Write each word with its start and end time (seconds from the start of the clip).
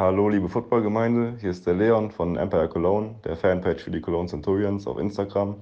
Hallo, 0.00 0.30
liebe 0.30 0.48
Footballgemeinde, 0.48 1.36
hier 1.42 1.50
ist 1.50 1.66
der 1.66 1.74
Leon 1.74 2.10
von 2.10 2.38
Empire 2.38 2.70
Cologne, 2.70 3.16
der 3.22 3.36
Fanpage 3.36 3.84
für 3.84 3.90
die 3.90 4.00
Cologne 4.00 4.30
Centurions 4.30 4.86
auf 4.86 4.96
Instagram. 4.98 5.56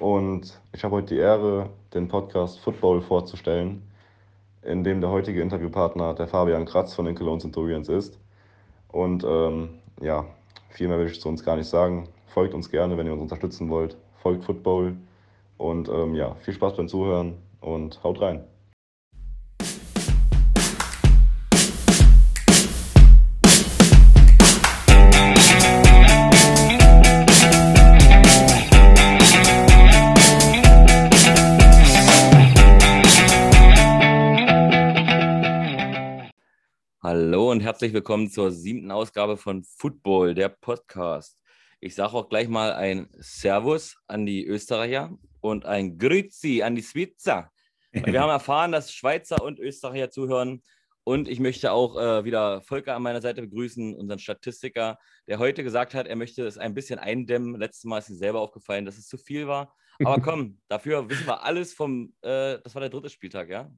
Und 0.00 0.58
ich 0.72 0.82
habe 0.82 0.94
heute 0.94 1.14
die 1.14 1.20
Ehre, 1.20 1.68
den 1.92 2.08
Podcast 2.08 2.60
Football 2.60 3.02
vorzustellen, 3.02 3.82
in 4.62 4.84
dem 4.84 5.02
der 5.02 5.10
heutige 5.10 5.42
Interviewpartner 5.42 6.14
der 6.14 6.28
Fabian 6.28 6.64
Kratz 6.64 6.94
von 6.94 7.04
den 7.04 7.14
Cologne 7.14 7.40
Centurions 7.42 7.90
ist. 7.90 8.18
Und 8.88 9.22
ähm, 9.22 9.68
ja, 10.00 10.24
viel 10.70 10.88
mehr 10.88 10.98
will 10.98 11.08
ich 11.08 11.20
zu 11.20 11.28
uns 11.28 11.44
gar 11.44 11.56
nicht 11.56 11.68
sagen. 11.68 12.08
Folgt 12.28 12.54
uns 12.54 12.70
gerne, 12.70 12.96
wenn 12.96 13.06
ihr 13.06 13.12
uns 13.12 13.20
unterstützen 13.20 13.68
wollt. 13.68 13.98
Folgt 14.22 14.44
Football. 14.44 14.96
Und 15.58 15.90
ähm, 15.90 16.14
ja, 16.14 16.36
viel 16.36 16.54
Spaß 16.54 16.76
beim 16.76 16.88
Zuhören 16.88 17.34
und 17.60 18.02
haut 18.02 18.18
rein. 18.22 18.44
Herzlich 37.82 37.94
willkommen 37.94 38.30
zur 38.30 38.52
siebten 38.52 38.92
Ausgabe 38.92 39.36
von 39.36 39.64
Football, 39.64 40.36
der 40.36 40.50
Podcast. 40.50 41.36
Ich 41.80 41.96
sage 41.96 42.12
auch 42.12 42.28
gleich 42.28 42.46
mal 42.46 42.72
ein 42.74 43.08
Servus 43.18 43.96
an 44.06 44.24
die 44.24 44.46
Österreicher 44.46 45.18
und 45.40 45.66
ein 45.66 45.98
Grüezi 45.98 46.62
an 46.62 46.76
die 46.76 46.84
Schweizer. 46.84 47.50
Wir 47.90 48.02
haben 48.22 48.30
erfahren, 48.30 48.70
dass 48.70 48.92
Schweizer 48.92 49.42
und 49.42 49.58
Österreicher 49.58 50.10
zuhören. 50.10 50.62
Und 51.02 51.26
ich 51.26 51.40
möchte 51.40 51.72
auch 51.72 51.98
äh, 51.98 52.24
wieder 52.24 52.60
Volker 52.60 52.94
an 52.94 53.02
meiner 53.02 53.20
Seite 53.20 53.42
begrüßen, 53.42 53.96
unseren 53.96 54.20
Statistiker, 54.20 54.96
der 55.26 55.40
heute 55.40 55.64
gesagt 55.64 55.92
hat, 55.94 56.06
er 56.06 56.14
möchte 56.14 56.46
es 56.46 56.58
ein 56.58 56.74
bisschen 56.74 57.00
eindämmen. 57.00 57.58
Letztes 57.58 57.82
Mal 57.82 57.98
ist 57.98 58.10
ihm 58.10 58.14
selber 58.14 58.42
aufgefallen, 58.42 58.84
dass 58.84 58.96
es 58.96 59.08
zu 59.08 59.18
viel 59.18 59.48
war. 59.48 59.74
Aber 60.04 60.20
komm, 60.22 60.60
dafür 60.68 61.10
wissen 61.10 61.26
wir 61.26 61.42
alles 61.42 61.74
vom, 61.74 62.14
äh, 62.22 62.60
das 62.62 62.76
war 62.76 62.80
der 62.80 62.90
dritte 62.90 63.10
Spieltag, 63.10 63.48
ja? 63.48 63.68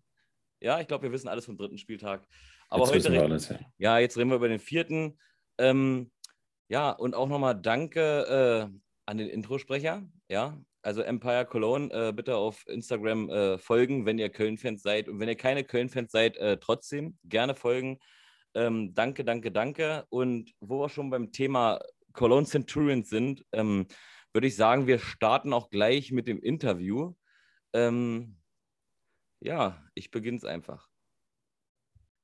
Ja, 0.61 0.79
ich 0.81 0.89
glaube, 0.89 1.05
wir 1.05 1.13
wissen 1.13 1.29
alles 1.29 1.47
vom 1.47 1.57
dritten 1.57 1.79
Spieltag. 1.79 2.27
Aber 2.69 2.85
Jetzt 2.85 2.95
heute 2.95 3.13
reden, 3.13 3.23
alles, 3.25 3.49
ja. 3.49 3.59
ja, 3.79 3.99
jetzt 3.99 4.17
reden 4.17 4.31
wir 4.31 4.37
über 4.37 4.49
den 4.49 4.61
vierten. 4.61 5.19
Ähm, 5.59 6.11
ja, 6.69 6.91
und 6.91 7.15
auch 7.15 7.29
nochmal 7.29 7.55
danke 7.61 8.71
äh, 8.71 8.79
an 9.07 9.19
den 9.19 9.29
Introsprecher. 9.29 10.03
Ja, 10.29 10.59
also 10.83 11.03
Empire 11.03 11.47
Cologne, 11.47 11.91
äh, 11.93 12.13
bitte 12.13 12.37
auf 12.37 12.67
Instagram 12.67 13.31
äh, 13.31 13.59
folgen, 13.59 14.07
wenn 14.07 14.19
ihr 14.19 14.29
Köln-Fans 14.29 14.83
seid. 14.83 15.09
Und 15.09 15.19
wenn 15.21 15.29
ihr 15.29 15.37
keine 15.37 15.65
Köln-Fans 15.65 16.13
seid, 16.13 16.37
äh, 16.37 16.59
trotzdem 16.59 17.19
gerne 17.25 17.55
folgen. 17.55 17.99
Ähm, 18.55 18.95
danke, 18.95 19.25
danke, 19.25 19.51
danke. 19.51 20.05
Und 20.11 20.53
wo 20.61 20.81
wir 20.81 20.89
schon 20.89 21.11
beim 21.11 21.33
Thema 21.33 21.81
Cologne 22.13 22.47
Centurions 22.47 23.09
sind, 23.09 23.45
ähm, 23.53 23.87
würde 24.33 24.47
ich 24.47 24.57
sagen, 24.57 24.87
wir 24.87 24.99
starten 24.99 25.53
auch 25.53 25.71
gleich 25.71 26.13
mit 26.13 26.29
dem 26.29 26.41
Interview. 26.41 27.15
Ähm, 27.73 28.37
ja, 29.41 29.83
ich 29.95 30.11
beginne 30.11 30.39
es 30.39 30.45
einfach. 30.45 30.89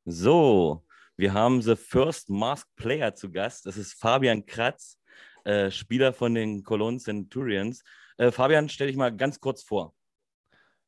So, 0.04 0.84
wir 1.16 1.32
haben 1.34 1.60
The 1.62 1.76
First 1.76 2.30
Masked 2.30 2.74
Player 2.76 3.14
zu 3.14 3.30
Gast. 3.30 3.66
Das 3.66 3.76
ist 3.76 3.94
Fabian 3.94 4.44
Kratz, 4.46 4.98
äh, 5.44 5.70
Spieler 5.70 6.12
von 6.12 6.34
den 6.34 6.62
Cologne 6.62 6.98
Centurions. 6.98 7.82
Äh, 8.16 8.30
Fabian, 8.30 8.68
stell 8.68 8.88
dich 8.88 8.96
mal 8.96 9.14
ganz 9.14 9.38
kurz 9.40 9.62
vor. 9.62 9.94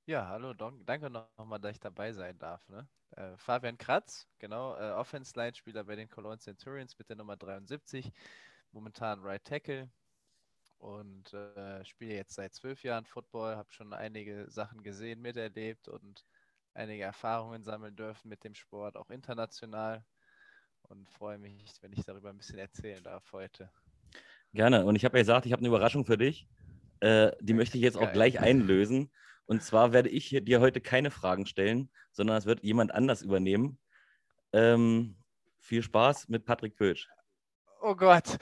Ja, 0.07 0.27
hallo, 0.29 0.53
don- 0.55 0.85
danke 0.85 1.09
nochmal, 1.11 1.61
dass 1.61 1.73
ich 1.73 1.81
dabei 1.81 2.13
sein 2.13 2.39
darf. 2.39 2.67
Ne? 2.69 2.89
Äh, 3.17 3.37
Fabian 3.37 3.79
Kratz, 3.79 4.27
genau, 4.39 4.77
äh, 4.77 4.91
Offense-Line-Spieler 4.93 5.85
bei 5.85 5.95
den 5.97 6.09
Cologne 6.09 6.39
Centurions 6.39 6.99
mit 6.99 7.09
der 7.09 7.17
Nummer 7.17 7.37
73, 7.37 8.11
momentan 8.73 9.21
Right 9.21 9.45
Tackle 9.45 9.91
und 10.79 11.33
äh, 11.35 11.85
spiele 11.85 12.15
jetzt 12.15 12.35
seit 12.35 12.55
zwölf 12.55 12.83
Jahren 12.83 13.07
Football, 13.07 13.57
habe 13.57 13.73
schon 13.73 13.93
einige 13.93 14.51
Sachen 14.51 14.83
gesehen, 14.83 15.21
miterlebt 15.21 15.87
und 15.89 16.25
einige 16.75 17.05
Erfahrungen 17.05 17.63
sammeln 17.63 17.95
dürfen 17.97 18.29
mit 18.29 18.45
dem 18.45 18.55
Sport, 18.55 18.97
auch 18.97 19.11
international 19.11 20.05
und 20.89 21.09
freue 21.11 21.39
mich, 21.39 21.65
wenn 21.81 21.93
ich 21.93 22.05
darüber 22.05 22.31
ein 22.31 22.39
bisschen 22.39 22.59
erzählen 22.59 23.03
darf 23.03 23.33
heute. 23.33 23.71
Gerne. 24.53 24.85
Und 24.85 24.97
ich 24.97 25.05
habe 25.05 25.17
ja 25.19 25.23
gesagt, 25.23 25.47
ich 25.47 25.53
habe 25.53 25.61
eine 25.61 25.69
Überraschung 25.69 26.05
für 26.05 26.19
dich. 26.19 26.47
Äh, 27.01 27.33
die 27.41 27.55
möchte 27.55 27.79
ich 27.79 27.83
jetzt 27.83 27.97
auch 27.97 28.03
Geil. 28.03 28.13
gleich 28.13 28.41
einlösen. 28.41 29.11
Und 29.47 29.63
zwar 29.63 29.93
werde 29.93 30.09
ich 30.09 30.27
hier, 30.27 30.41
dir 30.41 30.61
heute 30.61 30.81
keine 30.81 31.11
Fragen 31.11 31.47
stellen, 31.47 31.91
sondern 32.13 32.37
es 32.37 32.47
wird 32.47 32.63
jemand 32.63 32.95
anders 32.95 33.23
übernehmen. 33.23 33.79
Ähm, 34.53 35.17
viel 35.59 35.83
Spaß 35.83 36.29
mit 36.29 36.45
Patrick 36.45 36.77
Pötsch. 36.77 37.09
Oh 37.81 37.97
Gott! 37.97 38.25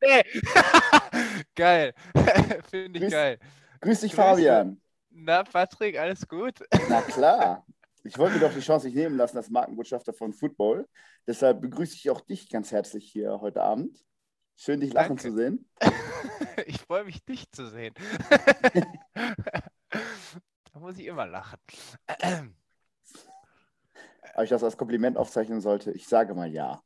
geil! 1.54 1.94
Finde 2.68 2.98
ich 2.98 3.06
Grüß- 3.06 3.10
geil. 3.10 3.38
Grüß 3.80 4.00
dich, 4.00 4.12
Grüße. 4.12 4.22
Fabian. 4.22 4.80
Na, 5.10 5.42
Patrick, 5.42 5.98
alles 5.98 6.26
gut? 6.26 6.60
Na 6.88 7.02
klar. 7.02 7.66
Ich 8.02 8.16
wollte 8.16 8.36
mir 8.36 8.40
doch 8.40 8.54
die 8.54 8.60
Chance 8.60 8.86
nicht 8.86 8.94
nehmen 8.96 9.16
lassen 9.16 9.36
als 9.36 9.50
Markenbotschafter 9.50 10.14
von 10.14 10.32
Football. 10.32 10.88
Deshalb 11.26 11.60
begrüße 11.60 11.94
ich 11.96 12.08
auch 12.10 12.20
dich 12.22 12.48
ganz 12.48 12.72
herzlich 12.72 13.10
hier 13.10 13.40
heute 13.40 13.62
Abend. 13.62 14.02
Schön, 14.56 14.80
dich 14.80 14.92
lachen 14.92 15.16
Danke. 15.16 15.22
zu 15.22 15.34
sehen. 15.34 15.68
Ich 16.66 16.78
freue 16.82 17.04
mich, 17.04 17.24
dich 17.24 17.50
zu 17.50 17.68
sehen. 17.70 17.94
da 19.14 20.78
muss 20.78 20.98
ich 20.98 21.06
immer 21.06 21.26
lachen. 21.26 21.58
Aber 24.34 24.44
ich 24.44 24.50
das 24.50 24.62
als 24.62 24.76
Kompliment 24.76 25.16
aufzeichnen 25.16 25.62
sollte, 25.62 25.90
ich 25.92 26.06
sage 26.06 26.34
mal 26.34 26.52
ja. 26.52 26.82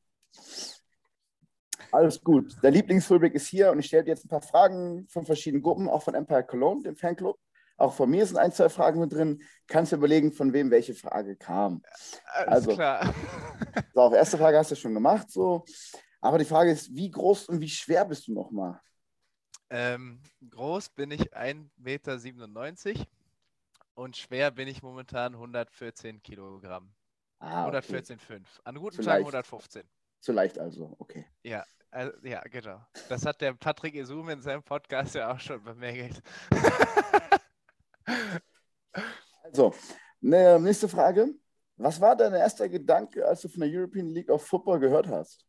Alles 1.91 2.23
gut. 2.23 2.57
Der 2.63 2.71
Lieblingsfullback 2.71 3.35
ist 3.35 3.49
hier 3.49 3.73
und 3.73 3.81
ich 3.81 3.87
stelle 3.87 4.05
dir 4.05 4.11
jetzt 4.11 4.25
ein 4.25 4.29
paar 4.29 4.43
Fragen 4.43 5.09
von 5.09 5.27
verschiedenen 5.27 5.63
Gruppen, 5.63 5.89
auch 5.89 6.03
von 6.03 6.15
Empire 6.15 6.45
Cologne, 6.45 6.83
dem 6.85 6.97
Fanclub. 6.97 7.39
Auch 7.77 7.95
von 7.95 8.09
mir 8.11 8.25
sind 8.25 8.37
ein, 8.37 8.53
zwei 8.53 8.69
Fragen 8.69 9.01
mit 9.01 9.13
drin. 9.13 9.43
Kannst 9.67 9.93
du 9.93 9.97
überlegen, 9.97 10.33
von 10.33 10.53
wem 10.53 10.71
welche 10.71 10.95
Frage 10.95 11.37
kam. 11.37 11.83
Alles 12.33 12.49
Also. 12.49 12.75
klar. 12.75 13.15
So, 13.93 14.01
auf 14.01 14.13
erste 14.13 14.39
Frage 14.39 14.59
hast 14.59 14.71
du 14.71 14.77
schon 14.77 14.95
gemacht, 14.95 15.31
so. 15.31 15.65
Aber 16.21 16.39
die 16.39 16.45
Frage 16.45 16.71
ist, 16.73 16.95
wie 16.95 17.11
groß 17.11 17.49
und 17.49 17.61
wie 17.61 17.69
schwer 17.69 18.05
bist 18.05 18.27
du 18.27 18.33
nochmal? 18.33 18.81
Ähm, 19.71 20.21
groß 20.51 20.91
bin 20.91 21.11
ich 21.11 21.37
1,97 21.37 21.69
Meter 21.77 23.07
und 23.95 24.17
schwer 24.17 24.51
bin 24.51 24.69
ich 24.69 24.83
momentan 24.83 25.35
114 25.35 26.23
Kilogramm. 26.23 26.93
Ah, 27.39 27.67
okay. 27.67 27.79
114,5. 27.79 28.43
An 28.65 28.75
guten 28.77 28.97
Tagen 28.97 29.07
leicht. 29.07 29.21
115. 29.35 29.83
Zu 30.21 30.33
leicht 30.33 30.59
also, 30.59 30.95
okay. 30.99 31.27
Ja, 31.43 31.65
also, 31.91 32.13
ja, 32.23 32.41
genau. 32.43 32.81
Das 33.09 33.27
hat 33.27 33.41
der 33.41 33.55
Patrick 33.55 33.95
Isum 33.95 34.29
in 34.29 34.41
seinem 34.41 34.63
Podcast 34.63 35.15
ja 35.15 35.33
auch 35.33 35.41
schon 35.41 35.63
bemängelt. 35.63 36.23
Also, 39.43 39.75
ne, 40.21 40.59
nächste 40.61 40.89
Frage. 40.89 41.29
Was 41.77 42.01
war 42.01 42.17
dein 42.17 42.35
erster 42.35 42.69
Gedanke, 42.69 43.27
als 43.27 43.43
du 43.43 43.49
von 43.49 43.61
der 43.61 43.71
European 43.71 44.07
League 44.07 44.31
of 44.31 44.47
Football 44.47 44.79
gehört 44.81 45.09
hast? 45.09 45.45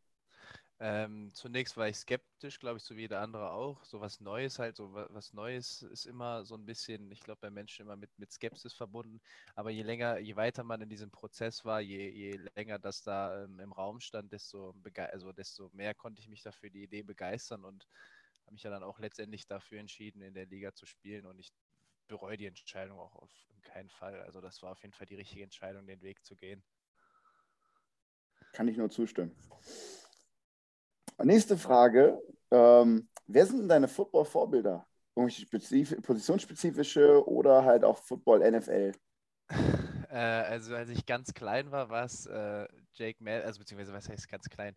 Ähm, 0.79 1.31
zunächst 1.33 1.77
war 1.77 1.87
ich 1.87 1.95
skeptisch, 1.97 2.59
glaube 2.59 2.77
ich, 2.77 2.83
so 2.83 2.97
wie 2.97 3.01
jeder 3.01 3.21
andere 3.21 3.51
auch. 3.51 3.85
So 3.85 4.01
was 4.01 4.19
Neues 4.19 4.59
halt, 4.59 4.75
so 4.75 4.93
wa- 4.93 5.07
was 5.09 5.31
Neues 5.31 5.83
ist 5.83 6.05
immer 6.05 6.43
so 6.43 6.55
ein 6.55 6.65
bisschen, 6.65 7.09
ich 7.11 7.21
glaube, 7.21 7.39
bei 7.41 7.49
Menschen 7.49 7.83
immer 7.83 7.95
mit, 7.95 8.09
mit 8.17 8.31
Skepsis 8.33 8.73
verbunden. 8.73 9.21
Aber 9.55 9.69
je 9.69 9.83
länger, 9.83 10.17
je 10.19 10.35
weiter 10.35 10.63
man 10.65 10.81
in 10.81 10.89
diesem 10.89 11.11
Prozess 11.11 11.63
war, 11.63 11.79
je, 11.79 12.09
je 12.09 12.39
länger 12.55 12.77
das 12.77 13.03
da 13.03 13.45
ähm, 13.45 13.59
im 13.61 13.71
Raum 13.71 14.01
stand, 14.01 14.33
desto, 14.33 14.75
also 15.11 15.31
desto 15.31 15.69
mehr 15.73 15.93
konnte 15.93 16.21
ich 16.21 16.27
mich 16.27 16.41
dafür 16.43 16.69
die 16.69 16.83
Idee 16.83 17.03
begeistern 17.03 17.63
und 17.63 17.87
habe 18.45 18.53
mich 18.53 18.63
ja 18.63 18.69
dann 18.69 18.83
auch 18.83 18.99
letztendlich 18.99 19.47
dafür 19.47 19.79
entschieden, 19.79 20.21
in 20.21 20.33
der 20.33 20.45
Liga 20.45 20.73
zu 20.73 20.85
spielen. 20.85 21.25
Und 21.25 21.39
ich 21.39 21.51
bereue 22.07 22.37
die 22.37 22.45
Entscheidung 22.45 22.99
auch 22.99 23.15
auf 23.15 23.29
keinen 23.63 23.89
Fall. 23.89 24.21
Also 24.21 24.41
das 24.41 24.61
war 24.61 24.71
auf 24.71 24.81
jeden 24.81 24.93
Fall 24.93 25.07
die 25.07 25.15
richtige 25.15 25.43
Entscheidung, 25.43 25.85
den 25.85 26.01
Weg 26.01 26.23
zu 26.25 26.35
gehen. 26.35 26.63
Kann 28.53 28.67
ich 28.67 28.77
nur 28.77 28.89
zustimmen. 28.89 29.35
Nächste 31.21 31.57
Frage. 31.57 32.21
Ähm, 32.51 33.09
wer 33.27 33.45
sind 33.45 33.59
denn 33.59 33.69
deine 33.69 33.87
Football-Vorbilder? 33.87 34.87
Irgendwelche 35.15 35.41
spezif 35.41 36.01
positionsspezifische 36.01 37.27
oder 37.27 37.63
halt 37.63 37.83
auch 37.83 37.97
Football 37.97 38.41
NFL? 38.41 38.91
Äh, 40.07 40.17
also 40.17 40.75
als 40.75 40.89
ich 40.89 41.05
ganz 41.05 41.33
klein 41.33 41.71
war, 41.71 41.89
war 41.89 42.05
es 42.05 42.25
äh, 42.27 42.67
Jake 42.93 43.21
Matthews, 43.21 43.47
also 43.47 43.59
beziehungsweise 43.59 43.91
was 43.91 44.07
heißt 44.07 44.29
ganz 44.29 44.47
klein? 44.47 44.73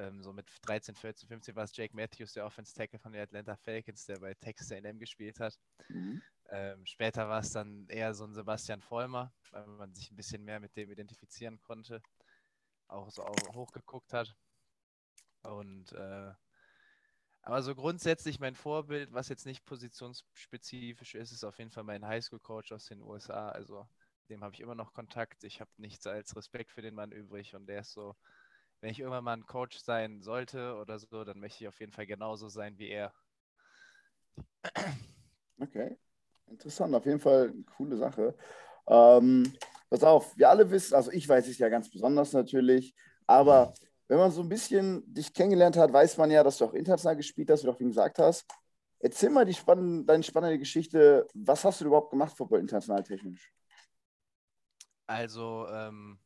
Ähm, 0.00 0.22
so 0.22 0.32
mit 0.32 0.46
13, 0.62 0.94
14, 0.94 1.28
15 1.28 1.56
war 1.56 1.64
es 1.64 1.76
Jake 1.76 1.94
Matthews, 1.94 2.32
der 2.32 2.46
Offense 2.46 2.72
Tackle 2.72 2.98
von 2.98 3.12
den 3.12 3.22
Atlanta 3.22 3.56
Falcons, 3.56 4.06
der 4.06 4.18
bei 4.18 4.34
Texas 4.34 4.72
A&M 4.72 4.98
gespielt 4.98 5.38
hat. 5.40 5.58
Mhm. 5.88 6.22
Ähm, 6.48 6.86
später 6.86 7.28
war 7.28 7.40
es 7.40 7.52
dann 7.52 7.86
eher 7.88 8.14
so 8.14 8.24
ein 8.24 8.34
Sebastian 8.34 8.80
Vollmer, 8.80 9.32
weil 9.50 9.66
man 9.66 9.94
sich 9.94 10.10
ein 10.10 10.16
bisschen 10.16 10.44
mehr 10.44 10.58
mit 10.58 10.74
dem 10.76 10.90
identifizieren 10.90 11.60
konnte, 11.60 12.02
auch 12.88 13.10
so 13.10 13.22
auch 13.24 13.54
hochgeguckt 13.54 14.12
hat. 14.12 14.34
Und 15.42 15.92
äh, 15.92 16.32
aber 17.42 17.62
so 17.62 17.74
grundsätzlich 17.74 18.38
mein 18.40 18.54
Vorbild, 18.54 19.12
was 19.12 19.28
jetzt 19.28 19.46
nicht 19.46 19.64
positionsspezifisch 19.64 21.14
ist, 21.14 21.32
ist 21.32 21.44
auf 21.44 21.58
jeden 21.58 21.70
Fall 21.70 21.84
mein 21.84 22.06
Highschool-Coach 22.06 22.72
aus 22.72 22.86
den 22.86 23.02
USA. 23.02 23.48
Also 23.48 23.88
dem 24.28 24.44
habe 24.44 24.54
ich 24.54 24.60
immer 24.60 24.74
noch 24.74 24.92
Kontakt. 24.92 25.44
Ich 25.44 25.60
habe 25.60 25.70
nichts 25.78 26.06
als 26.06 26.36
Respekt 26.36 26.70
für 26.70 26.82
den 26.82 26.94
Mann 26.94 27.12
übrig 27.12 27.54
und 27.54 27.66
der 27.66 27.80
ist 27.80 27.92
so 27.92 28.14
wenn 28.80 28.90
ich 28.90 29.00
irgendwann 29.00 29.24
mal 29.24 29.36
ein 29.36 29.46
Coach 29.46 29.78
sein 29.78 30.22
sollte 30.22 30.76
oder 30.76 30.98
so, 30.98 31.24
dann 31.24 31.38
möchte 31.38 31.64
ich 31.64 31.68
auf 31.68 31.80
jeden 31.80 31.92
Fall 31.92 32.06
genauso 32.06 32.48
sein 32.48 32.78
wie 32.78 32.88
er. 32.88 33.12
Okay, 35.58 35.98
interessant. 36.46 36.94
Auf 36.94 37.04
jeden 37.04 37.20
Fall 37.20 37.50
eine 37.50 37.64
coole 37.64 37.96
Sache. 37.96 38.34
Ähm, 38.86 39.52
pass 39.90 40.02
auf, 40.02 40.36
wir 40.36 40.48
alle 40.48 40.70
wissen, 40.70 40.94
also 40.94 41.10
ich 41.12 41.28
weiß 41.28 41.46
es 41.48 41.58
ja 41.58 41.68
ganz 41.68 41.90
besonders 41.90 42.32
natürlich, 42.32 42.94
aber 43.26 43.74
wenn 44.08 44.18
man 44.18 44.32
so 44.32 44.42
ein 44.42 44.48
bisschen 44.48 45.02
dich 45.12 45.32
kennengelernt 45.32 45.76
hat, 45.76 45.92
weiß 45.92 46.16
man 46.16 46.30
ja, 46.30 46.42
dass 46.42 46.58
du 46.58 46.64
auch 46.64 46.74
international 46.74 47.16
gespielt 47.16 47.50
hast, 47.50 47.62
wie 47.62 47.66
du 47.66 47.72
auch 47.72 47.78
gesagt 47.78 48.18
hast. 48.18 48.44
Erzähl 48.98 49.30
mal 49.30 49.44
die 49.44 49.54
spann 49.54 50.04
deine 50.04 50.22
spannende 50.22 50.58
Geschichte. 50.58 51.26
Was 51.34 51.64
hast 51.64 51.80
du 51.80 51.86
überhaupt 51.86 52.10
gemacht, 52.10 52.36
Football 52.36 52.60
international 52.60 53.02
technisch? 53.02 53.52
Also, 55.06 55.66
ähm, 55.70 56.18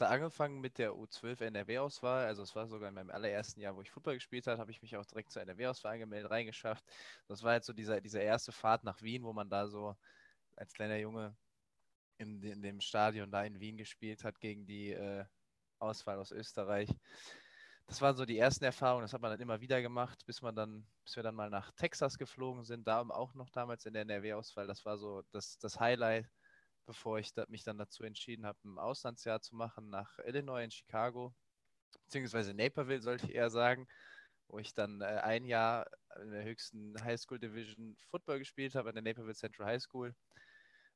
es 0.00 0.08
angefangen 0.08 0.60
mit 0.60 0.78
der 0.78 0.92
U12 0.92 1.40
NRW-Auswahl. 1.42 2.26
Also, 2.26 2.42
es 2.42 2.54
war 2.54 2.66
sogar 2.66 2.88
in 2.88 2.94
meinem 2.94 3.10
allerersten 3.10 3.60
Jahr, 3.60 3.76
wo 3.76 3.82
ich 3.82 3.90
Football 3.90 4.14
gespielt 4.14 4.46
habe, 4.46 4.58
habe 4.58 4.70
ich 4.70 4.82
mich 4.82 4.96
auch 4.96 5.04
direkt 5.04 5.32
zur 5.32 5.42
NRW-Auswahl 5.42 5.94
angemeldet, 5.94 6.30
reingeschafft. 6.30 6.84
Das 7.28 7.42
war 7.42 7.52
halt 7.52 7.64
so 7.64 7.72
dieser, 7.72 8.00
diese 8.00 8.20
erste 8.20 8.52
Fahrt 8.52 8.84
nach 8.84 9.02
Wien, 9.02 9.24
wo 9.24 9.32
man 9.32 9.48
da 9.48 9.68
so 9.68 9.96
als 10.56 10.72
kleiner 10.72 10.96
Junge 10.98 11.36
in, 12.18 12.42
in 12.42 12.62
dem 12.62 12.80
Stadion 12.80 13.30
da 13.30 13.44
in 13.44 13.60
Wien 13.60 13.76
gespielt 13.76 14.24
hat 14.24 14.40
gegen 14.40 14.66
die 14.66 14.92
äh, 14.92 15.24
Auswahl 15.78 16.18
aus 16.18 16.32
Österreich. 16.32 16.90
Das 17.86 18.02
waren 18.02 18.16
so 18.16 18.26
die 18.26 18.38
ersten 18.38 18.64
Erfahrungen, 18.64 19.02
das 19.02 19.14
hat 19.14 19.22
man 19.22 19.30
dann 19.30 19.40
immer 19.40 19.60
wieder 19.62 19.80
gemacht, 19.80 20.26
bis 20.26 20.42
man 20.42 20.54
dann, 20.54 20.86
bis 21.04 21.16
wir 21.16 21.22
dann 21.22 21.34
mal 21.34 21.48
nach 21.48 21.72
Texas 21.72 22.18
geflogen 22.18 22.64
sind, 22.64 22.86
da 22.86 23.00
auch 23.00 23.34
noch 23.34 23.48
damals 23.48 23.86
in 23.86 23.94
der 23.94 24.02
NRW-Auswahl. 24.02 24.66
Das 24.66 24.84
war 24.84 24.98
so 24.98 25.22
das, 25.30 25.58
das 25.58 25.80
Highlight, 25.80 26.28
bevor 26.88 27.18
ich 27.18 27.32
mich 27.48 27.64
dann 27.64 27.76
dazu 27.76 28.02
entschieden 28.02 28.46
habe, 28.46 28.58
ein 28.64 28.78
Auslandsjahr 28.78 29.42
zu 29.42 29.54
machen 29.54 29.90
nach 29.90 30.18
Illinois 30.20 30.64
in 30.64 30.70
Chicago, 30.70 31.34
beziehungsweise 32.04 32.54
Naperville, 32.54 33.02
sollte 33.02 33.26
ich 33.26 33.34
eher 33.34 33.50
sagen, 33.50 33.86
wo 34.48 34.58
ich 34.58 34.72
dann 34.72 35.02
äh, 35.02 35.04
ein 35.04 35.44
Jahr 35.44 35.86
in 36.22 36.30
der 36.30 36.44
höchsten 36.44 36.94
High 37.04 37.20
School 37.20 37.38
Division 37.38 37.94
Football 38.10 38.38
gespielt 38.38 38.74
habe, 38.74 38.88
an 38.88 38.94
der 38.94 39.04
Naperville 39.04 39.34
Central 39.34 39.68
High 39.68 39.82
School. 39.82 40.14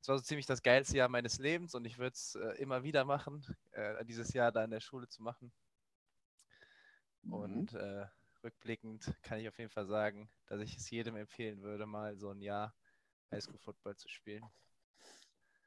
Es 0.00 0.08
war 0.08 0.16
so 0.16 0.24
ziemlich 0.24 0.46
das 0.46 0.62
geilste 0.62 0.96
Jahr 0.96 1.10
meines 1.10 1.38
Lebens 1.38 1.74
und 1.74 1.84
ich 1.84 1.98
würde 1.98 2.14
es 2.14 2.36
äh, 2.36 2.62
immer 2.62 2.82
wieder 2.82 3.04
machen, 3.04 3.44
äh, 3.72 4.02
dieses 4.06 4.32
Jahr 4.32 4.50
da 4.50 4.64
in 4.64 4.70
der 4.70 4.80
Schule 4.80 5.08
zu 5.08 5.22
machen. 5.22 5.52
Mhm. 7.20 7.32
Und 7.34 7.74
äh, 7.74 8.06
rückblickend 8.42 9.14
kann 9.22 9.40
ich 9.40 9.46
auf 9.46 9.58
jeden 9.58 9.70
Fall 9.70 9.86
sagen, 9.86 10.30
dass 10.46 10.62
ich 10.62 10.74
es 10.74 10.88
jedem 10.88 11.16
empfehlen 11.16 11.60
würde, 11.60 11.84
mal 11.84 12.16
so 12.16 12.30
ein 12.30 12.40
Jahr 12.40 12.74
Highschool 13.30 13.58
Football 13.58 13.96
zu 13.96 14.08
spielen. 14.08 14.42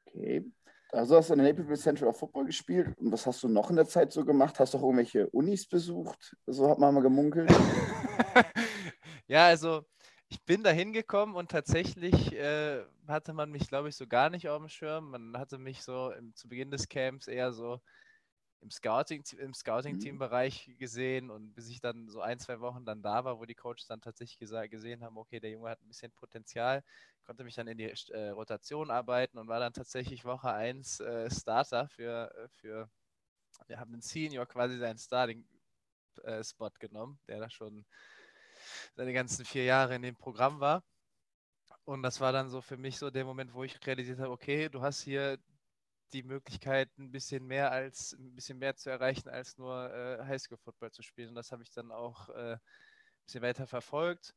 Okay. 0.06 0.46
Also 0.92 1.18
hast 1.18 1.30
du 1.30 1.34
in 1.34 1.40
der 1.40 1.50
Naperville 1.50 1.78
Central 1.78 2.10
of 2.10 2.18
Football 2.18 2.46
gespielt. 2.46 2.98
Und 2.98 3.12
was 3.12 3.26
hast 3.26 3.44
du 3.44 3.50
noch 3.50 3.70
in 3.70 3.76
der 3.76 3.88
Zeit 3.88 4.14
so 4.14 4.24
gemacht? 4.24 4.60
Hast 4.60 4.74
du 4.74 4.78
auch 4.78 4.84
irgendwelche 4.84 5.28
Unis 5.30 5.68
besucht? 5.68 6.36
So 6.46 6.70
hat 6.70 6.80
man 6.80 6.94
mal 6.94 7.02
gemunkelt. 7.02 7.52
ja, 9.28 9.48
also 9.48 9.84
ich 10.30 10.44
bin 10.44 10.64
da 10.64 10.70
hingekommen 10.70 11.36
und 11.36 11.52
tatsächlich 11.52 12.34
äh, 12.34 12.84
hatte 13.08 13.34
man 13.34 13.52
mich, 13.52 13.68
glaube 13.68 13.90
ich, 13.90 13.96
so 13.96 14.08
gar 14.08 14.30
nicht 14.30 14.48
auf 14.48 14.60
dem 14.60 14.70
Schirm. 14.70 15.12
Man 15.12 15.38
hatte 15.38 15.58
mich 15.58 15.84
so 15.84 16.12
im, 16.12 16.34
zu 16.34 16.48
Beginn 16.48 16.72
des 16.72 16.88
Camps 16.88 17.28
eher 17.28 17.52
so 17.52 17.82
im 18.62 18.72
Scouting, 18.72 19.24
im 19.38 19.54
Scouting-Team-Bereich 19.54 20.68
mhm. 20.68 20.78
gesehen 20.78 21.30
und 21.30 21.54
bis 21.54 21.70
ich 21.70 21.80
dann 21.80 22.10
so 22.10 22.22
ein, 22.22 22.40
zwei 22.40 22.60
Wochen 22.60 22.86
dann 22.86 23.02
da 23.02 23.24
war, 23.24 23.40
wo 23.40 23.46
die 23.46 23.56
Coaches 23.56 23.88
dann 23.88 24.02
tatsächlich 24.02 24.40
gesehen 24.40 25.04
haben, 25.04 25.18
okay, 25.18 25.40
der 25.40 25.52
Junge 25.52 25.70
hat 25.70 25.82
ein 25.82 25.88
bisschen 25.88 26.12
Potenzial, 26.12 26.84
konnte 27.24 27.44
mich 27.44 27.56
dann 27.56 27.68
in 27.68 27.78
die 27.78 27.94
äh, 28.12 28.30
Rotation 28.30 28.92
arbeiten 28.92 29.38
und 29.38 29.48
war 29.48 29.60
dann 29.60 29.74
tatsächlich 29.74 30.26
Woche 30.26 30.52
1 30.52 31.00
äh, 31.00 31.30
Starter 31.30 31.88
für, 31.90 32.34
äh, 32.36 32.48
für, 32.50 32.90
wir 33.68 33.80
haben 33.80 33.92
den 33.92 34.02
Senior 34.02 34.46
quasi 34.46 34.78
seinen 34.78 34.98
Starting-Spot 34.98 36.68
äh, 36.68 36.80
genommen, 36.80 37.20
der 37.28 37.40
da 37.40 37.50
schon 37.50 37.86
seine 38.96 39.14
ganzen 39.14 39.46
vier 39.46 39.66
Jahre 39.66 39.96
in 39.96 40.02
dem 40.02 40.16
Programm 40.16 40.60
war. 40.60 40.84
Und 41.84 42.02
das 42.02 42.20
war 42.20 42.32
dann 42.32 42.50
so 42.50 42.62
für 42.62 42.78
mich 42.78 42.98
so 42.98 43.12
der 43.12 43.26
Moment, 43.26 43.54
wo 43.54 43.64
ich 43.64 43.86
realisiert 43.86 44.20
habe, 44.20 44.32
okay, 44.32 44.70
du 44.70 44.82
hast 44.82 45.02
hier 45.02 45.38
die 46.14 46.24
Möglichkeit, 46.24 46.90
ein 46.98 47.12
bisschen 47.12 47.46
mehr 47.46 47.72
als 47.72 48.14
ein 48.14 48.36
bisschen 48.36 48.58
mehr 48.60 48.76
zu 48.76 48.90
erreichen, 48.90 49.30
als 49.30 49.58
nur 49.58 49.94
äh, 49.94 50.24
Highschool-Football 50.26 50.92
zu 50.92 51.02
spielen. 51.04 51.30
Und 51.30 51.36
das 51.36 51.52
habe 51.52 51.64
ich 51.64 51.72
dann 51.72 51.92
auch 51.92 52.30
äh, 52.30 52.54
ein 52.54 52.60
bisschen 53.26 53.42
weiter 53.42 53.68
verfolgt. 53.68 54.34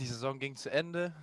Die 0.00 0.06
Saison 0.06 0.38
ging 0.38 0.56
zu 0.56 0.70
Ende. 0.70 1.14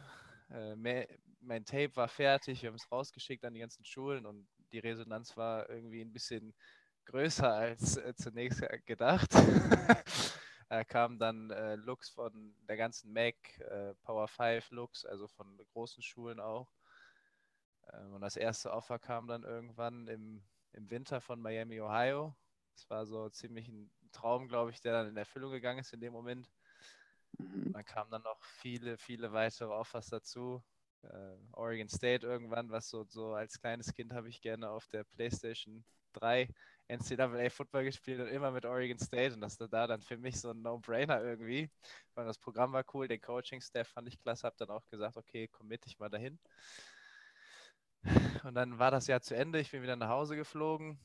Äh, 0.52 0.76
mehr, 0.76 1.08
mein 1.42 1.66
Tape 1.66 1.96
war 1.96 2.08
fertig, 2.08 2.62
wir 2.62 2.70
haben 2.70 2.76
es 2.76 2.92
rausgeschickt 2.92 3.44
an 3.46 3.54
die 3.54 3.60
ganzen 3.60 3.86
Schulen 3.86 4.26
und 4.26 4.48
die 4.72 4.80
Resonanz 4.80 5.36
war 5.38 5.70
irgendwie 5.70 6.02
ein 6.02 6.14
bisschen 6.14 6.54
größer 7.06 7.52
als 7.52 7.98
äh, 7.98 8.14
zunächst 8.16 8.64
gedacht. 8.86 9.30
Da 10.68 10.84
kamen 10.84 11.20
dann 11.20 11.52
äh, 11.52 11.76
Looks 11.76 12.10
von 12.10 12.56
der 12.68 12.76
ganzen 12.76 13.14
Mac, 13.14 13.36
äh, 13.60 13.94
Power 14.02 14.28
5 14.28 14.72
Looks, 14.72 15.06
also 15.06 15.28
von 15.28 15.58
großen 15.72 16.02
Schulen 16.02 16.40
auch. 16.40 16.68
Ähm, 17.94 18.14
und 18.14 18.22
das 18.22 18.36
erste 18.38 18.72
Offer 18.72 19.00
kam 19.00 19.28
dann 19.28 19.44
irgendwann 19.44 20.08
im, 20.08 20.44
im 20.74 20.90
Winter 20.90 21.22
von 21.22 21.42
Miami, 21.42 21.80
Ohio. 21.82 22.36
Das 22.74 22.90
war 22.90 23.06
so 23.06 23.30
ziemlich 23.30 23.68
ein 23.68 23.92
Traum, 24.12 24.48
glaube 24.48 24.72
ich, 24.72 24.82
der 24.82 24.94
dann 24.94 25.08
in 25.10 25.18
Erfüllung 25.18 25.52
gegangen 25.52 25.80
ist 25.80 25.94
in 25.94 26.02
dem 26.02 26.14
Moment. 26.14 26.50
Mhm. 27.38 27.74
Dann 27.74 27.86
kamen 27.86 28.12
dann 28.12 28.24
noch 28.24 28.42
viele, 28.44 28.98
viele 28.98 29.32
weitere 29.32 29.72
Offers 29.72 30.08
dazu. 30.08 30.64
Äh, 31.04 31.38
Oregon 31.52 31.90
State 31.90 32.26
irgendwann, 32.26 32.70
was 32.70 32.90
so, 32.90 33.06
so 33.06 33.34
als 33.34 33.60
kleines 33.60 33.94
Kind 33.94 34.14
habe 34.14 34.30
ich 34.30 34.42
gerne 34.42 34.70
auf 34.70 34.88
der 34.88 35.04
PlayStation 35.04 35.86
3 36.14 36.50
NCAA 36.88 37.50
Football 37.50 37.84
gespielt 37.84 38.22
und 38.22 38.28
immer 38.28 38.52
mit 38.52 38.66
Oregon 38.66 39.00
State 39.00 39.34
und 39.34 39.42
das 39.42 39.60
war 39.60 39.68
da 39.68 39.88
dann 39.88 40.02
für 40.02 40.18
mich 40.18 40.40
so 40.40 40.52
ein 40.52 40.62
No-Brainer 40.62 41.22
irgendwie, 41.22 41.70
weil 42.14 42.26
das 42.26 42.38
Programm 42.38 42.74
war 42.74 42.86
cool, 42.94 43.08
den 43.08 43.22
Coaching-Staff 43.22 43.88
fand 43.90 44.08
ich 44.08 44.20
klasse, 44.20 44.48
habe 44.48 44.56
dann 44.58 44.70
auch 44.70 44.88
gesagt, 44.88 45.18
okay, 45.18 45.48
commit 45.48 45.86
ich 45.86 46.00
mal 46.00 46.10
dahin. 46.10 46.40
Und 48.44 48.56
dann 48.56 48.78
war 48.80 48.92
das 48.92 49.08
Jahr 49.08 49.22
zu 49.22 49.36
Ende, 49.36 49.60
ich 49.60 49.72
bin 49.72 49.82
wieder 49.82 49.96
nach 49.96 50.10
Hause 50.10 50.36
geflogen 50.36 51.00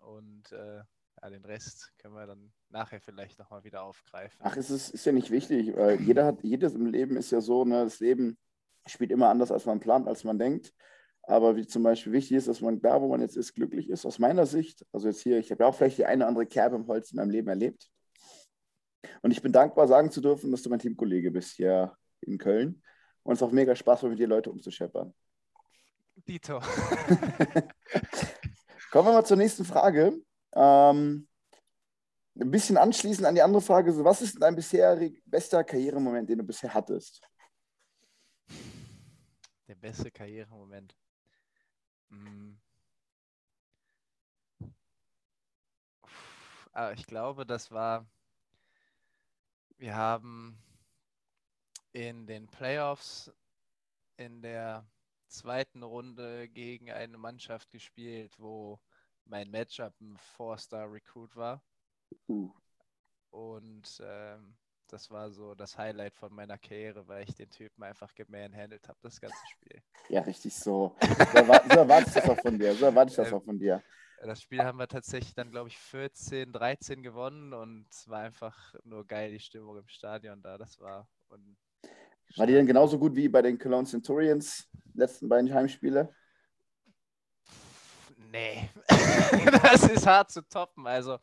und 0.00 0.52
äh, 0.52 0.82
ja, 1.22 1.30
den 1.30 1.44
Rest 1.44 1.92
können 1.98 2.14
wir 2.14 2.26
dann 2.26 2.52
nachher 2.68 3.00
vielleicht 3.00 3.38
nochmal 3.38 3.64
wieder 3.64 3.82
aufgreifen. 3.82 4.38
Ach, 4.42 4.56
es 4.56 4.70
ist, 4.70 4.90
ist 4.90 5.06
ja 5.06 5.12
nicht 5.12 5.30
wichtig, 5.30 5.74
weil 5.76 6.00
jeder 6.00 6.26
hat, 6.26 6.42
jedes 6.42 6.74
im 6.74 6.86
Leben 6.86 7.16
ist 7.16 7.30
ja 7.30 7.40
so, 7.40 7.64
ne, 7.64 7.84
das 7.84 8.00
Leben 8.00 8.36
spielt 8.86 9.10
immer 9.10 9.28
anders, 9.28 9.50
als 9.50 9.64
man 9.64 9.80
plant, 9.80 10.08
als 10.08 10.24
man 10.24 10.38
denkt. 10.38 10.74
Aber 11.22 11.56
wie 11.56 11.66
zum 11.66 11.82
Beispiel 11.82 12.12
wichtig 12.12 12.36
ist, 12.36 12.48
dass 12.48 12.60
man 12.60 12.82
da, 12.82 13.00
wo 13.00 13.08
man 13.08 13.22
jetzt 13.22 13.36
ist, 13.36 13.54
glücklich 13.54 13.88
ist. 13.88 14.04
Aus 14.04 14.18
meiner 14.18 14.44
Sicht, 14.44 14.84
also 14.92 15.08
jetzt 15.08 15.22
hier, 15.22 15.38
ich 15.38 15.50
habe 15.50 15.64
ja 15.64 15.70
auch 15.70 15.74
vielleicht 15.74 15.96
die 15.96 16.04
eine 16.04 16.24
oder 16.24 16.28
andere 16.28 16.46
Kerbe 16.46 16.76
im 16.76 16.86
Holz 16.86 17.12
in 17.12 17.16
meinem 17.16 17.30
Leben 17.30 17.48
erlebt. 17.48 17.88
Und 19.22 19.30
ich 19.30 19.40
bin 19.40 19.52
dankbar, 19.52 19.88
sagen 19.88 20.10
zu 20.10 20.20
dürfen, 20.20 20.50
dass 20.50 20.62
du 20.62 20.68
mein 20.68 20.78
Teamkollege 20.78 21.30
bist 21.30 21.52
hier 21.56 21.96
in 22.20 22.36
Köln. 22.36 22.82
Und 23.22 23.32
es 23.32 23.38
ist 23.38 23.42
auch 23.42 23.52
mega 23.52 23.74
Spaß, 23.74 24.02
mit 24.02 24.18
dir 24.18 24.28
Leute 24.28 24.50
umzuscheppern. 24.50 25.14
Dito. 26.26 26.60
Kommen 28.90 29.08
wir 29.08 29.12
mal 29.12 29.26
zur 29.26 29.36
nächsten 29.36 29.64
Frage. 29.64 30.20
Ähm, 30.54 31.28
ein 32.36 32.50
bisschen 32.50 32.78
anschließend 32.78 33.26
an 33.26 33.34
die 33.34 33.42
andere 33.42 33.60
Frage: 33.60 33.92
Was 34.04 34.22
ist 34.22 34.40
dein 34.40 34.56
bisherig 34.56 35.22
bester 35.26 35.62
Karrieremoment, 35.64 36.28
den 36.28 36.38
du 36.38 36.44
bisher 36.44 36.72
hattest? 36.72 37.20
Der 39.68 39.74
beste 39.74 40.10
Karrieremoment. 40.10 40.96
Hm. 42.10 42.58
Ah, 46.72 46.92
ich 46.92 47.06
glaube, 47.06 47.46
das 47.46 47.70
war, 47.70 48.06
wir 49.76 49.94
haben 49.94 50.58
in 51.92 52.26
den 52.26 52.48
Playoffs 52.48 53.30
in 54.16 54.42
der 54.42 54.84
zweiten 55.26 55.82
Runde 55.82 56.48
gegen 56.48 56.90
eine 56.90 57.18
Mannschaft 57.18 57.70
gespielt, 57.70 58.34
wo 58.38 58.80
mein 59.24 59.50
Matchup 59.50 59.94
ein 60.00 60.16
Four-Star-Recruit 60.18 61.34
war. 61.36 61.62
Uh. 62.28 62.52
Und 63.30 64.00
ähm, 64.04 64.56
das 64.88 65.10
war 65.10 65.30
so 65.30 65.54
das 65.54 65.76
Highlight 65.76 66.14
von 66.14 66.32
meiner 66.32 66.58
Karriere, 66.58 67.06
weil 67.08 67.24
ich 67.24 67.34
den 67.34 67.50
Typen 67.50 67.82
einfach 67.82 68.14
gemanhandelt 68.14 68.88
habe, 68.88 68.98
das 69.02 69.20
ganze 69.20 69.36
Spiel. 69.50 69.82
Ja, 70.08 70.20
richtig 70.20 70.54
so. 70.54 70.94
So, 71.00 71.38
erwarte, 71.38 71.68
so 71.68 71.78
erwarte 71.80 72.08
ich 72.08 72.14
das 72.14 72.28
auch 72.28 72.40
von 72.40 72.58
dir. 72.58 72.74
So 72.74 72.84
erwarte 72.86 73.10
ich 73.10 73.16
das 73.16 73.28
ähm, 73.28 73.34
auch 73.34 73.44
von 73.44 73.58
dir. 73.58 73.82
Das 74.22 74.40
Spiel 74.40 74.62
haben 74.62 74.78
wir 74.78 74.88
tatsächlich 74.88 75.34
dann, 75.34 75.50
glaube 75.50 75.68
ich, 75.68 75.78
14, 75.78 76.52
13 76.52 77.02
gewonnen 77.02 77.52
und 77.52 77.86
es 77.90 78.08
war 78.08 78.20
einfach 78.20 78.74
nur 78.84 79.06
geil, 79.06 79.32
die 79.32 79.40
Stimmung 79.40 79.78
im 79.78 79.88
Stadion 79.88 80.40
da. 80.42 80.56
Das 80.56 80.80
war. 80.80 81.08
War 82.36 82.46
die 82.46 82.52
denn 82.52 82.66
genauso 82.66 82.98
gut 82.98 83.14
wie 83.14 83.28
bei 83.28 83.42
den 83.42 83.58
Cologne 83.58 83.86
Centurions, 83.86 84.68
letzten 84.94 85.28
beiden 85.28 85.52
Heimspiele? 85.52 86.14
Nee, 88.32 88.68
das 89.62 89.88
ist 89.88 90.06
hart 90.06 90.30
zu 90.30 90.42
toppen. 90.48 90.86
Also, 90.86 91.18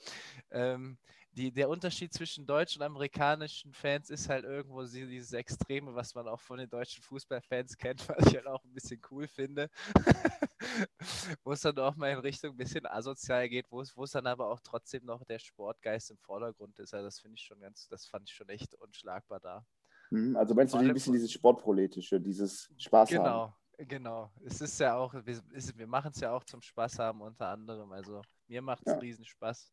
ähm, 0.51 0.97
die, 1.33 1.51
der 1.51 1.69
Unterschied 1.69 2.13
zwischen 2.13 2.45
deutschen 2.45 2.81
und 2.81 2.87
amerikanischen 2.87 3.73
Fans 3.73 4.09
ist 4.09 4.27
halt 4.27 4.43
irgendwo 4.43 4.83
dieses 4.83 5.31
Extreme, 5.31 5.95
was 5.95 6.13
man 6.13 6.27
auch 6.27 6.41
von 6.41 6.57
den 6.57 6.69
deutschen 6.69 7.01
Fußballfans 7.03 7.77
kennt, 7.77 8.07
was 8.09 8.27
ich 8.27 8.35
halt 8.35 8.47
auch 8.47 8.63
ein 8.63 8.73
bisschen 8.73 9.01
cool 9.11 9.27
finde. 9.27 9.69
wo 11.43 11.53
es 11.53 11.61
dann 11.61 11.77
auch 11.79 11.95
mal 11.95 12.11
in 12.11 12.19
Richtung 12.19 12.51
ein 12.51 12.57
bisschen 12.57 12.85
asozial 12.85 13.47
geht, 13.47 13.71
wo 13.71 13.81
es, 13.81 14.11
dann 14.11 14.27
aber 14.27 14.47
auch 14.49 14.59
trotzdem 14.59 15.05
noch 15.05 15.23
der 15.23 15.39
Sportgeist 15.39 16.11
im 16.11 16.17
Vordergrund 16.17 16.77
ist. 16.79 16.93
Also 16.93 17.05
das 17.05 17.19
finde 17.19 17.35
ich 17.35 17.43
schon 17.43 17.59
ganz, 17.59 17.87
das 17.87 18.05
fand 18.05 18.29
ich 18.29 18.35
schon 18.35 18.49
echt 18.49 18.75
unschlagbar 18.75 19.39
da. 19.39 19.65
Mhm, 20.11 20.35
also 20.35 20.53
meinst 20.53 20.73
du 20.73 20.77
ein 20.77 20.93
bisschen 20.93 21.13
dieses 21.13 21.31
Sportproletische, 21.31 22.19
dieses 22.19 22.69
Spaß 22.77 23.09
genau, 23.09 23.23
haben? 23.23 23.53
Genau, 23.77 23.89
genau. 23.89 24.31
Es 24.45 24.59
ist 24.59 24.77
ja 24.79 24.97
auch, 24.97 25.13
wir, 25.13 25.41
wir 25.75 25.87
machen 25.87 26.11
es 26.13 26.19
ja 26.19 26.31
auch 26.31 26.43
zum 26.43 26.61
Spaß 26.61 26.99
haben 26.99 27.21
unter 27.21 27.47
anderem. 27.47 27.91
Also 27.93 28.21
mir 28.47 28.61
macht 28.61 28.85
es 28.85 28.93
ja. 28.93 28.99
riesen 28.99 29.25
Spaß. 29.25 29.71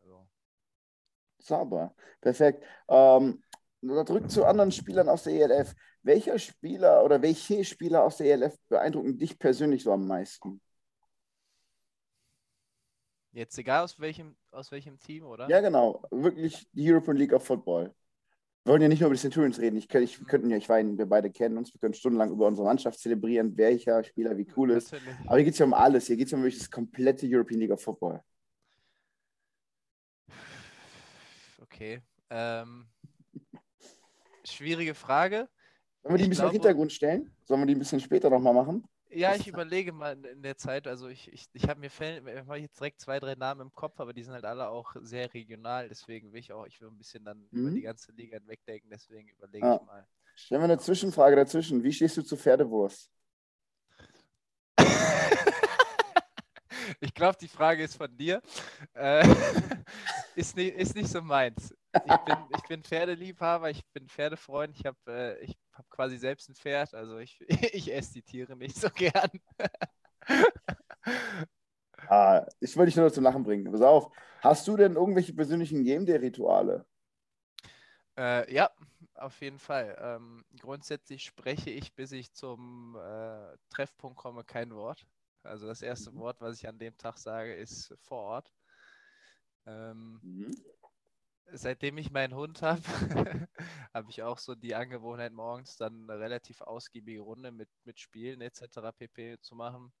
Also. 0.00 0.26
Sauber, 1.38 1.94
perfekt. 2.20 2.64
Ähm, 2.88 3.42
zurück 3.82 4.30
zu 4.30 4.44
anderen 4.46 4.72
Spielern 4.72 5.08
aus 5.08 5.24
der 5.24 5.34
ELF. 5.34 5.74
Welcher 6.02 6.38
Spieler 6.38 7.04
oder 7.04 7.20
welche 7.20 7.62
Spieler 7.62 8.04
aus 8.04 8.16
der 8.16 8.28
ELF 8.28 8.56
beeindrucken 8.68 9.18
dich 9.18 9.38
persönlich 9.38 9.82
so 9.82 9.92
am 9.92 10.06
meisten? 10.06 10.62
Jetzt 13.32 13.58
egal 13.58 13.84
aus 13.84 14.00
welchem, 14.00 14.34
aus 14.50 14.72
welchem 14.72 14.98
Team, 14.98 15.26
oder? 15.26 15.48
Ja, 15.50 15.60
genau. 15.60 16.02
Wirklich 16.10 16.66
die 16.72 16.90
European 16.90 17.18
League 17.18 17.34
of 17.34 17.44
Football. 17.44 17.94
Wir 18.68 18.72
wollen 18.72 18.82
ja 18.82 18.88
nicht 18.88 19.00
nur 19.00 19.06
über 19.06 19.14
die 19.14 19.20
Centurions 19.22 19.58
reden. 19.60 19.78
Ich, 19.78 19.88
ich, 19.94 20.20
wir 20.20 20.26
könnten 20.26 20.50
ja, 20.50 20.58
ich 20.58 20.68
meine, 20.68 20.98
wir 20.98 21.06
beide 21.06 21.30
kennen 21.30 21.56
uns, 21.56 21.72
wir 21.72 21.80
können 21.80 21.94
stundenlang 21.94 22.30
über 22.30 22.46
unsere 22.46 22.66
Mannschaft 22.66 22.98
zelebrieren, 22.98 23.56
welcher 23.56 24.04
Spieler 24.04 24.36
wie 24.36 24.46
cool 24.58 24.72
ist. 24.72 24.92
Aber 25.24 25.36
hier 25.36 25.46
geht 25.46 25.54
es 25.54 25.58
ja 25.58 25.64
um 25.64 25.72
alles. 25.72 26.06
Hier 26.06 26.18
geht 26.18 26.26
es 26.26 26.32
ja 26.32 26.36
um 26.36 26.44
wirklich 26.44 26.58
das 26.58 26.70
komplette 26.70 27.26
European 27.26 27.60
League 27.60 27.70
of 27.70 27.80
Football. 27.80 28.22
Okay. 31.62 32.02
Ähm, 32.28 32.84
schwierige 34.44 34.92
Frage. 34.92 35.48
Sollen 36.02 36.14
wir 36.14 36.18
die 36.18 36.24
ein 36.24 36.28
bisschen 36.28 36.42
glaube, 36.42 36.56
im 36.56 36.60
Hintergrund 36.60 36.92
stellen? 36.92 37.34
Sollen 37.46 37.62
wir 37.62 37.66
die 37.68 37.74
ein 37.74 37.78
bisschen 37.78 38.00
später 38.00 38.28
nochmal 38.28 38.52
machen? 38.52 38.86
Ja, 39.10 39.34
ich 39.34 39.46
überlege 39.46 39.92
mal 39.92 40.22
in 40.24 40.42
der 40.42 40.56
Zeit. 40.56 40.86
Also 40.86 41.08
ich, 41.08 41.32
ich, 41.32 41.46
ich 41.52 41.68
habe 41.68 41.80
mir 41.80 41.90
Fällen, 41.90 42.26
habe 42.46 42.58
jetzt 42.58 42.78
direkt 42.78 43.00
zwei, 43.00 43.18
drei 43.18 43.34
Namen 43.34 43.62
im 43.62 43.74
Kopf, 43.74 43.98
aber 44.00 44.12
die 44.12 44.22
sind 44.22 44.34
halt 44.34 44.44
alle 44.44 44.68
auch 44.68 44.94
sehr 45.00 45.32
regional. 45.32 45.88
Deswegen 45.88 46.32
will 46.32 46.40
ich 46.40 46.52
auch, 46.52 46.66
ich 46.66 46.80
will 46.80 46.88
ein 46.88 46.98
bisschen 46.98 47.24
dann 47.24 47.48
mhm. 47.50 47.60
über 47.60 47.70
die 47.70 47.82
ganze 47.82 48.12
Liga 48.12 48.38
wegdenken. 48.46 48.90
Deswegen 48.90 49.28
überlege 49.28 49.66
ah. 49.66 49.78
ich 49.80 49.86
mal. 49.86 50.06
Stellen 50.34 50.60
wir 50.60 50.64
eine 50.64 50.78
Zwischenfrage 50.78 51.36
dazwischen. 51.36 51.82
Wie 51.82 51.92
stehst 51.92 52.16
du 52.16 52.22
zu 52.22 52.36
Pferdewurst? 52.36 53.10
ich 57.00 57.14
glaube, 57.14 57.38
die 57.40 57.48
Frage 57.48 57.82
ist 57.82 57.96
von 57.96 58.14
dir. 58.16 58.40
Äh, 58.94 59.26
ist, 60.36 60.54
nicht, 60.54 60.74
ist 60.76 60.94
nicht 60.94 61.08
so 61.08 61.22
meins. 61.22 61.74
Ich 61.92 62.16
bin, 62.18 62.36
ich 62.54 62.62
bin 62.68 62.82
Pferdeliebhaber, 62.82 63.70
ich 63.70 63.84
bin 63.92 64.06
Pferdefreund, 64.06 64.76
ich 64.78 64.84
habe 64.84 64.98
äh, 65.40 65.54
hab 65.78 65.88
quasi 65.90 66.18
selbst 66.18 66.48
ein 66.48 66.54
Pferd, 66.54 66.92
also 66.92 67.18
ich, 67.18 67.40
ich 67.72 67.92
esse 67.92 68.14
die 68.14 68.22
Tiere 68.22 68.56
nicht 68.56 68.76
so 68.76 68.90
gern. 68.90 69.30
ah, 72.08 72.44
ich 72.60 72.76
wollte 72.76 72.90
dich 72.90 72.96
nur 72.96 73.12
zum 73.12 73.24
Lachen 73.24 73.44
bringen. 73.44 73.70
Pass 73.70 73.80
auf, 73.80 74.10
hast 74.40 74.66
du 74.66 74.76
denn 74.76 74.96
irgendwelche 74.96 75.32
persönlichen 75.32 75.84
Game 75.84 76.04
Day-Rituale? 76.04 76.84
Äh, 78.18 78.52
ja, 78.52 78.70
auf 79.14 79.40
jeden 79.40 79.60
Fall. 79.60 79.96
Ähm, 80.00 80.44
grundsätzlich 80.58 81.22
spreche 81.22 81.70
ich, 81.70 81.94
bis 81.94 82.10
ich 82.10 82.32
zum 82.32 82.96
äh, 82.96 83.56
Treffpunkt 83.70 84.18
komme, 84.18 84.42
kein 84.42 84.74
Wort. 84.74 85.06
Also 85.44 85.68
das 85.68 85.82
erste 85.82 86.10
mhm. 86.10 86.18
Wort, 86.18 86.40
was 86.40 86.58
ich 86.58 86.68
an 86.68 86.78
dem 86.78 86.96
Tag 86.98 87.16
sage, 87.18 87.54
ist 87.54 87.94
vor 88.00 88.18
Ort. 88.18 88.52
Ähm, 89.66 90.18
mhm. 90.22 90.50
Seitdem 91.52 91.96
ich 91.98 92.10
meinen 92.10 92.34
Hund 92.34 92.60
habe, 92.62 92.82
habe 93.94 94.10
ich 94.10 94.22
auch 94.22 94.38
so 94.38 94.54
die 94.54 94.74
Angewohnheit, 94.74 95.32
morgens 95.32 95.76
dann 95.76 96.08
eine 96.10 96.20
relativ 96.20 96.60
ausgiebige 96.60 97.20
Runde 97.20 97.50
mit, 97.52 97.70
mit 97.84 97.98
Spielen 97.98 98.40
etc. 98.42 98.92
pp. 98.96 99.38
zu 99.40 99.54
machen. 99.54 99.92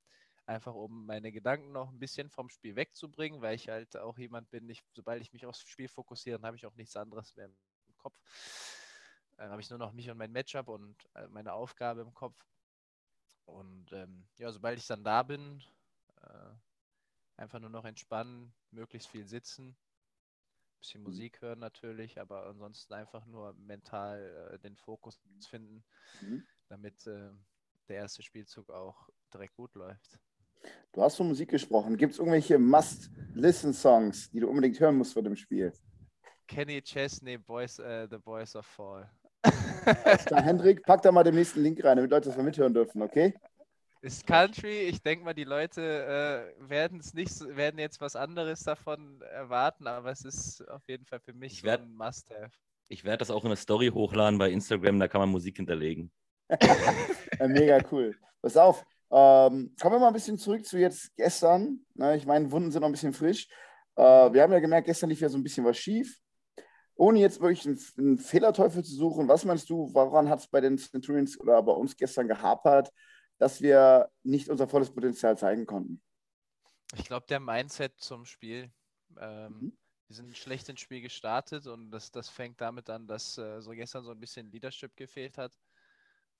Einfach 0.46 0.74
um 0.74 1.06
meine 1.06 1.32
Gedanken 1.32 1.72
noch 1.72 1.90
ein 1.90 1.98
bisschen 1.98 2.30
vom 2.30 2.48
Spiel 2.50 2.76
wegzubringen, 2.76 3.40
weil 3.40 3.54
ich 3.54 3.68
halt 3.68 3.96
auch 3.96 4.18
jemand 4.18 4.50
bin, 4.50 4.68
ich, 4.68 4.82
sobald 4.92 5.22
ich 5.22 5.32
mich 5.32 5.46
aufs 5.46 5.60
Spiel 5.60 5.88
fokussiere, 5.88 6.38
dann 6.38 6.46
habe 6.46 6.56
ich 6.56 6.66
auch 6.66 6.74
nichts 6.74 6.96
anderes 6.96 7.34
mehr 7.36 7.46
im 7.46 7.96
Kopf. 7.98 8.16
Dann 9.36 9.50
habe 9.50 9.60
ich 9.60 9.70
nur 9.70 9.78
noch 9.78 9.92
mich 9.92 10.10
und 10.10 10.18
mein 10.18 10.32
Matchup 10.32 10.68
und 10.68 10.96
äh, 11.14 11.28
meine 11.28 11.52
Aufgabe 11.52 12.02
im 12.02 12.12
Kopf. 12.14 12.36
Und 13.44 13.92
ähm, 13.92 14.26
ja, 14.38 14.50
sobald 14.52 14.78
ich 14.78 14.86
dann 14.86 15.04
da 15.04 15.22
bin, 15.22 15.62
äh, 16.22 16.50
einfach 17.36 17.60
nur 17.60 17.70
noch 17.70 17.84
entspannen, 17.84 18.54
möglichst 18.70 19.08
viel 19.08 19.26
sitzen, 19.26 19.76
bisschen 20.78 21.02
mhm. 21.02 21.08
Musik 21.08 21.40
hören 21.40 21.58
natürlich, 21.58 22.20
aber 22.20 22.46
ansonsten 22.46 22.94
einfach 22.94 23.26
nur 23.26 23.54
mental 23.54 24.52
äh, 24.52 24.58
den 24.58 24.76
Fokus 24.76 25.20
finden, 25.48 25.84
mhm. 26.20 26.44
damit 26.68 27.06
äh, 27.06 27.30
der 27.88 27.96
erste 27.96 28.22
Spielzug 28.22 28.70
auch 28.70 29.08
direkt 29.32 29.54
gut 29.54 29.74
läuft. 29.74 30.18
Du 30.92 31.02
hast 31.02 31.16
von 31.16 31.28
Musik 31.28 31.50
gesprochen. 31.50 31.96
Gibt 31.96 32.14
es 32.14 32.18
irgendwelche 32.18 32.58
Must-Listen-Songs, 32.58 34.30
die 34.30 34.40
du 34.40 34.48
unbedingt 34.48 34.78
hören 34.80 34.96
musst 34.96 35.12
vor 35.12 35.22
dem 35.22 35.36
Spiel? 35.36 35.72
Kenny 36.46 36.82
Chesney, 36.82 37.38
Boys, 37.38 37.78
uh, 37.78 38.06
The 38.10 38.18
Boys 38.18 38.56
of 38.56 38.66
Fall. 38.66 39.08
Klar, 40.26 40.42
Hendrik, 40.42 40.82
pack 40.82 41.02
da 41.02 41.12
mal 41.12 41.22
den 41.22 41.34
nächsten 41.34 41.62
Link 41.62 41.82
rein, 41.84 41.96
damit 41.96 42.10
Leute 42.10 42.28
das 42.28 42.36
mal 42.36 42.42
mithören 42.42 42.74
dürfen, 42.74 43.02
okay? 43.02 43.34
Ist 44.00 44.26
Country, 44.26 44.82
ich 44.82 45.02
denke 45.02 45.24
mal, 45.24 45.34
die 45.34 45.44
Leute 45.44 46.52
äh, 46.60 46.68
werden 46.68 47.00
es 47.00 47.14
nicht, 47.14 47.32
werden 47.56 47.80
jetzt 47.80 48.00
was 48.00 48.14
anderes 48.14 48.62
davon 48.62 49.20
erwarten, 49.22 49.88
aber 49.88 50.10
es 50.10 50.24
ist 50.24 50.68
auf 50.68 50.82
jeden 50.88 51.04
Fall 51.04 51.18
für 51.18 51.32
mich 51.32 51.64
werd, 51.64 51.82
ein 51.82 51.94
Must-Have. 51.94 52.52
Ich 52.88 53.04
werde 53.04 53.18
das 53.18 53.30
auch 53.30 53.42
in 53.42 53.48
eine 53.48 53.56
Story 53.56 53.88
hochladen 53.88 54.38
bei 54.38 54.50
Instagram, 54.50 55.00
da 55.00 55.08
kann 55.08 55.20
man 55.20 55.30
Musik 55.30 55.56
hinterlegen. 55.56 56.12
mega 57.40 57.80
cool. 57.90 58.16
Pass 58.40 58.56
auf, 58.56 58.84
ähm, 59.10 59.74
kommen 59.80 59.96
wir 59.96 59.98
mal 59.98 60.08
ein 60.08 60.14
bisschen 60.14 60.38
zurück 60.38 60.64
zu 60.64 60.78
jetzt 60.78 61.16
gestern. 61.16 61.80
Ne, 61.94 62.16
ich 62.16 62.24
meine, 62.24 62.50
Wunden 62.52 62.70
sind 62.70 62.82
noch 62.82 62.88
ein 62.88 62.92
bisschen 62.92 63.12
frisch. 63.12 63.48
Äh, 63.96 64.02
wir 64.02 64.42
haben 64.42 64.52
ja 64.52 64.60
gemerkt, 64.60 64.86
gestern 64.86 65.10
lief 65.10 65.20
ja 65.20 65.28
so 65.28 65.38
ein 65.38 65.42
bisschen 65.42 65.64
was 65.64 65.76
schief 65.76 66.20
ohne 66.98 67.20
jetzt 67.20 67.40
wirklich 67.40 67.64
einen, 67.64 67.80
einen 67.96 68.18
Fehlerteufel 68.18 68.84
zu 68.84 68.92
suchen, 68.92 69.28
was 69.28 69.44
meinst 69.44 69.70
du, 69.70 69.88
woran 69.94 70.28
hat 70.28 70.40
es 70.40 70.48
bei 70.48 70.60
den 70.60 70.76
Centurions 70.76 71.38
oder 71.40 71.62
bei 71.62 71.72
uns 71.72 71.96
gestern 71.96 72.26
gehapert, 72.26 72.92
dass 73.38 73.62
wir 73.62 74.10
nicht 74.22 74.48
unser 74.48 74.68
volles 74.68 74.90
Potenzial 74.90 75.38
zeigen 75.38 75.66
konnten? 75.66 76.02
Ich 76.96 77.04
glaube, 77.04 77.26
der 77.26 77.40
Mindset 77.40 77.98
zum 77.98 78.24
Spiel. 78.24 78.70
Ähm, 79.18 79.52
mhm. 79.52 79.78
Wir 80.08 80.16
sind 80.16 80.36
schlecht 80.36 80.68
ins 80.68 80.80
Spiel 80.80 81.02
gestartet 81.02 81.66
und 81.66 81.90
das, 81.90 82.10
das 82.10 82.28
fängt 82.28 82.60
damit 82.60 82.88
an, 82.88 83.06
dass 83.06 83.36
äh, 83.36 83.60
so 83.60 83.72
gestern 83.72 84.04
so 84.04 84.10
ein 84.10 84.20
bisschen 84.20 84.50
Leadership 84.50 84.96
gefehlt 84.96 85.36
hat. 85.36 85.58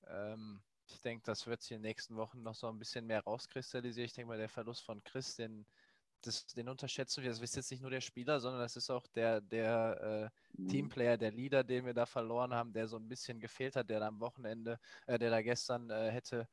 Ähm, 0.06 0.60
ich 0.86 1.02
denke, 1.02 1.22
das 1.26 1.46
wird 1.46 1.60
sich 1.60 1.72
in 1.72 1.78
den 1.78 1.88
nächsten 1.88 2.16
Wochen 2.16 2.42
noch 2.42 2.54
so 2.54 2.66
ein 2.66 2.78
bisschen 2.78 3.06
mehr 3.06 3.22
rauskristallisieren. 3.22 4.06
Ich 4.06 4.14
denke 4.14 4.28
mal, 4.28 4.38
der 4.38 4.48
Verlust 4.48 4.82
von 4.82 5.04
Chris, 5.04 5.36
den 5.36 5.66
das, 6.22 6.46
den 6.46 6.68
unterschätzen 6.68 7.22
wir. 7.22 7.30
Das 7.30 7.40
ist 7.40 7.56
jetzt 7.56 7.70
nicht 7.70 7.80
nur 7.80 7.90
der 7.90 8.00
Spieler, 8.00 8.40
sondern 8.40 8.60
das 8.60 8.76
ist 8.76 8.90
auch 8.90 9.06
der, 9.08 9.40
der 9.40 10.30
äh, 10.56 10.60
mhm. 10.60 10.68
Teamplayer, 10.68 11.16
der 11.16 11.30
Leader, 11.30 11.64
den 11.64 11.86
wir 11.86 11.94
da 11.94 12.06
verloren 12.06 12.52
haben, 12.52 12.72
der 12.72 12.88
so 12.88 12.96
ein 12.96 13.08
bisschen 13.08 13.40
gefehlt 13.40 13.76
hat, 13.76 13.88
der 13.88 14.00
da 14.00 14.08
am 14.08 14.20
Wochenende, 14.20 14.78
äh, 15.06 15.18
der 15.18 15.30
da 15.30 15.42
gestern 15.42 15.90
äh, 15.90 16.10
hätte 16.10 16.48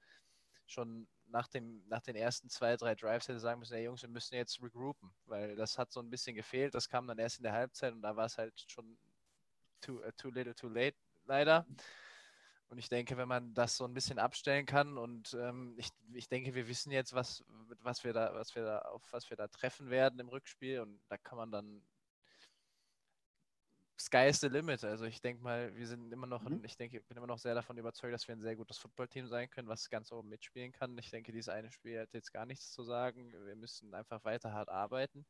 schon 0.68 1.08
nach, 1.28 1.48
dem, 1.48 1.84
nach 1.88 2.02
den 2.02 2.16
ersten 2.16 2.50
zwei, 2.50 2.76
drei 2.78 2.96
Drives 2.96 3.28
hätte 3.28 3.40
sagen 3.40 3.60
müssen, 3.60 3.76
hey 3.76 3.86
Jungs, 3.86 4.02
wir 4.02 4.10
müssen 4.10 4.36
jetzt 4.36 4.62
regroupen, 4.62 5.14
weil 5.26 5.56
das 5.56 5.78
hat 5.78 5.92
so 5.92 6.00
ein 6.00 6.10
bisschen 6.10 6.36
gefehlt. 6.36 6.76
Das 6.76 6.90
kam 6.90 7.08
dann 7.08 7.20
erst 7.20 7.38
in 7.38 7.44
der 7.44 7.54
Halbzeit 7.54 7.94
und 7.94 8.02
da 8.02 8.16
war 8.16 8.26
es 8.26 8.38
halt 8.38 8.54
schon 8.68 8.98
too, 9.82 10.00
uh, 10.00 10.12
too 10.18 10.30
little, 10.30 10.56
too 10.56 10.70
late, 10.70 10.98
leider. 11.26 11.66
Und 12.70 12.80
ich 12.80 12.90
denke, 12.90 13.16
wenn 13.18 13.28
man 13.28 13.54
das 13.54 13.78
so 13.78 13.86
ein 13.86 13.94
bisschen 13.94 14.18
abstellen 14.18 14.66
kann 14.66 14.98
und 14.98 15.36
ähm, 15.40 15.76
ich, 15.78 15.90
ich 16.14 16.28
denke, 16.28 16.56
wir 16.56 16.68
wissen 16.68 16.92
jetzt, 16.92 17.14
was, 17.14 17.44
was 17.82 18.04
wir 18.04 18.12
da, 18.14 18.34
was 18.34 18.56
wir 18.56 18.64
da, 18.64 18.80
auf 18.80 19.04
was 19.12 19.30
wir 19.30 19.38
da 19.38 19.48
treffen 19.48 19.90
werden 19.90 20.20
im 20.20 20.30
Rückspiel 20.30 20.80
und 20.80 21.00
da 21.08 21.18
kann 21.18 21.38
man 21.38 21.52
dann 21.52 21.84
Sky 23.98 24.28
is 24.28 24.42
the 24.42 24.48
limit. 24.48 24.84
Also 24.84 25.06
ich 25.06 25.22
denke 25.22 25.42
mal, 25.42 25.74
wir 25.76 25.88
sind 25.88 26.12
immer 26.12 26.28
noch, 26.28 26.44
mhm. 26.44 26.64
ich 26.66 26.76
denke, 26.76 26.98
ich 26.98 27.06
bin 27.06 27.18
immer 27.18 27.28
noch 27.28 27.40
sehr 27.40 27.56
davon 27.56 27.78
überzeugt, 27.78 28.14
dass 28.14 28.28
wir 28.28 28.36
ein 28.36 28.42
sehr 28.42 28.56
gutes 28.56 28.78
Footballteam 28.78 29.28
sein 29.28 29.50
können, 29.50 29.70
was 29.70 29.90
ganz 29.90 30.12
oben 30.12 30.30
mitspielen 30.30 30.74
kann. 30.74 30.98
Ich 30.98 31.12
denke, 31.12 31.32
dieses 31.32 31.50
eine 31.50 31.72
Spiel 31.72 32.02
hat 32.02 32.14
jetzt 32.14 32.34
gar 32.34 32.46
nichts 32.46 32.72
zu 32.72 32.84
sagen. 32.84 33.32
Wir 33.46 33.56
müssen 33.56 33.94
einfach 33.94 34.24
weiter 34.26 34.52
hart 34.52 34.70
arbeiten. 34.70 35.26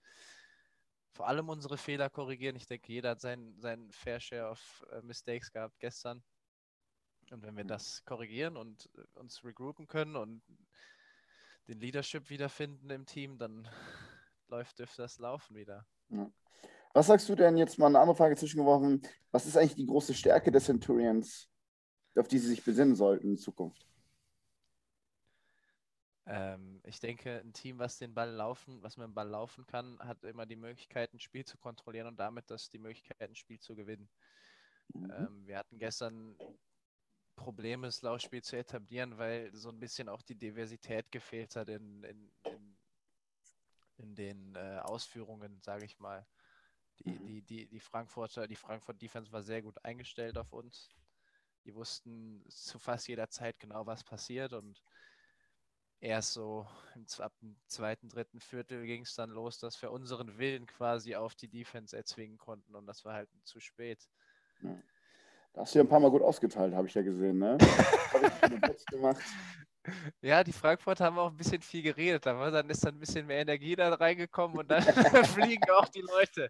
Vor 1.12 1.28
allem 1.28 1.48
unsere 1.48 1.78
Fehler 1.78 2.10
korrigieren. 2.10 2.56
Ich 2.56 2.66
denke, 2.66 2.92
jeder 2.92 3.12
hat 3.12 3.22
seinen, 3.22 3.60
seinen 3.62 3.92
Fair 3.92 4.20
Share 4.20 4.50
of 4.50 4.86
uh, 4.92 5.02
Mistakes 5.04 5.52
gehabt 5.52 5.80
gestern. 5.80 6.24
Und 7.32 7.44
wenn 7.44 7.56
wir 7.56 7.64
das 7.64 8.04
korrigieren 8.06 8.58
und 8.58 8.90
äh, 8.96 9.20
uns 9.20 9.44
regroupen 9.44 9.88
können 9.88 10.16
und 10.16 10.44
den 11.68 11.80
Leadership 11.80 12.30
wiederfinden 12.30 12.90
im 12.90 13.06
Team, 13.06 13.38
dann 13.38 13.68
läuft, 14.48 14.80
dürfte 14.80 15.04
das 15.04 15.20
laufen 15.20 15.56
wieder. 15.56 15.88
Ja. 16.10 16.30
Was 16.96 17.08
sagst 17.08 17.28
du 17.28 17.36
denn 17.36 17.58
jetzt 17.58 17.78
mal 17.78 17.88
eine 17.88 18.00
andere 18.00 18.16
Frage 18.16 18.38
zwischengeworfen? 18.38 19.02
Was 19.32 19.46
ist 19.46 19.58
eigentlich 19.58 19.76
die 19.76 19.86
große 19.86 20.14
Stärke 20.14 20.50
des 20.50 20.64
Centurions, 20.64 21.50
auf 22.16 22.30
die 22.30 22.40
sie 22.40 22.48
sich 22.48 22.64
besinnen 22.64 22.96
sollten 22.96 23.32
in 23.32 23.38
Zukunft? 23.38 23.86
Ähm, 26.26 26.80
ich 26.86 27.02
denke, 27.02 27.42
ein 27.42 27.52
Team, 27.52 27.80
was 27.80 27.98
den 27.98 28.14
Ball 28.14 28.32
laufen, 28.32 28.82
was 28.82 28.96
mit 28.96 29.08
dem 29.08 29.14
Ball 29.14 29.28
laufen 29.28 29.68
kann, 29.68 30.00
hat 30.00 30.24
immer 30.24 30.46
die 30.46 30.56
Möglichkeit, 30.56 31.14
ein 31.14 31.20
Spiel 31.20 31.44
zu 31.44 31.58
kontrollieren 31.58 32.08
und 32.08 32.18
damit 32.18 32.50
das 32.50 32.70
die 32.70 32.80
Möglichkeit, 32.80 33.30
ein 33.30 33.36
Spiel 33.36 33.60
zu 33.60 33.76
gewinnen. 33.76 34.08
Mhm. 34.94 35.12
Ähm, 35.12 35.48
wir 35.48 35.58
hatten 35.58 35.78
gestern 35.78 36.38
Probleme, 37.36 37.88
das 37.88 38.04
Laufspiel 38.04 38.42
zu 38.42 38.56
etablieren, 38.56 39.18
weil 39.18 39.54
so 39.54 39.68
ein 39.68 39.82
bisschen 39.82 40.08
auch 40.08 40.22
die 40.22 40.36
Diversität 40.36 41.12
gefehlt 41.12 41.58
hat 41.58 41.68
in, 41.68 42.06
in, 42.06 42.32
in, 42.46 42.78
in 43.98 44.16
den 44.16 44.56
äh, 44.56 44.80
Ausführungen, 44.82 45.60
sage 45.62 45.84
ich 45.84 46.00
mal. 46.00 46.26
Die, 47.00 47.10
Mhm. 47.10 47.26
die, 47.26 47.42
die, 47.42 47.68
die 47.68 47.80
Frankfurter, 47.80 48.48
die 48.48 48.56
Frankfurt 48.56 49.02
Defense 49.02 49.32
war 49.32 49.44
sehr 49.44 49.62
gut 49.62 49.84
eingestellt 49.84 50.38
auf 50.38 50.54
uns. 50.54 50.90
Die 51.66 51.74
wussten 51.74 52.44
zu 52.50 52.78
fast 52.80 53.08
jeder 53.08 53.30
Zeit 53.30 53.60
genau, 53.60 53.86
was 53.86 54.04
passiert 54.04 54.54
und 54.54 54.84
erst 56.00 56.34
so 56.34 56.68
im, 56.94 57.06
ab 57.20 57.34
dem 57.42 57.56
zweiten, 57.68 58.10
dritten 58.10 58.40
Viertel 58.40 58.86
ging 58.86 59.02
es 59.02 59.16
dann 59.16 59.32
los, 59.32 59.60
dass 59.60 59.82
wir 59.82 59.92
unseren 59.92 60.38
Willen 60.38 60.68
quasi 60.68 61.16
auf 61.16 61.36
die 61.36 61.48
Defense 61.48 61.96
erzwingen 61.98 62.38
konnten 62.38 62.76
und 62.76 62.86
das 62.86 63.04
war 63.06 63.14
halt 63.14 63.30
zu 63.44 63.60
spät. 63.60 64.08
Da 64.62 65.62
hast 65.62 65.74
du 65.74 65.80
ja 65.80 65.86
ein 65.86 65.90
paar 65.90 66.00
Mal 66.00 66.12
gut 66.12 66.22
ausgeteilt, 66.22 66.74
habe 66.74 66.88
ich 66.88 66.94
ja 66.94 67.02
gesehen. 67.02 67.40
Ne? 67.40 67.58
Hab 68.12 68.76
ich 68.76 68.86
gemacht. 68.88 69.24
Ja, 70.22 70.44
die 70.44 70.54
Frankfurter 70.54 71.06
haben 71.06 71.20
auch 71.20 71.30
ein 71.30 71.38
bisschen 71.38 71.62
viel 71.62 71.84
geredet, 71.84 72.26
aber 72.28 72.52
dann 72.52 72.70
ist 72.70 72.86
dann 72.86 72.96
ein 72.96 73.00
bisschen 73.00 73.28
mehr 73.28 73.40
Energie 73.40 73.76
da 73.76 73.94
reingekommen 73.94 74.58
und 74.58 74.70
dann 74.70 74.82
fliegen 75.26 75.70
auch 75.72 75.88
die 75.90 76.02
Leute. 76.02 76.50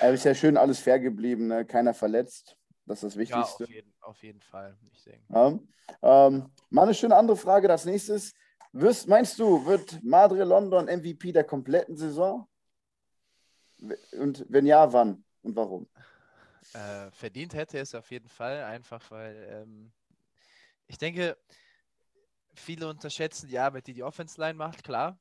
Aber 0.00 0.12
ist 0.12 0.24
ja 0.24 0.34
schön 0.34 0.56
alles 0.56 0.78
fair 0.78 0.98
geblieben, 0.98 1.46
ne? 1.46 1.64
keiner 1.64 1.94
verletzt. 1.94 2.56
Das 2.86 3.02
ist 3.02 3.16
das 3.16 3.28
Ja, 3.28 3.38
Wichtigste. 3.38 3.64
auf 3.64 3.70
jeden, 3.70 3.94
auf 4.00 4.22
jeden 4.22 4.40
Fall. 4.40 4.76
Ich 4.92 5.02
denke. 5.04 5.24
Ja. 5.28 6.26
Ähm, 6.26 6.50
mal 6.70 6.82
eine 6.82 6.94
schöne 6.94 7.16
andere 7.16 7.36
Frage. 7.36 7.68
Das 7.68 7.84
nächste 7.84 8.14
ist: 8.14 8.36
wirst, 8.72 9.08
Meinst 9.08 9.38
du, 9.38 9.64
wird 9.66 10.02
Madre 10.02 10.44
London 10.44 10.86
MVP 10.86 11.32
der 11.32 11.44
kompletten 11.44 11.96
Saison? 11.96 12.48
Und 14.12 14.46
wenn 14.48 14.66
ja, 14.66 14.92
wann 14.92 15.24
und 15.42 15.56
warum? 15.56 15.88
Äh, 16.72 17.10
verdient 17.10 17.54
hätte 17.54 17.78
es 17.78 17.94
auf 17.94 18.10
jeden 18.10 18.28
Fall, 18.28 18.62
einfach 18.64 19.10
weil 19.10 19.48
ähm, 19.50 19.92
ich 20.86 20.98
denke, 20.98 21.36
viele 22.56 22.88
unterschätzen 22.88 23.48
die 23.48 23.58
Arbeit, 23.58 23.86
die 23.86 23.94
die 23.94 24.02
Offense 24.02 24.40
Line 24.40 24.54
macht, 24.54 24.82
klar. 24.84 25.18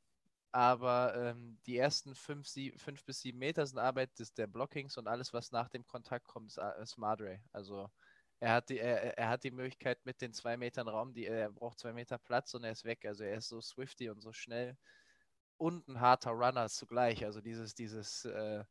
Aber 0.51 1.13
ähm, 1.15 1.57
die 1.65 1.77
ersten 1.77 2.15
fünf, 2.15 2.47
sie, 2.47 2.71
fünf 2.77 3.03
bis 3.03 3.19
sieben 3.21 3.39
Meter 3.39 3.65
sind 3.65 3.77
Arbeit 3.77 4.17
des, 4.19 4.33
der 4.33 4.47
Blockings 4.47 4.97
und 4.97 5.07
alles, 5.07 5.33
was 5.33 5.51
nach 5.51 5.67
dem 5.69 5.85
Kontakt 5.85 6.27
kommt, 6.27 6.47
ist, 6.47 6.59
ist 6.81 6.97
Madre. 6.97 7.41
Also 7.51 7.89
er 8.39 8.53
hat, 8.53 8.69
die, 8.69 8.79
er, 8.79 9.17
er 9.17 9.29
hat 9.29 9.43
die 9.43 9.51
Möglichkeit 9.51 9.99
mit 10.05 10.21
den 10.21 10.33
zwei 10.33 10.55
Metern 10.55 10.87
Raum, 10.87 11.13
die, 11.13 11.25
er 11.25 11.51
braucht 11.51 11.79
zwei 11.79 11.93
Meter 11.93 12.17
Platz 12.17 12.53
und 12.53 12.63
er 12.63 12.71
ist 12.71 12.85
weg. 12.85 13.05
Also 13.05 13.23
er 13.23 13.37
ist 13.37 13.49
so 13.49 13.59
swifty 13.59 14.09
und 14.09 14.21
so 14.21 14.31
schnell 14.31 14.77
und 15.57 15.87
ein 15.87 15.99
harter 15.99 16.31
Runner 16.31 16.69
zugleich. 16.69 17.25
Also 17.25 17.41
dieses, 17.41 17.75
dieses, 17.75 18.25
äh, 18.25 18.63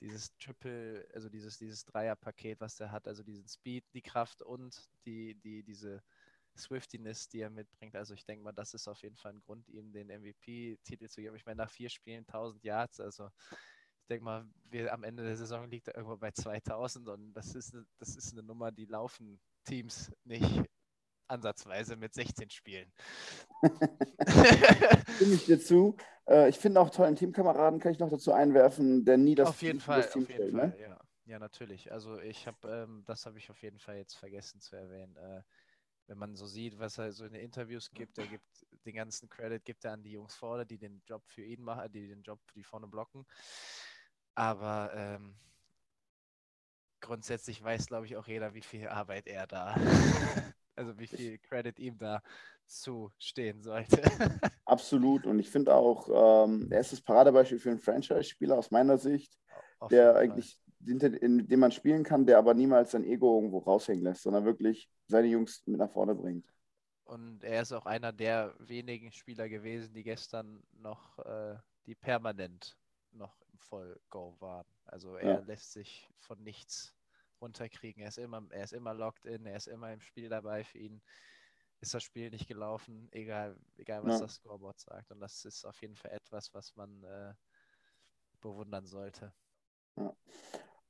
dieses 0.00 0.36
Triple, 0.38 1.08
also 1.14 1.28
dieses, 1.28 1.58
dieses 1.58 1.84
Dreierpaket, 1.84 2.60
was 2.60 2.76
der 2.76 2.92
hat, 2.92 3.08
also 3.08 3.22
diesen 3.22 3.46
Speed, 3.46 3.84
die 3.94 4.02
Kraft 4.02 4.42
und 4.42 4.88
die, 5.04 5.34
die, 5.36 5.62
diese 5.62 6.02
Swiftiness, 6.58 7.28
die 7.28 7.40
er 7.40 7.50
mitbringt. 7.50 7.96
Also 7.96 8.14
ich 8.14 8.24
denke 8.24 8.44
mal, 8.44 8.52
das 8.52 8.74
ist 8.74 8.88
auf 8.88 9.02
jeden 9.02 9.16
Fall 9.16 9.32
ein 9.32 9.40
Grund, 9.40 9.68
ihm 9.68 9.92
den 9.92 10.10
MVP-Titel 10.10 11.08
zu 11.08 11.20
geben. 11.22 11.36
Ich 11.36 11.46
meine, 11.46 11.58
nach 11.58 11.70
vier 11.70 11.88
Spielen 11.90 12.26
1000 12.26 12.64
Yards, 12.64 13.00
also 13.00 13.28
ich 14.02 14.06
denke 14.08 14.24
mal, 14.24 14.46
wir, 14.70 14.92
am 14.92 15.04
Ende 15.04 15.22
der 15.24 15.36
Saison 15.36 15.68
liegt 15.70 15.88
er 15.88 15.96
irgendwo 15.96 16.16
bei 16.16 16.30
2000 16.32 17.08
und 17.08 17.32
das 17.34 17.54
ist, 17.54 17.74
eine- 17.74 17.86
das 17.98 18.16
ist 18.16 18.32
eine 18.32 18.42
Nummer, 18.42 18.72
die 18.72 18.86
laufen 18.86 19.40
Teams 19.64 20.10
nicht 20.24 20.62
ansatzweise 21.28 21.96
mit 21.96 22.14
16 22.14 22.50
Spielen. 22.50 22.90
Stimme 25.16 25.34
ich 25.34 25.44
dir 25.44 25.60
zu. 25.60 25.96
Äh, 26.28 26.48
ich 26.48 26.58
finde 26.58 26.80
auch 26.80 26.90
tollen 26.90 27.16
Teamkameraden, 27.16 27.80
kann 27.80 27.92
ich 27.92 27.98
noch 27.98 28.10
dazu 28.10 28.32
einwerfen, 28.32 29.04
der 29.04 29.16
nie 29.18 29.34
das 29.34 29.48
auf 29.50 29.62
jeden 29.62 29.78
nie 29.78 29.84
Fall, 29.84 30.08
Team 30.08 30.22
auf 30.22 30.28
jeden 30.28 30.44
stellt, 30.44 30.52
Fall, 30.52 30.68
ne? 30.70 30.80
ja. 30.80 30.98
Ja, 31.26 31.38
natürlich. 31.38 31.92
Also 31.92 32.18
ich 32.20 32.46
habe, 32.46 32.56
ähm, 32.70 33.02
das 33.04 33.26
habe 33.26 33.36
ich 33.36 33.50
auf 33.50 33.60
jeden 33.62 33.78
Fall 33.78 33.96
jetzt 33.98 34.14
vergessen 34.16 34.60
zu 34.62 34.76
erwähnen. 34.76 35.14
Äh, 35.16 35.42
wenn 36.08 36.18
man 36.18 36.34
so 36.34 36.46
sieht, 36.46 36.78
was 36.78 36.98
er 36.98 37.12
so 37.12 37.24
in 37.24 37.34
den 37.34 37.42
Interviews 37.42 37.90
gibt, 37.90 38.18
er 38.18 38.26
gibt 38.26 38.66
den 38.84 38.94
ganzen 38.94 39.28
Credit 39.28 39.62
gibt 39.64 39.84
er 39.84 39.92
an 39.92 40.02
die 40.02 40.12
Jungs 40.12 40.34
vorne, 40.34 40.64
die 40.64 40.78
den 40.78 41.02
Job 41.06 41.22
für 41.26 41.42
ihn 41.42 41.62
machen, 41.62 41.92
die 41.92 42.08
den 42.08 42.22
Job 42.22 42.40
für 42.46 42.54
die 42.54 42.64
vorne 42.64 42.86
blocken. 42.86 43.26
Aber 44.34 44.90
ähm, 44.94 45.36
grundsätzlich 47.00 47.62
weiß, 47.62 47.86
glaube 47.86 48.06
ich, 48.06 48.16
auch 48.16 48.26
jeder, 48.26 48.54
wie 48.54 48.62
viel 48.62 48.88
Arbeit 48.88 49.26
er 49.26 49.46
da, 49.46 49.74
also 50.76 50.98
wie 50.98 51.06
viel 51.06 51.38
Credit 51.38 51.78
ihm 51.78 51.98
da 51.98 52.22
zustehen 52.66 53.62
sollte. 53.62 54.00
Absolut. 54.64 55.26
Und 55.26 55.38
ich 55.38 55.50
finde 55.50 55.74
auch, 55.74 56.46
ähm, 56.46 56.68
er 56.70 56.80
ist 56.80 56.92
das 56.92 57.02
Paradebeispiel 57.02 57.58
für 57.58 57.70
einen 57.70 57.80
Franchise-Spieler 57.80 58.56
aus 58.56 58.70
meiner 58.70 58.96
Sicht, 58.96 59.38
Auf 59.78 59.90
der 59.90 60.16
eigentlich, 60.16 60.58
in 60.86 61.46
dem 61.48 61.60
man 61.60 61.72
spielen 61.72 62.04
kann, 62.04 62.26
der 62.26 62.38
aber 62.38 62.54
niemals 62.54 62.92
sein 62.92 63.04
Ego 63.04 63.36
irgendwo 63.36 63.58
raushängen 63.58 64.04
lässt, 64.04 64.22
sondern 64.22 64.44
wirklich 64.44 64.90
seine 65.08 65.28
Jungs 65.28 65.62
mit 65.66 65.78
nach 65.78 65.90
vorne 65.90 66.14
bringt. 66.14 66.46
Und 67.04 67.42
er 67.42 67.62
ist 67.62 67.72
auch 67.72 67.86
einer 67.86 68.12
der 68.12 68.54
wenigen 68.58 69.10
Spieler 69.12 69.48
gewesen, 69.48 69.94
die 69.94 70.02
gestern 70.02 70.62
noch, 70.72 71.18
äh, 71.20 71.56
die 71.86 71.94
permanent 71.94 72.76
noch 73.12 73.40
im 73.50 73.58
Voll-Go 73.58 74.36
waren. 74.40 74.66
Also 74.84 75.16
er 75.16 75.40
Ja. 75.40 75.42
lässt 75.42 75.72
sich 75.72 76.08
von 76.18 76.42
nichts 76.42 76.94
runterkriegen. 77.40 78.02
Er 78.02 78.08
ist 78.08 78.18
immer, 78.18 78.46
er 78.50 78.64
ist 78.64 78.72
immer 78.74 78.92
locked 78.94 79.24
in, 79.24 79.46
er 79.46 79.56
ist 79.56 79.68
immer 79.68 79.92
im 79.92 80.00
Spiel 80.00 80.28
dabei. 80.28 80.64
Für 80.64 80.78
ihn 80.78 81.00
ist 81.80 81.94
das 81.94 82.02
Spiel 82.02 82.30
nicht 82.30 82.46
gelaufen, 82.46 83.08
egal, 83.12 83.56
egal 83.76 84.04
was 84.04 84.18
Ja. 84.18 84.18
das 84.18 84.34
Scoreboard 84.34 84.78
sagt. 84.78 85.10
Und 85.10 85.20
das 85.20 85.44
ist 85.46 85.64
auf 85.64 85.80
jeden 85.80 85.96
Fall 85.96 86.10
etwas, 86.12 86.52
was 86.52 86.76
man 86.76 87.02
äh, 87.04 87.32
bewundern 88.40 88.86
sollte. 88.86 89.32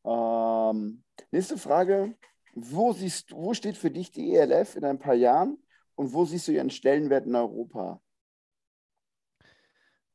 Ähm, 0.04 1.04
nächste 1.30 1.58
Frage. 1.58 2.16
Wo 2.54 2.92
siehst 2.92 3.32
wo 3.32 3.54
steht 3.54 3.76
für 3.76 3.90
dich 3.90 4.10
die 4.10 4.34
ELF 4.34 4.76
in 4.76 4.84
ein 4.84 4.98
paar 4.98 5.14
Jahren 5.14 5.62
und 5.94 6.12
wo 6.12 6.24
siehst 6.24 6.48
du 6.48 6.52
ihren 6.52 6.70
Stellenwert 6.70 7.26
in 7.26 7.36
Europa? 7.36 8.00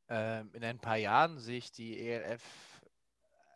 Ähm, 0.09 0.51
in 0.53 0.63
ein 0.63 0.79
paar 0.79 0.97
Jahren 0.97 1.39
sehe 1.39 1.57
ich 1.57 1.71
die 1.71 1.99
ELF 1.99 2.81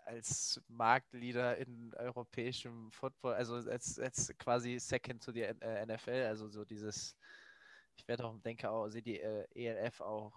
als 0.05 0.61
Marktleader 0.69 1.57
in 1.57 1.93
europäischem 1.95 2.89
Football, 2.91 3.33
also 3.33 3.55
als, 3.55 3.99
als 3.99 4.33
quasi 4.37 4.79
Second 4.79 5.21
to 5.21 5.33
the 5.33 5.41
äh, 5.41 5.85
NFL, 5.85 6.25
also 6.27 6.47
so 6.47 6.63
dieses, 6.63 7.17
ich 7.95 8.07
werde 8.07 8.25
auch, 8.25 8.39
denke 8.39 8.69
auch, 8.69 8.87
sehe 8.87 9.01
die 9.01 9.19
äh, 9.19 9.45
ELF 9.53 9.99
auch 9.99 10.31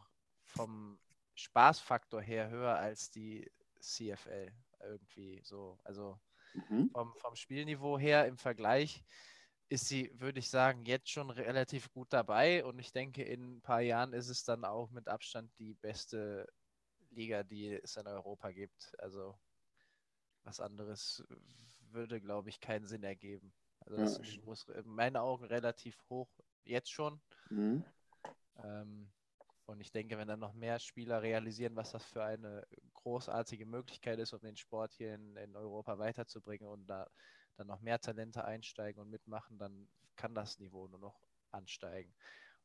vom 0.44 0.98
Spaßfaktor 1.36 2.20
her 2.20 2.50
höher 2.50 2.76
als 2.76 3.10
die 3.10 3.48
CFL 3.80 4.52
irgendwie 4.82 5.40
so, 5.44 5.78
also 5.84 6.18
Mhm. 6.54 6.90
vom, 6.92 7.14
vom 7.16 7.36
Spielniveau 7.36 7.98
her 7.98 8.26
im 8.26 8.38
Vergleich 8.38 9.04
ist 9.68 9.86
sie, 9.88 10.10
würde 10.20 10.40
ich 10.40 10.50
sagen, 10.50 10.84
jetzt 10.84 11.10
schon 11.10 11.30
relativ 11.30 11.90
gut 11.92 12.12
dabei. 12.12 12.64
Und 12.64 12.78
ich 12.78 12.92
denke, 12.92 13.22
in 13.22 13.56
ein 13.58 13.60
paar 13.62 13.80
Jahren 13.80 14.12
ist 14.12 14.28
es 14.28 14.44
dann 14.44 14.64
auch 14.64 14.90
mit 14.90 15.08
Abstand 15.08 15.52
die 15.58 15.74
beste 15.74 16.46
Liga, 17.10 17.44
die 17.44 17.74
es 17.74 17.96
in 17.96 18.06
Europa 18.06 18.50
gibt. 18.50 18.92
Also 18.98 19.38
was 20.42 20.60
anderes 20.60 21.22
würde, 21.90 22.20
glaube 22.20 22.48
ich, 22.48 22.60
keinen 22.60 22.86
Sinn 22.86 23.04
ergeben. 23.04 23.52
Also 23.80 23.98
das 23.98 24.12
Ja. 24.12 24.18
ist 24.18 24.36
Niveau 24.36 24.54
in 24.74 24.88
meinen 24.88 25.16
Augen 25.16 25.44
relativ 25.44 25.98
hoch 26.08 26.28
jetzt 26.64 26.90
schon. 26.90 27.20
Mhm. 27.50 27.84
Ähm, 28.62 29.10
und 29.66 29.80
ich 29.80 29.92
denke, 29.92 30.18
wenn 30.18 30.28
dann 30.28 30.40
noch 30.40 30.52
mehr 30.54 30.78
Spieler 30.80 31.22
realisieren, 31.22 31.76
was 31.76 31.92
das 31.92 32.04
für 32.04 32.24
eine 32.24 32.66
großartige 33.00 33.66
Möglichkeit 33.66 34.18
ist, 34.18 34.32
um 34.32 34.40
den 34.40 34.56
Sport 34.56 34.94
hier 34.94 35.14
in, 35.14 35.36
in 35.36 35.56
Europa 35.56 35.98
weiterzubringen 35.98 36.68
und 36.68 36.86
da 36.86 37.08
dann 37.56 37.66
noch 37.66 37.80
mehr 37.80 38.00
Talente 38.00 38.44
einsteigen 38.44 39.00
und 39.02 39.10
mitmachen, 39.10 39.58
dann 39.58 39.90
kann 40.16 40.34
das 40.34 40.58
Niveau 40.58 40.88
nur 40.88 41.00
noch 41.00 41.20
ansteigen. 41.50 42.14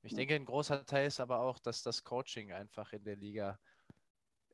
Und 0.01 0.07
ich 0.07 0.13
Ja. 0.13 0.15
denke, 0.15 0.35
ein 0.35 0.45
großer 0.45 0.85
Teil 0.85 1.07
ist 1.07 1.19
aber 1.19 1.39
auch, 1.41 1.59
dass 1.59 1.83
das 1.83 2.03
Coaching 2.03 2.51
einfach 2.53 2.93
in 2.93 3.03
der 3.03 3.15
Liga, 3.17 3.59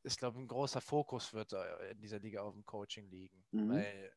ich 0.04 0.17
glaube, 0.17 0.39
ein 0.39 0.48
großer 0.48 0.82
Fokus 0.82 1.34
wird 1.34 1.54
äh, 1.54 1.91
in 1.91 2.02
dieser 2.02 2.20
Liga 2.20 2.41
auf 2.41 2.54
dem 2.54 2.65
Coaching 2.65 3.10
liegen. 3.10 3.46
Mhm. 3.52 3.67
Weil 3.67 4.13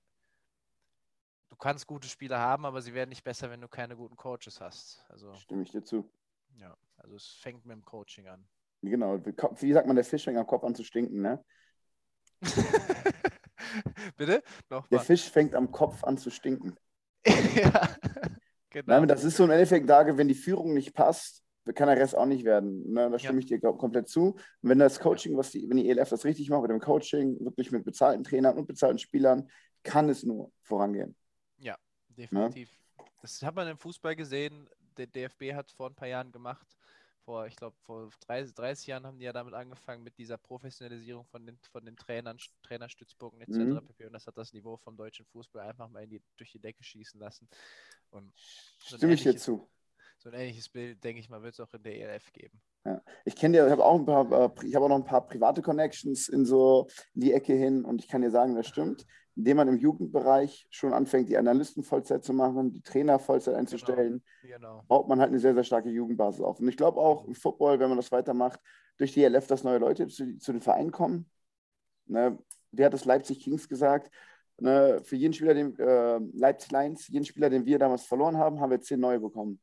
du 1.48 1.56
kannst 1.56 1.86
gute 1.86 2.06
Spieler 2.08 2.38
haben, 2.38 2.66
aber 2.66 2.82
sie 2.82 2.92
werden 2.94 3.08
nicht 3.10 3.24
besser, 3.24 3.48
wenn 3.50 3.60
du 3.62 3.68
keine 3.68 3.96
guten 3.96 4.16
Coaches 4.16 4.60
hast. 4.60 5.04
Also 5.08 5.42
Stimme 5.42 5.62
ich 5.64 5.70
dir 5.70 5.82
zu. 5.84 6.10
ja, 6.56 6.76
also 6.96 7.16
es 7.16 7.28
fängt 7.34 7.64
mit 7.66 7.74
dem 7.76 7.84
Coaching 7.84 8.28
an. 8.28 8.48
Genau. 8.84 9.18
Wie 9.60 9.72
sagt 9.72 9.86
man, 9.86 9.96
der 9.96 10.04
Fisch 10.04 10.24
fängt 10.24 10.38
am 10.38 10.46
Kopf 10.46 10.64
an 10.64 10.74
zu 10.74 10.84
stinken, 10.84 11.20
ne? 11.22 11.44
Bitte? 14.16 14.42
Der 14.70 14.78
Nochmal. 14.78 15.00
Fisch 15.04 15.30
fängt 15.30 15.54
am 15.54 15.70
Kopf 15.70 16.04
an 16.04 16.18
zu 16.18 16.30
stinken. 16.30 16.76
ja, 17.26 17.88
genau. 18.70 18.98
Nein, 18.98 19.08
das 19.08 19.24
ist 19.24 19.36
so 19.36 19.44
im 19.44 19.50
Endeffekt 19.50 19.86
Lage, 19.88 20.18
wenn 20.18 20.28
die 20.28 20.34
Führung 20.34 20.74
nicht 20.74 20.94
passt, 20.94 21.42
kann 21.74 21.88
der 21.88 21.96
Rest 21.96 22.14
auch 22.14 22.26
nicht 22.26 22.44
werden. 22.44 22.92
Ne, 22.92 23.10
da 23.10 23.18
stimme 23.18 23.34
Ja. 23.34 23.38
ich 23.40 23.46
dir 23.46 23.58
komplett 23.60 24.08
zu. 24.08 24.32
Und 24.34 24.42
wenn 24.62 24.78
das 24.78 25.00
Coaching, 25.00 25.36
was 25.36 25.50
die, 25.50 25.68
wenn 25.68 25.78
die 25.78 25.88
ELF 25.88 26.10
das 26.10 26.24
richtig 26.26 26.50
macht, 26.50 26.62
mit 26.62 26.70
dem 26.70 26.80
Coaching, 26.80 27.42
wirklich 27.42 27.70
mit 27.72 27.84
bezahlten 27.84 28.22
Trainern 28.22 28.58
und 28.58 28.66
bezahlten 28.66 28.98
Spielern, 28.98 29.48
kann 29.82 30.08
es 30.10 30.22
nur 30.24 30.52
vorangehen. 30.62 31.16
Definitiv. 32.16 32.70
Das 33.22 33.42
hat 33.42 33.54
man 33.54 33.66
im 33.68 33.76
Fußball 33.78 34.14
gesehen. 34.14 34.68
Der 34.96 35.06
DFB 35.08 35.52
hat 35.52 35.72
vor 35.72 35.88
ein 35.88 35.94
paar 35.96 36.06
Jahren 36.06 36.30
gemacht, 36.30 36.76
vor, 37.24 37.46
ich 37.46 37.56
glaube, 37.56 37.76
vor 37.82 38.10
30, 38.26 38.54
30 38.54 38.86
Jahren 38.86 39.06
haben 39.06 39.18
die 39.18 39.24
ja 39.24 39.32
damit 39.32 39.54
angefangen, 39.54 40.02
mit 40.02 40.16
dieser 40.18 40.38
Professionalisierung 40.38 41.24
von 41.26 41.44
den, 41.46 41.58
von 41.72 41.84
den 41.84 41.96
Trainern, 41.96 42.38
Trainerstützpunkten 42.62 43.40
etc. 43.42 43.80
Mhm. 43.80 43.86
pp. 43.86 44.06
Und 44.06 44.12
das 44.12 44.26
hat 44.26 44.36
das 44.36 44.52
Niveau 44.52 44.76
vom 44.76 44.96
deutschen 44.96 45.26
Fußball 45.26 45.68
einfach 45.68 45.88
mal 45.88 46.04
in 46.04 46.10
die, 46.10 46.22
durch 46.36 46.52
die 46.52 46.58
Decke 46.58 46.84
schießen 46.84 47.18
lassen. 47.18 47.48
Und 48.10 48.32
so 48.78 48.96
Stimme 48.96 49.14
ich 49.14 49.22
dir 49.22 49.36
zu. 49.36 49.68
So 50.24 50.30
ein 50.30 50.40
ähnliches 50.40 50.70
Bild, 50.70 51.04
denke 51.04 51.20
ich 51.20 51.28
mal, 51.28 51.42
wird 51.42 51.52
es 51.52 51.60
auch 51.60 51.74
in 51.74 51.82
der 51.82 52.00
ELF 52.00 52.32
geben. 52.32 52.58
Ja. 52.86 53.02
Ich 53.26 53.36
kenne 53.36 53.58
dir, 53.58 53.66
ich 53.66 53.70
habe 53.70 53.84
auch 53.84 53.98
ein 53.98 54.06
paar, 54.06 54.32
äh, 54.32 54.66
ich 54.66 54.74
habe 54.74 54.86
auch 54.86 54.88
noch 54.88 54.96
ein 54.96 55.04
paar 55.04 55.26
private 55.26 55.60
Connections 55.60 56.28
in 56.28 56.46
so 56.46 56.88
in 57.14 57.20
die 57.20 57.34
Ecke 57.34 57.52
hin 57.52 57.84
und 57.84 58.02
ich 58.02 58.08
kann 58.08 58.22
dir 58.22 58.30
sagen, 58.30 58.54
das 58.54 58.66
stimmt. 58.66 59.04
Indem 59.36 59.58
man 59.58 59.68
im 59.68 59.76
Jugendbereich 59.76 60.66
schon 60.70 60.94
anfängt, 60.94 61.28
die 61.28 61.36
Analysten 61.36 61.82
Vollzeit 61.82 62.24
zu 62.24 62.32
machen, 62.32 62.72
die 62.72 62.80
Trainer 62.80 63.18
Vollzeit 63.18 63.54
einzustellen, 63.54 64.22
Genau. 64.42 64.82
baut 64.88 65.08
man 65.08 65.20
halt 65.20 65.28
eine 65.28 65.40
sehr, 65.40 65.52
sehr 65.52 65.64
starke 65.64 65.90
Jugendbasis 65.90 66.40
auf. 66.40 66.58
Und 66.58 66.68
ich 66.68 66.76
glaube 66.78 67.00
auch 67.00 67.26
im 67.26 67.34
Football, 67.34 67.78
wenn 67.78 67.88
man 67.88 67.98
das 67.98 68.10
weitermacht, 68.10 68.60
durch 68.96 69.12
die 69.12 69.24
ELF, 69.24 69.46
dass 69.46 69.62
neue 69.62 69.78
Leute 69.78 70.06
zu, 70.06 70.38
zu 70.38 70.52
den 70.52 70.62
Vereinen 70.62 70.90
kommen. 70.90 71.28
Ne, 72.06 72.38
wer 72.70 72.86
hat 72.86 72.94
das 72.94 73.04
Leipzig 73.04 73.40
Kings 73.40 73.68
gesagt? 73.68 74.10
Ne, 74.58 75.00
für 75.02 75.16
jeden 75.16 75.34
Spieler, 75.34 75.52
den 75.52 75.78
äh, 75.78 76.18
Leipzig 76.32 76.70
Lions, 76.70 77.08
jeden 77.08 77.26
Spieler, 77.26 77.50
den 77.50 77.66
wir 77.66 77.78
damals 77.78 78.04
verloren 78.04 78.38
haben, 78.38 78.60
haben 78.60 78.70
wir 78.70 78.80
zehn 78.80 79.00
neue 79.00 79.20
bekommen. 79.20 79.60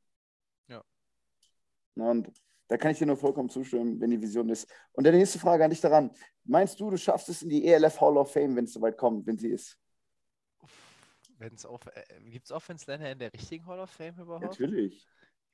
Ne, 1.95 2.09
und 2.09 2.31
da 2.67 2.77
kann 2.77 2.91
ich 2.91 2.99
dir 2.99 3.05
nur 3.05 3.17
vollkommen 3.17 3.49
zustimmen, 3.49 3.99
wenn 3.99 4.11
die 4.11 4.21
Vision 4.21 4.47
ist. 4.49 4.65
Und 4.93 5.03
dann 5.03 5.13
die 5.13 5.19
nächste 5.19 5.39
Frage 5.39 5.63
an 5.63 5.69
dich 5.69 5.81
daran. 5.81 6.11
Meinst 6.45 6.79
du, 6.79 6.89
du 6.89 6.97
schaffst 6.97 7.27
es 7.27 7.41
in 7.41 7.49
die 7.49 7.67
ELF 7.67 7.99
Hall 7.99 8.17
of 8.17 8.31
Fame, 8.31 8.55
wenn 8.55 8.63
es 8.63 8.73
soweit 8.73 8.97
kommt, 8.97 9.27
wenn 9.27 9.37
sie 9.37 9.49
ist? 9.49 9.77
Wenn's 11.37 11.65
auf, 11.65 11.81
äh, 11.87 12.03
Gibt 12.29 12.45
es 12.45 12.51
Offense-Länder 12.51 13.11
in 13.11 13.19
der 13.19 13.33
richtigen 13.33 13.65
Hall 13.65 13.79
of 13.79 13.89
Fame 13.89 14.15
überhaupt? 14.19 14.43
Natürlich. 14.43 15.05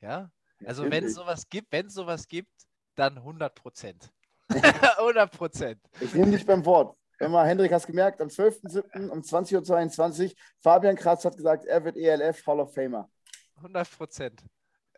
Ja? 0.02 0.30
Also 0.65 0.89
wenn 0.89 1.06
es 1.06 1.15
sowas 1.15 1.47
gibt, 1.50 1.71
wenn 1.71 1.88
es 1.88 1.93
sowas 1.93 2.28
gibt, 2.28 2.52
dann 2.95 3.17
100 3.17 3.56
Prozent. 3.56 4.12
100 4.50 5.32
Prozent. 5.32 5.82
Ich 6.00 6.13
nehme 6.13 6.32
dich 6.32 6.45
beim 6.45 6.65
Wort. 6.65 6.97
Mal, 7.19 7.47
Hendrik, 7.47 7.71
hast 7.71 7.88
gemerkt, 7.88 8.21
am 8.21 8.28
12.07. 8.28 9.10
um 9.10 9.21
20.22 9.21 10.26
Uhr, 10.26 10.32
Fabian 10.62 10.95
Kratz 10.95 11.26
hat 11.26 11.36
gesagt, 11.36 11.65
er 11.65 11.84
wird 11.84 11.97
ELF 11.97 12.45
Hall 12.45 12.60
of 12.60 12.73
Famer. 12.73 13.10
100 13.56 13.89
Prozent. 13.89 14.43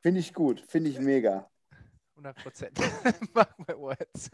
Finde 0.01 0.19
ich 0.19 0.33
gut, 0.33 0.61
finde 0.61 0.89
ich 0.89 0.99
mega. 0.99 1.49
100 2.15 2.37
Prozent. 2.37 2.79
Mach 3.33 3.57
my 3.59 3.75
words. 3.75 4.29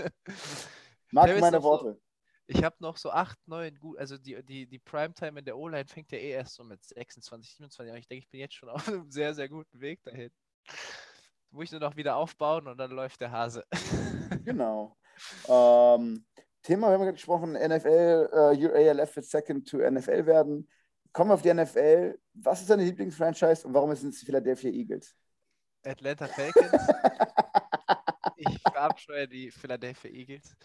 Mag 1.11 1.39
meine 1.39 1.57
so- 1.57 1.63
Worte. 1.63 2.01
Ich 2.47 2.63
habe 2.63 2.75
noch 2.79 2.95
so 2.97 3.09
8, 3.09 3.39
9, 3.47 3.79
gut, 3.79 3.97
also 3.97 4.19
die, 4.19 4.43
die, 4.45 4.67
die 4.67 4.77
Primetime 4.77 5.39
in 5.39 5.45
der 5.45 5.57
O-Line 5.57 5.87
fängt 5.87 6.11
ja 6.11 6.19
eh 6.19 6.29
erst 6.29 6.53
so 6.53 6.63
mit 6.63 6.83
26, 6.83 7.55
27 7.55 7.91
an. 7.91 7.97
Ich 7.97 8.07
denke, 8.07 8.19
ich 8.23 8.29
bin 8.29 8.39
jetzt 8.39 8.53
schon 8.53 8.69
auf 8.69 8.87
einem 8.87 9.09
sehr, 9.09 9.33
sehr 9.33 9.49
guten 9.49 9.79
Weg 9.81 10.03
dahin. 10.03 10.29
Muss 11.49 11.65
ich 11.65 11.71
nur 11.71 11.79
noch 11.79 11.95
wieder 11.95 12.15
aufbauen 12.17 12.67
und 12.67 12.77
dann 12.77 12.91
läuft 12.91 13.21
der 13.21 13.31
Hase. 13.31 13.63
Genau. 14.43 14.95
Ähm, 15.47 16.23
Thema, 16.61 16.87
wir 16.87 16.93
haben 16.93 17.01
gerade 17.01 17.13
gesprochen, 17.13 17.53
NFL, 17.53 18.29
äh, 18.31 18.89
ALF 18.89 19.15
wird 19.15 19.25
Second 19.25 19.67
to 19.67 19.77
NFL 19.77 20.25
werden. 20.27 20.69
Kommen 21.11 21.31
wir 21.31 21.35
auf 21.35 21.41
die 21.41 21.53
NFL. 21.53 22.19
Was 22.33 22.61
ist 22.61 22.69
deine 22.69 22.83
Lieblingsfranchise 22.83 23.67
und 23.67 23.73
warum 23.73 23.95
sind 23.95 24.13
es 24.13 24.19
die 24.19 24.25
Philadelphia 24.25 24.69
Eagles? 24.69 25.15
Atlanta 25.85 26.27
Falcons. 26.27 26.95
Ich 28.37 28.59
verabscheue 28.61 29.27
die 29.27 29.51
Philadelphia 29.51 30.11
Eagles. 30.11 30.55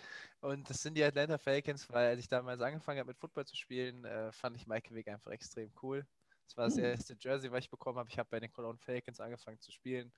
Und 0.40 0.68
das 0.68 0.83
sind 0.83 0.94
die 0.96 1.04
Atlanta 1.04 1.38
Falcons, 1.38 1.88
weil 1.90 2.09
als 2.09 2.20
ich 2.20 2.28
damals 2.28 2.61
angefangen 2.61 2.98
habe 2.98 3.09
mit 3.09 3.18
Football 3.18 3.44
zu 3.46 3.56
spielen, 3.56 4.04
äh, 4.04 4.33
fand 4.33 4.56
ich 4.56 4.66
Michael 4.66 4.96
Vick 4.96 5.09
einfach 5.09 5.30
extrem 5.30 5.72
cool. 5.83 6.04
Das 6.46 6.56
war 6.56 6.64
das 6.66 6.76
Hm. 6.76 6.85
erste 6.85 7.16
Jersey, 7.20 7.50
was 7.52 7.61
ich 7.64 7.70
bekommen 7.70 7.98
habe. 7.98 8.09
Ich 8.11 8.18
habe 8.18 8.28
bei 8.28 8.40
den 8.40 8.50
Cologne 8.52 8.78
Falcons 8.80 9.20
angefangen 9.20 9.61
zu 9.61 9.70
spielen. 9.70 10.12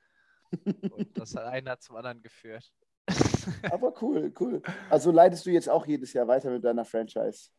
Und 0.89 1.19
das 1.19 1.35
hat 1.35 1.45
einer 1.47 1.79
zum 1.79 1.97
anderen 1.97 2.23
geführt. 2.23 2.73
Aber 3.69 3.93
cool, 4.03 4.33
cool. 4.41 4.63
Also 4.89 5.11
leitest 5.11 5.45
du 5.47 5.51
jetzt 5.51 5.69
auch 5.69 5.87
jedes 5.87 6.13
Jahr 6.13 6.29
weiter 6.29 6.51
mit 6.51 6.65
deiner 6.65 6.85
Franchise? 6.85 7.51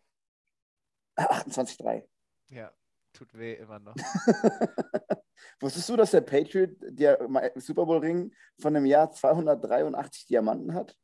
28-3. 1.17 2.07
ja, 2.49 2.71
tut 3.13 3.33
weh 3.37 3.53
immer 3.53 3.79
noch. 3.79 3.95
Wusstest 5.59 5.89
du, 5.89 5.95
dass 5.95 6.11
der 6.11 6.21
Patriot 6.21 6.71
der 6.81 7.17
Super 7.55 7.85
Bowl 7.85 7.99
Ring 7.99 8.33
von 8.59 8.73
dem 8.73 8.85
Jahr 8.85 9.11
283 9.11 10.25
Diamanten 10.25 10.73
hat? 10.73 10.97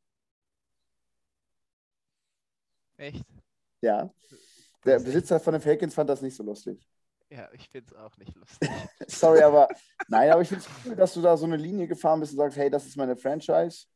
Echt? 2.96 3.24
Ja. 3.80 4.12
Der 4.84 4.98
Besitzer 4.98 5.40
von 5.40 5.52
den 5.52 5.62
Falcons 5.62 5.94
fand 5.94 6.10
das 6.10 6.22
nicht 6.22 6.36
so 6.36 6.42
lustig. 6.42 6.86
Ja, 7.30 7.48
ich 7.52 7.68
finde 7.68 7.92
es 7.92 7.96
auch 7.96 8.16
nicht 8.18 8.34
lustig. 8.34 8.68
Sorry, 9.06 9.42
aber 9.42 9.68
nein, 10.08 10.30
aber 10.30 10.42
ich 10.42 10.48
finde 10.48 10.64
es 10.64 10.70
cool, 10.84 10.96
dass 10.96 11.14
du 11.14 11.22
da 11.22 11.36
so 11.36 11.46
eine 11.46 11.56
Linie 11.56 11.86
gefahren 11.86 12.20
bist 12.20 12.32
und 12.32 12.38
sagst, 12.38 12.58
hey, 12.58 12.68
das 12.68 12.86
ist 12.86 12.96
meine 12.96 13.16
Franchise. 13.16 13.86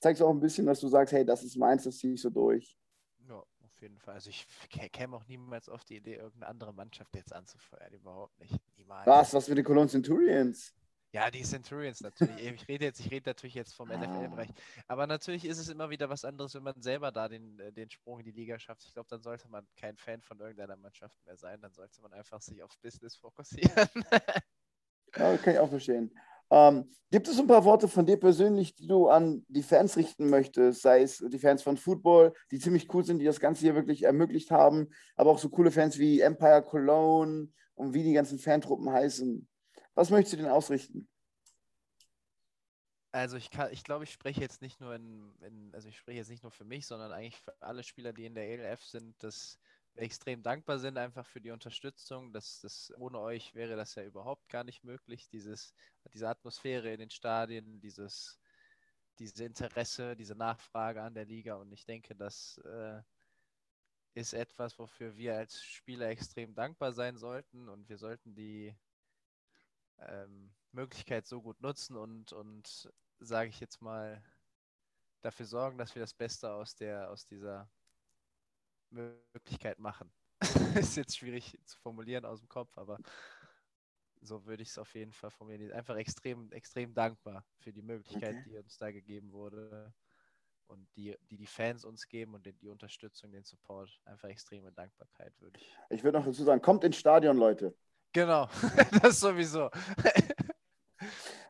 Zeigst 0.00 0.22
auch 0.22 0.30
ein 0.30 0.40
bisschen, 0.40 0.66
dass 0.66 0.80
du 0.80 0.88
sagst, 0.88 1.12
hey, 1.12 1.24
das 1.24 1.42
ist 1.42 1.56
meins, 1.56 1.84
das 1.84 1.98
ziehe 1.98 2.14
ich 2.14 2.22
so 2.22 2.30
durch. 2.30 2.78
Jeden 3.84 3.98
Fall. 3.98 4.14
Also 4.14 4.30
ich 4.30 4.46
kä- 4.72 4.88
käme 4.88 5.14
auch 5.16 5.26
niemals 5.26 5.68
auf 5.68 5.84
die 5.84 5.96
Idee, 5.96 6.14
irgendeine 6.16 6.46
andere 6.48 6.72
Mannschaft 6.72 7.14
jetzt 7.14 7.32
anzufeuern. 7.34 7.92
Überhaupt 7.92 8.38
nicht. 8.40 8.54
Niemals. 8.76 9.06
Was? 9.06 9.34
Was 9.34 9.48
mit 9.48 9.58
den 9.58 9.64
Cologne 9.64 9.88
Centurions? 9.90 10.74
Ja, 11.12 11.30
die 11.30 11.42
Centurions 11.42 12.00
natürlich. 12.00 12.42
Ich 12.42 12.66
rede 12.66 12.86
jetzt, 12.86 12.98
ich 12.98 13.10
rede 13.10 13.28
natürlich 13.30 13.54
jetzt 13.54 13.72
vom 13.74 13.90
Ah. 13.90 13.98
NFL-Bereich. 13.98 14.48
Aber 14.88 15.06
natürlich 15.06 15.44
ist 15.44 15.58
es 15.58 15.68
immer 15.68 15.90
wieder 15.90 16.08
was 16.08 16.24
anderes, 16.24 16.54
wenn 16.54 16.62
man 16.64 16.80
selber 16.82 17.12
da 17.12 17.28
den, 17.28 17.58
äh, 17.60 17.72
den 17.72 17.88
Sprung 17.90 18.18
in 18.20 18.24
die 18.24 18.32
Liga 18.32 18.58
schafft. 18.58 18.84
Ich 18.84 18.92
glaube, 18.94 19.08
dann 19.10 19.22
sollte 19.22 19.48
man 19.48 19.64
kein 19.76 19.96
Fan 19.96 20.22
von 20.22 20.40
irgendeiner 20.40 20.76
Mannschaft 20.76 21.16
mehr 21.26 21.36
sein. 21.36 21.60
Dann 21.60 21.72
sollte 21.74 22.00
man 22.00 22.12
einfach 22.14 22.40
sich 22.40 22.62
aufs 22.62 22.78
Business 22.78 23.14
fokussieren. 23.16 23.88
Ja, 25.16 25.36
kann 25.36 25.52
ich 25.52 25.58
auch 25.60 25.68
verstehen. 25.70 26.10
Ähm, 26.50 26.90
gibt 27.10 27.28
es 27.28 27.38
ein 27.38 27.46
paar 27.46 27.64
Worte 27.64 27.88
von 27.88 28.06
dir 28.06 28.18
persönlich, 28.18 28.74
die 28.74 28.86
du 28.86 29.08
an 29.08 29.44
die 29.48 29.62
Fans 29.62 29.96
richten 29.96 30.28
möchtest, 30.30 30.82
sei 30.82 31.02
es 31.02 31.18
die 31.18 31.38
Fans 31.38 31.62
von 31.62 31.76
Football, 31.76 32.32
die 32.50 32.58
ziemlich 32.58 32.92
cool 32.92 33.04
sind, 33.04 33.18
die 33.18 33.24
das 33.24 33.40
Ganze 33.40 33.62
hier 33.62 33.74
wirklich 33.74 34.02
ermöglicht 34.02 34.50
haben, 34.50 34.88
aber 35.16 35.30
auch 35.30 35.38
so 35.38 35.48
coole 35.48 35.70
Fans 35.70 35.98
wie 35.98 36.20
Empire 36.20 36.62
Cologne 36.62 37.48
und 37.74 37.94
wie 37.94 38.02
die 38.02 38.12
ganzen 38.12 38.38
Fantruppen 38.38 38.90
heißen. 38.90 39.48
Was 39.94 40.10
möchtest 40.10 40.34
du 40.34 40.36
denn 40.38 40.50
ausrichten? 40.50 41.08
Also 43.12 43.36
ich 43.36 43.50
ich 43.70 43.84
glaube, 43.84 44.02
ich 44.02 44.12
spreche 44.12 44.40
jetzt 44.40 44.60
nicht 44.60 44.80
nur 44.80 44.96
in, 44.96 45.32
in, 45.40 45.70
also 45.72 45.88
ich 45.88 45.96
spreche 45.96 46.18
jetzt 46.18 46.30
nicht 46.30 46.42
nur 46.42 46.50
für 46.50 46.64
mich, 46.64 46.84
sondern 46.84 47.12
eigentlich 47.12 47.40
für 47.40 47.54
alle 47.62 47.84
Spieler, 47.84 48.12
die 48.12 48.26
in 48.26 48.34
der 48.34 48.48
ELF 48.48 48.82
sind, 48.82 49.14
dass 49.22 49.60
extrem 49.96 50.42
dankbar 50.42 50.78
sind 50.78 50.98
einfach 50.98 51.26
für 51.26 51.40
die 51.40 51.50
Unterstützung. 51.50 52.32
Das, 52.32 52.60
das, 52.60 52.92
ohne 52.98 53.20
euch 53.20 53.54
wäre 53.54 53.76
das 53.76 53.94
ja 53.94 54.04
überhaupt 54.04 54.48
gar 54.48 54.64
nicht 54.64 54.84
möglich. 54.84 55.28
Dieses, 55.28 55.74
diese 56.12 56.28
Atmosphäre 56.28 56.92
in 56.92 57.00
den 57.00 57.10
Stadien, 57.10 57.80
dieses, 57.80 58.38
diese 59.18 59.44
Interesse, 59.44 60.16
diese 60.16 60.34
Nachfrage 60.34 61.02
an 61.02 61.14
der 61.14 61.24
Liga. 61.24 61.54
Und 61.56 61.72
ich 61.72 61.84
denke, 61.84 62.14
das 62.14 62.58
äh, 62.64 63.02
ist 64.14 64.34
etwas, 64.34 64.78
wofür 64.78 65.16
wir 65.16 65.36
als 65.36 65.62
Spieler 65.62 66.08
extrem 66.08 66.54
dankbar 66.54 66.92
sein 66.92 67.16
sollten. 67.16 67.68
Und 67.68 67.88
wir 67.88 67.98
sollten 67.98 68.34
die 68.34 68.74
ähm, 69.98 70.52
Möglichkeit 70.72 71.26
so 71.26 71.40
gut 71.40 71.60
nutzen 71.60 71.96
und, 71.96 72.32
und 72.32 72.92
sage 73.20 73.50
ich 73.50 73.60
jetzt 73.60 73.80
mal, 73.80 74.22
dafür 75.24 75.46
sorgen, 75.46 75.78
dass 75.78 75.94
wir 75.94 76.00
das 76.00 76.12
Beste 76.12 76.52
aus 76.52 76.74
der, 76.74 77.10
aus 77.10 77.26
dieser 77.26 77.70
Möglichkeit 78.94 79.78
machen. 79.78 80.12
ist 80.74 80.96
jetzt 80.96 81.16
schwierig 81.16 81.58
zu 81.64 81.78
formulieren 81.78 82.24
aus 82.24 82.40
dem 82.40 82.48
Kopf, 82.48 82.76
aber 82.76 82.98
so 84.20 84.44
würde 84.46 84.62
ich 84.62 84.70
es 84.70 84.78
auf 84.78 84.94
jeden 84.94 85.12
Fall 85.12 85.30
formulieren. 85.30 85.72
Einfach 85.72 85.96
extrem, 85.96 86.50
extrem 86.52 86.94
dankbar 86.94 87.44
für 87.58 87.72
die 87.72 87.82
Möglichkeit, 87.82 88.36
Okay. 88.36 88.44
die 88.46 88.56
uns 88.56 88.78
da 88.78 88.90
gegeben 88.90 89.32
wurde 89.32 89.92
und 90.66 90.88
die, 90.96 91.16
die 91.30 91.36
die 91.36 91.46
Fans 91.46 91.84
uns 91.84 92.08
geben 92.08 92.34
und 92.34 92.46
die, 92.46 92.52
die 92.54 92.70
Unterstützung, 92.70 93.30
den 93.32 93.44
Support. 93.44 93.90
Einfach 94.04 94.28
extreme 94.28 94.72
Dankbarkeit, 94.72 95.32
würde 95.40 95.58
ich. 95.60 95.76
Ich 95.90 96.02
würde 96.02 96.18
noch 96.18 96.26
dazu 96.26 96.42
sagen, 96.44 96.62
kommt 96.62 96.84
ins 96.84 96.96
Stadion, 96.96 97.36
Leute. 97.36 97.76
Genau, 98.12 98.48
das 99.02 99.20
sowieso. 99.20 99.70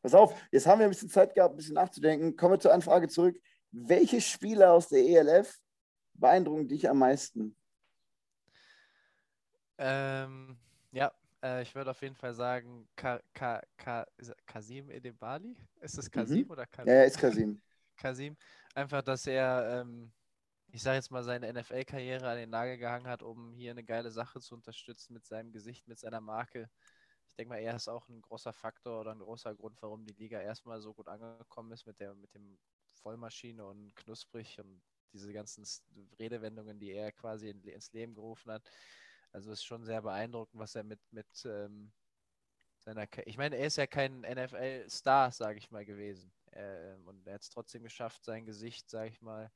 Pass 0.03 0.15
auf, 0.15 0.35
jetzt 0.51 0.67
haben 0.67 0.81
wir 0.81 0.87
ein 0.87 0.91
bisschen 0.91 1.11
Zeit 1.11 1.35
gehabt, 1.35 1.55
ein 1.55 1.57
bisschen 1.57 1.75
nachzudenken. 1.75 2.37
Kommen 2.37 2.55
wir 2.55 2.61
zur 2.61 2.73
Anfrage 2.73 3.09
zurück. 3.09 3.37
Welche 3.71 4.21
Spieler 4.21 4.73
aus 4.73 4.89
der 4.89 5.01
ELF 5.01 5.61
beeindrucken 6.15 6.69
dich 6.69 6.89
am 6.89 6.99
meisten? 6.99 7.57
Ähm, 9.79 10.57
ja, 10.93 11.13
äh, 11.43 11.63
ich 11.63 11.75
würde 11.75 11.91
auf 11.91 12.03
jeden 12.03 12.15
Fall 12.17 12.35
sagen, 12.35 12.89
Ka 12.97 13.21
Ka 13.35 13.63
Ka 13.77 14.07
Kasim 14.47 14.91
Edebali? 14.91 15.57
Ist 15.81 15.99
es 15.99 16.11
Kasim 16.11 16.51
oder 16.51 16.67
Kasim? 16.67 16.85
Mhm. 16.85 16.89
Ja, 16.89 16.95
ja, 17.03 17.05
ist 17.05 17.19
Kasim. 17.19 17.63
Kasim. 17.97 18.37
Einfach, 18.75 19.03
dass 19.03 19.27
er, 19.27 19.81
ähm, 19.83 20.13
ich 20.73 20.83
sage 20.83 20.97
jetzt 20.97 21.11
mal, 21.11 21.23
seine 21.25 21.47
NFL-Karriere 21.49 22.29
an 22.29 22.37
den 22.37 22.51
Nagel 22.51 22.79
gehangen 22.79 23.07
hat, 23.09 23.23
um 23.23 23.53
hier 23.53 23.71
eine 23.73 23.85
geile 23.85 24.11
Sache 24.11 24.41
zu 24.41 24.55
unterstützen 24.55 25.15
mit 25.15 25.27
seinem 25.27 25.53
Gesicht, 25.53 25.87
mit 25.89 25.99
seiner 25.99 26.21
Marke. 26.21 26.69
Ich 27.29 27.35
denke 27.37 27.51
mal, 27.51 27.59
er 27.61 27.77
ist 27.77 27.89
auch 27.89 28.09
ein 28.09 28.23
großer 28.23 28.53
Faktor 28.53 29.01
oder 29.01 29.13
ein 29.13 29.19
großer 29.19 29.55
Grund, 29.55 29.81
warum 29.83 30.05
die 30.05 30.15
Liga 30.15 30.41
erstmal 30.41 30.81
so 30.81 30.95
gut 30.95 31.09
angekommen 31.09 31.73
ist 31.73 31.87
mit 31.87 32.01
der, 32.01 32.15
mit 32.15 32.33
dem 32.35 32.59
Vollmaschine 32.93 33.65
und 33.67 33.95
knusprig 33.97 34.59
und 34.61 34.83
diese 35.15 35.33
ganzen 35.33 35.65
Redewendungen, 36.19 36.79
die 36.81 36.93
er 36.93 37.13
quasi 37.13 37.51
in, 37.51 37.63
ins 37.65 37.93
Leben 37.93 38.15
gerufen 38.15 38.53
hat. 38.53 38.65
Also 39.33 39.53
es 39.53 39.61
ist 39.61 39.65
schon 39.67 39.85
sehr 39.85 40.03
beeindruckend, 40.03 40.61
was 40.61 40.75
er 40.77 40.85
mit, 40.85 41.01
mit 41.13 41.27
ähm, 41.47 41.93
seiner, 42.79 43.07
Ka- 43.07 43.23
ich 43.27 43.37
meine, 43.39 43.57
er 43.57 43.67
ist 43.67 43.77
ja 43.77 43.87
kein 43.87 44.25
NFL-Star, 44.25 45.33
sage 45.33 45.59
ich 45.59 45.71
mal, 45.71 45.85
gewesen. 45.85 46.33
Äh, 46.53 46.95
und 47.05 47.27
er 47.27 47.35
hat 47.35 47.43
es 47.43 47.51
trotzdem 47.51 47.83
geschafft, 47.83 48.25
sein 48.25 48.47
Gesicht, 48.47 48.91
sage 48.91 49.11
ich 49.11 49.23
mal, 49.23 49.51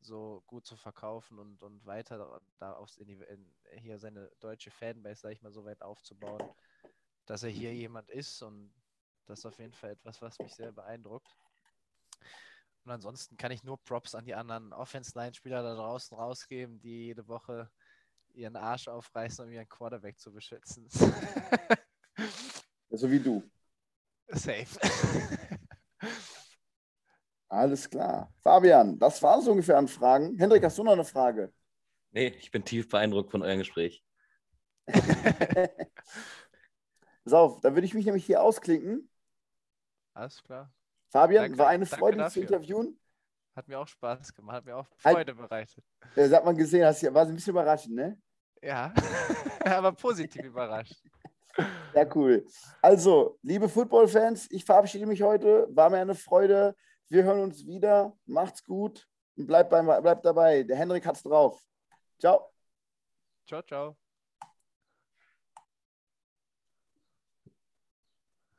so 0.00 0.42
gut 0.46 0.66
zu 0.66 0.76
verkaufen 0.76 1.38
und, 1.38 1.62
und 1.62 1.84
weiter 1.86 2.40
da 2.58 2.74
aufs, 2.74 2.98
in 2.98 3.08
die, 3.08 3.14
in, 3.14 3.54
hier 3.78 3.98
seine 3.98 4.30
deutsche 4.40 4.70
Fanbase, 4.70 5.22
sage 5.22 5.34
ich 5.34 5.42
mal, 5.42 5.52
so 5.52 5.64
weit 5.64 5.82
aufzubauen, 5.82 6.48
dass 7.26 7.42
er 7.42 7.50
hier 7.50 7.74
jemand 7.74 8.10
ist 8.10 8.42
und 8.42 8.72
das 9.26 9.40
ist 9.40 9.46
auf 9.46 9.58
jeden 9.58 9.74
Fall 9.74 9.92
etwas, 9.92 10.22
was 10.22 10.38
mich 10.38 10.54
sehr 10.54 10.72
beeindruckt. 10.72 11.28
Und 12.84 12.90
ansonsten 12.90 13.36
kann 13.36 13.50
ich 13.50 13.64
nur 13.64 13.82
Props 13.82 14.14
an 14.14 14.26
die 14.26 14.34
anderen 14.34 14.72
Offense-Line-Spieler 14.74 15.62
da 15.62 15.74
draußen 15.74 16.16
rausgeben, 16.16 16.78
die 16.80 17.06
jede 17.06 17.26
Woche 17.26 17.70
ihren 18.34 18.56
Arsch 18.56 18.88
aufreißen, 18.88 19.44
um 19.44 19.50
ihren 19.50 19.68
Quarterback 19.68 20.18
zu 20.18 20.32
beschützen. 20.32 20.86
so 22.90 23.10
wie 23.10 23.20
du. 23.20 23.42
Safe. 24.28 24.66
Alles 27.48 27.88
klar. 27.88 28.32
Fabian, 28.42 28.98
das 28.98 29.22
war 29.22 29.40
so 29.40 29.52
ungefähr 29.52 29.78
an 29.78 29.88
Fragen. 29.88 30.36
Hendrik, 30.36 30.64
hast 30.64 30.76
du 30.76 30.84
noch 30.84 30.92
eine 30.92 31.04
Frage? 31.04 31.52
Nee, 32.10 32.28
ich 32.38 32.50
bin 32.50 32.64
tief 32.64 32.88
beeindruckt 32.88 33.30
von 33.30 33.42
eurem 33.42 33.58
Gespräch. 33.58 34.04
Pass 37.24 37.32
auf, 37.32 37.60
da 37.60 37.74
würde 37.74 37.86
ich 37.86 37.94
mich 37.94 38.04
nämlich 38.04 38.26
hier 38.26 38.42
ausklinken. 38.42 39.08
Alles 40.12 40.42
klar. 40.42 40.70
Fabian, 41.14 41.44
danke, 41.44 41.58
war 41.58 41.68
eine 41.68 41.86
Freude, 41.86 42.24
dich 42.24 42.32
zu 42.32 42.40
interviewen. 42.40 42.98
Hat 43.54 43.68
mir 43.68 43.78
auch 43.78 43.86
Spaß 43.86 44.34
gemacht, 44.34 44.56
hat 44.56 44.64
mir 44.64 44.76
auch 44.76 44.88
Freude 44.96 45.32
halt, 45.32 45.36
bereitet. 45.36 45.84
Das 46.16 46.32
hat 46.32 46.44
man 46.44 46.56
gesehen, 46.56 46.84
hast, 46.84 47.04
war 47.14 47.24
ein 47.24 47.32
bisschen 47.36 47.52
überraschend, 47.52 47.94
ne? 47.94 48.20
Ja, 48.60 48.92
aber 49.64 49.92
positiv 49.92 50.42
überrascht. 50.44 51.00
Sehr 51.92 52.16
cool. 52.16 52.44
Also, 52.82 53.38
liebe 53.42 53.68
Football-Fans, 53.68 54.50
ich 54.50 54.64
verabschiede 54.64 55.06
mich 55.06 55.22
heute. 55.22 55.68
War 55.70 55.88
mir 55.88 55.98
eine 55.98 56.16
Freude. 56.16 56.74
Wir 57.08 57.22
hören 57.22 57.42
uns 57.42 57.64
wieder. 57.64 58.12
Macht's 58.26 58.64
gut 58.64 59.06
und 59.36 59.46
bleibt, 59.46 59.70
bei, 59.70 59.82
bleibt 60.00 60.26
dabei. 60.26 60.64
Der 60.64 60.76
Henrik 60.76 61.06
hat's 61.06 61.22
drauf. 61.22 61.62
Ciao. 62.18 62.50
Ciao, 63.46 63.62
ciao. 63.62 63.96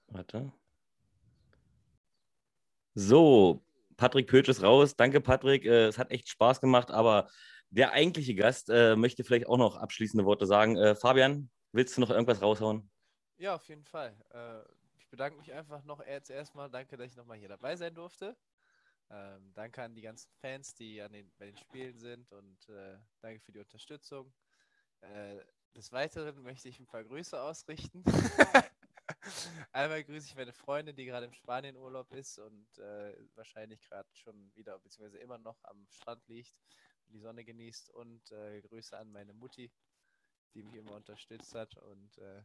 Warte. 0.07 0.53
So, 2.95 3.61
Patrick 3.97 4.27
Pötsch 4.27 4.47
ist 4.47 4.63
raus. 4.63 4.95
Danke, 4.95 5.19
Patrick. 5.19 5.65
Äh, 5.65 5.87
es 5.87 5.97
hat 5.97 6.11
echt 6.11 6.29
Spaß 6.29 6.61
gemacht, 6.61 6.91
aber 6.91 7.29
der 7.69 7.91
eigentliche 7.91 8.35
Gast 8.35 8.69
äh, 8.69 8.95
möchte 8.95 9.25
vielleicht 9.25 9.47
auch 9.47 9.57
noch 9.57 9.75
abschließende 9.75 10.25
Worte 10.25 10.45
sagen. 10.45 10.77
Äh, 10.77 10.95
Fabian, 10.95 11.49
willst 11.73 11.97
du 11.97 12.01
noch 12.01 12.09
irgendwas 12.09 12.41
raushauen? 12.41 12.89
Ja, 13.37 13.55
auf 13.55 13.67
jeden 13.67 13.83
Fall. 13.83 14.15
Ich 14.97 15.09
bedanke 15.09 15.37
mich 15.37 15.51
einfach 15.51 15.83
noch 15.83 15.99
jetzt 16.05 16.29
erstmal. 16.29 16.69
Danke, 16.69 16.95
dass 16.95 17.11
ich 17.11 17.17
nochmal 17.17 17.37
hier 17.37 17.49
dabei 17.49 17.75
sein 17.75 17.93
durfte. 17.93 18.37
Ähm, 19.09 19.51
danke 19.53 19.83
an 19.83 19.93
die 19.93 20.01
ganzen 20.01 20.31
Fans, 20.39 20.73
die 20.73 21.01
an 21.01 21.11
den, 21.11 21.29
bei 21.37 21.47
den 21.47 21.57
Spielen 21.57 21.99
sind 21.99 22.31
und 22.31 22.57
danke 23.19 23.41
für 23.41 23.51
die 23.51 23.59
Unterstützung. 23.59 24.33
Des 25.75 25.91
Weiteren 25.91 26.41
möchte 26.43 26.69
ich 26.69 26.79
ein 26.79 26.87
paar 26.87 27.03
Grüße 27.03 27.39
ausrichten. 27.41 28.05
Einmal 29.71 30.03
grüße 30.03 30.27
ich 30.27 30.35
meine 30.35 30.53
Freundin, 30.53 30.95
die 30.95 31.05
gerade 31.05 31.25
im 31.25 31.33
Spanienurlaub 31.33 32.11
ist 32.13 32.39
und 32.39 32.77
äh, 32.77 33.15
wahrscheinlich 33.35 33.81
gerade 33.81 34.09
schon 34.13 34.53
wieder, 34.55 34.79
beziehungsweise 34.79 35.17
immer 35.19 35.37
noch 35.37 35.63
am 35.63 35.85
Strand 35.89 36.27
liegt 36.27 36.53
und 37.05 37.13
die 37.13 37.19
Sonne 37.19 37.43
genießt. 37.43 37.91
Und 37.91 38.31
äh, 38.31 38.61
Grüße 38.61 38.97
an 38.97 39.11
meine 39.11 39.33
Mutti, 39.33 39.71
die 40.53 40.63
mich 40.63 40.75
immer 40.75 40.93
unterstützt 40.93 41.53
hat. 41.55 41.75
Und 41.77 42.17
äh, 42.17 42.39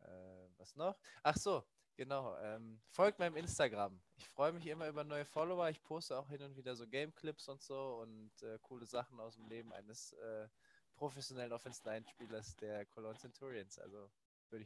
äh 0.00 0.48
was 0.56 0.74
noch? 0.76 0.98
Ach 1.22 1.36
so, 1.36 1.64
genau. 1.96 2.36
Ähm, 2.38 2.80
folgt 2.88 3.18
meinem 3.18 3.36
Instagram. 3.36 4.00
Ich 4.16 4.28
freue 4.28 4.52
mich 4.52 4.66
immer 4.66 4.88
über 4.88 5.04
neue 5.04 5.24
Follower. 5.24 5.68
Ich 5.70 5.82
poste 5.82 6.18
auch 6.18 6.28
hin 6.28 6.42
und 6.42 6.56
wieder 6.56 6.74
so 6.76 6.86
Game-Clips 6.86 7.48
und 7.48 7.62
so 7.62 8.00
und 8.02 8.42
äh, 8.42 8.58
coole 8.62 8.86
Sachen 8.86 9.20
aus 9.20 9.34
dem 9.36 9.46
Leben 9.48 9.72
eines 9.72 10.12
äh, 10.12 10.48
professionellen 10.94 11.52
Offense-Line-Spielers 11.52 12.56
der 12.56 12.86
Cologne 12.86 13.18
Centurions. 13.18 13.78
Also 13.78 14.10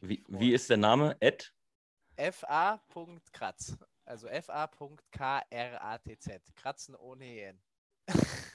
wie, 0.00 0.24
wie, 0.28 0.52
ist 0.52 0.70
der 0.70 0.76
Name? 0.76 1.16
Ed? 1.20 1.52
fa.kratz. 2.16 3.76
Also 4.04 4.28
fa.kratz. 4.28 5.46
Kratzen 6.56 6.94
ohne 6.94 7.24
EN. 7.24 7.60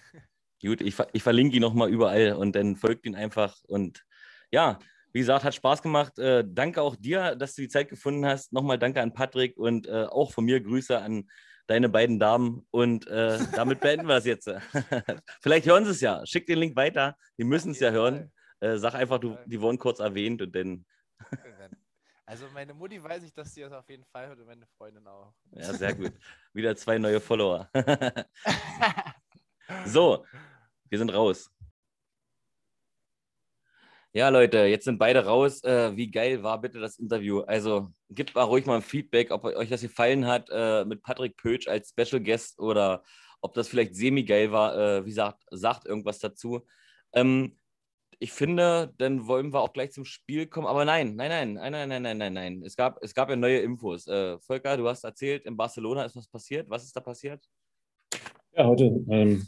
Gut, 0.62 0.82
ich, 0.82 0.96
ich 1.14 1.24
verlinke 1.24 1.56
ihn 1.56 1.62
nochmal 1.62 1.90
überall 1.90 2.34
und 2.34 2.56
dann 2.56 2.76
folgt 2.76 3.06
ihn 3.06 3.16
einfach. 3.16 3.58
Und 3.68 4.04
ja, 4.52 4.80
wie 5.14 5.20
gesagt, 5.20 5.44
hat 5.44 5.56
Spaß 5.56 5.82
gemacht. 5.82 6.18
Äh, 6.20 6.44
danke 6.46 6.82
auch 6.82 6.96
dir, 6.96 7.36
dass 7.36 7.56
du 7.56 7.62
die 7.62 7.70
Zeit 7.70 7.90
gefunden 7.90 8.26
hast. 8.26 8.54
Nochmal 8.54 8.78
danke 8.78 9.02
an 9.02 9.14
Patrick 9.14 9.58
und 9.58 9.88
äh, 9.88 10.06
auch 10.06 10.32
von 10.32 10.46
mir 10.46 10.62
Grüße 10.62 11.00
an 11.00 11.30
deine 11.68 11.90
beiden 11.90 12.20
Damen. 12.20 12.68
Und 12.72 13.08
äh, 13.08 13.40
damit 13.54 13.80
beenden 13.80 14.08
wir 14.08 14.18
es 14.18 14.26
jetzt. 14.26 14.50
Vielleicht 15.42 15.68
hören 15.68 15.86
sie 15.86 15.92
es 15.92 16.02
ja. 16.02 16.26
Schick 16.26 16.46
den 16.48 16.60
Link 16.60 16.76
weiter. 16.76 17.18
Die 17.38 17.44
müssen 17.44 17.72
es 17.72 17.80
ja 17.80 17.92
hören. 17.92 18.32
Äh, 18.60 18.78
sag 18.78 18.96
einfach, 18.96 19.20
du, 19.20 19.38
die 19.46 19.62
wurden 19.62 19.78
kurz 19.78 20.00
erwähnt 20.00 20.42
und 20.42 20.56
dann 20.56 20.86
also 22.26 22.48
meine 22.54 22.74
Mutti 22.74 23.02
weiß 23.02 23.24
ich, 23.24 23.34
dass 23.34 23.54
sie 23.54 23.62
das 23.62 23.74
auf 23.74 23.90
jeden 23.90 24.06
Fall 24.06 24.28
hört 24.28 24.40
und 24.40 24.48
meine 24.48 24.66
Freundin 24.78 25.06
auch. 25.08 25.34
Ja, 25.52 25.74
sehr 25.74 25.94
gut. 25.94 26.14
Wieder 26.54 26.76
zwei 26.76 26.98
neue 26.98 27.20
Follower. 27.20 27.70
so, 29.86 30.26
wir 30.90 30.98
sind 30.98 31.14
raus. 31.14 31.50
Ja, 34.16 34.30
Leute, 34.30 34.60
jetzt 34.60 34.86
sind 34.86 34.98
beide 34.98 35.26
raus. 35.26 35.62
Äh, 35.66 35.94
wie 35.98 36.10
geil 36.10 36.42
war 36.42 36.62
bitte 36.62 36.80
das 36.80 36.98
Interview? 36.98 37.42
Also 37.42 37.92
gebt 38.10 38.34
mal 38.34 38.44
ruhig 38.44 38.66
mal 38.66 38.78
ein 38.78 38.82
Feedback, 38.82 39.30
ob 39.30 39.44
euch 39.44 39.68
das 39.68 39.82
gefallen 39.82 40.26
hat 40.26 40.50
äh, 40.54 40.86
mit 40.86 41.04
Patrick 41.04 41.36
Pötsch 41.36 41.68
als 41.68 41.90
Special 41.90 42.24
Guest 42.24 42.58
oder 42.58 43.04
ob 43.42 43.54
das 43.56 43.68
vielleicht 43.68 43.94
semi-geil 43.94 44.54
war. 44.54 44.78
Äh, 44.78 45.06
wie 45.06 45.10
gesagt, 45.10 45.44
sagt 45.52 45.86
irgendwas 45.86 46.20
dazu. 46.20 46.66
Ähm, 47.12 47.58
ich 48.20 48.32
finde, 48.32 48.94
dann 48.98 49.28
wollen 49.28 49.54
wir 49.54 49.62
auch 49.62 49.74
gleich 49.74 49.92
zum 49.92 50.06
Spiel 50.06 50.48
kommen. 50.48 50.68
Aber 50.68 50.86
nein, 50.86 51.16
nein, 51.16 51.30
nein, 51.30 51.54
nein, 51.54 51.72
nein, 51.72 51.90
nein, 51.90 52.02
nein, 52.02 52.18
nein, 52.18 52.34
nein. 52.34 52.64
Es 52.64 52.76
gab, 52.76 53.02
es 53.04 53.14
gab 53.14 53.30
ja 53.30 53.36
neue 53.36 53.60
Infos. 53.60 54.08
Äh, 54.08 54.40
Volker, 54.40 54.78
du 54.78 54.88
hast 54.88 55.04
erzählt, 55.04 55.46
in 55.46 55.58
Barcelona 55.58 56.06
ist 56.06 56.16
was 56.16 56.28
passiert. 56.28 56.70
Was 56.70 56.84
ist 56.84 56.96
da 56.96 57.02
passiert? 57.02 57.44
Ja, 58.54 58.66
heute 58.66 58.86
ähm, 59.10 59.48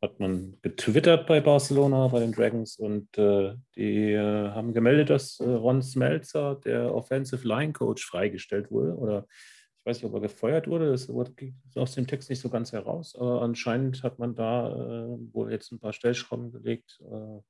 hat 0.00 0.20
man 0.20 0.56
getwittert 0.62 1.26
bei 1.26 1.40
Barcelona, 1.40 2.06
bei 2.08 2.20
den 2.20 2.32
Dragons, 2.32 2.78
und 2.78 3.16
äh, 3.18 3.54
die 3.74 4.12
äh, 4.12 4.50
haben 4.50 4.72
gemeldet, 4.72 5.10
dass 5.10 5.40
äh, 5.40 5.48
Ron 5.48 5.82
Smelzer, 5.82 6.54
der 6.56 6.94
Offensive 6.94 7.46
Line 7.46 7.72
Coach, 7.72 8.04
freigestellt 8.06 8.70
wurde. 8.70 8.94
Oder 8.94 9.26
ich 9.78 9.86
weiß 9.86 10.02
nicht, 10.02 10.06
ob 10.06 10.14
er 10.14 10.20
gefeuert 10.20 10.68
wurde. 10.68 10.90
Das 10.90 11.08
wurde 11.08 11.32
aus 11.74 11.94
dem 11.94 12.06
Text 12.06 12.30
nicht 12.30 12.40
so 12.40 12.48
ganz 12.48 12.72
heraus. 12.72 13.16
Aber 13.16 13.42
anscheinend 13.42 14.02
hat 14.02 14.18
man 14.18 14.36
da 14.36 14.68
äh, 14.68 15.18
wohl 15.32 15.50
jetzt 15.50 15.72
ein 15.72 15.80
paar 15.80 15.92
Stellschrauben 15.92 16.52
gelegt 16.52 17.00
äh, 17.04 17.40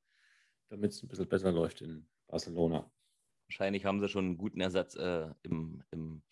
damit 0.69 0.93
es 0.93 1.03
ein 1.03 1.09
bisschen 1.09 1.29
besser 1.29 1.53
läuft 1.53 1.81
in 1.81 2.07
Barcelona. 2.27 2.91
Wahrscheinlich 3.49 3.85
haben 3.85 4.01
sie 4.01 4.09
schon 4.09 4.27
einen 4.27 4.39
guten 4.39 4.61
Ersatz 4.61 4.95
äh, 4.95 5.29
im, 5.43 5.83
im, 5.91 6.23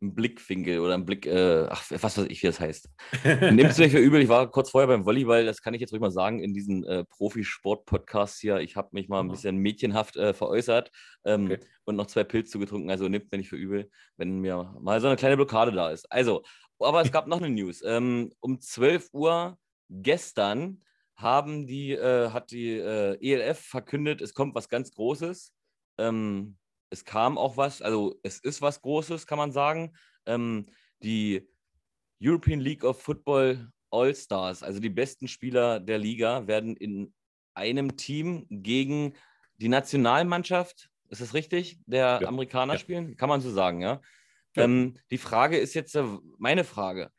im 0.00 0.14
Blickwinkel 0.14 0.80
oder 0.80 0.94
im 0.94 1.04
Blick, 1.04 1.26
äh, 1.26 1.66
ach, 1.68 1.84
was 1.90 2.16
weiß 2.16 2.26
ich, 2.28 2.42
wie 2.42 2.46
das 2.46 2.60
heißt. 2.60 2.88
Nehmt 3.24 3.70
es 3.70 3.78
mir 3.78 3.90
für 3.90 3.98
übel, 3.98 4.22
ich 4.22 4.28
war 4.28 4.50
kurz 4.50 4.70
vorher 4.70 4.88
beim 4.88 5.04
Volleyball, 5.04 5.44
das 5.44 5.60
kann 5.60 5.74
ich 5.74 5.82
jetzt 5.82 5.92
ruhig 5.92 6.00
mal 6.00 6.10
sagen, 6.10 6.40
in 6.40 6.54
diesen 6.54 6.84
äh, 6.84 7.04
Profisport-Podcasts 7.04 8.40
hier. 8.40 8.60
Ich 8.60 8.76
habe 8.76 8.88
mich 8.92 9.08
mal 9.08 9.20
ein 9.20 9.28
bisschen 9.30 9.58
mädchenhaft 9.58 10.16
äh, 10.16 10.32
veräußert 10.32 10.90
ähm, 11.24 11.46
okay. 11.46 11.58
und 11.84 11.96
noch 11.96 12.06
zwei 12.06 12.24
Pilze 12.24 12.52
zugetrunken, 12.52 12.90
also 12.90 13.08
nehmt 13.08 13.30
mir 13.30 13.38
nicht 13.38 13.50
für 13.50 13.56
übel, 13.56 13.90
wenn 14.16 14.40
mir 14.40 14.74
mal 14.80 15.00
so 15.00 15.08
eine 15.08 15.16
kleine 15.16 15.36
Blockade 15.36 15.72
da 15.72 15.90
ist. 15.90 16.10
Also, 16.10 16.42
aber 16.78 17.02
es 17.02 17.12
gab 17.12 17.26
noch 17.26 17.42
eine 17.42 17.50
News. 17.50 17.82
Ähm, 17.84 18.32
um 18.40 18.60
12 18.60 19.10
Uhr 19.12 19.58
gestern 19.90 20.82
haben 21.16 21.66
die, 21.66 21.92
äh, 21.92 22.30
hat 22.30 22.50
die 22.50 22.72
äh, 22.76 23.18
ELF 23.20 23.60
verkündet, 23.60 24.20
es 24.20 24.34
kommt 24.34 24.54
was 24.54 24.68
ganz 24.68 24.92
Großes. 24.92 25.52
Ähm, 25.98 26.56
es 26.90 27.04
kam 27.04 27.38
auch 27.38 27.56
was, 27.56 27.82
also 27.82 28.18
es 28.22 28.38
ist 28.38 28.62
was 28.62 28.82
Großes, 28.82 29.26
kann 29.26 29.38
man 29.38 29.52
sagen. 29.52 29.96
Ähm, 30.26 30.66
die 31.02 31.48
European 32.22 32.60
League 32.60 32.84
of 32.84 33.00
Football 33.00 33.70
All-Stars, 33.90 34.62
also 34.62 34.80
die 34.80 34.90
besten 34.90 35.28
Spieler 35.28 35.80
der 35.80 35.98
Liga, 35.98 36.46
werden 36.46 36.76
in 36.76 37.14
einem 37.54 37.96
Team 37.96 38.46
gegen 38.50 39.14
die 39.56 39.68
Nationalmannschaft, 39.68 40.90
ist 41.08 41.20
das 41.20 41.34
richtig, 41.34 41.78
der 41.86 42.18
ja. 42.20 42.28
Amerikaner 42.28 42.74
ja. 42.74 42.78
spielen? 42.78 43.16
Kann 43.16 43.28
man 43.28 43.40
so 43.40 43.50
sagen, 43.50 43.80
ja. 43.80 44.00
ja. 44.54 44.64
Ähm, 44.64 44.98
die 45.10 45.18
Frage 45.18 45.56
ist 45.56 45.74
jetzt, 45.74 45.94
äh, 45.94 46.04
meine 46.38 46.64
Frage, 46.64 47.10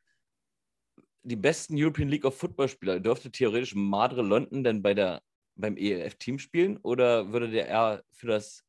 die 1.28 1.36
besten 1.36 1.76
European 1.78 2.10
League 2.10 2.26
of 2.26 2.38
Football 2.38 2.70
Spieler, 2.70 3.00
dürfte 3.00 3.32
theoretisch 3.32 3.76
Madre 3.76 4.22
London 4.22 4.64
denn 4.64 4.82
bei 4.82 4.94
der, 4.94 5.22
beim 5.56 5.76
ELF-Team 5.76 6.40
spielen 6.40 6.78
oder 6.78 7.32
würde 7.32 7.50
der 7.50 7.68
eher 7.68 8.04
für 8.12 8.28
das, 8.28 8.64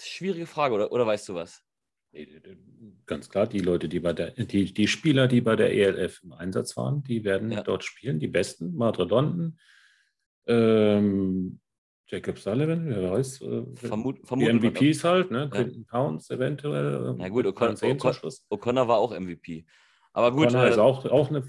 schwierige 0.00 0.46
Frage, 0.46 0.74
oder, 0.74 0.92
oder 0.92 1.06
weißt 1.06 1.28
du 1.28 1.34
was? 1.34 1.62
Ganz 3.06 3.28
klar, 3.28 3.46
die 3.46 3.60
Leute, 3.60 3.88
die 3.88 4.00
bei 4.00 4.12
der, 4.12 4.30
die, 4.30 4.72
die 4.72 4.88
Spieler, 4.88 5.28
die 5.28 5.40
bei 5.40 5.56
der 5.56 5.72
ELF 5.72 6.22
im 6.22 6.32
Einsatz 6.32 6.76
waren, 6.76 7.02
die 7.04 7.24
werden 7.24 7.50
ja. 7.50 7.62
dort 7.62 7.84
spielen, 7.84 8.18
die 8.18 8.28
besten, 8.28 8.74
Madre 8.74 9.04
London, 9.04 9.58
ähm, 10.46 11.60
Jacob 12.06 12.38
Sullivan, 12.38 12.88
wer 12.88 13.10
weiß. 13.10 13.42
Äh, 13.42 13.64
Vermut, 13.74 14.20
die 14.30 14.50
MVPs 14.50 15.04
halt, 15.04 15.30
ne? 15.30 15.40
Ja. 15.40 15.46
Quinton 15.48 15.84
Pounds 15.84 16.30
eventuell. 16.30 17.14
Na 17.18 17.28
gut, 17.28 17.44
O'Connor, 17.44 18.14
Schluss. 18.14 18.46
O'Connor 18.48 18.88
war 18.88 18.96
auch 18.96 19.18
MVP. 19.18 19.66
Aber 20.18 20.32
gut, 20.32 20.48
Connor 20.48 20.64
äh, 20.66 20.70
ist 20.70 20.78
auch, 20.78 21.04
auch 21.06 21.30
eine, 21.30 21.44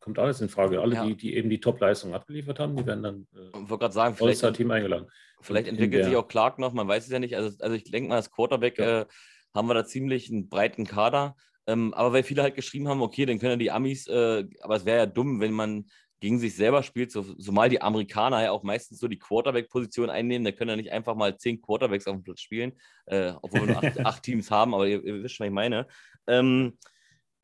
kommt 0.00 0.18
alles 0.18 0.40
in 0.40 0.48
Frage. 0.48 0.80
Alle, 0.80 0.94
Ja. 0.94 1.04
die, 1.04 1.14
die 1.14 1.36
eben 1.36 1.50
die 1.50 1.60
Top-Leistung 1.60 2.14
abgeliefert 2.14 2.58
haben, 2.58 2.74
die 2.74 2.86
werden 2.86 3.02
dann 3.02 3.26
äh, 3.34 3.68
wollte 3.68 3.92
sagen, 3.92 4.14
vielleicht, 4.14 4.42
All-Star-Team 4.42 4.70
eingeladen. 4.70 5.10
vielleicht 5.42 5.68
entwickelt 5.68 6.06
sich 6.06 6.16
auch 6.16 6.26
Clark 6.26 6.58
noch, 6.58 6.72
man 6.72 6.88
weiß 6.88 7.04
es 7.04 7.12
ja 7.12 7.18
nicht. 7.18 7.36
Also, 7.36 7.54
also 7.62 7.76
ich 7.76 7.84
denke 7.84 8.08
mal, 8.08 8.16
als 8.16 8.30
Quarterback 8.30 8.78
Ja. 8.78 9.02
äh, 9.02 9.06
haben 9.54 9.68
wir 9.68 9.74
da 9.74 9.84
ziemlich 9.84 10.30
einen 10.30 10.48
breiten 10.48 10.86
Kader. 10.86 11.36
Ähm, 11.66 11.92
aber 11.92 12.14
weil 12.14 12.22
viele 12.22 12.42
halt 12.42 12.54
geschrieben 12.54 12.88
haben, 12.88 13.02
okay, 13.02 13.26
dann 13.26 13.38
können 13.38 13.52
ja 13.52 13.56
die 13.58 13.70
Amis, 13.70 14.06
äh, 14.06 14.46
aber 14.62 14.76
es 14.76 14.86
wäre 14.86 15.00
ja 15.00 15.06
dumm, 15.06 15.42
wenn 15.42 15.52
man 15.52 15.84
gegen 16.20 16.38
sich 16.38 16.56
selber 16.56 16.82
spielt, 16.82 17.12
so, 17.12 17.20
zumal 17.22 17.68
die 17.68 17.82
Amerikaner 17.82 18.42
ja 18.42 18.52
auch 18.52 18.62
meistens 18.62 19.00
so 19.00 19.06
die 19.06 19.18
Quarterback-Position 19.18 20.08
einnehmen, 20.08 20.46
dann 20.46 20.54
können 20.54 20.70
ja 20.70 20.76
nicht 20.76 20.92
einfach 20.92 21.14
mal 21.14 21.36
zehn 21.36 21.60
Quarterbacks 21.60 22.06
auf 22.06 22.16
dem 22.16 22.22
Platz 22.24 22.40
spielen, 22.40 22.72
äh, 23.04 23.34
obwohl 23.42 23.66
wir 23.66 23.74
nur 23.74 23.84
acht, 23.84 23.98
acht 24.06 24.22
Teams 24.22 24.50
haben, 24.50 24.72
aber 24.72 24.88
ihr, 24.88 25.04
ihr 25.04 25.22
wisst 25.22 25.34
schon, 25.34 25.44
was 25.44 25.48
ich 25.50 25.54
meine. 25.54 25.86
Ähm, 26.26 26.78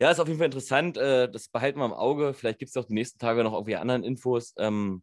ja, 0.01 0.11
ist 0.11 0.19
auf 0.19 0.29
jeden 0.29 0.39
Fall 0.39 0.47
interessant. 0.47 0.97
Äh, 0.97 1.31
das 1.31 1.49
behalten 1.49 1.79
wir 1.79 1.85
im 1.85 1.93
Auge. 1.93 2.33
Vielleicht 2.33 2.59
gibt 2.59 2.71
es 2.71 2.77
auch 2.77 2.87
die 2.87 2.95
nächsten 2.95 3.19
Tage 3.19 3.45
noch 3.45 3.53
irgendwie 3.53 3.77
anderen 3.77 4.03
Infos. 4.03 4.55
Ähm, 4.59 5.03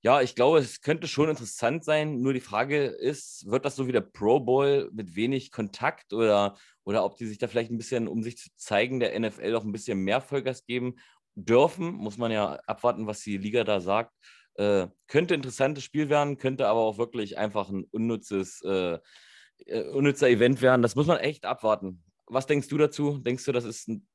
ja, 0.00 0.22
ich 0.22 0.36
glaube, 0.36 0.58
es 0.58 0.80
könnte 0.80 1.08
schon 1.08 1.28
interessant 1.28 1.84
sein. 1.84 2.20
Nur 2.20 2.32
die 2.32 2.40
Frage 2.40 2.84
ist, 2.86 3.50
wird 3.50 3.64
das 3.64 3.74
so 3.74 3.88
wie 3.88 3.92
der 3.92 4.00
Pro 4.00 4.38
Bowl 4.38 4.90
mit 4.92 5.16
wenig 5.16 5.50
Kontakt 5.50 6.12
oder, 6.12 6.56
oder 6.84 7.04
ob 7.04 7.16
die 7.16 7.26
sich 7.26 7.38
da 7.38 7.48
vielleicht 7.48 7.72
ein 7.72 7.78
bisschen, 7.78 8.06
um 8.06 8.22
sich 8.22 8.38
zu 8.38 8.48
zeigen, 8.54 9.00
der 9.00 9.18
NFL 9.18 9.56
auch 9.56 9.64
ein 9.64 9.72
bisschen 9.72 9.98
mehr 9.98 10.20
Vollgas 10.20 10.64
geben 10.64 10.94
dürfen? 11.34 11.90
Muss 11.92 12.16
man 12.16 12.30
ja 12.30 12.60
abwarten, 12.66 13.08
was 13.08 13.20
die 13.22 13.38
Liga 13.38 13.64
da 13.64 13.80
sagt. 13.80 14.14
Äh, 14.54 14.86
könnte 15.08 15.34
interessantes 15.34 15.82
Spiel 15.82 16.10
werden, 16.10 16.38
könnte 16.38 16.68
aber 16.68 16.80
auch 16.80 16.98
wirklich 16.98 17.38
einfach 17.38 17.70
ein 17.70 17.84
unnützes, 17.90 18.62
äh, 18.62 18.98
äh, 19.66 19.82
unnützer 19.90 20.28
Event 20.28 20.62
werden. 20.62 20.82
Das 20.82 20.94
muss 20.94 21.06
man 21.06 21.18
echt 21.18 21.44
abwarten. 21.44 22.04
Was 22.26 22.46
denkst 22.46 22.68
du 22.68 22.78
dazu? 22.78 23.18
Denkst 23.18 23.44
du, 23.44 23.52
das 23.52 23.64
ist 23.64 23.88
ein, 23.88 24.06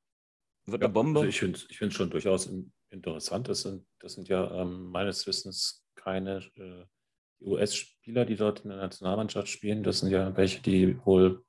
wird 0.66 0.82
Ja, 0.82 0.86
eine 0.86 0.92
Bombe? 0.92 1.20
Also 1.20 1.28
ich 1.28 1.38
finde 1.38 1.58
es 1.58 1.66
ich 1.70 1.78
find's 1.78 1.94
schon 1.94 2.10
durchaus 2.10 2.46
in, 2.46 2.72
interessant. 2.90 3.48
Das 3.48 3.62
sind, 3.62 3.86
das 3.98 4.14
sind 4.14 4.28
ja 4.28 4.62
ähm, 4.62 4.90
meines 4.90 5.26
Wissens 5.26 5.84
keine 5.94 6.38
äh, 6.56 6.84
US-Spieler, 7.40 8.24
die 8.24 8.36
dort 8.36 8.60
in 8.60 8.70
der 8.70 8.78
Nationalmannschaft 8.78 9.48
spielen. 9.48 9.82
Das 9.82 10.00
sind 10.00 10.10
ja 10.10 10.36
welche, 10.36 10.62
die 10.62 10.96
wohl 11.04 11.44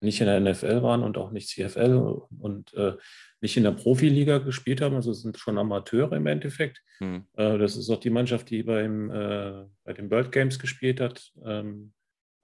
nicht 0.00 0.20
in 0.20 0.26
der 0.26 0.40
NFL 0.40 0.82
waren 0.82 1.02
und 1.02 1.16
auch 1.16 1.30
nicht 1.30 1.48
CFL 1.48 2.20
und 2.38 2.74
äh, 2.74 2.92
nicht 3.40 3.56
in 3.56 3.64
der 3.64 3.72
Profiliga 3.72 4.38
gespielt 4.38 4.80
haben. 4.80 4.94
Also 4.94 5.10
es 5.10 5.22
sind 5.22 5.38
schon 5.38 5.58
Amateure 5.58 6.12
im 6.12 6.26
Endeffekt. 6.26 6.82
Hm. 6.98 7.24
Äh, 7.34 7.58
das 7.58 7.76
ist 7.76 7.90
auch 7.90 8.00
die 8.00 8.10
Mannschaft, 8.10 8.50
die 8.50 8.62
beim, 8.62 9.10
äh, 9.10 9.64
bei 9.82 9.92
den 9.92 10.10
World 10.10 10.30
Games 10.30 10.58
gespielt 10.58 11.00
hat, 11.00 11.32
ähm, 11.44 11.92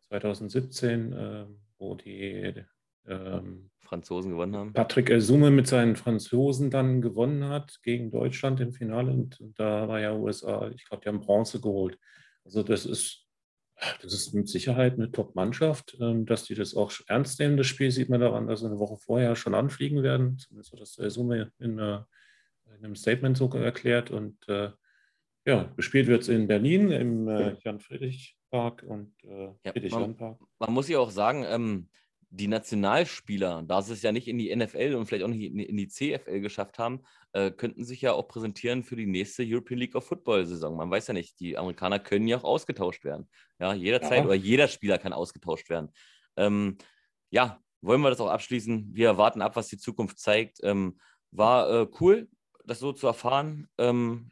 2017, 0.09 1.13
äh, 1.13 1.47
wo 1.79 1.95
die 1.95 2.65
ähm, 3.11 3.71
Franzosen 3.91 4.31
gewonnen 4.31 4.57
haben. 4.57 4.73
Patrick 4.73 5.11
Elsume 5.11 5.51
mit 5.51 5.67
seinen 5.67 5.97
Franzosen 5.97 6.71
dann 6.71 7.03
gewonnen 7.03 7.45
hat 7.49 7.81
gegen 7.83 8.13
Deutschland 8.13 8.61
im 8.61 8.73
Finale. 8.73 9.11
Und 9.11 9.37
da 9.57 9.89
war 9.89 10.01
ja 10.01 10.15
USA, 10.15 10.71
ich 10.71 10.85
glaube, 10.85 11.03
die 11.03 11.09
haben 11.09 11.21
Bronze 11.21 11.61
geholt. 11.61 11.99
Also 12.45 12.63
das 12.63 12.87
ist, 12.87 13.27
das 14.01 14.13
ist 14.13 14.33
mit 14.33 14.49
Sicherheit 14.49 14.95
eine 14.95 15.11
Top-Mannschaft. 15.11 15.97
Ähm, 16.01 16.25
Dass 16.25 16.45
die 16.45 16.55
das 16.55 16.77
auch 16.77 16.93
ernst 17.09 17.41
nehmen, 17.41 17.57
das 17.57 17.67
Spiel, 17.67 17.91
sieht 17.91 18.09
man 18.09 18.21
daran, 18.21 18.47
dass 18.47 18.61
sie 18.61 18.67
eine 18.67 18.79
Woche 18.79 18.97
vorher 18.97 19.35
schon 19.35 19.55
anfliegen 19.55 20.05
werden. 20.05 20.39
Zumindest 20.39 20.73
hat 20.73 20.81
das 20.81 20.97
Elsume 20.99 21.51
in, 21.59 21.81
äh, 21.81 22.01
in 22.67 22.85
einem 22.85 22.95
Statement 22.95 23.37
so 23.37 23.49
erklärt. 23.51 24.13
Und 24.13 24.37
äh, 24.49 24.71
ja, 25.45 25.65
gespielt 25.77 26.07
wird 26.07 26.23
es 26.23 26.29
in 26.29 26.47
Berlin 26.47 26.93
im 26.93 27.27
äh, 27.27 27.57
Jan-Friedrich-Park 27.65 28.85
und 28.87 29.15
äh, 29.25 29.47
Ja, 29.65 29.73
Friedrich-Jan-Park. 29.73 30.39
man 30.61 30.73
muss 30.73 30.89
ja 30.89 31.01
auch 31.01 31.11
sagen, 31.11 31.45
ähm, 31.49 31.89
die 32.33 32.47
Nationalspieler, 32.47 33.65
da 33.67 33.83
sie 33.83 33.93
es 33.93 34.03
ja 34.03 34.13
nicht 34.13 34.29
in 34.29 34.39
die 34.39 34.55
NFL 34.55 34.95
und 34.95 35.07
vielleicht 35.07 35.25
auch 35.25 35.29
nicht 35.29 35.53
in 35.53 35.77
die- 35.77 35.89
CFL 35.89 36.41
geschafft 36.41 36.79
haben, 36.79 37.03
äh, 37.33 37.51
könnten 37.51 37.85
sich 37.85 38.01
ja 38.01 38.13
auch 38.13 38.29
präsentieren 38.29 38.85
für 38.85 38.95
die 38.95 39.07
nächste 39.07 39.43
European 39.45 39.81
League 39.81 39.97
of 39.97 40.07
Football-Saison. 40.07 40.77
Man 40.77 40.91
weiß 40.91 41.09
ja 41.09 41.15
nicht, 41.15 41.41
die 41.41 41.59
Amerikaner 41.59 41.99
können 41.99 42.29
ja 42.29 42.39
auch 42.39 42.45
ausgetauscht 42.45 43.05
werden. 43.05 43.29
Ja, 43.59 43.75
jederzeit 43.75 44.19
Ja. 44.21 44.25
oder 44.25 44.35
jeder 44.35 44.69
Spieler 44.69 44.99
kann 44.99 45.13
ausgetauscht 45.13 45.69
werden. 45.69 45.93
Ähm, 46.37 46.79
ja, 47.31 47.61
wollen 47.81 48.01
wir 48.01 48.11
das 48.11 48.21
auch 48.21 48.31
abschließen? 48.31 48.91
Wir 48.93 49.19
warten 49.19 49.43
ab, 49.43 49.57
was 49.57 49.67
die 49.69 49.79
Zukunft 49.79 50.19
zeigt. 50.21 50.59
Ähm, 50.63 51.01
war 51.33 51.69
äh, 51.83 51.87
cool, 52.01 52.29
das 52.65 52.79
so 52.79 52.93
zu 52.93 53.09
erfahren. 53.09 53.69
Ähm, 53.79 54.31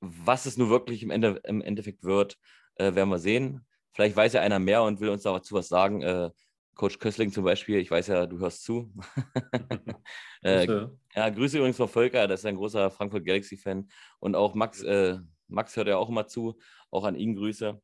was 0.00 0.46
es 0.46 0.56
nur 0.56 0.70
wirklich 0.70 1.02
im, 1.02 1.10
Ende, 1.10 1.40
im 1.44 1.60
Endeffekt 1.60 2.02
wird, 2.04 2.38
äh, 2.76 2.94
werden 2.94 3.08
wir 3.10 3.18
sehen. 3.18 3.66
Vielleicht 3.92 4.16
weiß 4.16 4.32
ja 4.32 4.40
einer 4.40 4.58
mehr 4.58 4.82
und 4.82 5.00
will 5.00 5.10
uns 5.10 5.22
dazu 5.22 5.54
was 5.54 5.68
sagen. 5.68 6.02
Äh, 6.02 6.30
Coach 6.74 6.98
Kössling 6.98 7.32
zum 7.32 7.44
Beispiel, 7.44 7.78
ich 7.78 7.90
weiß 7.90 8.08
ja, 8.08 8.26
du 8.26 8.38
hörst 8.38 8.64
zu. 8.64 8.92
äh, 10.42 10.66
ja, 11.14 11.28
Grüße 11.30 11.58
übrigens 11.58 11.76
von 11.76 11.88
Volker, 11.88 12.26
das 12.26 12.40
ist 12.40 12.46
ein 12.46 12.56
großer 12.56 12.90
Frankfurt 12.90 13.24
Galaxy-Fan. 13.24 13.88
Und 14.20 14.34
auch 14.34 14.54
Max, 14.54 14.82
äh, 14.82 15.18
Max 15.48 15.76
hört 15.76 15.88
ja 15.88 15.96
auch 15.96 16.08
immer 16.08 16.26
zu, 16.26 16.58
auch 16.90 17.04
an 17.04 17.14
ihn 17.14 17.36
Grüße. 17.36 17.80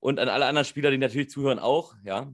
Und 0.00 0.18
an 0.18 0.28
alle 0.28 0.46
anderen 0.46 0.64
Spieler, 0.64 0.90
die 0.90 0.98
natürlich 0.98 1.30
zuhören, 1.30 1.58
auch, 1.58 1.94
ja. 2.04 2.32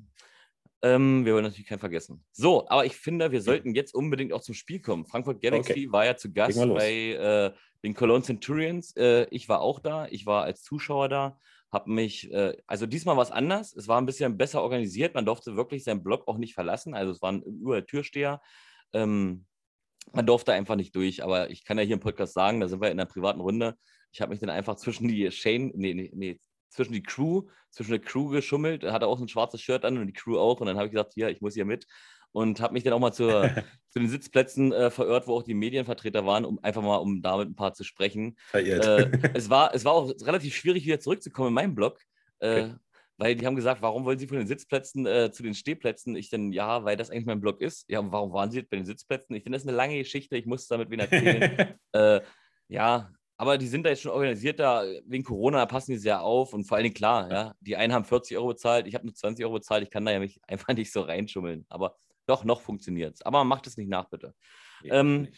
Ähm, 0.81 1.25
wir 1.25 1.35
wollen 1.35 1.45
natürlich 1.45 1.67
keinen 1.67 1.81
vergessen. 1.81 2.25
So, 2.31 2.69
aber 2.69 2.87
ich 2.87 2.97
finde, 2.97 3.33
wir 3.33 3.43
sollten 3.43 3.75
jetzt 3.75 3.95
unbedingt 3.95 4.33
auch 4.33 4.43
zum 4.43 4.55
Spiel 4.55 4.81
kommen. 4.81 5.05
Frankfurt 5.07 5.43
Galaxy 5.43 5.73
Okay. 5.73 5.93
war 5.93 6.07
ja 6.07 6.17
zu 6.17 6.33
Gast 6.33 6.57
bei 6.57 6.93
äh, 6.93 7.53
den 7.83 7.95
Cologne 7.95 8.23
Centurions. 8.23 8.97
Äh, 8.97 9.27
ich 9.31 9.49
war 9.49 9.61
auch 9.61 9.81
da, 9.81 10.07
ich 10.07 10.25
war 10.25 10.45
als 10.45 10.63
Zuschauer 10.63 11.09
da, 11.09 11.39
habe 11.71 11.91
mich, 11.91 12.33
äh, 12.33 12.57
also 12.67 12.87
diesmal 12.87 13.17
war 13.17 13.23
es 13.23 13.31
anders. 13.31 13.75
Es 13.75 13.89
war 13.89 14.01
ein 14.01 14.07
bisschen 14.07 14.37
besser 14.37 14.63
organisiert. 14.63 15.15
Man 15.15 15.27
durfte 15.27 15.57
wirklich 15.57 15.85
seinen 15.85 16.03
Block 16.03 16.27
auch 16.29 16.39
nicht 16.39 16.55
verlassen. 16.55 16.95
Also 16.95 17.13
es 17.13 17.23
waren 17.23 17.43
überall 17.43 17.85
Türsteher. 17.85 18.41
Ähm, 18.93 19.47
man 20.13 20.27
durfte 20.27 20.53
einfach 20.53 20.77
nicht 20.77 20.95
durch, 20.97 21.23
aber 21.23 21.51
ich 21.51 21.65
kann 21.65 21.79
ja 21.79 21.85
hier 21.85 21.95
im 21.95 22.01
Podcast 22.01 22.33
sagen, 22.33 22.61
da 22.61 22.69
sind 22.69 22.81
wir 22.81 22.91
in 22.91 22.99
einer 22.99 23.09
privaten 23.09 23.41
Runde. 23.41 23.77
Ich 24.13 24.21
habe 24.21 24.31
mich 24.31 24.41
dann 24.41 24.51
einfach 24.51 24.77
zwischen 24.77 25.09
die 25.09 25.31
Shane, 25.31 25.71
nee, 25.75 25.93
nee, 25.93 26.11
nee, 26.15 26.41
zwischen 26.71 26.93
die 26.93 27.03
Crew, 27.03 27.43
zwischen 27.71 27.91
der 27.91 28.01
Crew 28.01 28.29
geschummelt. 28.29 28.85
Hatte 28.85 29.07
auch 29.07 29.21
ein 29.21 29.29
schwarzes 29.29 29.61
Shirt 29.61 29.85
an 29.85 29.99
und 29.99 30.07
die 30.07 30.13
Crew 30.13 30.39
auch. 30.39 30.61
Und 30.61 30.67
dann 30.67 30.77
habe 30.77 30.87
ich 30.87 30.93
gesagt, 30.93 31.15
ja, 31.17 31.29
ich 31.29 31.41
muss 31.41 31.55
hier 31.55 31.67
mit. 31.67 31.87
Und 32.33 32.61
habe 32.61 32.75
mich 32.75 32.85
dann 32.85 32.93
auch 32.93 33.01
mal 33.01 33.13
zur, 33.13 33.43
zu 33.91 33.99
den 33.99 34.09
Sitzplätzen 34.09 34.73
äh, 34.73 34.91
verirrt, 34.91 35.27
wo 35.27 35.37
auch 35.37 35.43
die 35.43 35.55
Medienvertreter 35.55 36.27
waren, 36.27 36.45
um 36.45 36.59
einfach 36.63 36.83
mal, 36.83 36.97
um 36.97 37.23
damit 37.23 37.49
ein 37.49 37.57
paar 37.57 37.73
zu 37.73 37.85
sprechen. 37.85 38.37
verirrt. 38.49 38.85
Äh, 38.87 39.31
es, 39.35 39.51
war, 39.51 39.75
es 39.75 39.85
war 39.85 39.93
auch 39.93 40.13
relativ 40.23 40.55
schwierig, 40.55 40.85
wieder 40.85 41.01
zurückzukommen 41.01 41.49
in 41.49 41.55
meinen 41.55 41.75
Blog. 41.75 42.01
Äh, 42.41 42.63
Okay. 42.63 42.75
Weil 43.21 43.35
die 43.35 43.45
haben 43.45 43.57
gesagt, 43.57 43.83
warum 43.83 44.05
wollen 44.05 44.19
Sie 44.19 44.29
von 44.29 44.39
den 44.39 44.47
Sitzplätzen 44.47 45.05
äh, 45.05 45.33
zu 45.33 45.43
den 45.43 45.55
Stehplätzen? 45.55 46.15
Ich 46.15 46.31
dann, 46.31 46.53
ja, 46.53 46.85
weil 46.85 46.97
das 46.97 47.11
eigentlich 47.11 47.27
mein 47.27 47.41
Blog 47.41 47.61
ist. 47.61 47.85
Ja, 47.91 47.99
und 47.99 48.13
warum 48.13 48.33
waren 48.33 48.53
Sie 48.53 48.59
jetzt 48.59 48.71
bei 48.71 48.77
den 48.77 48.87
Sitzplätzen? 48.87 49.35
Ich 49.35 49.43
finde, 49.43 49.57
das 49.57 49.65
ist 49.65 49.69
eine 49.69 49.77
lange 49.77 49.99
Geschichte. 49.99 50.37
Ich 50.37 50.47
muss 50.47 50.69
damit 50.69 50.89
wen 50.89 51.01
erzählen. 51.01 51.75
äh, 51.93 52.21
ja, 52.69 53.11
aber 53.37 53.59
die 53.59 53.67
sind 53.67 53.85
da 53.85 53.91
jetzt 53.91 54.03
schon 54.03 54.13
organisiert 54.13 54.61
da. 54.61 54.85
Wegen 55.05 55.25
Corona 55.25 55.67
passen 55.67 55.93
die 55.93 55.99
sehr 55.99 56.23
auf. 56.23 56.55
Und 56.55 56.65
vor 56.65 56.77
allen 56.77 56.85
Dingen, 56.85 56.95
klar, 56.95 57.29
ja, 57.29 57.55
die 57.61 57.77
einen 57.77 57.93
haben 57.93 58.05
40 58.05 58.37
Euro 58.37 58.49
bezahlt, 58.49 58.87
ich 58.87 58.95
habe 58.95 59.05
nur 59.05 59.15
20 59.15 59.45
Euro 59.45 59.55
bezahlt. 59.55 59.83
Ich 59.83 59.91
kann 59.91 60.05
da 60.05 60.13
ja 60.13 60.21
mich 60.21 60.39
einfach 60.47 60.73
nicht 60.75 60.93
so 60.93 61.01
reinschummeln. 61.01 61.67
Aber 61.69 61.97
doch, 62.29 62.45
noch 62.45 62.61
funktioniert 62.61 63.15
es. 63.17 63.23
Aber 63.23 63.45
macht 63.45 63.67
es 63.67 63.77
nicht 63.77 63.89
nach, 63.89 64.09
bitte. 64.11 64.35
ähm, 64.91 65.29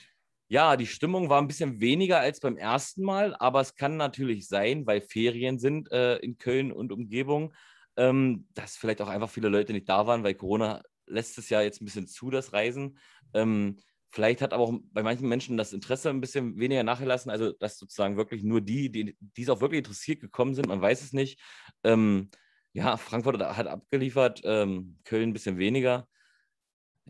Ja, 0.49 0.77
die 0.77 0.87
Stimmung 0.87 1.29
war 1.29 1.41
ein 1.41 1.47
bisschen 1.47 1.81
weniger 1.81 2.19
als 2.21 2.41
beim 2.41 2.57
ersten 2.57 3.05
Mal, 3.05 3.37
aber 3.39 3.61
es 3.61 3.77
kann 3.77 3.97
natürlich 3.97 4.49
sein, 4.49 4.87
weil 4.87 5.01
Ferien 5.01 5.59
sind 5.61 5.91
äh, 5.93 6.17
in 6.19 6.39
Köln 6.39 6.73
und 6.73 6.91
Umgebung, 6.93 7.55
ähm, 7.97 8.49
dass 8.55 8.77
vielleicht 8.77 9.01
auch 9.01 9.09
einfach 9.09 9.31
viele 9.31 9.49
Leute 9.49 9.73
nicht 9.73 9.89
da 9.89 10.07
waren, 10.09 10.25
weil 10.25 10.35
Corona 10.35 10.83
lässt 11.07 11.39
es 11.39 11.51
ja 11.51 11.61
jetzt 11.63 11.81
ein 11.81 11.85
bisschen 11.85 12.09
zu, 12.09 12.31
das 12.31 12.53
Reisen. 12.53 12.99
Ähm, 13.33 13.79
vielleicht 14.11 14.43
hat 14.43 14.53
aber 14.53 14.65
auch 14.65 14.75
bei 14.93 15.03
manchen 15.05 15.29
Menschen 15.29 15.57
das 15.57 15.73
Interesse 15.73 16.11
ein 16.11 16.21
bisschen 16.21 16.59
weniger 16.59 16.83
nachgelassen, 16.83 17.31
also 17.31 17.53
dass 17.53 17.79
sozusagen 17.79 18.17
wirklich 18.17 18.43
nur 18.43 18.61
die, 18.61 18.91
die, 18.91 19.17
die 19.21 19.43
es 19.43 19.49
auch 19.51 19.61
wirklich 19.61 19.79
interessiert 19.79 20.21
gekommen 20.21 20.55
sind, 20.55 20.67
man 20.67 20.81
weiß 20.83 21.03
es 21.03 21.13
nicht. 21.13 21.41
Ähm, 21.85 22.31
ja, 22.73 22.97
Frankfurt 22.97 23.41
hat 23.41 23.67
abgeliefert, 23.69 24.41
ähm, 24.45 24.99
Köln 25.05 25.31
ein 25.31 25.33
bisschen 25.33 25.59
weniger. 25.59 26.09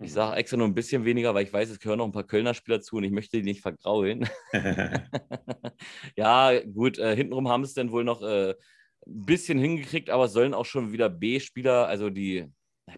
Ich 0.02 0.12
sage 0.12 0.36
extra 0.36 0.56
nur 0.56 0.66
ein 0.66 0.74
bisschen 0.74 1.04
weniger, 1.04 1.34
weil 1.34 1.44
ich 1.44 1.52
weiß, 1.52 1.68
es 1.68 1.78
gehören 1.78 1.98
noch 1.98 2.06
ein 2.06 2.12
paar 2.12 2.26
Kölner 2.26 2.54
Spieler 2.54 2.80
zu 2.80 2.96
und 2.96 3.04
ich 3.04 3.12
möchte 3.12 3.36
die 3.36 3.42
nicht 3.42 3.60
vergraulen. 3.60 4.28
ja, 6.16 6.58
gut, 6.60 6.98
äh, 6.98 7.14
hintenrum 7.14 7.48
haben 7.48 7.64
es 7.64 7.74
dann 7.74 7.92
wohl 7.92 8.04
noch 8.04 8.22
äh, 8.22 8.54
ein 9.06 9.26
bisschen 9.26 9.58
hingekriegt, 9.58 10.08
aber 10.08 10.28
sollen 10.28 10.54
auch 10.54 10.64
schon 10.64 10.92
wieder 10.92 11.08
B-Spieler, 11.08 11.86
also 11.86 12.08
die 12.08 12.50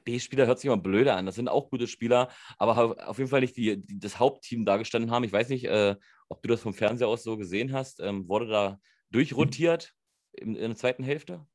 B-Spieler 0.04 0.46
hört 0.46 0.58
sich 0.58 0.66
immer 0.66 0.76
blöder 0.76 1.16
an, 1.16 1.26
das 1.26 1.34
sind 1.34 1.48
auch 1.48 1.70
gute 1.70 1.86
Spieler, 1.86 2.28
aber 2.56 3.08
auf 3.08 3.18
jeden 3.18 3.30
Fall 3.30 3.40
nicht 3.40 3.57
die, 3.57 3.84
die 3.84 3.98
das 3.98 4.18
Hauptteam 4.18 4.64
dargestanden 4.64 5.11
haben. 5.11 5.24
Ich 5.24 5.32
weiß 5.32 5.48
nicht, 5.48 5.64
äh, 5.64 5.96
ob 6.28 6.42
du 6.42 6.48
das 6.48 6.62
vom 6.62 6.72
Fernseher 6.72 7.09
aus 7.09 7.24
so 7.24 7.36
gesehen 7.36 7.72
hast. 7.72 8.00
Ähm, 8.00 8.28
wurde 8.28 8.46
da 8.46 8.80
durchrotiert 9.11 9.92
in, 10.32 10.55
in 10.55 10.70
der 10.70 10.76
zweiten 10.76 11.05
Hälfte 11.05 11.46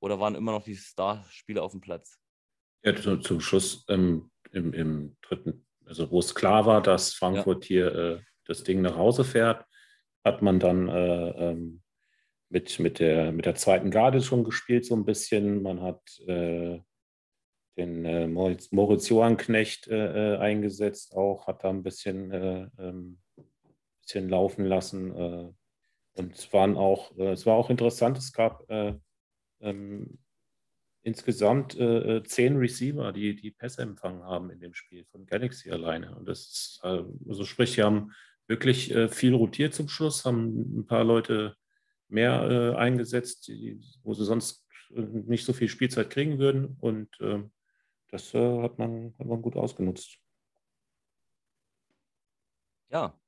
oder 0.00 0.18
waren 0.18 0.34
immer 0.34 0.52
noch 0.52 0.64
die 0.64 0.76
Starspieler 0.76 1.62
auf 1.62 1.72
dem 1.72 1.80
Platz? 1.80 2.18
Ja, 2.84 2.94
zum, 2.94 3.22
zum 3.22 3.40
Schluss 3.40 3.84
ähm, 3.88 4.30
im, 4.52 4.74
im 4.74 5.16
dritten, 5.22 5.66
also 5.86 6.10
wo 6.10 6.18
es 6.18 6.34
klar 6.34 6.66
war, 6.66 6.82
dass 6.82 7.14
Frankfurt 7.14 7.64
hier 7.64 7.94
äh, 7.94 8.20
das 8.44 8.62
Ding 8.62 8.82
nach 8.82 8.96
Hause 8.96 9.24
fährt, 9.24 9.64
hat 10.22 10.42
man 10.42 10.60
dann 10.60 10.88
äh, 10.88 11.28
ähm, 11.30 11.82
mit, 12.50 12.78
mit, 12.78 12.98
der, 12.98 13.32
mit 13.32 13.46
der 13.46 13.54
zweiten 13.54 13.90
Garde 13.90 14.20
schon 14.20 14.44
gespielt, 14.44 14.84
so 14.84 14.94
ein 14.94 15.06
bisschen. 15.06 15.62
Man 15.62 15.80
hat 15.80 16.02
äh, 16.26 16.78
den 17.78 18.04
äh, 18.04 18.28
Moritz, 18.28 18.70
Moritz 18.70 19.08
Johannknecht 19.08 19.88
äh, 19.88 20.34
äh, 20.34 20.38
eingesetzt, 20.38 21.16
auch 21.16 21.46
hat 21.46 21.64
da 21.64 21.70
ein 21.70 21.82
bisschen, 21.82 22.30
äh, 22.30 22.68
ähm, 22.78 23.18
bisschen 24.02 24.28
laufen 24.28 24.66
lassen. 24.66 25.16
Äh, 25.16 25.52
und 26.16 26.34
es 26.34 26.52
waren 26.52 26.76
auch, 26.76 27.16
es 27.16 27.44
war 27.46 27.56
auch 27.56 27.70
interessant, 27.70 28.18
es 28.18 28.32
gab 28.32 28.62
ähm, 29.60 30.18
insgesamt 31.04 31.74
zehn 31.74 32.56
Receiver, 32.56 33.12
die 33.12 33.36
die 33.36 33.52
Pässe 33.52 33.82
empfangen 33.82 34.24
haben 34.24 34.50
in 34.50 34.58
dem 34.58 34.74
Spiel 34.74 35.04
von 35.04 35.26
Galaxy 35.26 35.70
alleine. 35.70 36.16
Und 36.16 36.26
das 36.26 36.40
ist, 36.40 36.80
also 36.82 37.44
sprich, 37.44 37.72
sie 37.72 37.82
haben 37.82 38.12
wirklich 38.48 38.92
viel 39.10 39.34
rotiert 39.34 39.74
zum 39.74 39.88
Schluss, 39.88 40.24
haben 40.24 40.80
ein 40.80 40.86
paar 40.86 41.04
Leute 41.04 41.56
mehr 42.08 42.76
eingesetzt, 42.76 43.48
die, 43.48 43.80
wo 44.02 44.14
sie 44.14 44.24
sonst 44.24 44.66
nicht 44.90 45.44
so 45.44 45.52
viel 45.52 45.68
Spielzeit 45.68 46.10
kriegen 46.10 46.38
würden. 46.38 46.76
Und 46.80 47.08
ähm, 47.20 47.52
das 48.08 48.32
äh, 48.34 48.62
hat, 48.62 48.78
man, 48.78 49.14
hat 49.18 49.26
man 49.26 49.42
gut 49.42 49.56
ausgenutzt. 49.56 50.18
Ja, 52.90 53.18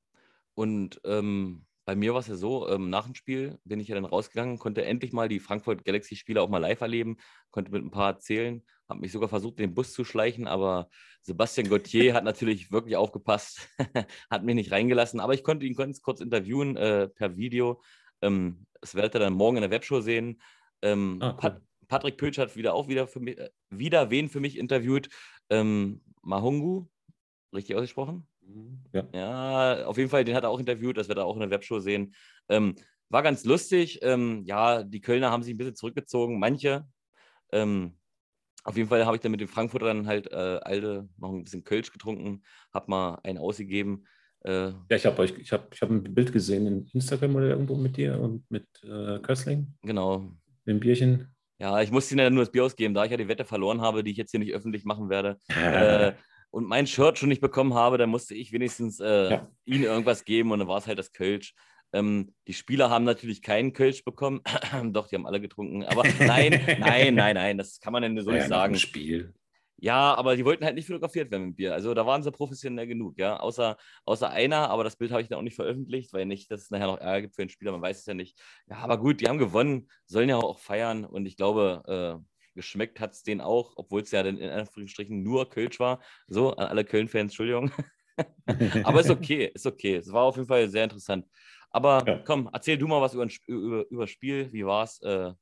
und 0.55 1.01
ähm, 1.05 1.67
bei 1.87 1.95
mir 1.95 2.13
war 2.13 2.21
es 2.21 2.27
ja 2.27 2.35
so, 2.35 2.69
ähm, 2.69 2.91
nach 2.91 3.05
dem 3.05 3.15
Spiel 3.15 3.59
bin 3.65 3.79
ich 3.79 3.87
ja 3.87 3.95
dann 3.95 4.05
rausgegangen, 4.05 4.59
konnte 4.59 4.85
endlich 4.85 5.13
mal 5.13 5.29
die 5.29 5.39
Frankfurt 5.39 5.85
Galaxy-Spiele 5.85 6.43
auch 6.43 6.49
mal 6.49 6.59
live 6.59 6.81
erleben, 6.81 7.17
konnte 7.53 7.71
mit 7.71 7.85
ein 7.85 7.93
paar 7.93 8.11
erzählen, 8.11 8.63
habe 8.89 9.01
mich 9.01 9.13
sogar 9.13 9.29
versucht, 9.29 9.61
den 9.61 9.73
Bus 9.73 9.93
zu 9.93 10.05
schleichen, 10.05 10.49
aber 10.49 10.89
Sebastian 11.23 11.69
Gauthier 11.69 12.13
hat 12.13 12.25
natürlich 12.25 12.73
wirklich 12.73 12.97
aufgepasst, 12.97 13.69
hat 14.31 14.43
mich 14.43 14.57
nicht 14.57 14.73
reingelassen, 14.73 15.21
aber 15.21 15.35
ich 15.35 15.45
konnte 15.45 15.65
ihn 15.65 15.77
ganz 15.77 16.03
kurz 16.03 16.21
interviewen 16.21 16.77
äh, 16.77 17.09
per 17.09 17.37
Video. 17.37 17.81
Ähm, 18.21 18.67
das 18.81 18.97
werdet 18.97 19.15
ihr 19.15 19.21
dann 19.21 19.35
morgen 19.35 19.57
in 19.57 19.63
der 19.63 19.71
Webshow 19.71 20.01
sehen. 20.01 20.41
Ähm, 20.83 21.19
ah, 21.21 21.39
cool. 21.41 21.61
Patrick 21.87 22.17
Pötsch 22.17 22.39
hat 22.39 22.57
wieder 22.57 22.75
auch 22.75 22.89
wieder 22.89 23.07
für 23.07 23.21
mich, 23.21 23.39
äh, 23.39 23.51
wieder 23.71 24.11
wen 24.11 24.29
für 24.29 24.41
mich 24.41 24.59
interviewt. 24.59 25.09
Ähm, 25.51 26.03
Mahungu, 26.23 26.87
richtig 27.55 27.77
ausgesprochen? 27.77 28.27
Ja. 28.93 29.09
ja, 29.13 29.87
auf 29.87 29.99
jeden 29.99 30.11
Fall, 30.11 30.25
den 30.25 30.35
hat 30.35 30.45
er 30.45 30.51
auch 30.51 30.61
interviewt, 30.61 30.97
das 30.97 31.09
wird 31.09 31.19
er 31.19 31.27
auch 31.27 31.35
in 31.35 31.41
der 31.41 31.51
Webshow 31.51 31.81
sehen. 31.81 32.15
Ähm, 32.49 32.75
war 33.09 33.23
ganz 33.23 33.45
lustig. 33.45 34.01
Ähm, 34.03 34.43
ja, 34.47 34.83
die 34.83 35.01
Kölner 35.01 35.31
haben 35.31 35.43
sich 35.43 35.55
ein 35.55 35.59
bisschen 35.59 35.77
zurückgezogen, 35.77 36.39
manche. 36.39 36.85
Ähm, 37.53 37.97
auf 38.65 38.77
jeden 38.77 38.89
Fall 38.89 39.07
habe 39.07 39.17
ich 39.17 39.23
dann 39.23 39.31
mit 39.31 39.41
den 39.41 39.49
Frankfurtern 39.49 40.07
halt 40.07 40.33
äh, 40.33 40.59
alte 40.63 41.09
noch 41.19 41.33
ein 41.33 41.45
bisschen 41.45 41.63
Kölsch 41.63 41.93
getrunken, 41.93 42.43
habe 42.75 42.91
mal 42.91 43.21
einen 43.23 43.39
ausgegeben. 43.39 44.07
Äh, 44.45 44.71
ja, 44.71 44.97
ich 44.97 45.07
habe 45.07 45.19
euch, 45.21 45.39
ich 45.39 45.53
habe 45.53 45.69
ich 45.73 45.81
hab 45.83 45.91
ein 45.91 46.03
Bild 46.03 46.33
gesehen 46.33 46.67
in 46.67 46.87
Instagram 46.93 47.37
oder 47.37 47.49
irgendwo 47.49 47.77
mit 47.77 47.97
dir 47.97 48.21
und 48.21 48.49
mit 48.51 48.67
äh, 48.83 49.21
Köstling. 49.21 49.75
Genau. 49.83 50.33
Dem 50.67 50.81
Bierchen. 50.81 51.29
Ja, 51.59 51.81
ich 51.81 51.91
musste 51.91 52.15
ihnen 52.15 52.25
ja 52.25 52.31
nur 52.31 52.43
das 52.43 52.53
Bier 52.53 52.65
ausgeben, 52.65 52.93
da 52.93 53.05
ich 53.05 53.11
ja 53.11 53.17
die 53.17 53.29
Wette 53.29 53.45
verloren 53.45 53.81
habe, 53.81 54.03
die 54.03 54.11
ich 54.11 54.17
jetzt 54.17 54.33
hier 54.33 54.41
nicht 54.41 54.53
öffentlich 54.53 54.85
machen 54.85 55.09
werde. 55.09 55.39
äh, 55.49 56.13
und 56.57 56.65
mein 56.65 56.87
Shirt 56.87 57.19
schon 57.19 57.29
nicht 57.29 57.43
bekommen 57.43 57.75
habe, 57.75 57.99
dann 57.99 58.09
musste 58.09 58.35
ich 58.35 58.51
wenigstens 58.51 58.99
äh, 58.99 59.31
ja. 59.31 59.51
ihnen 59.67 59.85
irgendwas 59.85 60.25
geben 60.25 60.53
und 60.53 60.61
dann 60.61 60.69
war 60.69 60.79
es 60.79 60.87
halt 60.87 60.99
das 60.99 61.13
Kölsch. 61.13 61.55
Ähm, 61.93 62.33
die 62.47 62.55
Spieler 62.55 62.89
haben 62.89 63.05
natürlich 63.05 63.43
keinen 63.43 63.75
Kölsch 63.75 64.05
bekommen. 64.05 64.41
Doch, 64.93 65.07
die 65.07 65.17
haben 65.17 65.27
alle 65.27 65.39
getrunken. 65.39 65.85
Aber 65.85 66.03
nein, 66.19 66.65
nein, 66.81 67.15
nein, 67.15 67.35
nein, 67.35 67.59
das 67.59 67.79
kann 67.79 67.93
man 67.93 68.01
denn 68.01 68.19
so 68.23 68.31
ja, 68.31 68.39
nicht 68.39 68.49
sagen. 68.49 68.75
Spiel. 68.77 69.35
Ja, 69.77 70.15
aber 70.15 70.35
die 70.35 70.47
wollten 70.47 70.65
halt 70.65 70.77
nicht 70.77 70.87
fotografiert 70.87 71.31
werden 71.31 71.49
mit 71.49 71.57
Bier. 71.57 71.75
Also 71.75 71.93
da 71.93 72.07
waren 72.07 72.23
sie 72.23 72.33
professionell 72.33 72.87
genug, 72.87 73.19
ja. 73.19 73.37
Außer, 73.37 73.77
außer 74.07 74.31
einer, 74.31 74.71
aber 74.71 74.83
das 74.83 74.97
Bild 74.97 75.11
habe 75.11 75.21
ich 75.21 75.29
dann 75.29 75.39
auch 75.39 75.43
nicht 75.43 75.57
veröffentlicht, 75.57 76.15
weil 76.15 76.25
nicht, 76.25 76.51
dass 76.51 76.63
es 76.63 76.71
nachher 76.71 76.87
noch 76.87 76.99
Ärger 76.99 77.21
gibt 77.21 77.35
für 77.35 77.43
den 77.45 77.51
Spieler, 77.51 77.73
man 77.73 77.83
weiß 77.83 77.99
es 77.99 78.07
ja 78.07 78.15
nicht. 78.15 78.41
Ja, 78.67 78.79
aber 78.79 78.97
gut, 78.97 79.21
die 79.21 79.29
haben 79.29 79.37
gewonnen, 79.37 79.91
sollen 80.07 80.31
ja 80.31 80.39
auch 80.39 80.59
feiern 80.59 81.05
und 81.05 81.27
ich 81.27 81.37
glaube, 81.37 82.23
äh, 82.25 82.36
geschmeckt 82.57 82.99
hat 82.99 83.13
es 83.13 83.23
denen 83.23 83.41
auch, 83.41 83.75
obwohl 83.77 84.03
es 84.03 84.11
ja 84.11 84.25
dann 84.25 84.39
in 84.39 84.51
Anführungsstrichen 84.51 85.23
nur 85.23 85.49
Kölsch 85.49 85.79
war. 85.79 86.01
So, 86.27 86.53
an 86.57 86.67
alle 86.67 86.85
Köln-Fans, 86.85 87.31
Entschuldigung. 87.31 87.71
aber 88.85 89.01
ist 89.01 89.11
okay, 89.11 89.53
ist 89.55 89.67
okay. 89.67 89.97
Es 89.97 90.13
war 90.13 90.25
auf 90.25 90.37
jeden 90.37 90.49
Fall 90.49 90.69
sehr 90.69 90.85
interessant. 90.85 91.27
Aber 91.71 92.03
ja. 92.07 92.19
komm, 92.25 92.51
erzähl 92.53 92.79
du 92.79 92.89
mal 92.89 93.01
was 93.01 93.15
über, 93.15 93.29
über, 93.47 93.85
über 93.91 94.07
Spiel. 94.09 94.53
Wie 94.53 94.67
war 94.67 94.83
es? 94.83 95.01
Äh, 95.03 95.33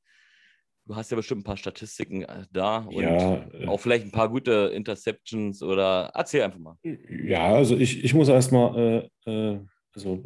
Du 0.87 0.95
hast 0.95 1.09
ja 1.09 1.17
bestimmt 1.17 1.41
ein 1.41 1.45
paar 1.45 1.57
Statistiken 1.57 2.21
äh, 2.23 2.45
da 2.51 2.77
und 2.77 3.01
ja, 3.01 3.47
äh, 3.53 3.65
auch 3.65 3.79
vielleicht 3.79 4.05
ein 4.05 4.11
paar 4.11 4.29
gute 4.29 4.71
Interceptions 4.73 5.63
oder 5.63 6.11
erzähl 6.13 6.43
einfach 6.43 6.59
mal. 6.59 6.77
Ja, 6.83 7.55
also 7.55 7.75
ich, 7.75 8.03
ich 8.03 8.13
muss 8.13 8.29
erstmal, 8.29 9.09
äh, 9.25 9.57
also 9.95 10.23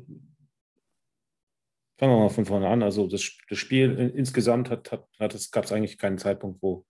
fangen 2.00 2.14
wir 2.14 2.20
mal 2.20 2.30
von 2.30 2.46
vorne 2.46 2.68
an. 2.68 2.82
Also 2.82 3.08
das, 3.08 3.38
das 3.50 3.58
Spiel 3.58 4.14
insgesamt 4.16 4.70
hat, 4.70 4.92
hat, 4.92 5.08
hat 5.20 5.36
es, 5.36 5.52
gab 5.52 5.66
es 5.66 5.72
eigentlich 5.72 5.98
keinen 5.98 6.18
Zeitpunkt, 6.18 6.62
wo 6.62 6.86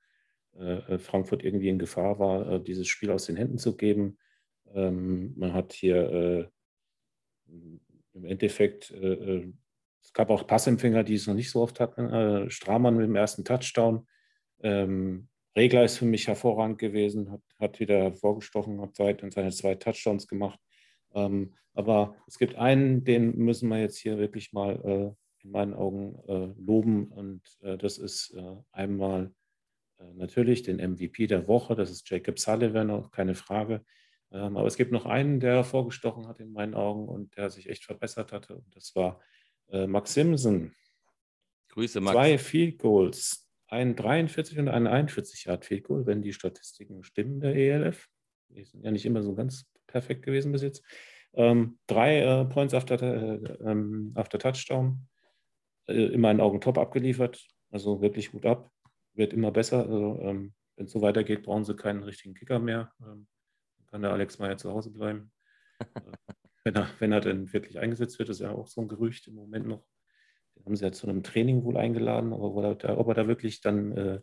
äh, 0.57 0.97
Frankfurt 0.97 1.43
irgendwie 1.43 1.69
in 1.69 1.79
Gefahr 1.79 2.19
war, 2.19 2.49
äh, 2.49 2.63
dieses 2.63 2.87
Spiel 2.87 3.11
aus 3.11 3.25
den 3.25 3.35
Händen 3.35 3.57
zu 3.57 3.75
geben. 3.75 4.17
Ähm, 4.73 5.33
man 5.35 5.53
hat 5.53 5.73
hier 5.73 6.51
im 7.47 8.25
Endeffekt 8.25 8.93
es 10.09 10.13
gab 10.13 10.31
auch 10.31 10.47
Passempfänger, 10.47 11.03
die 11.03 11.13
es 11.13 11.27
noch 11.27 11.35
nicht 11.35 11.51
so 11.51 11.61
oft 11.61 11.79
hatten. 11.79 12.11
Äh, 12.11 12.49
Stramann 12.49 12.95
mit 12.95 13.05
dem 13.05 13.15
ersten 13.15 13.45
Touchdown. 13.45 14.07
Ähm, 14.61 15.27
Regler 15.55 15.83
ist 15.83 15.97
für 15.97 16.05
mich 16.05 16.27
hervorragend 16.27 16.79
gewesen, 16.79 17.31
hat, 17.31 17.41
hat 17.59 17.79
wieder 17.79 17.97
hervorgestochen, 17.99 18.81
hat 18.81 18.95
seine 18.95 19.51
zwei 19.51 19.75
Touchdowns 19.75 20.27
gemacht. 20.27 20.59
Ähm, 21.13 21.53
aber 21.73 22.15
es 22.27 22.37
gibt 22.37 22.55
einen, 22.55 23.03
den 23.03 23.37
müssen 23.37 23.69
wir 23.69 23.79
jetzt 23.79 23.97
hier 23.97 24.17
wirklich 24.17 24.53
mal 24.53 24.81
äh, 24.83 25.43
in 25.43 25.51
meinen 25.51 25.73
Augen 25.73 26.19
äh, 26.27 26.53
loben. 26.59 27.07
Und 27.07 27.41
äh, 27.61 27.77
das 27.77 27.97
ist 27.97 28.33
äh, 28.35 28.55
einmal 28.71 29.33
äh, 29.99 30.13
natürlich 30.13 30.63
den 30.63 30.77
MVP 30.77 31.27
der 31.27 31.47
Woche, 31.47 31.75
das 31.75 31.89
ist 31.89 32.09
Jacob 32.09 32.39
Sullivan, 32.39 32.89
auch 32.89 33.11
keine 33.11 33.35
Frage. 33.35 33.83
Ähm, 34.31 34.57
aber 34.57 34.67
es 34.67 34.77
gibt 34.77 34.91
noch 34.91 35.05
einen, 35.05 35.39
der 35.39 35.55
hervorgestochen 35.55 36.27
hat 36.27 36.39
in 36.39 36.51
meinen 36.51 36.75
Augen 36.75 37.07
und 37.07 37.35
der 37.37 37.49
sich 37.49 37.69
echt 37.69 37.85
verbessert 37.85 38.31
hatte. 38.31 38.55
Und 38.55 38.75
das 38.75 38.95
war 38.95 39.19
äh, 39.69 39.87
Max 39.87 40.13
Simpson. 40.13 40.73
Grüße, 41.69 42.01
Max. 42.01 42.13
Zwei 42.13 42.37
Field 42.37 42.79
Goals. 42.79 43.47
Ein 43.67 43.95
43 43.95 44.57
und 44.57 44.67
ein 44.67 44.87
41 44.87 45.45
Yard 45.45 45.65
Field 45.65 45.83
Goal, 45.83 46.05
wenn 46.07 46.21
die 46.21 46.33
Statistiken 46.33 47.03
stimmen 47.03 47.39
der 47.39 47.55
ELF. 47.55 48.07
Die 48.49 48.63
sind 48.63 48.83
ja 48.83 48.91
nicht 48.91 49.05
immer 49.05 49.21
so 49.21 49.35
ganz 49.35 49.71
perfekt 49.91 50.23
gewesen 50.23 50.51
bis 50.51 50.61
jetzt. 50.61 50.83
Ähm, 51.33 51.77
drei 51.87 52.21
äh, 52.21 52.45
Points 52.45 52.73
after, 52.73 53.01
äh, 53.01 53.57
ähm, 53.61 54.13
after 54.15 54.39
Touchdown. 54.39 55.07
Äh, 55.87 56.13
in 56.13 56.21
meinen 56.21 56.41
Augen 56.41 56.61
top 56.61 56.77
abgeliefert. 56.77 57.45
Also 57.71 58.01
wirklich 58.01 58.31
gut 58.31 58.45
ab. 58.45 58.71
Wird 59.13 59.33
immer 59.33 59.51
besser. 59.51 59.79
Also, 59.79 60.19
ähm, 60.21 60.53
wenn 60.75 60.85
es 60.85 60.91
so 60.91 61.01
weitergeht, 61.01 61.43
brauchen 61.43 61.65
sie 61.65 61.75
keinen 61.75 62.03
richtigen 62.03 62.33
Kicker 62.33 62.59
mehr. 62.59 62.91
Ähm, 63.01 63.27
kann 63.87 64.01
der 64.01 64.11
Alex 64.11 64.39
Meyer 64.39 64.57
zu 64.57 64.71
Hause 64.71 64.91
bleiben. 64.91 65.31
Äh, 66.65 66.73
wenn 66.73 66.75
er, 66.75 66.89
wenn 66.99 67.11
er 67.13 67.21
denn 67.21 67.53
wirklich 67.53 67.79
eingesetzt 67.79 68.19
wird, 68.19 68.27
ist 68.27 68.41
ja 68.41 68.51
auch 68.51 68.67
so 68.67 68.81
ein 68.81 68.89
Gerücht 68.89 69.27
im 69.27 69.35
Moment 69.35 69.65
noch. 69.65 69.85
Den 70.55 70.65
haben 70.65 70.75
sie 70.75 70.83
ja 70.83 70.91
zu 70.91 71.07
einem 71.07 71.23
Training 71.23 71.63
wohl 71.63 71.77
eingeladen, 71.77 72.33
aber 72.33 72.53
ob 72.53 73.07
er 73.07 73.13
da 73.13 73.27
wirklich 73.29 73.61
dann 73.61 73.93
äh, 73.93 74.19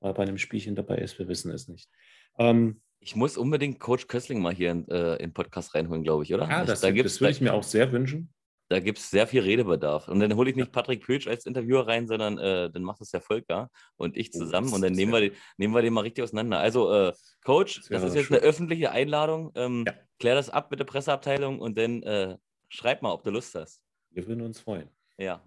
mal 0.00 0.12
bei 0.12 0.22
einem 0.22 0.36
Spielchen 0.36 0.74
dabei 0.74 0.98
ist, 0.98 1.18
wir 1.18 1.28
wissen 1.28 1.50
es 1.50 1.66
nicht. 1.66 1.90
Ähm, 2.38 2.82
ich 3.00 3.16
muss 3.16 3.36
unbedingt 3.36 3.80
Coach 3.80 4.06
Kössling 4.06 4.40
mal 4.40 4.54
hier 4.54 4.70
in, 4.70 4.88
äh, 4.88 5.16
in 5.16 5.32
Podcast 5.32 5.74
reinholen, 5.74 6.02
glaube 6.02 6.24
ich, 6.24 6.34
oder? 6.34 6.48
Ja, 6.48 6.64
das, 6.64 6.80
da 6.80 6.90
das 6.90 7.20
würde 7.20 7.30
ich 7.30 7.40
mir 7.40 7.54
auch 7.54 7.62
sehr 7.62 7.92
wünschen. 7.92 8.32
Da 8.70 8.80
gibt 8.80 8.98
es 8.98 9.08
sehr 9.08 9.26
viel 9.26 9.40
Redebedarf. 9.40 10.08
Und 10.08 10.20
dann 10.20 10.36
hole 10.36 10.50
ich 10.50 10.56
nicht 10.56 10.72
Patrick 10.72 11.02
Pötsch 11.02 11.26
als 11.26 11.46
Interviewer 11.46 11.86
rein, 11.86 12.06
sondern 12.06 12.36
äh, 12.36 12.70
dann 12.70 12.82
macht 12.82 13.00
das 13.00 13.10
der 13.10 13.22
Volker 13.22 13.70
und 13.96 14.14
ich 14.16 14.30
oh, 14.34 14.38
zusammen 14.40 14.68
oh, 14.70 14.74
und 14.74 14.82
dann 14.82 14.92
nehmen 14.92 15.10
wir, 15.10 15.20
den, 15.20 15.32
nehmen 15.56 15.74
wir 15.74 15.80
den 15.80 15.94
mal 15.94 16.02
richtig 16.02 16.24
auseinander. 16.24 16.58
Also, 16.58 16.92
äh, 16.92 17.12
Coach, 17.44 17.76
das, 17.76 17.88
das 17.88 18.02
ist 18.04 18.14
jetzt 18.14 18.26
schön. 18.26 18.36
eine 18.36 18.46
öffentliche 18.46 18.90
Einladung. 18.90 19.52
Ähm, 19.54 19.84
ja. 19.86 19.94
Klär 20.18 20.34
das 20.34 20.50
ab 20.50 20.70
mit 20.70 20.80
der 20.80 20.84
Presseabteilung 20.84 21.60
und 21.60 21.78
dann 21.78 22.02
äh, 22.02 22.36
schreib 22.68 23.00
mal, 23.00 23.12
ob 23.12 23.24
du 23.24 23.30
Lust 23.30 23.54
hast. 23.54 23.80
Wir 24.10 24.26
würden 24.26 24.42
uns 24.42 24.60
freuen. 24.60 24.90
Ja. 25.16 25.42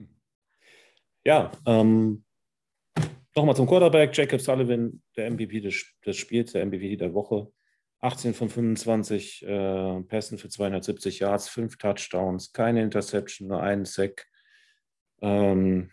Ja, 1.23 1.51
ähm, 1.67 2.23
nochmal 3.35 3.55
zum 3.55 3.67
Quarterback. 3.67 4.15
Jacob 4.15 4.41
Sullivan, 4.41 5.01
der 5.15 5.31
MVP 5.31 5.61
des, 5.61 5.85
des 6.05 6.17
Spiels, 6.17 6.53
der 6.53 6.65
MVP 6.65 6.95
der 6.97 7.13
Woche. 7.13 7.51
18 8.01 8.33
von 8.33 8.49
25 8.49 9.45
äh, 9.45 10.01
Pässen 10.01 10.37
für 10.37 10.49
270 10.49 11.19
Yards, 11.19 11.49
fünf 11.49 11.77
Touchdowns, 11.77 12.51
keine 12.51 12.81
Interception, 12.81 13.47
nur 13.47 13.61
einen 13.61 13.85
Sack. 13.85 14.25
Ähm, 15.21 15.91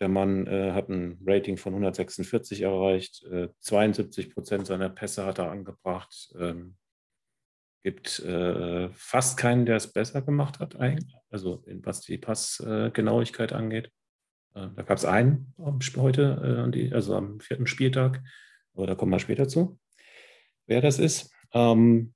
der 0.00 0.08
Mann 0.08 0.46
äh, 0.46 0.72
hat 0.72 0.88
ein 0.88 1.20
Rating 1.26 1.58
von 1.58 1.74
146 1.74 2.62
erreicht, 2.62 3.22
äh, 3.24 3.48
72 3.58 4.32
Prozent 4.32 4.66
seiner 4.66 4.88
Pässe 4.88 5.26
hat 5.26 5.38
er 5.38 5.50
angebracht. 5.50 6.32
Ähm, 6.38 6.76
gibt 7.82 8.18
äh, 8.20 8.90
fast 8.92 9.38
keinen, 9.38 9.66
der 9.66 9.76
es 9.76 9.92
besser 9.92 10.22
gemacht 10.22 10.58
hat, 10.60 10.76
eigentlich. 10.76 11.14
also 11.30 11.62
was 11.82 12.00
die 12.02 12.18
Passgenauigkeit 12.18 13.52
angeht. 13.52 13.90
Äh, 14.54 14.68
da 14.76 14.82
gab 14.82 14.98
es 14.98 15.04
einen 15.04 15.54
heute, 15.96 16.72
äh, 16.74 16.92
also 16.92 17.14
am 17.14 17.40
vierten 17.40 17.66
Spieltag, 17.66 18.22
aber 18.74 18.86
da 18.86 18.94
kommen 18.94 19.12
wir 19.12 19.18
später 19.18 19.48
zu 19.48 19.78
wer 20.70 20.80
das 20.80 20.98
ist. 20.98 21.34
Ähm, 21.52 22.14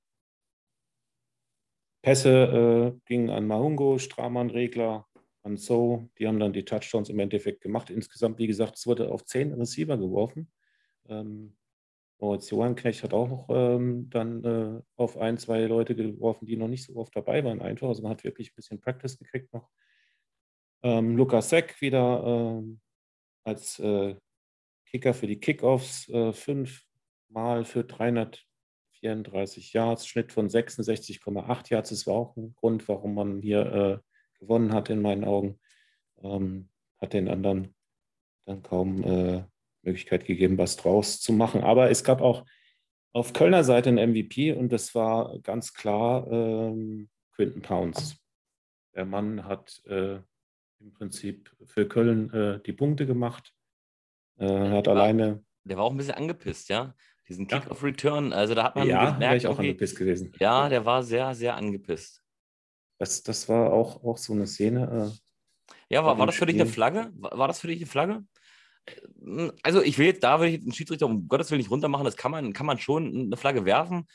Pässe 2.01 2.93
äh, 2.95 2.99
gingen 3.05 3.29
an 3.29 3.45
Mahungo, 3.45 3.99
Stramann, 3.99 4.49
Regler, 4.49 5.05
an 5.43 5.57
So, 5.57 6.09
die 6.17 6.27
haben 6.27 6.39
dann 6.39 6.53
die 6.53 6.63
Touchdowns 6.63 7.09
im 7.09 7.19
Endeffekt 7.19 7.61
gemacht. 7.61 7.89
Insgesamt, 7.89 8.39
wie 8.39 8.47
gesagt, 8.47 8.77
es 8.77 8.87
wurde 8.87 9.11
auf 9.11 9.25
zehn 9.25 9.53
Receiver 9.53 9.97
geworfen. 9.97 10.51
Ähm, 11.09 11.55
Moritz 12.17 12.49
Johannnknecht 12.49 13.03
hat 13.03 13.13
auch 13.13 13.27
noch 13.27 13.47
ähm, 13.49 14.09
dann 14.09 14.43
äh, 14.45 14.81
auf 14.95 15.17
ein, 15.17 15.37
zwei 15.37 15.65
Leute 15.65 15.95
geworfen, 15.95 16.45
die 16.45 16.55
noch 16.55 16.69
nicht 16.69 16.85
so 16.85 16.95
oft 16.95 17.13
dabei 17.15 17.43
waren, 17.43 17.61
einfach. 17.61 17.89
Also 17.89 18.03
man 18.03 18.11
hat 18.11 18.23
wirklich 18.23 18.51
ein 18.51 18.55
bisschen 18.55 18.79
Practice 18.79 19.17
gekriegt 19.17 19.53
noch. 19.53 19.69
Ähm, 20.85 21.17
Lukas 21.17 21.49
Seck 21.49 21.81
wieder 21.81 22.23
ähm, 22.23 22.79
als 23.43 23.79
äh, 23.79 24.15
Kicker 24.85 25.15
für 25.15 25.25
die 25.25 25.39
Kickoffs, 25.39 26.07
äh, 26.09 26.31
fünf 26.31 26.83
Mal 27.27 27.65
für 27.65 27.83
334 27.83 29.73
Yards, 29.73 30.05
Schnitt 30.05 30.31
von 30.31 30.47
66,8 30.47 31.71
Yards. 31.71 31.89
Das 31.89 32.05
war 32.05 32.13
auch 32.13 32.37
ein 32.37 32.53
Grund, 32.53 32.87
warum 32.87 33.15
man 33.15 33.41
hier 33.41 33.65
äh, 33.65 33.97
gewonnen 34.39 34.73
hat, 34.73 34.91
in 34.91 35.01
meinen 35.01 35.23
Augen. 35.23 35.59
Ähm, 36.21 36.69
hat 36.99 37.13
den 37.13 37.29
anderen 37.29 37.73
dann 38.45 38.61
kaum 38.61 39.03
äh, 39.03 39.43
Möglichkeit 39.81 40.25
gegeben, 40.25 40.59
was 40.59 40.75
draus 40.75 41.19
zu 41.19 41.33
machen. 41.33 41.63
Aber 41.63 41.89
es 41.89 42.03
gab 42.03 42.21
auch 42.21 42.45
auf 43.11 43.33
Kölner 43.33 43.63
Seite 43.63 43.89
einen 43.89 44.11
MVP 44.11 44.51
und 44.51 44.71
das 44.71 44.93
war 44.93 45.39
ganz 45.39 45.73
klar 45.73 46.31
ähm, 46.31 47.09
Quinton 47.31 47.63
Pounds. 47.63 48.17
Der 48.93 49.05
Mann 49.05 49.45
hat 49.45 49.83
äh, 49.87 50.19
im 50.79 50.93
Prinzip 50.93 51.55
für 51.65 51.87
Köln 51.87 52.31
äh, 52.33 52.59
die 52.61 52.73
Punkte 52.73 53.05
gemacht. 53.05 53.53
Äh, 54.37 54.47
hat 54.47 54.87
war, 54.87 54.95
alleine. 54.95 55.43
Der 55.63 55.77
war 55.77 55.85
auch 55.85 55.91
ein 55.91 55.97
bisschen 55.97 56.15
angepisst, 56.15 56.69
ja. 56.69 56.93
Diesen 57.27 57.47
Kick-Off-Return. 57.47 58.33
Also 58.33 58.53
da 58.53 58.65
hat 58.65 58.75
man 58.75 58.87
ja, 58.87 59.11
gemerkt, 59.11 59.37
ich 59.37 59.47
auch 59.47 59.57
angepisst 59.57 59.97
gewesen. 59.97 60.31
ja, 60.39 60.69
der 60.69 60.85
war 60.85 61.03
sehr, 61.03 61.33
sehr 61.33 61.55
angepisst. 61.55 62.21
Das, 62.99 63.23
das 63.23 63.49
war 63.49 63.73
auch, 63.73 64.03
auch 64.03 64.17
so 64.17 64.33
eine 64.33 64.45
Szene. 64.47 65.11
Äh, 65.11 65.75
Ja, 65.89 66.05
war, 66.05 66.17
war 66.17 66.27
das 66.27 66.35
für 66.35 66.45
dich 66.45 66.59
eine. 66.59 66.69
Flagge? 66.69 67.11
War, 67.15 67.37
war 67.37 67.47
das 67.47 67.59
für 67.59 67.67
dich 67.67 67.77
eine 67.77 67.87
Flagge? 67.87 68.23
Also 69.63 69.81
ich 69.81 69.97
will 69.97 70.05
jetzt, 70.05 70.23
da 70.23 70.39
will 70.39 70.49
ich 70.49 70.63
den 70.63 70.71
Schiedsrichter 70.71 71.07
um 71.07 71.27
Gottes 71.27 71.49
Willen 71.49 71.59
nicht 71.59 71.71
runtermachen, 71.71 72.05
das 72.05 72.15
kann 72.15 72.29
man, 72.29 72.53
kann 72.53 72.67
man 72.67 72.77
schon 72.77 73.07
eine 73.07 73.37
Flagge 73.37 73.65
werfen, 73.65 74.07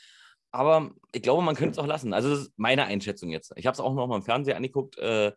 aber 0.51 0.91
ich 1.11 1.21
glaube, 1.21 1.43
man 1.43 1.55
könnte 1.55 1.73
es 1.73 1.77
auch 1.77 1.87
lassen. 1.87 2.13
Also 2.13 2.29
das 2.29 2.39
ist 2.39 2.53
meine 2.55 2.85
Einschätzung 2.85 3.31
jetzt. 3.31 3.51
Ich 3.57 3.67
habe 3.67 3.73
es 3.73 3.81
auch 3.81 3.93
noch 3.93 4.07
mal 4.07 4.15
im 4.15 4.23
Fernsehen 4.23 4.55
angeguckt, 4.55 4.97
äh, 4.97 5.33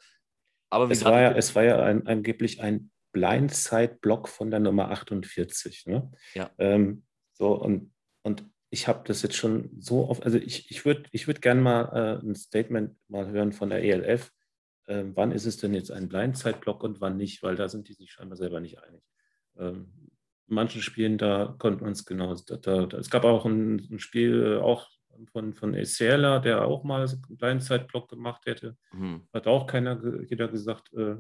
aber 0.71 0.91
es, 0.91 1.05
war 1.05 1.21
ja, 1.21 1.33
es 1.33 1.55
war 1.55 1.65
ja 1.65 1.83
ein, 1.83 2.07
angeblich 2.07 2.61
ein 2.61 2.91
Blindside-Block 3.13 4.29
von 4.29 4.51
der 4.51 4.61
Nummer 4.61 4.91
48. 4.91 5.87
Ne? 5.87 6.11
Ja. 6.35 6.51
Ähm, 6.59 7.05
so, 7.33 7.55
und, 7.55 7.93
und 8.23 8.45
ich 8.71 8.89
habe 8.89 9.05
das 9.07 9.23
jetzt 9.23 9.37
schon 9.37 9.71
so 9.79 10.09
oft, 10.09 10.25
also 10.25 10.37
ich, 10.37 10.71
ich 10.71 10.85
würde 10.85 11.05
ich 11.13 11.27
würd 11.27 11.41
gerne 11.41 11.61
mal 11.61 11.83
äh, 12.23 12.27
ein 12.27 12.35
Statement 12.35 12.97
mal 13.09 13.29
hören 13.29 13.53
von 13.53 13.71
der 13.71 13.83
ELF. 13.83 14.33
Ähm, 14.89 15.13
wann 15.15 15.33
ist 15.33 15.47
es 15.47 15.57
denn 15.57 15.75
jetzt 15.75 15.91
ein 15.91 16.09
Blindside-Block 16.09 16.83
und 16.83 17.01
wann 17.01 17.17
nicht? 17.17 17.43
Weil 17.43 17.57
da 17.57 17.69
sind 17.69 17.89
die 17.89 17.95
sich 17.95 18.13
scheinbar 18.13 18.37
selber 18.37 18.61
nicht 18.61 18.83
einig. 18.83 19.03
Ähm, 19.57 20.11
manchen 20.47 20.83
Spielen, 20.83 21.19
da 21.19 21.55
konnten 21.59 21.81
wir 21.81 21.89
uns 21.89 22.05
genau, 22.05 22.35
da, 22.35 22.57
da, 22.57 22.87
da, 22.87 22.99
es 22.99 23.11
gab 23.11 23.25
auch 23.25 23.47
ein, 23.47 23.87
ein 23.91 23.99
Spiel 23.99 24.59
äh, 24.59 24.63
auch 24.63 24.89
von, 25.33 25.55
von 25.55 25.75
Eserla, 25.75 26.39
der 26.39 26.65
auch 26.65 26.85
mal 26.85 27.07
so 27.07 27.17
einen 27.17 27.37
Blindside-Block 27.37 28.09
gemacht 28.09 28.47
hätte. 28.47 28.77
hm, 28.91 29.27
Hat 29.33 29.47
auch 29.47 29.67
keiner, 29.67 30.01
jeder 30.23 30.49
gesagt, 30.49 30.93
äh, 30.95 31.17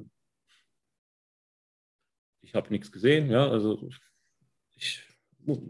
ich 2.42 2.55
habe 2.55 2.70
nichts 2.70 2.92
gesehen, 2.92 3.30
ja, 3.30 3.49
also 3.49 3.88
ich, 4.76 5.03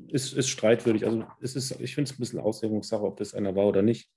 ist, 0.09 0.33
ist 0.33 0.49
streitwürdig. 0.49 1.05
Also 1.05 1.25
es 1.41 1.57
ist, 1.57 1.81
ich 1.81 1.95
finde 1.95 2.11
es 2.11 2.17
ein 2.17 2.21
bisschen 2.21 2.41
Auslegungssache, 2.41 3.03
ob 3.03 3.17
das 3.17 3.35
einer 3.35 3.55
war 3.55 3.67
oder 3.67 3.83
nicht. 3.83 4.11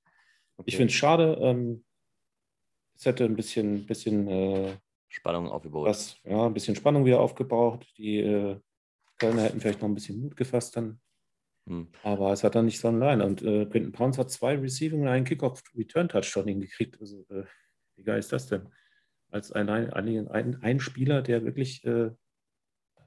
Ich 0.59 0.59
okay. 0.59 0.71
finde 0.71 0.91
es 0.91 0.93
schade. 0.93 1.37
Ähm, 1.41 1.85
es 2.95 3.05
hätte 3.05 3.25
ein 3.25 3.35
bisschen, 3.35 3.85
bisschen 3.85 4.27
äh, 4.27 4.77
Spannung 5.07 5.49
aufgebaut. 5.49 5.87
was, 5.87 6.17
ja, 6.23 6.45
ein 6.45 6.53
bisschen 6.53 6.75
Spannung 6.75 7.05
wieder 7.05 7.19
aufgebaut. 7.19 7.87
Die 7.97 8.17
äh, 8.17 8.59
Kölner 9.17 9.43
hätten 9.43 9.59
vielleicht 9.61 9.81
noch 9.81 9.87
ein 9.87 9.95
bisschen 9.95 10.19
Mut 10.19 10.35
gefasst 10.35 10.75
dann. 10.75 10.99
Hm. 11.67 11.87
Aber 12.03 12.31
es 12.31 12.43
hat 12.43 12.55
dann 12.55 12.65
nicht 12.65 12.79
so 12.79 12.87
allein. 12.87 13.21
Und 13.21 13.41
äh, 13.41 13.65
Quinton 13.65 13.91
Pounds 13.91 14.17
hat 14.17 14.31
zwei 14.31 14.55
Receiving 14.55 15.01
und 15.01 15.07
einen 15.07 15.25
Kickoff-Return-Touchdown 15.25 16.47
hingekriegt. 16.47 16.99
Also, 16.99 17.25
äh, 17.29 17.43
wie 17.95 18.03
geil 18.03 18.19
ist 18.19 18.31
das 18.31 18.47
denn? 18.47 18.69
Als 19.29 19.51
ein, 19.51 19.69
ein, 19.69 19.91
ein, 20.29 20.63
ein 20.63 20.79
Spieler, 20.79 21.21
der 21.21 21.43
wirklich 21.43 21.83
äh, 21.85 22.11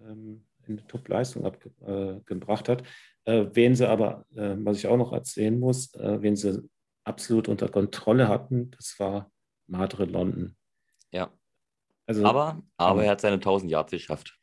ähm, 0.02 0.44
eine 0.68 0.86
Top-Leistung 0.86 1.44
abgebracht 1.46 2.68
hat. 2.68 2.82
Äh, 3.24 3.46
wen 3.52 3.74
sie 3.74 3.88
aber, 3.88 4.26
äh, 4.34 4.54
was 4.58 4.78
ich 4.78 4.86
auch 4.86 4.96
noch 4.96 5.12
erzählen 5.12 5.58
muss, 5.58 5.94
äh, 5.94 6.20
wen 6.22 6.36
sie 6.36 6.68
absolut 7.04 7.48
unter 7.48 7.68
Kontrolle 7.68 8.28
hatten, 8.28 8.70
das 8.72 8.96
war 8.98 9.30
Madre 9.66 10.04
London. 10.04 10.56
Ja. 11.12 11.32
Also, 12.06 12.24
Aber, 12.24 12.62
aber 12.76 13.00
Ja. 13.00 13.06
er 13.06 13.10
hat 13.12 13.20
seine 13.20 13.36
1000 13.40 13.70
Yards 13.70 13.90
geschafft. 13.92 14.38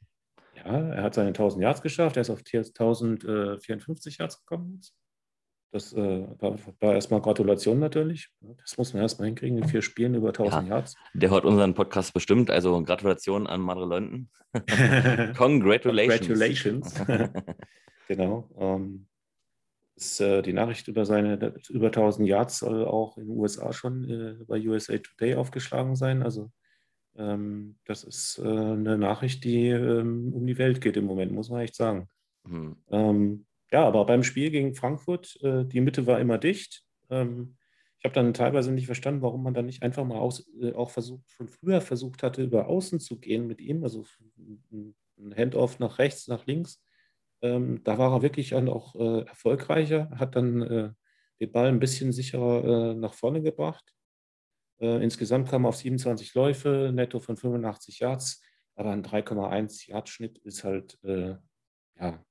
Ja, 0.58 0.90
er 0.90 1.04
hat 1.04 1.14
seine 1.14 1.30
1000 1.30 1.64
Yards 1.64 1.82
geschafft, 1.82 2.18
er 2.18 2.22
ist 2.22 2.30
auf 2.30 2.40
1054 2.40 4.18
Yards 4.18 4.40
gekommen. 4.40 4.82
Das 5.72 5.94
äh, 5.94 6.26
war, 6.40 6.58
war 6.80 6.94
erstmal 6.94 7.22
Gratulation 7.22 7.80
natürlich. 7.80 8.30
Das 8.62 8.78
muss 8.78 8.94
man 8.94 9.02
erstmal 9.04 9.28
hinkriegen 9.28 9.58
in 9.58 9.68
vier 9.68 9.82
Spielen 9.82 10.16
über 10.16 10.30
1000 10.30 10.70
Yards. 10.70 10.96
Der 11.14 11.30
hört 11.30 11.46
unseren 11.46 11.74
Podcast 11.74 12.14
bestimmt, 12.14 12.50
also 12.50 12.82
Gratulation 12.84 13.48
an 13.48 13.62
Madre 13.62 13.86
London. 13.86 14.30
Congratulations. 15.38 16.28
Congratulations. 16.28 16.96
genau. 18.08 18.50
Ähm, 18.58 19.08
ist, 19.98 20.22
äh, 20.22 20.42
die 20.42 20.54
Nachricht 20.54 20.88
über 20.88 21.06
seine 21.06 21.54
über 21.70 21.88
1000 21.88 22.28
Yards 22.28 22.60
soll 22.60 22.86
auch 22.86 23.18
in 23.18 23.28
den 23.28 23.38
USA 23.38 23.74
schon 23.74 24.10
äh, 24.10 24.46
bei 24.46 24.60
USA 24.66 24.98
Today 24.98 25.36
aufgeschlagen 25.36 25.96
sein. 25.96 26.24
Also 26.24 26.52
das 27.18 28.04
ist 28.04 28.38
äh, 28.38 28.48
eine 28.48 28.98
Nachricht, 28.98 29.44
die 29.44 29.70
ähm, 29.70 30.34
um 30.34 30.46
die 30.46 30.60
Welt 30.60 30.82
geht 30.82 30.98
im 30.98 31.06
Moment, 31.06 31.32
muss 31.32 31.50
man 31.50 31.62
echt 31.62 31.76
sagen. 31.76 32.08
Hm. 32.48 32.78
Ähm, 32.92 33.46
ja, 33.72 33.86
aber 33.86 34.06
beim 34.06 34.24
Spiel 34.24 34.52
gegen 34.52 34.76
Frankfurt, 34.76 35.38
äh, 35.42 35.66
die 35.66 35.82
Mitte 35.82 36.06
war 36.06 36.20
immer 36.20 36.38
dicht. 36.38 36.84
Ähm, 37.10 37.58
ich 37.98 38.06
habe 38.06 38.14
dann 38.14 38.36
teilweise 38.36 38.72
nicht 38.72 38.86
verstanden, 38.86 39.24
warum 39.24 39.42
man 39.42 39.56
dann 39.56 39.66
nicht 39.66 39.82
einfach 39.82 40.06
mal 40.06 40.20
aus, 40.20 40.48
äh, 40.62 40.74
auch 40.74 40.92
versucht, 40.92 41.28
schon 41.32 41.48
früher 41.48 41.82
versucht 41.82 42.22
hatte, 42.22 42.44
über 42.44 42.68
Außen 42.68 43.00
zu 43.00 43.20
gehen 43.20 43.48
mit 43.48 43.62
ihm, 43.62 43.84
also 43.84 44.06
ein 45.18 45.36
Handoff 45.36 45.80
nach 45.80 45.98
rechts, 45.98 46.28
nach 46.28 46.46
links. 46.46 46.84
Ähm, 47.42 47.82
da 47.84 47.98
war 47.98 48.14
er 48.14 48.22
wirklich 48.22 48.50
dann 48.50 48.70
auch 48.70 48.96
erfolgreicher, 48.96 50.10
hat 50.12 50.36
dann 50.36 50.96
den 51.40 51.52
Ball 51.52 51.68
ein 51.68 51.80
bisschen 51.80 52.12
sicherer 52.12 52.96
nach 52.96 53.14
vorne 53.14 53.42
gebracht. 53.42 53.94
Äh, 54.80 55.04
insgesamt 55.04 55.50
kam 55.50 55.66
er 55.66 55.70
auf 55.70 55.78
27 55.78 56.34
Läufe, 56.34 56.92
netto 56.94 57.20
von 57.20 57.38
85 57.38 58.00
Yards, 58.00 58.42
aber 58.76 58.92
ein 58.92 59.04
3,1 59.04 59.90
Yard 59.90 60.10
Schnitt 60.10 60.38
ist 60.40 60.64
halt 60.64 61.00
äh, 61.04 61.36
ja, 62.00 62.24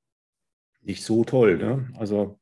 nicht 0.81 1.05
so 1.05 1.25
toll. 1.25 1.59
Ne? 1.59 1.91
Also 1.99 2.39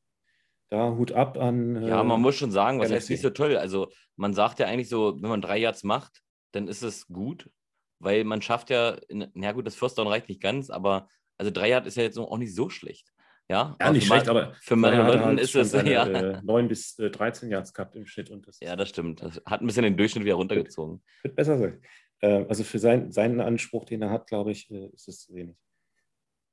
da 0.69 0.91
Hut 0.95 1.11
ab 1.11 1.37
an. 1.37 1.83
Ja, 1.85 2.03
man 2.03 2.19
äh, 2.19 2.21
muss 2.21 2.35
schon 2.35 2.51
sagen, 2.51 2.79
was 2.79 2.91
heißt 2.91 3.09
nicht 3.09 3.21
so 3.21 3.29
toll? 3.29 3.57
Also 3.57 3.89
man 4.15 4.33
sagt 4.33 4.59
ja 4.59 4.67
eigentlich 4.67 4.89
so, 4.89 5.21
wenn 5.21 5.29
man 5.29 5.41
drei 5.41 5.57
Yards 5.57 5.83
macht, 5.83 6.21
dann 6.51 6.67
ist 6.67 6.83
es 6.83 7.07
gut, 7.07 7.49
weil 7.99 8.23
man 8.23 8.41
schafft 8.41 8.69
ja, 8.69 8.91
in, 9.09 9.27
na 9.33 9.51
gut, 9.51 9.67
das 9.67 9.75
First 9.75 9.97
Down 9.97 10.07
reicht 10.07 10.29
nicht 10.29 10.41
ganz, 10.41 10.69
aber 10.69 11.09
also 11.37 11.51
drei 11.51 11.69
Yard 11.69 11.85
ist 11.85 11.97
ja 11.97 12.03
jetzt 12.03 12.17
auch 12.17 12.37
nicht 12.37 12.55
so 12.55 12.69
schlecht. 12.69 13.11
Ja, 13.49 13.75
Ja, 13.79 13.91
nicht 13.91 14.07
schlecht, 14.07 14.27
aber 14.27 14.53
für 14.61 14.75
er 14.75 15.07
London 15.07 15.37
ist 15.37 15.55
es, 15.55 15.71
seine, 15.71 15.91
ja. 15.91 16.05
äh, 16.07 16.41
9 16.43 16.67
bis 16.67 16.97
äh, 16.97 17.11
13 17.11 17.49
Yards 17.49 17.73
gehabt 17.73 17.95
im 17.95 18.07
Schnitt. 18.07 18.29
Und 18.31 18.47
das 18.47 18.59
Ja, 18.59 18.75
das 18.75 18.89
stimmt. 18.89 19.21
Das 19.21 19.41
hat 19.45 19.61
ein 19.61 19.67
bisschen 19.67 19.83
den 19.83 19.97
Durchschnitt 19.97 20.25
wieder 20.25 20.35
runtergezogen. 20.35 21.03
wird 21.23 21.35
besser 21.35 21.57
sein. 21.57 21.81
Äh, 22.21 22.45
also 22.47 22.63
für 22.63 22.79
sein, 22.79 23.11
seinen 23.11 23.41
Anspruch, 23.41 23.85
den 23.85 24.01
er 24.01 24.09
hat, 24.09 24.27
glaube 24.27 24.51
ich, 24.51 24.69
äh, 24.71 24.87
ist 24.93 25.07
es 25.07 25.21
zu 25.21 25.35
wenig. 25.35 25.55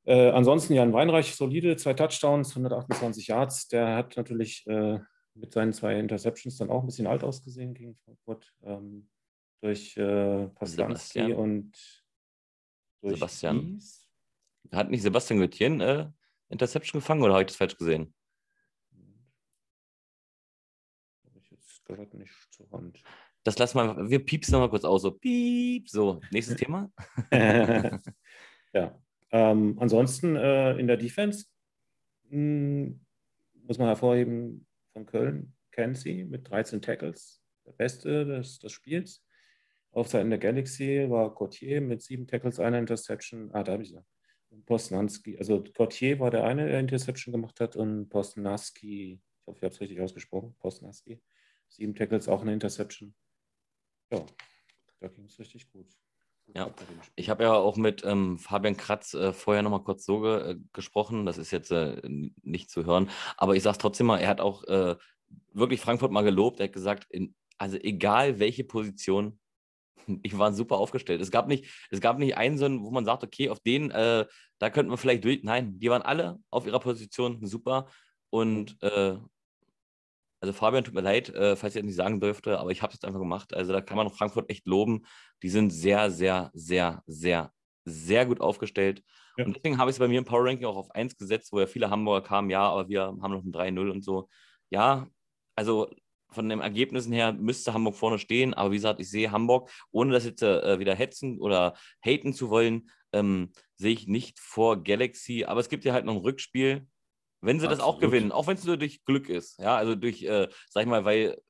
Äh, 0.05 0.31
ansonsten 0.31 0.75
Jan 0.75 0.93
Weinreich, 0.93 1.35
solide, 1.35 1.77
zwei 1.77 1.95
Touchdowns, 1.95 2.51
128 2.51 3.29
Yards. 3.29 3.69
Der 3.69 3.97
hat 3.97 4.17
natürlich 4.17 4.67
äh, 4.67 4.99
mit 5.35 5.53
seinen 5.53 5.73
zwei 5.73 5.99
Interceptions 5.99 6.59
dann 6.59 6.71
auch 6.71 6.83
ein 6.83 6.87
bisschen 6.87 7.07
alt 7.07 7.25
ausgesehen 7.25 7.73
gegen 7.73 7.97
Frankfurt. 7.97 8.53
Ähm, 8.65 9.09
durch 9.63 9.97
äh, 9.97 10.49
Sebastian. 10.61 11.33
und 11.35 11.73
durch 13.01 13.15
Sebastian. 13.15 13.61
Gies. 13.61 14.09
Hat 14.73 14.91
nicht 14.91 15.03
Sebastian 15.03 15.39
Götjen 15.41 15.81
äh, 15.81 16.09
Interception 16.53 17.01
gefangen 17.01 17.23
oder 17.23 17.33
habe 17.33 17.43
ich 17.43 17.49
das 17.49 17.57
falsch 17.57 17.77
gesehen? 17.77 18.15
Habe 21.25 21.39
ich 21.39 21.51
jetzt 21.51 21.85
gerade 21.85 22.17
nicht 22.17 22.33
zur 22.51 22.71
Hand. 22.71 23.03
Das 23.45 23.59
lassen 23.59 23.79
wir, 23.79 24.11
wir 24.11 24.25
piepsen 24.25 24.53
nochmal 24.53 24.71
kurz 24.71 24.85
aus, 24.85 25.03
so 25.03 25.11
piep, 25.11 25.89
so. 25.89 26.21
Nächstes 26.31 26.57
Thema. 26.57 26.93
ja. 27.33 28.99
Ähm, 29.33 29.77
ansonsten 29.81 30.37
äh, 30.37 30.77
in 30.77 30.87
der 30.87 30.99
Defense 30.99 31.47
mh, 32.29 32.93
muss 33.65 33.79
man 33.79 33.89
hervorheben 33.89 34.67
von 34.93 35.07
Köln, 35.07 35.55
Kenzie 35.71 36.25
mit 36.25 36.49
13 36.51 36.83
Tackles, 36.83 37.43
der 37.67 37.73
Beste 37.73 38.27
des, 38.27 38.59
des 38.59 38.71
Spiels. 38.71 39.25
Auf 39.91 40.09
Seiten 40.09 40.31
der 40.31 40.39
Galaxy 40.39 41.07
war 41.09 41.35
Courtier 41.35 41.81
mit 41.81 42.03
sieben 42.03 42.27
Tackles, 42.27 42.61
einer 42.61 42.79
Interception. 42.79 43.51
Ah, 43.53 43.63
da 43.63 43.73
habe 43.73 43.83
ich 43.83 43.91
sie. 43.91 44.01
Posnanski, 44.67 45.39
also 45.39 45.63
Courtier 45.75 46.21
war 46.21 46.31
der 46.31 46.45
eine, 46.45 46.67
der 46.67 46.81
Interception 46.81 47.33
gemacht 47.33 47.61
hat 47.61 47.77
und 47.77 48.09
Posnaski, 48.09 49.15
ich 49.15 49.47
hoffe, 49.47 49.59
ich 49.59 49.65
habe 49.65 49.75
es 49.75 49.81
richtig 49.81 50.01
ausgesprochen, 50.01 50.55
Posnaski, 50.59 51.21
sieben 51.69 51.95
Tackles, 51.95 52.29
auch 52.29 52.43
eine 52.43 52.53
Interception. 52.53 53.15
Ja, 54.11 54.25
da 55.01 55.09
ging 55.09 55.25
es 55.25 55.39
richtig 55.39 55.71
gut. 55.71 55.87
Ja, 56.55 56.75
ich 57.17 57.31
habe 57.31 57.45
ja 57.45 57.55
auch 57.55 57.77
mit 57.77 58.05
ähm, 58.05 58.39
Fabian 58.39 58.77
Kratz 58.77 59.15
äh, 59.15 59.33
vorher 59.33 59.63
noch 59.63 59.71
mal 59.71 59.85
kurz 59.85 60.05
so 60.05 60.21
ge 60.21 60.51
äh, 60.51 60.57
gesprochen. 60.73 61.25
Das 61.25 61.39
ist 61.39 61.51
jetzt 61.51 61.71
äh, 61.71 62.01
nicht 62.43 62.69
zu 62.69 62.85
hören, 62.85 63.11
aber 63.37 63.55
ich 63.57 63.63
sage 63.63 63.73
es 63.73 63.79
trotzdem 63.79 64.07
mal, 64.07 64.19
er 64.19 64.29
hat 64.29 64.41
auch 64.41 64.65
äh, 64.65 64.97
wirklich 65.53 65.81
Frankfurt 65.81 66.13
mal 66.13 66.25
gelobt. 66.25 66.61
Er 66.61 66.65
hat 66.65 66.73
gesagt, 66.73 67.07
in, 67.11 67.35
also 67.59 67.79
egal 67.79 68.39
welche 68.39 68.65
Position, 68.65 69.39
die 70.25 70.39
waren 70.39 70.55
super 70.55 70.77
aufgestellt. 70.77 71.21
Es 71.21 71.31
gab 71.31 71.49
nicht, 71.49 71.67
es 71.91 72.01
gab 72.01 72.19
nicht 72.19 72.37
einen, 72.37 72.83
wo 72.83 72.91
man 72.91 73.05
sagt, 73.05 73.25
okay, 73.25 73.49
auf 73.49 73.61
den, 73.61 73.91
äh, 73.91 74.27
da 74.59 74.71
könnten 74.71 74.91
wir 74.91 74.99
vielleicht 74.99 75.25
durch. 75.25 75.43
Nein, 75.43 75.79
die 75.79 75.91
waren 75.91 76.03
alle 76.03 76.39
auf 76.51 76.67
ihrer 76.67 76.81
Position 76.81 77.45
super. 77.47 77.87
Und 78.31 78.77
äh, 78.83 79.17
also 80.43 80.53
Fabian, 80.53 80.83
tut 80.83 80.95
mir 80.95 81.03
leid, 81.03 81.29
äh, 81.29 81.55
falls 81.55 81.77
ich 81.77 81.81
das 81.81 81.87
nicht 81.87 81.95
sagen 81.95 82.21
dürfte, 82.21 82.59
aber 82.59 82.71
ich 82.71 82.83
habe 82.83 82.91
es 82.91 82.97
jetzt 82.97 83.05
einfach 83.05 83.21
gemacht. 83.21 83.55
Also 83.55 83.73
da 83.73 83.81
kann 83.81 83.97
man 83.97 84.11
Frankfurt 84.11 84.51
echt 84.51 84.67
loben. 84.67 85.07
Die 85.43 85.49
sind 85.49 85.71
sehr, 85.71 86.11
sehr, 86.11 86.51
sehr, 86.53 87.03
sehr, 87.07 87.53
sehr 87.85 88.27
gut 88.27 88.41
aufgestellt. 88.41 89.05
Ja. 89.37 89.45
Und 89.45 89.57
deswegen 89.57 89.79
habe 89.79 89.91
ich 89.91 89.95
es 89.95 90.01
bei 90.01 90.09
mir 90.09 90.19
im 90.19 90.25
Power 90.25 90.45
Ranking 90.45 90.67
auch 90.67 90.77
auf 90.77 90.91
1 90.91 91.17
gesetzt, 91.17 91.53
wo 91.53 91.61
ja 91.61 91.67
viele 91.67 91.91
Hamburger 91.91 92.27
kamen, 92.27 92.51
ja, 92.51 92.63
aber 92.69 92.89
wir 92.89 93.03
haben 93.03 93.33
noch 93.33 93.45
ein 93.45 93.53
3-0 93.53 93.89
und 93.89 94.03
so. 94.05 94.29
Ja, 94.71 95.07
also 95.55 95.89
von 96.35 96.49
den 96.49 96.61
Ergebnissen 96.61 97.13
her 97.13 97.33
müsste 97.33 97.75
Hamburg 97.75 97.97
vorne 97.97 98.19
stehen, 98.19 98.55
aber 98.55 98.71
wie 98.71 98.77
gesagt, 98.77 99.01
ich 99.01 99.11
sehe 99.11 99.31
Hamburg, 99.31 99.71
ohne 99.91 100.13
das 100.13 100.25
jetzt 100.25 100.43
äh, 100.43 100.79
wieder 100.79 100.95
hetzen 100.95 101.39
oder 101.41 101.75
haten 102.05 102.33
zu 102.35 102.51
wollen, 102.51 102.91
ähm, 103.13 103.53
sehe 103.77 103.93
ich 103.93 104.07
nicht 104.07 104.39
vor 104.39 104.83
Galaxy. 104.83 105.45
Aber 105.45 105.61
es 105.61 105.69
gibt 105.69 105.85
ja 105.85 105.93
halt 105.93 106.05
noch 106.05 106.15
ein 106.15 106.21
Rückspiel, 106.21 106.87
wenn 107.41 107.59
sie 107.59 107.67
Absolut. 107.67 107.81
das 107.81 107.87
auch 107.87 107.99
gewinnen, 107.99 108.33
auch 108.33 108.47
wenn 108.47 108.57
es 108.57 108.65
nur 108.65 108.77
durch 108.77 109.05
Glück 109.05 109.29
ist. 109.29 109.59
Ja, 109.59 109.77
also 109.77 109.95
durch, 109.95 110.23
äh, 110.23 110.49
sag 110.71 110.83
ich 110.83 110.89
mal, 110.89 111.05
weil 111.05 111.41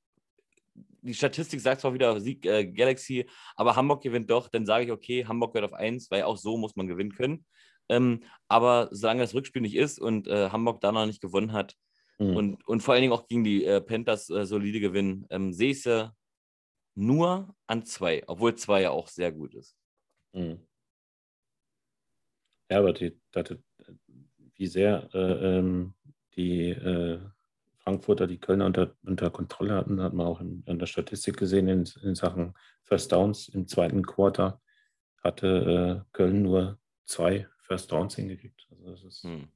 die 0.75 1.15
Statistik 1.15 1.61
sagt 1.61 1.81
zwar 1.81 1.95
wieder 1.95 2.21
Sieg 2.21 2.47
äh, 2.47 2.65
Galaxy, 2.65 3.29
aber 3.57 3.77
Hamburg 3.77 4.03
gewinnt 4.03 4.31
doch, 4.31 4.49
dann 4.49 4.67
sage 4.67 4.85
ich, 4.85 4.93
okay, 4.93 5.27
Hamburg 5.27 5.55
wird 5.55 5.65
auf 5.65 5.75
1, 5.75 6.11
weil 6.11 6.23
auch 6.23 6.37
so 6.37 6.57
muss 6.57 6.77
man 6.77 6.87
gewinnen 6.87 7.13
können. 7.13 7.45
Ähm, 7.89 8.21
aber 8.49 8.89
solange 8.93 9.23
das 9.23 9.35
Rückspiel 9.35 9.63
nicht 9.63 9.75
ist 9.75 10.01
und 10.01 10.29
äh, 10.29 10.51
Hamburg 10.51 10.81
da 10.81 10.93
noch 10.93 11.07
nicht 11.07 11.21
gewonnen 11.21 11.53
hat, 11.53 11.75
Mhm. 12.19 12.37
Und, 12.37 12.69
und 12.69 12.81
vor 12.83 12.95
allen 12.95 13.03
Dingen 13.03 13.13
auch 13.13 13.27
gegen 13.27 13.45
die 13.45 13.65
äh, 13.65 13.81
Panthers 13.81 14.31
äh, 14.31 14.47
solide 14.47 14.81
gewinnen. 14.81 15.27
Ähm, 15.31 15.53
sehe 15.53 15.71
ich 15.71 15.83
sie 15.83 16.13
nur 16.95 17.55
an 17.67 17.85
zwei, 17.85 18.23
obwohl 18.27 18.55
zwei 18.55 18.83
ja 18.83 18.91
auch 18.91 19.09
sehr 19.09 19.33
gut 19.33 19.55
ist. 19.55 19.77
Mhm. 20.33 20.61
Ja, 22.71 22.79
aber 22.79 22.93
die, 22.93 23.19
das, 23.33 23.55
wie 24.57 24.67
sehr 24.67 25.09
äh, 25.15 25.59
ähm, 25.59 25.95
die 26.37 26.71
äh, 26.71 27.21
Frankfurter 27.81 28.27
die 28.27 28.39
Kölner 28.39 28.67
unter, 28.67 28.95
unter 29.05 29.31
Kontrolle 29.31 29.75
hatten, 29.75 30.01
hat 30.01 30.15
man 30.15 30.27
auch 30.27 30.41
in, 30.41 30.63
in 30.67 30.79
der 30.79 30.87
Statistik 30.87 31.37
gesehen 31.37 31.69
in, 31.69 31.89
in, 32.03 32.15
Sachen 32.15 32.55
First 32.83 33.13
Downs. 33.13 33.49
Im 33.49 33.67
zweiten 33.67 34.07
Quarter 34.07 34.61
hatte 35.23 36.05
äh, 36.07 36.11
Köln 36.13 36.43
nur 36.43 36.79
zwei 37.05 37.49
First 37.59 37.91
Downs 37.91 38.15
hingekriegt. 38.15 38.67
Also 38.71 38.91
das 38.91 39.05
ist 39.05 39.25
hm. 39.25 39.49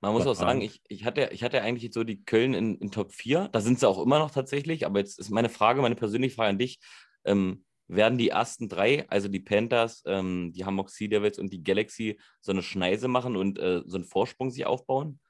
Man 0.00 0.12
muss 0.12 0.26
auch 0.26 0.34
sagen, 0.34 0.62
ich, 0.62 0.80
ich, 0.88 1.04
hatte, 1.04 1.28
ich 1.32 1.42
hatte 1.42 1.62
eigentlich 1.62 1.92
so 1.92 2.04
die 2.04 2.22
Köln 2.24 2.54
in, 2.54 2.76
in 2.78 2.90
Top 2.90 3.12
4. 3.12 3.48
Da 3.52 3.60
sind 3.60 3.78
sie 3.78 3.88
auch 3.88 4.02
immer 4.02 4.18
noch 4.18 4.30
tatsächlich. 4.30 4.86
Aber 4.86 4.98
jetzt 4.98 5.18
ist 5.18 5.30
meine 5.30 5.50
Frage, 5.50 5.82
meine 5.82 5.94
persönliche 5.94 6.34
Frage 6.34 6.50
an 6.50 6.58
dich. 6.58 6.80
Ähm, 7.24 7.64
werden 7.86 8.18
die 8.18 8.28
ersten 8.28 8.68
drei, 8.68 9.08
also 9.08 9.28
die 9.28 9.40
Panthers, 9.40 10.02
ähm, 10.06 10.52
die 10.54 10.64
Hamburg 10.64 10.90
Sea 10.90 11.08
Devils 11.08 11.38
und 11.38 11.52
die 11.52 11.62
Galaxy, 11.62 12.20
so 12.40 12.52
eine 12.52 12.62
Schneise 12.62 13.08
machen 13.08 13.36
und 13.36 13.58
äh, 13.58 13.82
so 13.84 13.96
einen 13.96 14.04
Vorsprung 14.04 14.50
sich 14.50 14.64
aufbauen? 14.64 15.20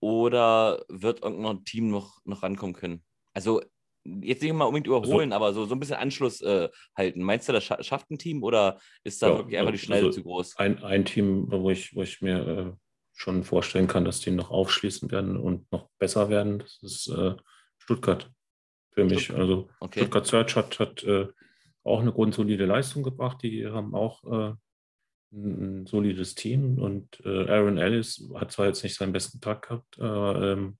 Oder 0.00 0.84
wird 0.88 1.22
irgendein 1.22 1.64
Team 1.64 1.90
noch, 1.90 2.18
noch 2.24 2.42
rankommen 2.42 2.74
können? 2.74 3.04
Also 3.32 3.62
jetzt 4.04 4.42
nicht 4.42 4.52
mal 4.52 4.64
unbedingt 4.64 4.88
also 4.88 4.98
überholen, 4.98 5.32
also, 5.32 5.44
aber 5.44 5.54
so, 5.54 5.64
so 5.66 5.74
ein 5.74 5.80
bisschen 5.80 5.96
Anschluss 5.96 6.40
äh, 6.40 6.68
halten. 6.96 7.22
Meinst 7.22 7.48
du, 7.48 7.52
das 7.52 7.64
schafft 7.64 8.10
ein 8.10 8.18
Team 8.18 8.42
oder 8.42 8.80
ist 9.04 9.22
da 9.22 9.28
ja, 9.28 9.38
wirklich 9.38 9.58
einfach 9.58 9.72
die 9.72 9.78
Schneide 9.78 10.06
also 10.06 10.18
zu 10.18 10.22
groß? 10.22 10.56
Ein, 10.56 10.82
ein 10.82 11.04
Team, 11.04 11.46
wo 11.50 11.70
ich, 11.70 11.94
wo 11.94 12.02
ich 12.02 12.20
mir 12.20 12.48
äh, 12.48 12.72
schon 13.20 13.44
vorstellen 13.44 13.86
kann, 13.86 14.06
dass 14.06 14.20
die 14.20 14.30
noch 14.30 14.50
aufschließen 14.50 15.10
werden 15.10 15.36
und 15.36 15.70
noch 15.70 15.90
besser 15.98 16.30
werden. 16.30 16.60
Das 16.60 16.78
ist 16.80 17.08
äh, 17.08 17.34
Stuttgart 17.76 18.30
für 18.92 19.04
mich. 19.04 19.30
Also 19.30 19.68
okay. 19.78 20.00
Stuttgart 20.00 20.26
Search 20.26 20.56
hat, 20.56 20.78
hat 20.78 21.02
äh, 21.04 21.28
auch 21.84 22.00
eine 22.00 22.12
grundsolide 22.12 22.64
Leistung 22.64 23.02
gebracht. 23.02 23.42
Die 23.42 23.66
haben 23.66 23.94
auch 23.94 24.24
äh, 24.24 24.54
ein, 25.32 25.84
solides 25.84 26.34
Team 26.34 26.78
und 26.78 27.20
äh, 27.26 27.46
Aaron 27.46 27.76
Ellis 27.76 28.26
hat 28.36 28.52
zwar 28.52 28.68
jetzt 28.68 28.82
nicht 28.82 28.96
seinen 28.96 29.12
besten 29.12 29.38
Tag 29.38 29.68
gehabt, 29.68 30.00
aber 30.00 30.52
ähm, 30.52 30.78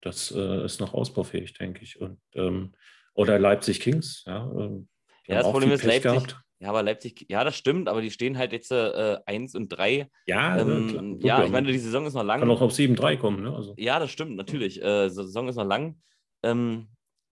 das 0.00 0.32
äh, 0.32 0.64
ist 0.64 0.80
noch 0.80 0.92
ausbaufähig, 0.92 1.54
denke 1.54 1.84
ich. 1.84 2.00
Und, 2.00 2.18
ähm, 2.34 2.74
oder 3.14 3.38
Leipzig 3.38 3.78
Kings, 3.78 4.24
ja. 4.26 4.50
Ähm, 4.58 4.88
ja, 5.28 5.36
das 5.36 5.50
Problem 5.52 5.70
ist, 5.70 5.84
Leipzig, 5.84 6.02
gehabt. 6.02 6.36
Ja, 6.64 6.70
aber 6.70 6.82
Leipzig, 6.82 7.26
ja, 7.28 7.44
das 7.44 7.56
stimmt, 7.56 7.90
aber 7.90 8.00
die 8.00 8.10
stehen 8.10 8.38
halt 8.38 8.52
jetzt 8.52 8.72
äh, 8.72 9.18
1 9.26 9.54
und 9.54 9.68
3. 9.68 10.08
Ja, 10.24 10.56
ähm, 10.56 11.18
ja, 11.20 11.40
ja, 11.40 11.44
ich 11.44 11.52
meine, 11.52 11.70
die 11.70 11.78
Saison 11.78 12.06
ist 12.06 12.14
noch 12.14 12.24
lang. 12.24 12.40
Kann 12.40 12.50
auch 12.50 12.62
auf 12.62 12.72
7-3 12.72 13.18
kommen, 13.18 13.42
ne? 13.42 13.54
Also. 13.54 13.74
Ja, 13.76 13.98
das 13.98 14.10
stimmt, 14.10 14.34
natürlich. 14.34 14.80
Äh, 14.82 15.08
die 15.08 15.14
Saison 15.14 15.46
ist 15.46 15.56
noch 15.56 15.66
lang. 15.66 16.00
Ähm, 16.42 16.88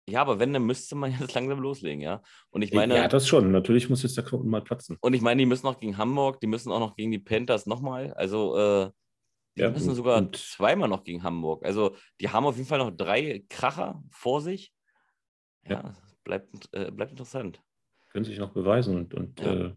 ja, 0.08 0.20
aber 0.20 0.40
wenn, 0.40 0.52
dann 0.52 0.66
müsste 0.66 0.96
man 0.96 1.12
jetzt 1.20 1.32
langsam 1.32 1.60
loslegen, 1.60 2.00
ja. 2.00 2.22
Und 2.50 2.62
ich 2.62 2.72
meine. 2.72 2.96
Ja, 2.96 3.06
das 3.06 3.28
schon. 3.28 3.52
Natürlich 3.52 3.88
muss 3.88 4.02
jetzt 4.02 4.16
der 4.16 4.24
Knoten 4.24 4.48
mal 4.48 4.62
platzen. 4.62 4.98
Und 5.00 5.14
ich 5.14 5.20
meine, 5.20 5.38
die 5.38 5.46
müssen 5.46 5.66
noch 5.66 5.78
gegen 5.78 5.96
Hamburg, 5.96 6.40
die 6.40 6.48
müssen 6.48 6.72
auch 6.72 6.80
noch 6.80 6.96
gegen 6.96 7.12
die 7.12 7.20
Panthers 7.20 7.66
nochmal. 7.66 8.12
Also, 8.14 8.56
äh, 8.56 8.90
die 9.56 9.60
ja, 9.60 9.70
müssen 9.70 9.94
sogar 9.94 10.18
und, 10.18 10.34
zweimal 10.34 10.88
noch 10.88 11.04
gegen 11.04 11.22
Hamburg. 11.22 11.64
Also, 11.64 11.94
die 12.20 12.30
haben 12.30 12.46
auf 12.46 12.56
jeden 12.56 12.68
Fall 12.68 12.78
noch 12.78 12.90
drei 12.90 13.44
Kracher 13.48 14.02
vor 14.10 14.40
sich. 14.40 14.72
Ja, 15.68 15.84
ja. 15.84 15.94
Bleibt, 16.24 16.68
äh, 16.72 16.90
bleibt 16.90 17.12
interessant 17.12 17.60
können 18.10 18.24
sich 18.24 18.38
noch 18.38 18.52
beweisen. 18.52 18.96
Und, 18.96 19.14
und 19.14 19.40
ja. 19.40 19.52
äh, 19.52 19.72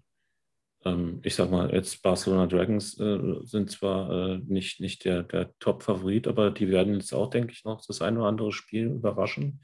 ähm, 0.85 1.21
ich 1.23 1.35
sag 1.35 1.49
mal, 1.49 1.73
jetzt 1.73 2.01
Barcelona 2.01 2.47
Dragons 2.47 2.99
äh, 2.99 3.39
sind 3.43 3.71
zwar 3.71 4.11
äh, 4.11 4.37
nicht, 4.39 4.79
nicht 4.79 5.05
der, 5.05 5.23
der 5.23 5.51
Top-Favorit, 5.59 6.27
aber 6.27 6.51
die 6.51 6.69
werden 6.69 6.95
jetzt 6.95 7.13
auch, 7.13 7.29
denke 7.29 7.53
ich, 7.53 7.63
noch 7.63 7.85
das 7.85 8.01
ein 8.01 8.17
oder 8.17 8.27
andere 8.27 8.51
Spiel 8.51 8.87
überraschen. 8.87 9.63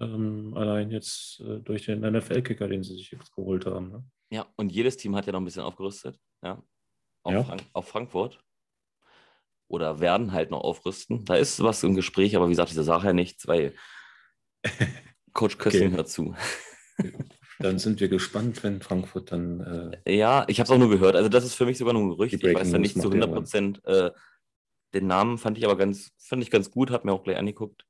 Ähm, 0.00 0.54
allein 0.56 0.90
jetzt 0.90 1.40
äh, 1.40 1.60
durch 1.60 1.86
den 1.86 2.00
NFL-Kicker, 2.00 2.68
den 2.68 2.82
sie 2.82 2.94
sich 2.94 3.10
jetzt 3.10 3.34
geholt 3.34 3.66
haben. 3.66 3.90
Ne? 3.90 4.04
Ja, 4.30 4.46
und 4.56 4.72
jedes 4.72 4.96
Team 4.96 5.14
hat 5.16 5.26
ja 5.26 5.32
noch 5.32 5.40
ein 5.40 5.44
bisschen 5.44 5.62
aufgerüstet. 5.62 6.18
Ja. 6.42 6.62
Auf, 7.24 7.32
ja. 7.32 7.44
Frank 7.44 7.62
auf 7.72 7.88
Frankfurt 7.88 8.42
oder 9.68 10.00
werden 10.00 10.32
halt 10.32 10.50
noch 10.50 10.60
aufrüsten. 10.60 11.24
Da 11.24 11.36
ist 11.36 11.62
was 11.62 11.82
im 11.82 11.94
Gespräch, 11.94 12.36
aber 12.36 12.46
wie 12.46 12.52
gesagt, 12.52 12.70
diese 12.70 12.84
Sache 12.84 13.08
ja 13.08 13.12
nichts, 13.12 13.46
weil 13.46 13.74
Coach 15.32 15.58
Kössing 15.58 15.88
okay. 15.88 15.96
hört 15.96 16.08
zu. 16.08 16.34
Dann 17.62 17.78
sind 17.78 18.00
wir 18.00 18.08
gespannt, 18.08 18.62
wenn 18.62 18.80
Frankfurt 18.80 19.32
dann. 19.32 19.92
Äh, 20.04 20.16
ja, 20.16 20.44
ich 20.48 20.58
habe 20.58 20.66
es 20.66 20.70
auch 20.70 20.78
nur 20.78 20.90
gehört. 20.90 21.16
Also, 21.16 21.28
das 21.28 21.44
ist 21.44 21.54
für 21.54 21.66
mich 21.66 21.78
sogar 21.78 21.94
nur 21.94 22.02
ein 22.02 22.10
Gerücht. 22.10 22.34
Ich 22.34 22.42
weiß 22.54 22.70
da 22.70 22.78
nicht 22.78 23.00
zu 23.00 23.08
100 23.08 23.32
Prozent. 23.32 23.84
Äh, 23.84 24.10
den 24.94 25.06
Namen 25.06 25.38
fand 25.38 25.58
ich 25.58 25.64
aber 25.64 25.76
ganz, 25.76 26.12
fand 26.18 26.42
ich 26.42 26.50
ganz 26.50 26.70
gut, 26.70 26.90
hat 26.90 27.04
mir 27.04 27.12
auch 27.12 27.24
gleich 27.24 27.38
angeguckt. 27.38 27.86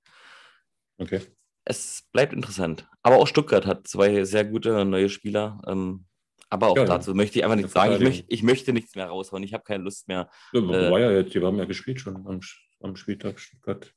Okay. 0.98 1.20
Es 1.64 2.04
bleibt 2.12 2.32
interessant. 2.32 2.88
Aber 3.02 3.16
auch 3.16 3.26
Stuttgart 3.26 3.66
hat 3.66 3.86
zwei 3.88 4.24
sehr 4.24 4.44
gute 4.44 4.84
neue 4.84 5.08
Spieler. 5.08 5.60
Ähm, 5.66 6.06
aber 6.50 6.68
auch 6.68 6.76
ja, 6.76 6.84
dazu 6.84 7.14
möchte 7.14 7.38
ich 7.38 7.44
einfach 7.44 7.56
nichts 7.56 7.72
sagen. 7.72 7.94
Ich, 7.94 8.00
möcht, 8.00 8.24
ich, 8.28 8.42
möchte 8.42 8.72
nichts 8.72 8.94
mehr 8.94 9.06
raushauen. 9.06 9.42
Ich 9.42 9.54
habe 9.54 9.64
keine 9.64 9.84
Lust 9.84 10.06
mehr. 10.06 10.28
Ja, 10.52 10.60
äh, 10.60 10.90
war 10.90 11.00
ja 11.00 11.10
jetzt, 11.10 11.34
die 11.34 11.40
haben 11.40 11.56
ja 11.56 11.64
gespielt 11.64 12.00
schon 12.00 12.16
am, 12.16 12.40
am 12.80 12.96
Spieltag 12.96 13.40
Stuttgart. 13.40 13.92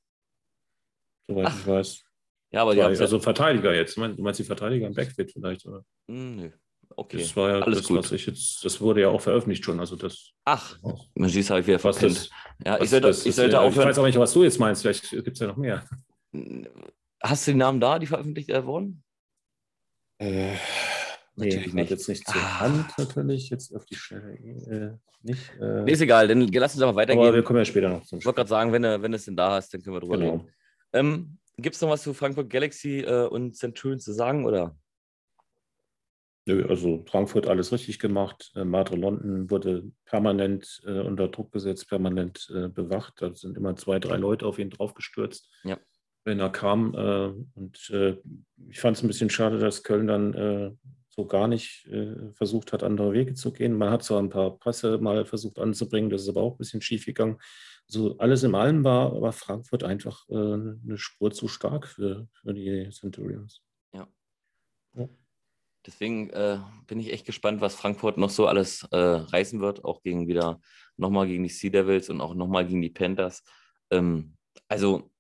Soweit 1.28 1.48
Ach, 1.48 1.60
ich 1.60 1.68
weiß. 1.68 2.06
Ja, 2.52 2.62
aber 2.62 2.74
Zwei, 2.74 2.86
also 2.86 3.20
Verteidiger 3.20 3.74
jetzt. 3.74 3.98
Du 3.98 4.02
meinst 4.02 4.40
die 4.40 4.44
Verteidiger 4.44 4.88
im 4.88 4.94
Backfit 4.94 5.32
vielleicht? 5.32 5.66
Oder? 5.66 5.84
Hm, 6.08 6.36
nö. 6.36 6.50
Okay. 6.98 7.18
Das 7.18 7.36
war 7.36 7.50
ja 7.50 7.60
Alles 7.60 7.80
das, 7.80 7.88
gut. 7.88 8.12
ich 8.12 8.26
jetzt, 8.26 8.64
das 8.64 8.80
wurde 8.80 9.02
ja 9.02 9.10
auch 9.10 9.22
veröffentlicht 9.22 9.66
schon. 9.66 9.80
Also 9.80 9.96
das, 9.96 10.32
Ach, 10.46 10.78
man 11.16 11.30
sieht 11.30 11.44
es 11.44 11.50
halt 11.50 11.68
wieder 11.68 11.84
was 11.84 11.98
das, 11.98 12.30
Ja, 12.64 12.80
ich 12.80 12.90
sollte, 12.90 13.10
ich 13.10 13.36
sollte 13.36 13.60
aufhören. 13.60 13.90
Ich 13.90 13.90
weiß 13.90 14.00
auch 14.00 14.06
nicht, 14.06 14.20
was 14.20 14.34
du 14.34 14.44
jetzt 14.44 14.60
meinst. 14.60 14.82
Vielleicht 14.82 15.10
gibt 15.10 15.34
es 15.34 15.40
ja 15.40 15.48
noch 15.48 15.58
mehr. 15.58 15.84
Hast 17.22 17.48
du 17.48 17.52
die 17.52 17.58
Namen 17.58 17.80
da, 17.80 18.00
die 18.00 18.08
veröffentlicht 18.08 18.50
wurden? 18.50 19.04
Äh, 20.20 20.54
natürlich 21.36 21.74
nee, 21.74 21.82
nicht. 21.82 21.92
Jetzt 21.92 22.08
nicht 22.08 22.26
zur 22.28 22.42
ah. 22.42 22.60
Hand, 22.62 22.98
natürlich. 22.98 23.50
Jetzt 23.50 23.76
auf 23.76 23.86
die 23.86 23.96
Stelle 23.96 24.34
äh, 24.34 24.98
nicht. 25.24 25.52
Äh, 25.60 25.84
nee, 25.84 25.92
ist 25.92 26.02
egal, 26.02 26.28
dann 26.28 26.48
lass 26.48 26.76
uns 26.76 26.84
aber 26.84 26.96
weitergehen. 26.96 27.26
Aber 27.26 27.36
wir 27.36 27.44
kommen 27.44 27.60
ja 27.60 27.66
später 27.66 27.90
noch 27.90 28.06
zum 28.06 28.20
Ich 28.20 28.26
wollte 28.26 28.38
gerade 28.38 28.50
sagen, 28.50 28.72
wenn 28.72 28.84
du, 28.84 29.02
wenn 29.02 29.12
du 29.12 29.18
es 29.18 29.26
denn 29.26 29.36
da 29.36 29.52
hast, 29.52 29.74
dann 29.74 29.82
können 29.82 29.96
wir 29.96 30.02
drüber 30.02 30.18
genau. 30.18 30.32
reden. 30.32 30.50
Ähm, 30.94 31.38
Gibt 31.58 31.76
es 31.76 31.82
noch 31.82 31.90
was 31.90 32.04
zu 32.04 32.14
Frankfurt 32.14 32.50
Galaxy 32.50 33.00
äh, 33.00 33.28
und 33.28 33.56
Centurion 33.56 34.00
zu 34.00 34.14
sagen, 34.14 34.46
oder? 34.46 34.76
Nö, 36.48 36.64
also 36.68 37.04
Frankfurt 37.08 37.48
alles 37.48 37.72
richtig 37.72 37.98
gemacht. 37.98 38.52
Äh, 38.56 38.66
Madre 38.66 38.96
London 38.96 39.50
wurde 39.50 39.84
permanent 40.06 40.82
äh, 40.86 41.00
unter 41.00 41.28
Druck 41.28 41.52
gesetzt, 41.52 41.90
permanent 41.90 42.52
äh, 42.54 42.68
bewacht. 42.68 43.16
Da 43.18 43.34
sind 43.34 43.58
immer 43.58 43.76
zwei, 43.76 44.00
drei 44.00 44.18
Leute 44.18 44.46
auf 44.46 44.60
ihn 44.60 44.70
draufgestürzt, 44.70 45.50
ja. 45.64 45.80
wenn 46.24 46.40
er 46.40 46.52
kam. 46.52 46.94
Äh, 46.94 47.34
und 47.56 47.90
äh, 47.90 48.18
ich 48.70 48.80
fand 48.80 48.96
es 48.96 49.04
ein 49.04 49.08
bisschen 49.08 49.32
schade, 49.32 49.58
dass 49.58 49.84
Köln 49.84 50.06
dann 50.08 50.34
äh, 50.34 50.72
so 51.10 51.26
gar 51.26 51.48
nicht 51.48 51.88
versucht 52.34 52.74
hat, 52.74 52.84
andere 52.84 53.14
Wege 53.14 53.36
zu 53.36 53.54
gehen. 53.54 53.78
Man 53.78 53.90
hat 53.90 54.04
zwar 54.04 54.22
ein 54.22 54.28
paar 54.28 54.60
Pässe 54.60 54.98
mal 54.98 55.24
versucht 55.24 55.60
anzubringen, 55.60 56.10
das 56.10 56.24
ist 56.24 56.28
aber 56.28 56.42
auch 56.42 56.56
ein 56.56 56.58
bisschen 56.58 56.82
schief 56.82 57.06
gegangen. 57.06 57.38
Also 57.88 58.18
alles 58.18 58.44
in 58.44 58.56
allem 58.56 58.84
war, 58.84 59.22
war 59.22 59.32
Frankfurt 59.32 59.84
einfach 59.84 60.28
äh, 60.30 60.34
eine 60.34 60.98
Spur 60.98 61.32
zu 61.32 61.48
stark 61.48 61.88
für, 61.88 62.28
für 62.34 62.54
die 62.54 62.90
Centurions. 62.90 63.62
Ja. 63.94 64.08
ja. 64.96 65.08
Deswegen 65.86 66.32
äh, 66.32 66.60
bin 66.88 67.00
ich 67.00 67.14
echt 67.14 67.26
gespannt, 67.26 67.62
was 67.62 67.76
Frankfurt 67.76 68.18
noch 68.18 68.32
so 68.32 68.48
alles 68.48 68.88
äh, 68.92 68.98
reißen 68.98 69.62
wird, 69.62 69.86
auch 69.86 70.02
gegen 70.02 70.28
wieder 70.28 70.60
nochmal 70.98 71.28
gegen 71.28 71.44
die 71.44 71.50
Sea 71.50 71.70
Devils 71.70 72.10
und 72.10 72.22
auch 72.22 72.34
nochmal 72.34 72.66
gegen 72.66 72.82
die 72.82 72.90
Panthers. 72.90 73.44
Ähm, 73.92 74.36
also 74.68 75.12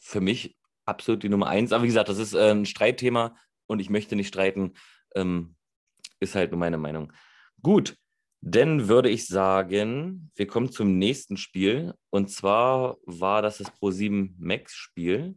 für 0.00 0.20
mich 0.20 0.56
absolut 0.84 1.22
die 1.22 1.28
Nummer 1.28 1.48
eins. 1.48 1.72
Aber 1.72 1.82
wie 1.82 1.88
gesagt, 1.88 2.08
das 2.08 2.18
ist 2.18 2.34
äh, 2.34 2.50
ein 2.50 2.66
Streitthema 2.66 3.36
und 3.66 3.80
ich 3.80 3.90
möchte 3.90 4.14
nicht 4.14 4.28
streiten. 4.28 4.74
Ähm, 5.14 5.56
ist 6.20 6.36
halt 6.36 6.52
nur 6.52 6.60
meine 6.60 6.78
Meinung. 6.78 7.12
Gut, 7.60 7.96
dann 8.44 8.88
würde 8.88 9.08
ich 9.08 9.28
sagen, 9.28 10.32
wir 10.34 10.48
kommen 10.48 10.72
zum 10.72 10.98
nächsten 10.98 11.36
Spiel. 11.36 11.94
Und 12.10 12.28
zwar 12.28 12.98
war 13.06 13.40
das 13.40 13.58
das 13.58 13.72
Pro7 13.72 14.34
Max-Spiel. 14.36 15.36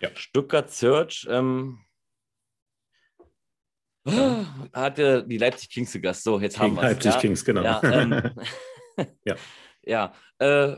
Ja. 0.00 0.10
Stuttgart 0.14 0.70
Search 0.70 1.26
ähm, 1.28 1.80
ja. 4.06 4.46
hatte 4.72 5.26
die 5.26 5.38
Leipzig 5.38 5.70
Kings 5.70 5.90
zu 5.90 6.00
Gast. 6.00 6.22
So, 6.22 6.38
jetzt 6.38 6.58
haben 6.60 6.76
wir 6.76 6.82
es. 6.84 6.90
Leipzig 6.90 7.14
ja? 7.14 7.20
Kings, 7.20 7.44
genau. 7.44 7.62
Ja, 7.64 7.82
ähm, 7.92 8.30
ja. 9.24 9.34
ja. 9.82 10.12
Äh, 10.38 10.76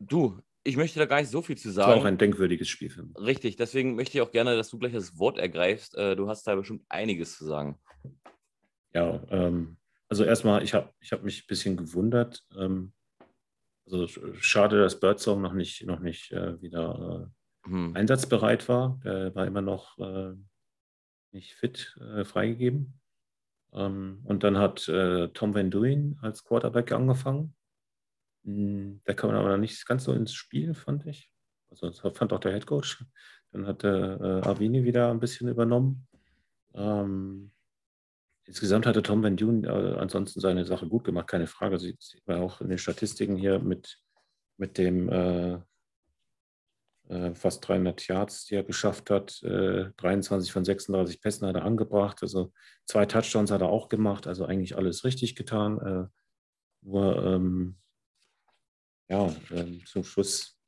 du, 0.00 0.40
ich 0.64 0.76
möchte 0.76 0.98
da 0.98 1.06
gar 1.06 1.20
nicht 1.20 1.30
so 1.30 1.42
viel 1.42 1.56
zu 1.56 1.70
sagen. 1.70 1.90
Das 1.90 1.96
war 1.96 2.02
auch 2.02 2.06
ein 2.06 2.18
denkwürdiges 2.18 2.66
Spiel 2.66 2.90
für 2.90 3.04
mich. 3.04 3.16
Richtig, 3.18 3.54
deswegen 3.54 3.94
möchte 3.94 4.18
ich 4.18 4.22
auch 4.22 4.32
gerne, 4.32 4.56
dass 4.56 4.68
du 4.68 4.80
gleich 4.80 4.92
das 4.92 5.16
Wort 5.16 5.38
ergreifst. 5.38 5.96
Äh, 5.96 6.16
du 6.16 6.28
hast 6.28 6.44
da 6.48 6.56
bestimmt 6.56 6.82
einiges 6.88 7.36
zu 7.36 7.44
sagen. 7.44 7.78
Ja, 8.92 9.22
ähm, 9.30 9.76
also 10.14 10.22
erstmal, 10.22 10.62
ich 10.62 10.74
habe 10.74 10.94
ich 11.00 11.10
hab 11.10 11.24
mich 11.24 11.42
ein 11.42 11.48
bisschen 11.48 11.76
gewundert. 11.76 12.46
Ähm, 12.56 12.92
also 13.84 14.06
schade, 14.38 14.78
dass 14.78 15.00
Birdsong 15.00 15.42
noch 15.42 15.54
nicht, 15.54 15.84
noch 15.86 15.98
nicht 15.98 16.30
äh, 16.30 16.62
wieder 16.62 17.32
äh, 17.66 17.68
hm. 17.68 17.96
einsatzbereit 17.96 18.68
war. 18.68 19.00
Der 19.02 19.34
war 19.34 19.44
immer 19.44 19.60
noch 19.60 19.98
äh, 19.98 20.34
nicht 21.32 21.54
fit 21.54 21.98
äh, 22.00 22.24
freigegeben. 22.24 23.00
Ähm, 23.72 24.20
und 24.22 24.44
dann 24.44 24.56
hat 24.56 24.88
äh, 24.88 25.30
Tom 25.30 25.52
Van 25.52 25.72
Duyn 25.72 26.16
als 26.22 26.44
Quarterback 26.44 26.92
angefangen. 26.92 27.56
Hm, 28.44 29.00
da 29.04 29.14
kam 29.14 29.32
man 29.32 29.40
aber 29.40 29.58
nicht 29.58 29.84
ganz 29.84 30.04
so 30.04 30.12
ins 30.12 30.32
Spiel, 30.32 30.74
fand 30.74 31.06
ich. 31.06 31.28
Also 31.70 31.88
das 31.88 31.98
fand 32.16 32.32
auch 32.32 32.38
der 32.38 32.52
Head 32.52 32.66
Coach. 32.66 33.04
Dann 33.50 33.66
hat 33.66 33.82
äh, 33.82 33.88
Avini 33.88 34.84
wieder 34.84 35.10
ein 35.10 35.18
bisschen 35.18 35.48
übernommen. 35.48 36.06
Ähm, 36.72 37.50
insgesamt 38.44 38.86
hatte 38.86 39.02
Tom 39.02 39.22
Van 39.22 39.36
Duyn 39.36 39.64
äh, 39.64 39.68
ansonsten 39.68 40.40
seine 40.40 40.64
Sache 40.64 40.88
gut 40.88 41.04
gemacht, 41.04 41.28
keine 41.28 41.46
Frage. 41.46 41.78
Sie 41.78 41.96
war 42.26 42.40
auch 42.40 42.60
in 42.60 42.68
den 42.68 42.78
Statistiken 42.78 43.36
hier 43.36 43.58
mit, 43.58 44.00
mit 44.56 44.78
dem 44.78 45.08
äh, 45.08 45.58
äh, 47.08 47.34
fast 47.34 47.66
300 47.68 48.06
Yards, 48.06 48.46
die 48.46 48.54
er 48.54 48.64
geschafft 48.64 49.10
hat. 49.10 49.40
23 49.42 50.48
äh, 50.48 50.52
von 50.52 50.64
36 50.64 51.20
Pässen 51.20 51.46
hat 51.46 51.56
er 51.56 51.64
angebracht. 51.64 52.22
Also 52.22 52.52
zwei 52.86 53.06
Touchdowns 53.06 53.50
hat 53.50 53.60
er 53.60 53.68
auch 53.68 53.88
gemacht. 53.88 54.26
Also 54.26 54.44
eigentlich 54.44 54.76
alles 54.76 55.04
richtig 55.04 55.36
getan. 55.36 56.10
Nur 56.82 57.24
ähm, 57.24 57.76
ja, 59.08 59.34
ähm, 59.50 59.84
zum 59.86 60.02
Schluss 60.02 60.58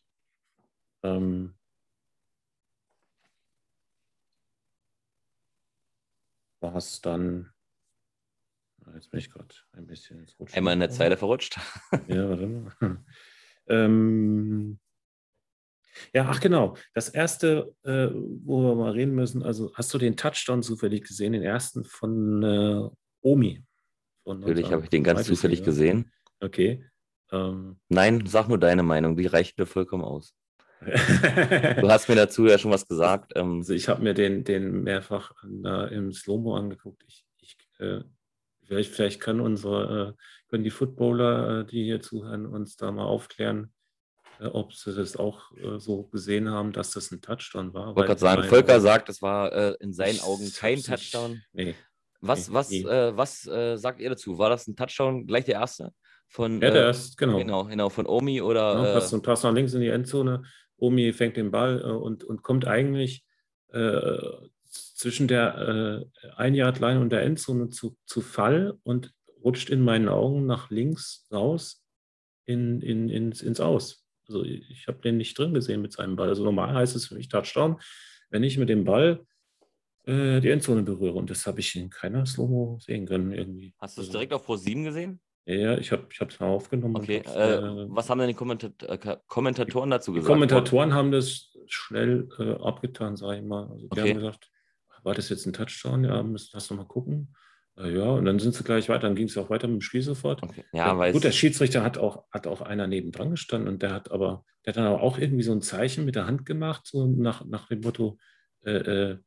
ähm, 1.03 1.55
war 6.61 6.77
es 6.77 7.01
dann 7.01 7.53
Jetzt 8.97 9.11
bin 9.11 9.21
ich 9.21 9.31
gerade 9.31 9.55
ein 9.73 9.87
bisschen 9.87 10.21
ins 10.21 10.39
Rutschen. 10.39 10.57
Einmal 10.57 10.73
in 10.73 10.81
der 10.81 10.91
Zeile 10.91 11.17
verrutscht. 11.17 11.59
ja, 12.09 12.29
warte 12.29 12.47
mal. 12.47 13.05
Ähm, 13.69 14.79
ja, 16.15 16.27
ach 16.29 16.41
genau. 16.41 16.77
Das 16.95 17.09
erste, 17.09 17.75
äh, 17.83 18.09
wo 18.13 18.63
wir 18.63 18.75
mal 18.75 18.93
reden 18.93 19.15
müssen, 19.15 19.43
also 19.43 19.73
hast 19.75 19.93
du 19.93 19.99
den 19.99 20.17
Touchdown 20.17 20.63
zufällig 20.63 21.05
gesehen, 21.05 21.33
den 21.33 21.43
ersten 21.43 21.85
von 21.85 22.43
äh, 22.43 22.89
Omi? 23.21 23.65
Von 24.25 24.41
Natürlich 24.41 24.73
habe 24.73 24.85
ich 24.85 24.91
den 24.91 25.05
ganz 25.05 25.25
zufällig 25.25 25.61
Jahr. 25.61 25.67
gesehen. 25.67 26.13
Okay. 26.41 26.85
Ähm, 27.33 27.79
Nein, 27.89 28.25
sag 28.27 28.49
nur 28.49 28.59
deine 28.59 28.83
Meinung, 28.83 29.17
die 29.17 29.27
reicht 29.27 29.59
mir 29.59 29.67
vollkommen 29.67 30.05
aus. 30.05 30.35
du 30.81 31.89
hast 31.89 32.09
mir 32.09 32.17
dazu 32.17 32.47
ja 32.47 32.59
schon 32.59 32.71
was 32.71 32.87
gesagt. 32.87 33.33
Ähm, 33.35 33.59
also 33.59 33.75
ich 33.75 33.89
habe 33.89 34.03
mir 34.03 34.15
den, 34.15 34.45
den 34.45 34.83
mehrfach 34.85 35.33
äh, 35.45 35.95
im 35.95 36.13
Slow-Mo 36.13 36.57
angeguckt. 36.57 37.03
Ich, 37.07 37.25
ich, 37.41 37.57
äh, 37.79 38.01
vielleicht, 38.67 38.93
vielleicht 38.93 39.21
können 39.21 39.41
unsere, 39.41 40.15
äh, 40.17 40.23
können 40.51 40.65
die 40.65 40.71
Footballer, 40.71 41.61
äh, 41.61 41.67
die 41.67 41.85
hier 41.85 42.01
zuhören, 42.01 42.47
uns 42.47 42.77
da 42.77 42.91
mal 42.93 43.05
aufklären, 43.05 43.73
äh, 44.41 44.47
ob 44.47 44.73
sie 44.75 44.95
das 44.95 45.17
auch 45.17 45.53
äh, 45.57 45.79
so 45.79 46.05
gesehen 46.05 46.51
haben, 46.51 46.73
dass 46.73 46.91
das 46.91 47.11
ein 47.11 47.21
Touchdown 47.21 47.73
war. 47.75 47.91
Ich 47.91 47.97
wollte 47.97 48.09
gerade 48.09 48.21
sagen, 48.21 48.45
Volker 48.45 48.81
sagt, 48.81 49.09
es 49.09 49.23
war 49.23 49.53
äh, 49.53 49.77
in 49.81 49.93
seinen 49.93 50.21
Augen 50.21 50.51
kein 50.57 50.83
Touchdown. 50.83 51.43
Nee. 51.53 51.75
Was, 52.21 52.53
was, 52.53 52.71
nee. 52.71 52.83
Äh, 52.83 53.17
was 53.17 53.47
äh, 53.47 53.77
sagt 53.77 54.01
ihr 54.01 54.11
dazu? 54.11 54.39
War 54.39 54.51
das 54.51 54.67
ein 54.67 54.77
Touchdown, 54.77 55.27
gleich 55.27 55.45
der 55.45 55.57
erste? 55.57 55.93
Von, 56.29 56.61
ja, 56.61 56.71
der 56.71 56.83
äh, 56.83 56.87
erste, 56.87 57.17
genau. 57.17 57.39
genau. 57.39 57.65
Genau, 57.67 57.89
von 57.89 58.07
Omi 58.07 58.41
oder. 58.41 58.85
Ja, 58.85 58.93
passt 58.95 59.15
ein 59.15 59.23
Pass 59.23 59.43
nach 59.43 59.53
links 59.53 59.75
in 59.75 59.81
die 59.81 59.89
Endzone. 59.89 60.43
Omi 60.77 61.13
fängt 61.13 61.37
den 61.37 61.51
Ball 61.51 61.81
und, 61.81 62.25
und 62.25 62.43
kommt 62.43 62.67
eigentlich 62.67 63.25
zwischen 64.97 65.29
der 65.29 66.09
äh, 66.23 66.29
Ein-Yard-Line 66.37 67.01
und 67.01 67.11
der 67.11 67.23
Endzone 67.23 67.69
zu, 67.69 67.97
zu 68.07 68.23
Fall 68.23 68.79
und 68.83 69.13
rutscht 69.45 69.69
in 69.69 69.83
meinen 69.83 70.09
Augen 70.09 70.47
nach 70.47 70.71
links 70.71 71.27
raus 71.31 71.85
in, 72.47 72.81
in, 72.81 73.11
ins, 73.11 73.43
ins 73.43 73.61
Aus. 73.61 74.05
Also 74.27 74.43
ich 74.43 74.89
habe 74.89 74.99
den 75.03 75.19
nicht 75.19 75.39
drin 75.39 75.55
gesehen 75.55 75.83
mit 75.83 75.93
seinem 75.93 76.17
Ball. 76.17 76.29
Also 76.29 76.43
normal 76.43 76.75
heißt 76.75 76.97
es 76.97 77.07
für 77.07 77.15
mich 77.15 77.29
Touchdown, 77.29 77.79
wenn 78.31 78.43
ich 78.43 78.57
mit 78.57 78.71
dem 78.71 78.85
Ball 78.85 79.25
äh, 80.07 80.41
die 80.41 80.49
Endzone 80.51 80.83
berühre. 80.83 81.15
Und 81.15 81.29
das 81.29 81.47
habe 81.47 81.61
ich 81.61 81.77
in 81.77 81.91
keiner 81.91 82.25
Slow-Mo 82.25 82.79
sehen 82.81 83.07
können 83.07 83.33
irgendwie. 83.33 83.75
Hast 83.79 83.99
du 83.99 84.01
es 84.01 84.09
also, 84.09 84.19
direkt 84.19 84.33
auf 84.33 84.47
Pro 84.47 84.57
7 84.57 84.83
gesehen? 84.83 85.21
Ja, 85.45 85.77
ich 85.79 85.93
habe 85.93 86.09
es 86.11 86.41
mal 86.41 86.49
aufgenommen. 86.49 86.97
Okay, 86.97 87.19
äh, 87.19 87.87
was 87.89 88.09
haben 88.11 88.19
denn 88.19 88.29
die 88.29 88.35
Kommentat 88.35 88.83
äh, 88.83 89.17
Kommentatoren 89.29 89.91
dazu 89.91 90.13
gesagt? 90.13 90.27
Die 90.27 90.33
Kommentatoren 90.33 90.93
haben 90.95 91.13
das 91.13 91.55
schnell 91.67 92.29
äh, 92.39 92.55
abgetan, 92.55 93.17
sage 93.17 93.39
ich 93.39 93.45
mal. 93.45 93.69
Also 93.71 93.87
die 93.87 94.01
okay. 94.01 94.11
haben 94.11 94.15
gesagt, 94.15 94.51
war 95.07 95.15
das 95.15 95.31
jetzt 95.31 95.47
ein 95.47 95.53
Touchdown? 95.53 96.05
Ja, 96.05 96.23
müssen 96.23 96.51
das 96.53 96.69
nochmal 96.69 96.87
gucken. 96.87 97.35
Ja, 97.79 98.11
und 98.11 98.25
dann 98.25 98.39
sind 98.39 98.55
sie 98.55 98.65
gleich 98.65 98.89
weiter, 98.89 99.03
dann 99.03 99.15
ging 99.15 99.27
es 99.27 99.37
auch 99.37 99.51
weiter 99.51 99.69
mit 99.69 99.77
dem 99.77 99.81
Spiel 99.83 100.01
sofort. 100.01 100.43
Okay. 100.43 100.65
Ja, 100.73 101.05
ja, 101.05 101.13
gut, 101.13 101.25
der 101.25 101.33
Schiedsrichter 101.33 101.85
hat 101.85 101.99
auch, 101.99 102.25
hat 102.31 102.47
auch 102.47 102.63
einer 102.63 102.87
nebendran 102.87 103.31
gestanden 103.31 103.69
und 103.69 103.83
der 103.83 103.93
hat 103.93 104.11
aber, 104.11 104.45
der 104.65 104.73
hat 104.73 104.79
dann 104.79 104.87
aber 104.87 105.03
auch 105.03 105.19
irgendwie 105.19 105.43
so 105.43 105.53
ein 105.53 105.61
Zeichen 105.61 106.07
mit 106.07 106.15
der 106.15 106.27
Hand 106.27 106.47
gemacht, 106.47 106.87
so 106.87 107.07
nach, 107.07 107.45
nach 107.45 107.69
dem 107.69 107.83
Motto, 107.83 108.19
äh, 108.65 108.71
äh, 108.71 109.19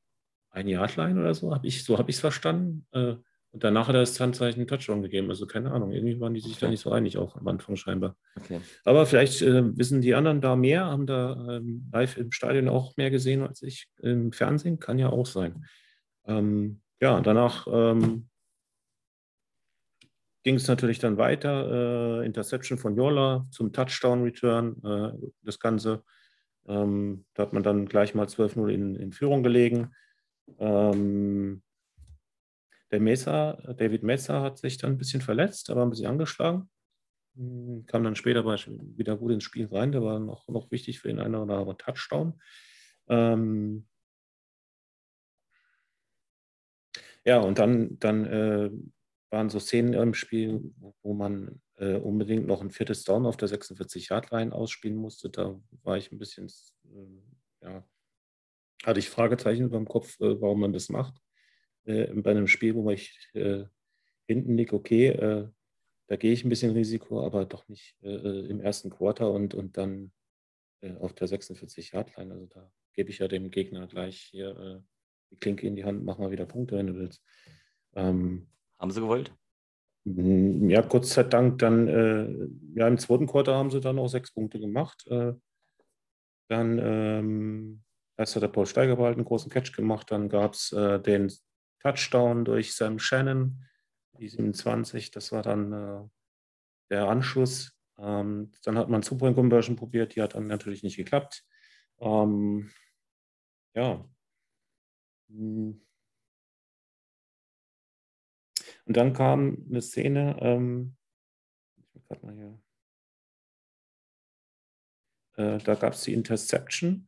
ein 0.49 0.67
Yardline 0.67 1.19
oder 1.19 1.35
so, 1.35 1.53
hab 1.53 1.63
ich, 1.63 1.83
so 1.83 1.99
habe 1.99 2.09
ich 2.09 2.15
es 2.15 2.21
verstanden. 2.21 2.87
Äh, 2.91 3.15
und 3.51 3.63
danach 3.63 3.87
hat 3.87 3.95
er 3.95 4.01
das 4.01 4.19
Handzeichen 4.19 4.67
Touchdown 4.67 5.01
gegeben. 5.01 5.29
Also 5.29 5.47
keine 5.47 5.71
Ahnung, 5.71 5.91
irgendwie 5.91 6.19
waren 6.19 6.33
die 6.33 6.39
sich 6.39 6.53
okay. 6.53 6.65
da 6.65 6.69
nicht 6.69 6.81
so 6.81 6.91
einig, 6.91 7.17
auch 7.17 7.35
am 7.35 7.47
Anfang 7.47 7.75
scheinbar. 7.75 8.15
Okay. 8.35 8.61
Aber 8.85 9.05
vielleicht 9.05 9.41
äh, 9.41 9.75
wissen 9.77 10.01
die 10.01 10.13
anderen 10.13 10.39
da 10.41 10.55
mehr, 10.55 10.85
haben 10.85 11.07
da 11.07 11.33
ähm, 11.49 11.89
live 11.91 12.17
im 12.17 12.31
Stadion 12.31 12.69
auch 12.69 12.95
mehr 12.97 13.09
gesehen 13.09 13.41
als 13.41 13.63
ich 13.63 13.87
im 14.01 14.31
Fernsehen, 14.31 14.79
kann 14.79 14.99
ja 14.99 15.09
auch 15.09 15.25
sein. 15.25 15.65
Ähm, 16.25 16.81
ja, 17.01 17.19
danach 17.21 17.65
ähm, 17.71 18.29
ging 20.43 20.55
es 20.55 20.67
natürlich 20.67 20.99
dann 20.99 21.17
weiter. 21.17 22.21
Äh, 22.21 22.25
Interception 22.25 22.77
von 22.77 22.95
Yola 22.95 23.47
zum 23.49 23.73
Touchdown-Return, 23.73 24.83
äh, 24.83 25.27
das 25.41 25.59
Ganze. 25.59 26.03
Ähm, 26.67 27.25
da 27.33 27.43
hat 27.43 27.53
man 27.53 27.63
dann 27.63 27.87
gleich 27.87 28.13
mal 28.13 28.27
12-0 28.27 28.69
in, 28.69 28.95
in, 28.95 29.11
Führung 29.11 29.43
gelegen. 29.43 29.93
Ähm, 30.59 31.63
der 32.91 32.99
Mesa, 32.99 33.53
David 33.77 34.03
Mesa 34.03 34.41
hat 34.41 34.57
sich 34.57 34.77
dann 34.77 34.91
ein 34.91 34.97
bisschen 34.97 35.21
verletzt, 35.21 35.69
aber 35.69 35.83
ein 35.83 35.89
bisschen 35.89 36.07
angeschlagen. 36.07 36.69
Hm, 37.35 37.85
kam 37.85 38.03
dann 38.03 38.15
später 38.15 38.43
wieder 38.45 39.17
gut 39.17 39.31
ins 39.31 39.43
Spiel 39.43 39.67
rein. 39.67 39.91
Der 39.91 40.03
war 40.03 40.19
noch, 40.19 40.47
noch 40.47 40.71
wichtig 40.71 40.99
für 40.99 41.09
den 41.09 41.19
einen 41.19 41.35
oder 41.35 41.57
anderen 41.57 41.77
Touchdown. 41.77 42.41
Ähm, 43.07 43.87
ja, 47.25 47.39
und 47.39 47.59
dann, 47.59 47.99
dann 47.99 48.25
äh, 48.25 48.71
waren 49.29 49.49
so 49.49 49.59
Szenen 49.59 49.93
im 49.93 50.13
Spiel, 50.13 50.73
wo 51.01 51.13
man 51.13 51.61
äh, 51.75 51.95
unbedingt 51.95 52.47
noch 52.47 52.61
ein 52.61 52.71
viertes 52.71 53.03
Down 53.03 53.25
auf 53.25 53.37
der 53.37 53.49
46-Yard-Line 53.49 54.53
ausspielen 54.53 54.97
musste. 54.97 55.29
Da 55.29 55.59
war 55.83 55.97
ich 55.97 56.11
ein 56.11 56.17
bisschen, 56.17 56.47
äh, 56.85 57.65
ja, 57.65 57.83
hatte 58.83 58.99
ich 58.99 59.09
Fragezeichen 59.09 59.69
beim 59.69 59.87
Kopf, 59.87 60.19
äh, 60.19 60.41
warum 60.41 60.61
man 60.61 60.73
das 60.73 60.89
macht. 60.89 61.21
Äh, 61.85 62.13
bei 62.15 62.31
einem 62.31 62.47
Spiel, 62.47 62.75
wo 62.75 62.89
ich 62.91 63.29
äh, 63.33 63.65
hinten 64.27 64.57
liege, 64.57 64.75
okay, 64.75 65.07
äh, 65.07 65.47
da 66.07 66.15
gehe 66.15 66.33
ich 66.33 66.43
ein 66.43 66.49
bisschen 66.49 66.71
Risiko, 66.71 67.23
aber 67.23 67.45
doch 67.45 67.67
nicht 67.67 67.95
im 68.01 68.61
ersten 68.61 68.89
Quarter 68.89 69.31
und, 69.31 69.53
und 69.53 69.77
dann 69.77 70.11
auf 71.01 71.13
der 71.13 71.27
46-Yard-Line. 71.27 72.33
Also 72.33 72.47
da 72.47 72.71
gebe 72.93 73.11
ich 73.11 73.19
ja 73.19 73.27
dem 73.27 73.51
Gegner 73.51 73.85
gleich 73.85 74.17
hier 74.17 74.83
die 75.29 75.37
Klinke 75.37 75.67
in 75.67 75.75
die 75.75 75.85
Hand, 75.85 76.03
mach 76.03 76.17
mal 76.17 76.31
wieder 76.31 76.45
Punkte, 76.45 76.77
wenn 76.77 76.87
du 76.87 76.95
willst. 76.95 77.23
Ähm, 77.93 78.47
haben 78.79 78.91
sie 78.91 79.01
gewollt? 79.01 79.31
Mm, 80.05 80.69
ja, 80.69 80.81
Gott 80.81 81.05
sei 81.05 81.23
Dank 81.23 81.59
dann, 81.59 81.87
äh, 81.87 82.79
ja, 82.79 82.87
im 82.87 82.97
zweiten 82.97 83.27
Quarter 83.27 83.55
haben 83.55 83.71
sie 83.71 83.81
dann 83.81 83.99
auch 83.99 84.07
sechs 84.07 84.33
Punkte 84.33 84.59
gemacht. 84.59 85.05
Äh, 85.07 85.33
dann, 86.49 86.79
ähm, 86.81 87.83
erst 88.17 88.35
hat 88.35 88.43
der 88.43 88.47
Paul 88.47 88.65
Steigerwald 88.65 89.15
einen 89.15 89.25
großen 89.25 89.51
Catch 89.51 89.73
gemacht, 89.75 90.11
dann 90.11 90.29
gab 90.29 90.53
es 90.53 90.71
äh, 90.71 90.99
den 90.99 91.31
Touchdown 91.79 92.45
durch 92.45 92.75
Sam 92.75 92.99
Shannon, 92.99 93.65
die 94.17 94.27
27, 94.27 95.11
das 95.11 95.31
war 95.31 95.41
dann 95.41 95.73
äh, 95.73 96.09
der 96.89 97.07
Anschluss. 97.07 97.77
Ähm, 97.97 98.51
dann 98.63 98.77
hat 98.77 98.89
man 98.89 99.01
Two-Point-Conversion 99.01 99.75
probiert, 99.75 100.15
die 100.15 100.21
hat 100.21 100.35
dann 100.35 100.47
natürlich 100.47 100.83
nicht 100.83 100.97
geklappt. 100.97 101.45
Ähm, 101.99 102.71
ja. 103.73 104.05
Hm. 105.29 105.81
Und 108.85 108.97
dann 108.97 109.13
kam 109.13 109.65
eine 109.69 109.81
Szene, 109.81 110.37
ähm, 110.41 110.97
ich 111.93 112.21
mal 112.23 112.33
hier, 112.33 112.59
äh, 115.37 115.57
da 115.59 115.75
gab 115.75 115.93
es 115.93 116.03
die 116.03 116.13
Interception 116.13 117.07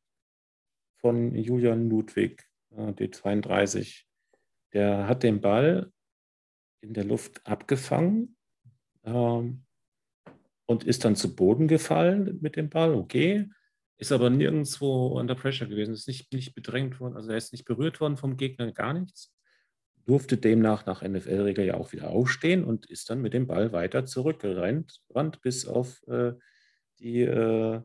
von 0.98 1.36
Julian 1.36 1.90
Ludwig, 1.90 2.48
äh, 2.72 2.92
D32. 2.92 4.06
Der 4.74 5.08
hat 5.08 5.24
den 5.24 5.42
Ball 5.42 5.92
in 6.82 6.94
der 6.94 7.04
Luft 7.04 7.46
abgefangen 7.46 8.36
ähm, 9.04 9.64
und 10.66 10.84
ist 10.84 11.06
dann 11.06 11.16
zu 11.16 11.36
Boden 11.36 11.68
gefallen 11.68 12.40
mit 12.42 12.56
dem 12.56 12.70
Ball. 12.70 12.94
Okay, 12.94 13.50
ist 13.98 14.12
aber 14.12 14.30
nirgendwo 14.30 15.08
unter 15.20 15.36
Pressure 15.36 15.68
gewesen, 15.68 15.94
ist 15.94 16.08
nicht, 16.08 16.34
nicht 16.34 16.56
bedrängt 16.56 17.00
worden, 17.00 17.16
also 17.16 17.30
er 17.30 17.38
ist 17.38 17.52
nicht 17.52 17.66
berührt 17.66 18.02
worden 18.02 18.18
vom 18.18 18.36
Gegner, 18.36 18.72
gar 18.72 18.94
nichts. 18.94 19.32
Durfte 20.06 20.38
demnach 20.38 20.88
nach 20.88 21.04
NFL-Regel 21.04 21.66
ja 21.66 21.76
auch 21.76 21.92
wieder 21.94 22.10
aufstehen 22.10 22.64
und 22.64 22.88
ist 22.88 23.12
dann 23.12 23.22
mit 23.22 23.34
dem 23.34 23.46
Ball 23.46 23.72
weiter 23.72 24.06
zurückgerannt, 24.06 25.02
bis 25.44 25.68
auf 25.68 26.02
äh, 26.08 26.34
die 27.00 27.22
äh, 27.22 27.82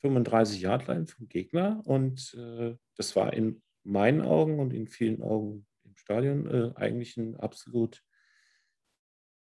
35 0.00 0.60
Yard 0.60 0.88
Line 0.88 1.06
vom 1.06 1.28
Gegner. 1.28 1.80
Und 1.84 2.34
äh, 2.34 2.74
das 2.96 3.14
war 3.14 3.32
in 3.32 3.62
meinen 3.84 4.22
Augen 4.22 4.58
und 4.58 4.72
in 4.72 4.88
vielen 4.88 5.22
Augen 5.22 5.66
Stadion 6.00 6.46
äh, 6.50 6.72
eigentlich 6.76 7.16
ein 7.16 7.36
absolut 7.36 8.02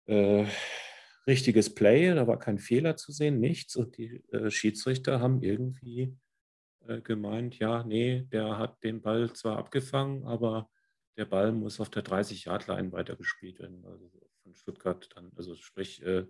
äh, 0.06 0.46
richtiges 1.28 1.74
Play. 1.74 2.14
Da 2.14 2.28
war 2.28 2.40
kein 2.40 2.60
Fehler 2.60 2.98
zu 2.98 3.12
sehen, 3.12 3.40
nichts. 3.40 3.76
Und 3.76 3.98
die 3.98 4.24
äh, 4.32 4.50
Schiedsrichter 4.52 5.20
haben 5.20 5.42
irgendwie 5.42 6.18
äh, 6.88 7.02
gemeint, 7.02 7.60
ja, 7.60 7.84
nee, 7.84 8.24
der 8.32 8.58
hat 8.58 8.84
den 8.84 9.02
Ball 9.02 9.32
zwar 9.34 9.58
abgefangen, 9.58 10.26
aber 10.26 10.70
der 11.18 11.26
Ball 11.26 11.52
muss 11.52 11.80
auf 11.80 11.90
der 11.90 12.04
30 12.04 12.46
Yard 12.46 12.68
Line 12.68 12.92
weitergespielt 12.92 13.60
werden. 13.60 13.86
Also 13.86 14.12
von 14.44 14.56
Stuttgart 14.56 15.10
dann, 15.16 15.32
also 15.36 15.56
sprich, 15.56 16.02
äh, 16.04 16.26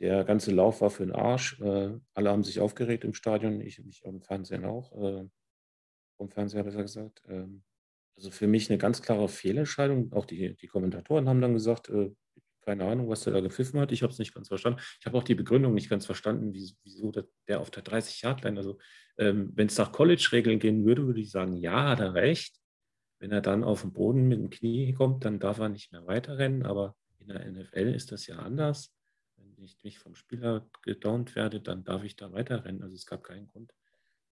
der 0.00 0.24
ganze 0.24 0.50
Lauf 0.50 0.80
war 0.80 0.90
für 0.90 1.06
den 1.06 1.14
Arsch. 1.14 1.60
Äh, 1.60 1.98
alle 2.12 2.30
haben 2.30 2.44
sich 2.44 2.60
aufgeregt 2.60 3.04
im 3.04 3.14
Stadion, 3.14 3.60
ich 3.60 3.82
mich 3.82 4.04
am 4.06 4.20
Fernsehen 4.22 4.64
auch, 4.64 4.90
vom 6.16 6.30
Fernseher 6.30 6.64
besser 6.64 6.82
gesagt. 6.82 7.22
Ähm, 7.28 7.62
also 8.16 8.30
für 8.30 8.46
mich 8.46 8.70
eine 8.70 8.78
ganz 8.78 9.02
klare 9.02 9.28
Fehlentscheidung. 9.28 10.12
Auch 10.12 10.26
die, 10.26 10.54
die 10.56 10.66
Kommentatoren 10.66 11.28
haben 11.28 11.40
dann 11.40 11.54
gesagt, 11.54 11.88
äh, 11.88 12.10
keine 12.62 12.84
Ahnung, 12.84 13.08
was 13.08 13.24
der 13.24 13.32
da 13.32 13.40
gepfiffen 13.40 13.78
hat. 13.80 13.92
Ich 13.92 14.02
habe 14.02 14.12
es 14.12 14.18
nicht 14.18 14.34
ganz 14.34 14.48
verstanden. 14.48 14.80
Ich 14.98 15.06
habe 15.06 15.18
auch 15.18 15.24
die 15.24 15.34
Begründung 15.34 15.74
nicht 15.74 15.90
ganz 15.90 16.06
verstanden, 16.06 16.54
wieso 16.54 17.12
der 17.48 17.60
auf 17.60 17.70
der 17.70 17.84
30-Yard-Line, 17.84 18.56
also 18.56 18.78
ähm, 19.18 19.52
wenn 19.54 19.66
es 19.66 19.76
nach 19.76 19.92
College-Regeln 19.92 20.58
gehen 20.58 20.84
würde, 20.84 21.06
würde 21.06 21.20
ich 21.20 21.30
sagen, 21.30 21.56
ja, 21.56 21.90
hat 21.90 22.00
er 22.00 22.14
recht. 22.14 22.56
Wenn 23.18 23.32
er 23.32 23.42
dann 23.42 23.64
auf 23.64 23.82
den 23.82 23.92
Boden 23.92 24.28
mit 24.28 24.38
dem 24.38 24.50
Knie 24.50 24.92
kommt, 24.92 25.24
dann 25.24 25.38
darf 25.38 25.58
er 25.58 25.68
nicht 25.68 25.92
mehr 25.92 26.06
weiterrennen. 26.06 26.64
Aber 26.64 26.96
in 27.18 27.28
der 27.28 27.44
NFL 27.50 27.94
ist 27.94 28.12
das 28.12 28.26
ja 28.26 28.36
anders 28.36 28.94
ich 29.64 29.82
nicht 29.82 29.98
vom 29.98 30.14
Spieler 30.14 30.68
gedownt 30.82 31.34
werde, 31.34 31.60
dann 31.60 31.84
darf 31.84 32.04
ich 32.04 32.16
da 32.16 32.32
weiterrennen. 32.32 32.82
Also 32.82 32.94
es 32.94 33.06
gab 33.06 33.24
keinen 33.24 33.48
Grund, 33.48 33.72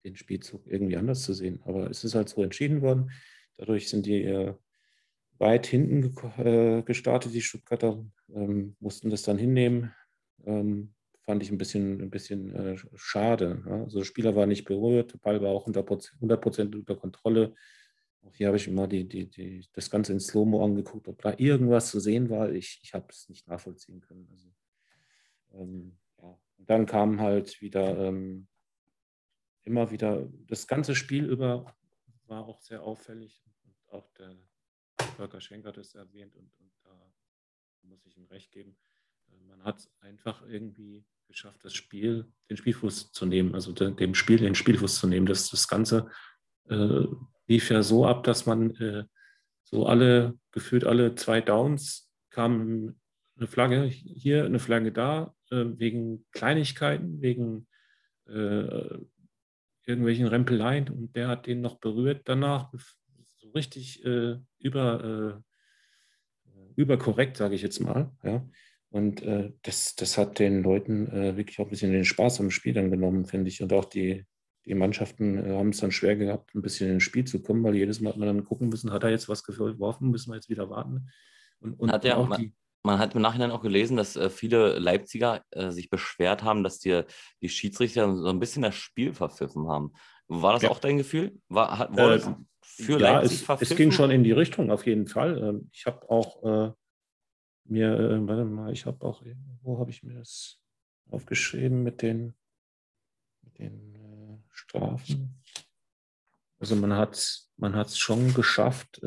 den 0.05 0.17
Spielzug 0.17 0.67
irgendwie 0.67 0.97
anders 0.97 1.23
zu 1.23 1.33
sehen. 1.33 1.61
Aber 1.65 1.91
es 1.91 2.05
ist 2.05 2.15
halt 2.15 2.29
so 2.29 2.43
entschieden 2.43 2.83
worden. 2.83 3.11
Dadurch 3.57 3.89
sind 3.89 4.07
die 4.07 4.23
äh, 4.25 4.55
weit 5.39 5.67
hinten 5.67 6.15
äh, 6.39 6.83
gestartet, 6.83 7.35
die 7.35 7.43
Stuttgarter, 7.43 8.05
ähm, 8.35 8.77
mussten 8.81 9.11
das 9.11 9.23
dann 9.23 9.39
hinnehmen. 9.39 9.93
Ähm, 10.45 10.95
fand 11.23 11.43
ich 11.43 11.51
ein 11.51 11.59
bisschen, 11.59 12.01
ein 12.01 12.11
bisschen 12.11 12.55
äh, 12.55 12.77
schade. 12.95 13.63
Ja? 13.67 13.83
Also 13.83 13.99
der 13.99 14.05
Spieler 14.05 14.35
war 14.37 14.47
nicht 14.47 14.65
berührt, 14.65 15.13
der 15.13 15.19
Ball 15.19 15.41
war 15.41 15.51
auch 15.51 15.67
100%, 15.67 16.37
Prozent 16.37 16.75
unter 16.75 16.97
Kontrolle. 16.97 17.55
Auch 18.23 18.35
hier 18.35 18.49
habe 18.49 18.57
ich 18.57 18.69
immer 18.69 18.87
die, 18.87 19.09
die, 19.09 19.29
die, 19.29 19.67
das 19.73 19.91
Ganze 19.91 20.13
in 20.13 20.21
Slow-Mo 20.21 20.65
angeguckt, 20.65 21.09
ob 21.09 21.21
da 21.23 21.35
irgendwas 21.37 21.91
zu 21.91 21.99
sehen 21.99 22.31
war. 22.31 22.53
Ich, 22.53 22.81
ich 22.83 22.95
habe 22.95 23.07
es 23.09 23.29
nicht 23.29 23.49
nachvollziehen 23.49 24.01
können. 24.01 24.29
Also 24.31 24.49
ähm, 25.55 25.99
ja. 26.21 26.39
Und 26.59 26.71
dann 26.71 26.87
kam 26.87 27.21
halt 27.21 27.61
wieder 27.61 27.99
ähm, 27.99 28.47
immer 29.65 29.91
wieder, 29.91 30.29
das 30.47 30.67
ganze 30.67 30.95
Spiel 30.95 31.25
über 31.25 31.75
war 32.33 32.49
auch 32.49 32.61
sehr 32.63 32.83
auffällig. 32.83 33.45
Und 33.65 33.77
auch 33.89 34.11
der 34.13 34.35
Volker 35.17 35.41
Schenker 35.41 35.69
hat 35.69 35.79
es 35.79 35.95
erwähnt 35.95 36.35
und, 36.35 36.51
und 36.59 36.73
da 36.83 37.13
muss 37.83 38.07
ich 38.07 38.17
ihm 38.17 38.27
recht 38.27 38.51
geben. 38.51 38.77
Äh, 39.29 39.41
man 39.47 39.63
hat 39.65 39.89
einfach 40.01 40.43
irgendwie 40.47 41.05
geschafft, 41.29 41.65
das 41.65 41.75
Spiel, 41.75 42.33
den 42.49 42.57
Spielfuß 42.57 43.13
zu 43.13 43.27
nehmen, 43.27 43.55
also 43.55 43.73
dem 43.73 44.15
Spiel 44.15 44.39
den 44.39 44.55
Spielfuß 44.55 44.99
zu 44.99 45.07
nehmen. 45.07 45.27
Das, 45.27 45.51
das 45.51 45.69
Ganze 45.69 46.11
äh, 46.69 47.07
lief 47.47 47.71
ja 47.71 47.83
so 47.83 48.07
ab, 48.07 48.25
dass 48.25 48.47
man 48.47 48.75
äh, 48.77 49.05
so 49.63 49.87
alle, 49.87 50.39
gefühlt 50.51 50.85
alle 50.85 51.15
zwei 51.15 51.41
Downs 51.41 52.11
kam 52.31 52.99
eine 53.37 53.47
Flagge 53.47 53.85
hier, 53.85 54.45
eine 54.45 54.59
Flagge 54.59 54.93
da, 54.93 55.35
äh, 55.51 55.65
wegen 55.77 56.27
Kleinigkeiten, 56.33 57.21
wegen 57.21 57.67
äh, 58.27 58.99
irgendwelchen 59.87 60.27
Rempeleien 60.27 60.89
und 60.89 61.17
der 61.17 61.29
hat 61.29 61.47
den 61.47 61.61
noch 61.61 61.79
berührt 61.79 62.23
danach, 62.25 62.73
so 63.37 63.49
richtig 63.51 64.05
äh, 64.05 64.37
über, 64.59 65.43
äh, 66.47 66.51
überkorrekt, 66.77 67.37
sage 67.37 67.55
ich 67.55 67.63
jetzt 67.63 67.81
mal. 67.81 68.11
Ja. 68.23 68.47
Und 68.91 69.23
äh, 69.23 69.53
das, 69.63 69.97
das 69.97 70.19
hat 70.19 70.39
den 70.39 70.63
Leuten 70.63 71.09
äh, 71.09 71.37
wirklich 71.37 71.59
auch 71.59 71.65
ein 71.65 71.71
bisschen 71.71 71.93
den 71.93 72.05
Spaß 72.05 72.41
am 72.41 72.51
Spiel 72.51 72.75
dann 72.75 72.91
genommen, 72.91 73.25
finde 73.25 73.49
ich. 73.49 73.63
Und 73.63 73.73
auch 73.73 73.87
die, 73.87 74.27
die 74.67 74.75
Mannschaften 74.75 75.39
äh, 75.39 75.57
haben 75.57 75.71
es 75.71 75.79
dann 75.79 75.93
schwer 75.93 76.17
gehabt, 76.17 76.55
ein 76.55 76.63
bisschen 76.63 76.91
ins 76.91 77.03
Spiel 77.03 77.25
zu 77.25 77.43
kommen, 77.43 77.65
weil 77.65 77.75
jedes 77.75 78.01
Mal 78.01 78.11
hat 78.11 78.19
man 78.19 78.29
dann 78.29 78.45
gucken 78.45 78.69
müssen, 78.69 78.93
hat 78.93 79.03
er 79.03 79.11
jetzt 79.11 79.29
was 79.29 79.45
geworfen, 79.45 80.11
müssen 80.11 80.31
wir 80.31 80.37
jetzt 80.37 80.51
wieder 80.51 80.69
warten. 80.69 81.09
Und, 81.61 81.75
und 81.75 81.91
hat 81.91 82.05
er 82.05 82.19
auch 82.19 82.37
die, 82.37 82.53
man 82.83 82.99
hat 82.99 83.15
im 83.15 83.23
Nachhinein 83.23 83.51
auch 83.51 83.63
gelesen, 83.63 83.97
dass 83.97 84.17
äh, 84.17 84.29
viele 84.29 84.79
Leipziger 84.79 85.45
äh, 85.51 85.71
sich 85.71 85.91
beschwert 85.91 86.43
haben, 86.43 86.65
dass 86.65 86.79
die, 86.79 87.03
die 87.41 87.49
Schiedsrichter 87.49 88.15
so 88.17 88.29
ein 88.29 88.41
bisschen 88.41 88.63
das 88.63 88.75
Spiel 88.75 89.15
verpfiffen 89.15 89.69
haben. 89.69 89.93
War 90.29 90.55
das 90.55 90.63
ja. 90.63 90.71
auch 90.71 90.79
dein 90.79 90.99
Gefühl? 90.99 91.39
War, 91.49 91.79
hat, 91.79 91.97
wurde 91.97 92.17
äh, 92.17 92.35
für 92.61 92.99
ja, 92.99 93.13
Leipzig 93.13 93.41
es, 93.41 93.45
verpfiffen? 93.45 93.73
Es 93.73 93.77
ging 93.77 93.93
schon 93.93 94.11
in 94.11 94.25
die 94.25 94.33
Richtung, 94.33 94.71
auf 94.71 94.87
jeden 94.87 95.07
Fall. 95.07 95.39
Ähm, 95.39 95.71
ich 95.73 95.87
habe 95.87 96.09
auch 96.11 96.43
äh, 96.43 96.73
mir, 97.65 97.99
äh, 97.99 98.27
warte 98.27 98.45
mal, 98.45 98.73
ich 98.73 98.87
habe 98.87 99.05
auch, 99.07 99.23
wo 99.63 99.79
habe 99.79 99.91
ich 99.91 100.03
mir 100.03 100.15
das 100.15 100.59
aufgeschrieben 101.11 101.83
mit 101.83 102.03
den, 102.03 102.35
mit 103.43 103.59
den 103.59 103.95
äh, 103.95 104.43
Strafen? 104.51 105.41
Also 106.59 106.77
man 106.77 106.95
hat 106.95 107.15
es 107.15 107.53
man 107.57 107.89
schon 107.89 108.35
geschafft, 108.35 109.01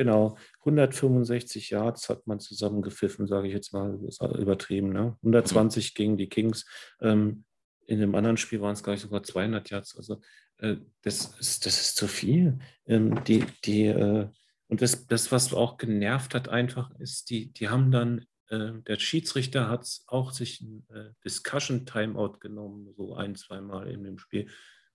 Genau, 0.00 0.38
165 0.60 1.68
Yards 1.68 2.08
hat 2.08 2.26
man 2.26 2.40
zusammen 2.40 2.80
gepfiffen, 2.80 3.26
sage 3.26 3.48
ich 3.48 3.52
jetzt 3.52 3.74
mal, 3.74 4.02
ist 4.08 4.22
übertrieben. 4.22 4.94
Ne? 4.94 5.18
120 5.20 5.90
mhm. 5.90 5.94
gegen 5.94 6.16
die 6.16 6.30
Kings. 6.30 6.64
Ähm, 7.02 7.44
in 7.86 8.00
dem 8.00 8.14
anderen 8.14 8.38
Spiel 8.38 8.62
waren 8.62 8.72
es 8.72 8.82
gleich 8.82 9.02
sogar 9.02 9.22
200 9.22 9.68
Yards. 9.68 9.98
Also 9.98 10.22
äh, 10.56 10.76
das, 11.02 11.38
ist, 11.38 11.66
das 11.66 11.78
ist 11.82 11.96
zu 11.96 12.08
viel. 12.08 12.60
Ähm, 12.86 13.22
die, 13.24 13.44
die, 13.66 13.88
äh, 13.88 14.26
und 14.68 14.80
das, 14.80 15.06
das, 15.06 15.30
was 15.32 15.52
auch 15.52 15.76
genervt 15.76 16.34
hat, 16.34 16.48
einfach 16.48 16.90
ist, 16.98 17.28
die, 17.28 17.52
die 17.52 17.68
haben 17.68 17.90
dann, 17.90 18.24
äh, 18.48 18.72
der 18.86 18.98
Schiedsrichter 18.98 19.68
hat 19.68 19.86
auch 20.06 20.32
sich 20.32 20.62
ein 20.62 20.86
äh, 20.94 21.10
Discussion 21.26 21.84
Timeout 21.84 22.38
genommen, 22.40 22.94
so 22.96 23.16
ein, 23.16 23.36
zweimal 23.36 23.86
in 23.90 24.02
dem 24.04 24.18
Spiel 24.18 24.48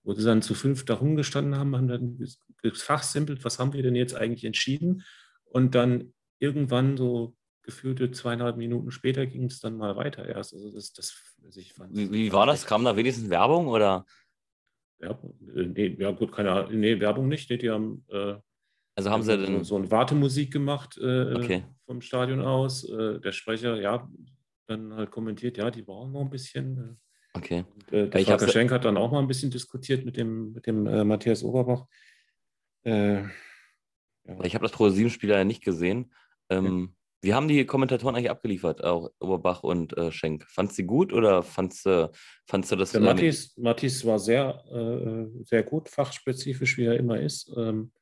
wo 0.06 0.14
sie 0.14 0.24
dann 0.24 0.40
zu 0.40 0.54
fünf 0.54 0.84
da 0.84 0.94
rumgestanden 0.94 1.56
haben, 1.56 1.74
haben 1.74 1.88
dann 1.88 2.24
gefachsimpelt, 2.62 3.44
was 3.44 3.58
haben 3.58 3.72
wir 3.72 3.82
denn 3.82 3.96
jetzt 3.96 4.14
eigentlich 4.14 4.44
entschieden? 4.44 5.02
Und 5.44 5.74
dann 5.74 6.14
irgendwann 6.38 6.96
so 6.96 7.36
gefühlte 7.62 8.12
zweieinhalb 8.12 8.56
Minuten 8.56 8.92
später 8.92 9.26
ging 9.26 9.46
es 9.46 9.58
dann 9.58 9.76
mal 9.76 9.96
weiter 9.96 10.24
erst. 10.24 10.54
Also 10.54 10.70
das, 10.70 10.92
das 10.92 11.16
also 11.44 11.60
ich 11.60 11.72
fand, 11.72 11.96
wie, 11.96 12.10
wie 12.12 12.32
war 12.32 12.46
das? 12.46 12.66
Kam 12.66 12.84
da 12.84 12.96
wenigstens 12.96 13.28
Werbung 13.28 13.66
oder? 13.66 14.06
Werbung? 14.98 15.36
Äh, 15.54 15.66
nee, 15.66 15.96
ja 15.98 16.12
gut, 16.12 16.30
keine 16.30 16.52
Ahnung. 16.52 16.78
Nee, 16.78 17.00
Werbung 17.00 17.26
nicht. 17.26 17.50
Nee, 17.50 17.58
die 17.58 17.70
haben 17.70 18.04
äh, 18.08 18.36
also 18.94 19.10
haben 19.10 19.24
sie 19.24 19.36
denn 19.36 19.64
so 19.64 19.76
eine 19.76 19.90
Wartemusik 19.90 20.52
gemacht 20.52 20.96
äh, 20.98 21.34
okay. 21.34 21.64
vom 21.84 22.00
Stadion 22.00 22.40
aus. 22.40 22.88
Äh, 22.88 23.18
der 23.18 23.32
Sprecher, 23.32 23.80
ja, 23.80 24.08
dann 24.68 24.94
halt 24.94 25.10
kommentiert, 25.10 25.58
ja, 25.58 25.70
die 25.70 25.82
brauchen 25.82 26.12
noch 26.12 26.22
ein 26.22 26.30
bisschen. 26.30 26.98
Äh, 27.36 27.38
Okay. 27.38 27.64
Äh, 27.90 28.08
der 28.08 28.24
Vater 28.24 28.48
Schenk 28.48 28.70
hat 28.70 28.84
dann 28.84 28.96
auch 28.96 29.12
mal 29.12 29.20
ein 29.20 29.28
bisschen 29.28 29.50
diskutiert 29.50 30.04
mit 30.04 30.16
dem, 30.16 30.52
mit 30.52 30.66
dem 30.66 30.86
äh, 30.86 31.04
Matthias 31.04 31.42
Oberbach. 31.42 31.86
Äh, 32.84 33.22
ja. 33.22 34.44
Ich 34.44 34.54
habe 34.54 34.64
das 34.64 34.72
Pro 34.72 34.86
7-Spiel 34.86 35.30
ja 35.30 35.44
nicht 35.44 35.62
gesehen. 35.62 36.12
Ähm, 36.48 36.90
ja. 36.90 36.96
Wie 37.22 37.34
haben 37.34 37.48
die 37.48 37.64
Kommentatoren 37.64 38.14
eigentlich 38.14 38.30
abgeliefert, 38.30 38.84
auch 38.84 39.10
Oberbach 39.20 39.62
und 39.62 39.96
äh, 39.96 40.12
Schenk? 40.12 40.44
Fandst 40.48 40.78
du 40.78 40.84
gut 40.84 41.12
oder 41.12 41.42
fandst, 41.42 41.86
äh, 41.86 42.08
fandst 42.46 42.70
du 42.70 42.76
das? 42.76 42.92
Der 42.92 43.00
Matthias, 43.00 43.56
Matthias 43.56 44.04
war 44.04 44.18
sehr, 44.18 44.62
äh, 44.70 45.44
sehr 45.44 45.62
gut, 45.62 45.88
fachspezifisch, 45.88 46.76
wie 46.76 46.84
er 46.84 46.96
immer 46.96 47.20
ist. 47.20 47.52
Ähm, 47.56 47.92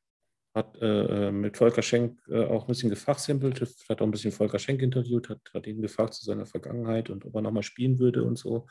hat 0.55 0.77
äh, 0.81 1.33
mit 1.33 1.57
Volker 1.57 1.83
Schenk 1.83 2.21
äh, 2.29 2.45
auch 2.45 2.65
ein 2.65 2.69
bisschen 2.69 2.91
gefachsimpelt, 2.91 3.61
hat 3.89 4.01
auch 4.01 4.07
ein 4.07 4.11
bisschen 4.11 4.31
Volker 4.31 4.59
Schenk 4.59 4.83
interviewt, 4.83 5.29
hat, 5.29 5.41
hat 5.53 5.67
ihn 5.67 5.83
gefragt 5.83 6.15
zu 6.15 6.25
seiner 6.25 6.47
Vergangenheit 6.47 7.11
und 7.11 7.25
ob 7.25 7.35
er 7.35 7.43
nochmal 7.43 7.65
spielen 7.65 7.99
würde 7.99 8.23
und 8.25 8.39
so. 8.39 8.67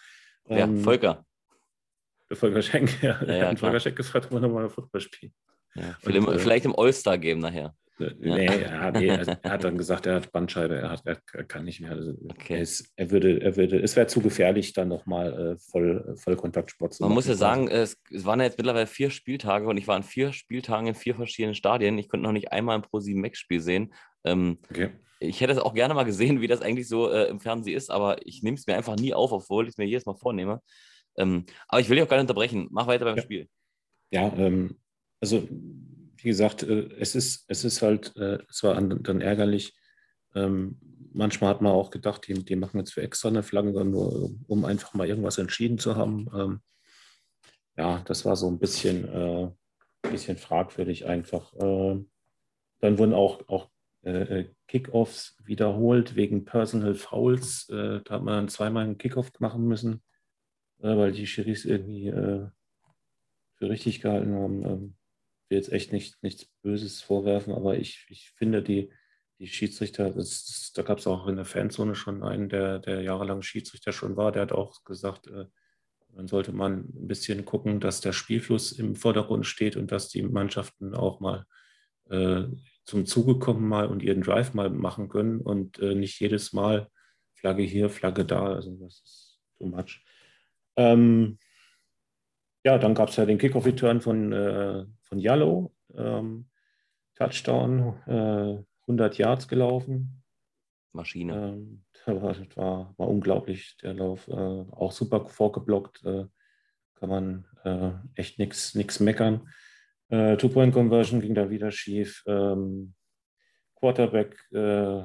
Ja, 0.48 0.58
ähm, 0.60 0.80
Volker. 0.80 1.26
Der 2.30 2.38
Volker 2.38 2.62
Schenk, 2.62 3.02
ja. 3.02 3.22
ja, 3.26 3.34
ja 3.36 3.56
Volker 3.56 3.80
Schenk 3.80 3.96
gefragt, 3.96 4.28
ob 4.28 4.34
er 4.34 4.40
nochmal 4.40 4.70
Football 4.70 5.02
spielt. 5.02 5.34
Ja, 5.76 5.98
vielleicht, 6.02 6.28
und, 6.28 6.36
äh, 6.36 6.40
vielleicht 6.40 6.66
im 6.66 6.76
All-Star-Game 6.76 7.40
nachher. 7.40 7.76
Nee, 8.00 8.46
ja. 8.46 8.92
nee 8.92 9.08
er, 9.08 9.40
hat 9.44 9.64
dann 9.64 9.78
gesagt, 9.78 10.06
er 10.06 10.16
hat 10.16 10.32
Bandscheibe, 10.32 10.76
er, 10.76 10.90
hat, 10.90 11.04
er 11.06 11.44
kann 11.44 11.66
nicht 11.66 11.82
mehr. 11.82 11.92
Also 11.92 12.14
okay. 12.30 12.56
er, 12.56 12.62
ist, 12.62 12.92
er, 12.96 13.12
würde, 13.12 13.42
er 13.42 13.56
würde, 13.56 13.80
es 13.82 13.96
wäre 13.96 14.08
zu 14.08 14.22
gefährlich, 14.22 14.74
dann 14.74 14.88
nochmal 14.88 15.54
äh, 15.54 15.58
voll, 15.58 16.16
voll 16.18 16.36
Kontaktsport 16.36 16.94
zu 16.94 17.04
machen. 17.04 17.10
Man 17.10 17.16
muss 17.16 17.28
ja 17.28 17.36
sagen, 17.36 17.68
es, 17.68 17.98
es, 18.12 18.26
waren 18.26 18.40
ja 18.40 18.46
jetzt 18.46 18.58
mittlerweile 18.58 18.88
vier 18.88 19.10
Spieltage 19.10 19.68
und 19.68 19.78
ich 19.78 19.88
war 19.88 19.96
an 19.96 20.04
vier 20.04 20.34
Spieltagen 20.34 20.88
in 20.88 20.96
vier 20.96 21.16
verschiedenen 21.16 21.56
Stadien. 21.56 21.98
Ich 21.98 22.10
konnte 22.10 22.24
noch 22.24 22.34
nicht 22.34 22.52
einmal 22.52 22.78
ein 22.78 22.84
Pro7 22.84 23.20
Max-Spiel 23.20 23.62
sehen. 23.62 23.94
Ähm, 24.24 24.58
okay. 24.70 24.90
Ich 25.24 25.42
hätte 25.42 25.54
es 25.54 25.60
auch 25.60 25.74
gerne 25.74 25.94
mal 25.94 26.04
gesehen, 26.04 26.42
wie 26.42 26.48
das 26.48 26.62
eigentlich 26.62 26.88
so 26.88 27.10
äh, 27.10 27.28
im 27.30 27.40
Fernsehen 27.40 27.78
ist, 27.78 27.90
aber 27.90 28.26
ich 28.26 28.44
nehme 28.44 28.58
es 28.58 28.68
mir 28.68 28.76
einfach 28.76 28.96
nie 28.96 29.14
auf, 29.14 29.32
obwohl 29.32 29.66
ich 29.66 29.72
es 29.72 29.78
mir 29.78 29.86
jedes 29.86 30.06
Mal 30.06 30.16
vornehme. 30.16 30.62
Ähm, 31.18 31.46
aber 31.68 31.82
ich 31.82 31.90
will 31.90 31.96
dich 31.96 32.04
auch 32.04 32.10
gar 32.10 32.18
nicht 32.18 32.24
unterbrechen. 32.24 32.68
Mach 32.72 32.88
weiter 32.88 33.06
beim 33.06 33.18
ja. 33.18 33.24
Spiel. 33.24 33.48
Ja, 34.12 34.34
ähm, 34.36 34.78
also 35.20 35.48
wie 35.50 36.28
gesagt, 36.28 36.64
äh, 36.64 36.90
es 37.00 37.16
ist, 37.16 37.46
es 37.48 37.64
ist 37.64 37.82
halt, 37.82 38.16
äh, 38.18 38.40
es 38.50 38.64
war 38.64 38.80
dann 38.80 39.22
ärgerlich. 39.22 39.74
Ähm, 40.36 40.80
manchmal 41.14 41.50
hat 41.50 41.62
man 41.62 41.72
auch 41.72 41.92
gedacht, 41.92 42.28
die, 42.28 42.34
die 42.34 42.56
machen 42.56 42.80
jetzt 42.80 42.94
für 42.94 43.02
extra 43.02 43.30
eine 43.30 43.44
Flagge, 43.44 43.86
nur 43.86 44.32
um 44.48 44.66
einfach 44.66 44.94
mal 44.94 45.08
irgendwas 45.08 45.38
entschieden 45.38 45.78
zu 45.78 45.96
haben. 45.96 46.28
Ähm, 46.36 46.62
ja, 47.78 48.02
das 48.06 48.26
war 48.26 48.36
so 48.36 48.48
ein 48.48 48.60
bisschen, 48.60 49.08
äh, 49.08 49.52
bisschen 50.10 50.38
fragwürdig 50.38 51.06
einfach. 51.06 51.54
Äh, 51.54 52.04
dann 52.80 52.98
wurden 52.98 53.14
auch, 53.14 53.48
auch 53.48 53.70
äh, 54.04 54.46
Kickoffs 54.68 55.38
wiederholt 55.44 56.16
wegen 56.16 56.46
Personal 56.46 56.96
Fouls. 56.96 57.70
Äh, 57.70 58.02
da 58.04 58.16
hat 58.16 58.24
man 58.24 58.36
dann 58.36 58.50
zweimal 58.50 58.84
einen 58.84 58.98
Kickoff 58.98 59.32
machen 59.40 59.68
müssen, 59.68 60.04
äh, 60.80 60.96
weil 60.96 61.12
die 61.12 61.28
Schiris 61.28 61.66
irgendwie 61.66 62.08
äh, 62.08 62.48
für 63.56 63.70
richtig 63.70 64.02
gehalten 64.02 64.34
haben. 64.36 64.66
Ähm, 64.66 64.96
will 65.54 65.58
jetzt 65.58 65.72
echt 65.72 65.92
nicht, 65.92 66.22
nichts 66.22 66.46
Böses 66.62 67.02
vorwerfen, 67.02 67.54
aber 67.54 67.78
ich, 67.78 68.06
ich 68.10 68.32
finde, 68.32 68.62
die, 68.64 68.92
die 69.40 69.48
Schiedsrichter, 69.48 70.12
das, 70.12 70.72
da 70.74 70.82
gab 70.82 70.98
es 70.98 71.08
auch 71.08 71.28
in 71.28 71.36
der 71.36 71.46
Fanzone 71.46 71.96
schon 71.96 72.24
einen, 72.24 72.50
der, 72.50 72.80
der 72.80 73.02
jahrelang 73.02 73.42
Schiedsrichter 73.42 73.94
schon 73.94 74.18
war, 74.18 74.32
der 74.32 74.44
hat 74.44 74.52
auch 74.52 74.84
gesagt, 74.84 75.28
äh, 75.28 75.46
dann 76.16 76.28
sollte 76.28 76.52
man 76.52 76.90
ein 76.96 77.08
bisschen 77.08 77.44
gucken, 77.46 77.80
dass 77.80 78.02
der 78.02 78.14
Spielfluss 78.14 78.72
im 78.72 78.96
Vordergrund 78.96 79.46
steht 79.46 79.76
und 79.76 79.92
dass 79.92 80.10
die 80.10 80.22
Mannschaften 80.22 80.94
auch 80.94 81.20
mal 81.20 81.46
äh, 82.10 82.46
zum 82.86 83.06
Zuge 83.06 83.40
kommen 83.40 83.68
mal 83.68 83.88
und 83.88 84.04
ihren 84.04 84.22
Drive 84.22 84.54
mal 84.54 84.70
machen 84.70 85.10
können 85.10 85.40
und 85.40 85.80
äh, 85.80 85.96
nicht 85.96 86.20
jedes 86.20 86.54
Mal 86.54 86.90
Flagge 87.34 87.64
hier, 87.64 87.90
Flagge 87.90 88.26
da. 88.26 88.54
Also 88.54 88.72
das 88.78 89.02
ist 89.04 89.40
too 89.58 89.68
much. 89.68 90.04
Ähm, 90.76 91.38
ja, 92.64 92.78
dann 92.78 92.96
gab 92.96 93.10
es 93.10 93.18
ja 93.18 93.26
den 93.26 93.38
Kickoff-Return 93.38 94.02
von, 94.02 94.32
äh, 94.32 94.86
von 95.02 95.20
Jallo. 95.20 95.74
Ähm, 95.96 96.50
Touchdown, 97.16 98.02
äh, 98.08 98.64
100 98.82 99.18
Yards 99.18 99.48
gelaufen. 99.48 100.24
Maschine. 100.94 101.34
Ähm, 101.34 101.84
war, 102.06 102.36
war, 102.56 102.94
war, 102.98 103.08
unglaublich, 103.08 103.78
der 103.82 103.94
Lauf. 103.94 104.28
Äh, 104.28 104.32
auch 104.32 104.92
super 104.92 105.26
vorgeblockt. 105.26 106.04
Äh, 106.06 106.26
kann 106.96 107.10
man 107.10 107.46
äh, 107.64 107.92
echt 108.16 108.40
nichts 108.40 109.00
meckern. 109.00 109.50
Äh, 110.14 110.38
Two-Point-Conversion 110.38 111.22
ging 111.22 111.34
dann 111.34 111.50
wieder 111.50 111.72
schief. 111.72 112.24
Ähm, 112.28 112.94
Quarterback 113.76 114.38
äh, 114.52 115.04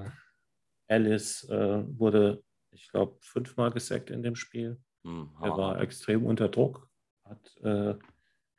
Alice 0.89 1.47
wurde, 1.49 2.43
ich 2.71 2.89
glaube, 2.89 3.19
fünfmal 3.21 3.71
gesackt 3.71 4.11
in 4.11 4.23
dem 4.23 4.35
Spiel. 4.35 4.79
Hm, 5.05 5.31
er 5.43 5.57
war 5.57 5.81
extrem 5.81 6.25
unter 6.25 6.49
Druck 6.49 6.89
hat 7.29 7.57
äh, 7.63 7.95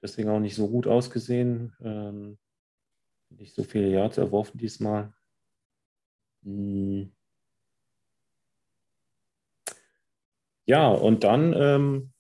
deswegen 0.02 0.30
auch 0.30 0.40
nicht 0.40 0.56
so 0.56 0.68
gut 0.68 0.88
ausgesehen. 0.88 1.76
Ähm, 1.82 2.38
nicht 3.30 3.54
so 3.54 3.64
viele 3.64 3.90
Yards 3.90 4.18
erworfen 4.18 4.58
diesmal. 4.58 5.14
Hm. 6.44 7.12
Ja, 10.66 10.90
und 10.90 11.24
dann 11.24 11.54
ähm, 11.54 12.14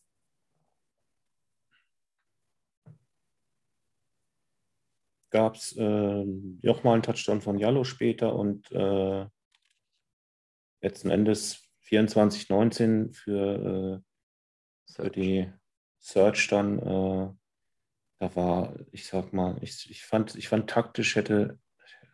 gab 5.29 5.55
es 5.55 5.75
äh, 5.77 6.25
nochmal 6.61 6.93
einen 6.93 7.03
Touchdown 7.03 7.41
von 7.41 7.57
Jallo 7.57 7.83
später 7.83 8.35
und 8.35 8.71
äh, 8.71 9.25
letzten 10.81 11.09
Endes 11.09 11.69
24-19 11.87 13.13
für, 13.13 14.01
äh, 14.87 14.93
für 14.93 15.09
die 15.09 15.51
Search 15.99 16.47
dann, 16.47 16.79
äh, 16.79 17.29
da 18.19 18.35
war, 18.35 18.75
ich 18.91 19.05
sag 19.05 19.33
mal, 19.33 19.57
ich, 19.61 19.89
ich, 19.89 20.05
fand, 20.05 20.35
ich 20.35 20.49
fand 20.49 20.69
taktisch 20.69 21.15
hätte 21.15 21.59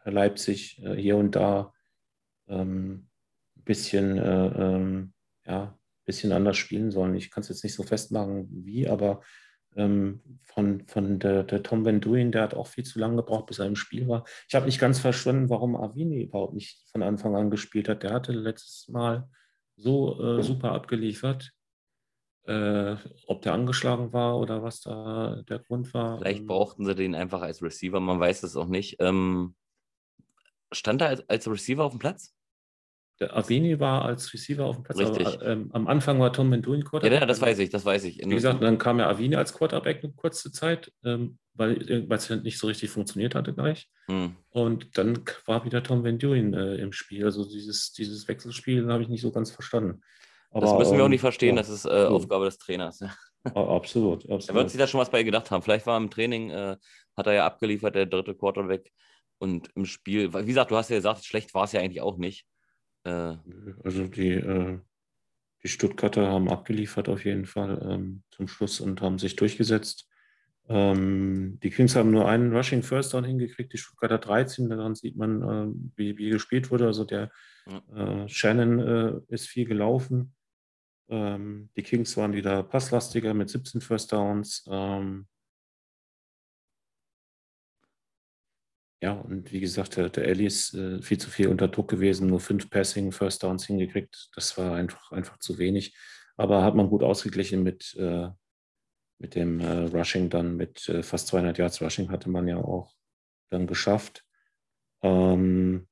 Leipzig 0.03 0.81
äh, 0.83 0.95
hier 0.95 1.17
und 1.17 1.35
da 1.35 1.73
ähm, 2.47 3.09
ein 3.57 3.63
bisschen, 3.63 4.17
äh, 4.17 4.47
ähm, 4.47 5.13
ja, 5.45 5.77
bisschen 6.05 6.31
anders 6.31 6.57
spielen 6.57 6.91
sollen. 6.91 7.15
Ich 7.15 7.31
kann 7.31 7.41
es 7.41 7.49
jetzt 7.49 7.63
nicht 7.63 7.73
so 7.73 7.83
festmachen, 7.83 8.47
wie, 8.51 8.87
aber 8.87 9.21
ähm, 9.75 10.21
von, 10.43 10.85
von 10.87 11.19
der, 11.19 11.43
der 11.43 11.63
Tom 11.63 11.85
Van 11.85 12.01
Duyn, 12.01 12.31
der 12.31 12.43
hat 12.43 12.53
auch 12.53 12.67
viel 12.67 12.85
zu 12.85 12.99
lange 12.99 13.17
gebraucht, 13.17 13.47
bis 13.47 13.59
er 13.59 13.65
im 13.65 13.75
Spiel 13.75 14.07
war. 14.07 14.25
Ich 14.47 14.55
habe 14.55 14.65
nicht 14.65 14.79
ganz 14.79 14.99
verstanden, 14.99 15.49
warum 15.49 15.75
Avini 15.75 16.23
überhaupt 16.23 16.53
nicht 16.53 16.83
von 16.91 17.03
Anfang 17.03 17.35
an 17.35 17.49
gespielt 17.49 17.89
hat. 17.89 18.03
Der 18.03 18.13
hatte 18.13 18.31
letztes 18.31 18.87
Mal 18.87 19.29
so 19.75 20.21
äh, 20.21 20.43
super 20.43 20.71
abgeliefert. 20.71 21.51
Äh, 22.47 22.97
ob 23.25 23.41
der 23.41 23.53
angeschlagen 23.53 24.13
war 24.13 24.37
oder 24.37 24.61
was 24.61 24.81
da 24.81 25.41
der 25.49 25.57
Grund 25.57 25.91
war. 25.95 26.19
Vielleicht 26.19 26.41
ähm, 26.41 26.47
brauchten 26.47 26.85
sie 26.85 26.93
den 26.93 27.15
einfach 27.15 27.41
als 27.41 27.63
Receiver, 27.63 27.99
man 27.99 28.19
weiß 28.19 28.43
es 28.43 28.55
auch 28.55 28.67
nicht. 28.67 28.97
Ähm, 28.99 29.55
stand 30.71 31.01
er 31.01 31.07
als, 31.07 31.27
als 31.27 31.49
Receiver 31.49 31.83
auf 31.83 31.93
dem 31.93 31.99
Platz? 31.99 32.35
Der 33.19 33.35
Avini 33.35 33.79
war 33.79 34.03
als 34.03 34.33
Receiver 34.33 34.65
auf 34.65 34.75
dem 34.75 34.83
Platz. 34.83 34.99
Richtig. 34.99 35.25
Aber, 35.25 35.45
ähm, 35.45 35.69
am 35.71 35.87
Anfang 35.87 36.19
war 36.19 36.33
Tom 36.33 36.49
Menduin 36.49 36.83
Quarterback. 36.83 37.21
Ja, 37.21 37.25
das 37.25 37.39
weiß 37.39 37.59
ich, 37.59 37.69
das 37.69 37.85
weiß 37.85 38.03
ich. 38.03 38.17
Wie 38.17 38.29
gesagt, 38.29 38.61
dann 38.61 38.77
kam 38.77 38.99
ja 38.99 39.09
Avini 39.09 39.35
als 39.35 39.53
Quarterback 39.53 40.03
eine 40.03 40.11
kurze 40.13 40.51
Zeit, 40.51 40.91
ähm, 41.05 41.37
weil 41.53 41.81
es 42.11 42.29
nicht 42.29 42.57
so 42.57 42.67
richtig 42.67 42.89
funktioniert 42.89 43.33
hatte 43.33 43.53
gleich. 43.53 43.89
Hm. 44.07 44.35
Und 44.49 44.97
dann 44.97 45.23
war 45.45 45.63
wieder 45.63 45.81
Tom 45.81 46.03
Van 46.03 46.19
Duyn 46.19 46.53
äh, 46.53 46.75
im 46.75 46.91
Spiel. 46.91 47.23
Also 47.23 47.45
dieses, 47.45 47.93
dieses 47.93 48.27
Wechselspiel 48.27 48.91
habe 48.91 49.03
ich 49.03 49.09
nicht 49.09 49.21
so 49.21 49.31
ganz 49.31 49.49
verstanden. 49.49 50.01
Aber, 50.51 50.65
das 50.65 50.77
müssen 50.77 50.97
wir 50.97 51.05
auch 51.05 51.09
nicht 51.09 51.19
ähm, 51.19 51.21
verstehen, 51.21 51.55
ja, 51.55 51.61
das 51.61 51.69
ist 51.69 51.85
äh, 51.85 52.05
Aufgabe 52.05 52.45
des 52.45 52.57
Trainers. 52.57 53.01
Absolut, 53.43 54.23
absolut. 54.29 54.49
Er 54.49 54.55
wird 54.55 54.69
sich 54.69 54.79
da 54.79 54.87
schon 54.87 54.99
was 54.99 55.09
bei 55.09 55.23
gedacht 55.23 55.51
haben. 55.51 55.61
Vielleicht 55.61 55.85
war 55.85 55.97
im 55.97 56.09
Training, 56.09 56.49
äh, 56.49 56.75
hat 57.15 57.27
er 57.27 57.33
ja 57.33 57.45
abgeliefert, 57.45 57.95
der 57.95 58.07
dritte 58.07 58.35
Quarterback. 58.35 58.91
Und 59.37 59.69
im 59.75 59.85
Spiel, 59.85 60.33
wie 60.33 60.45
gesagt, 60.45 60.71
du 60.71 60.77
hast 60.77 60.89
ja 60.89 60.95
gesagt, 60.95 61.25
schlecht 61.25 61.53
war 61.53 61.65
es 61.65 61.71
ja 61.71 61.79
eigentlich 61.79 62.01
auch 62.01 62.17
nicht. 62.17 62.45
Äh, 63.05 63.37
also 63.83 64.07
die, 64.07 64.31
äh, 64.31 64.79
die 65.63 65.67
Stuttgarter 65.67 66.27
haben 66.27 66.49
abgeliefert 66.49 67.07
auf 67.07 67.23
jeden 67.23 67.45
Fall 67.45 67.81
ähm, 67.89 68.23
zum 68.31 68.47
Schluss 68.47 68.81
und 68.81 69.01
haben 69.01 69.19
sich 69.19 69.35
durchgesetzt. 69.35 70.09
Ähm, 70.67 71.59
die 71.61 71.69
Kings 71.69 71.95
haben 71.95 72.11
nur 72.11 72.27
einen 72.27 72.55
Rushing 72.55 72.81
First 72.81 73.13
Down 73.13 73.23
hingekriegt, 73.23 73.71
die 73.71 73.77
Stuttgarter 73.77 74.17
13. 74.17 74.69
Daran 74.69 74.95
sieht 74.95 75.15
man, 75.15 75.41
äh, 75.41 75.73
wie, 75.95 76.17
wie 76.17 76.29
gespielt 76.29 76.71
wurde. 76.71 76.87
Also 76.87 77.05
der 77.05 77.31
ja. 77.67 78.23
Äh, 78.23 78.29
Shannon 78.29 78.79
äh, 78.79 79.33
ist 79.33 79.47
viel 79.47 79.65
gelaufen. 79.65 80.33
Ähm, 81.07 81.69
die 81.77 81.83
Kings 81.83 82.17
waren 82.17 82.33
wieder 82.33 82.63
passlastiger 82.63 83.33
mit 83.35 83.49
17 83.49 83.81
First 83.81 84.11
Downs. 84.11 84.65
Ähm, 84.67 85.27
ja, 89.05 89.11
und 89.11 89.51
wie 89.51 89.59
gesagt, 89.59 89.97
der, 89.97 90.09
der 90.09 90.25
Ellie 90.25 90.47
ist 90.47 90.73
äh, 90.73 90.99
viel 90.99 91.19
zu 91.19 91.29
viel 91.29 91.49
unter 91.49 91.67
Druck 91.67 91.87
gewesen, 91.87 92.25
nur 92.25 92.39
fünf 92.39 92.71
Passing 92.71 93.11
First 93.11 93.43
Downs 93.43 93.67
hingekriegt. 93.67 94.31
Das 94.33 94.57
war 94.57 94.73
einfach, 94.75 95.11
einfach 95.11 95.37
zu 95.37 95.59
wenig. 95.59 95.95
Aber 96.37 96.63
hat 96.63 96.73
man 96.73 96.89
gut 96.89 97.03
ausgeglichen 97.03 97.61
mit, 97.61 97.95
äh, 97.99 98.29
mit 99.19 99.35
dem 99.35 99.59
äh, 99.59 99.83
Rushing 99.95 100.31
dann, 100.31 100.55
mit 100.55 100.89
äh, 100.89 101.03
fast 101.03 101.27
200 101.27 101.59
Yards 101.59 101.83
Rushing 101.83 102.09
hatte 102.09 102.31
man 102.31 102.47
ja 102.47 102.57
auch 102.57 102.95
dann 103.51 103.67
geschafft. 103.67 104.25
Ähm, 105.03 105.87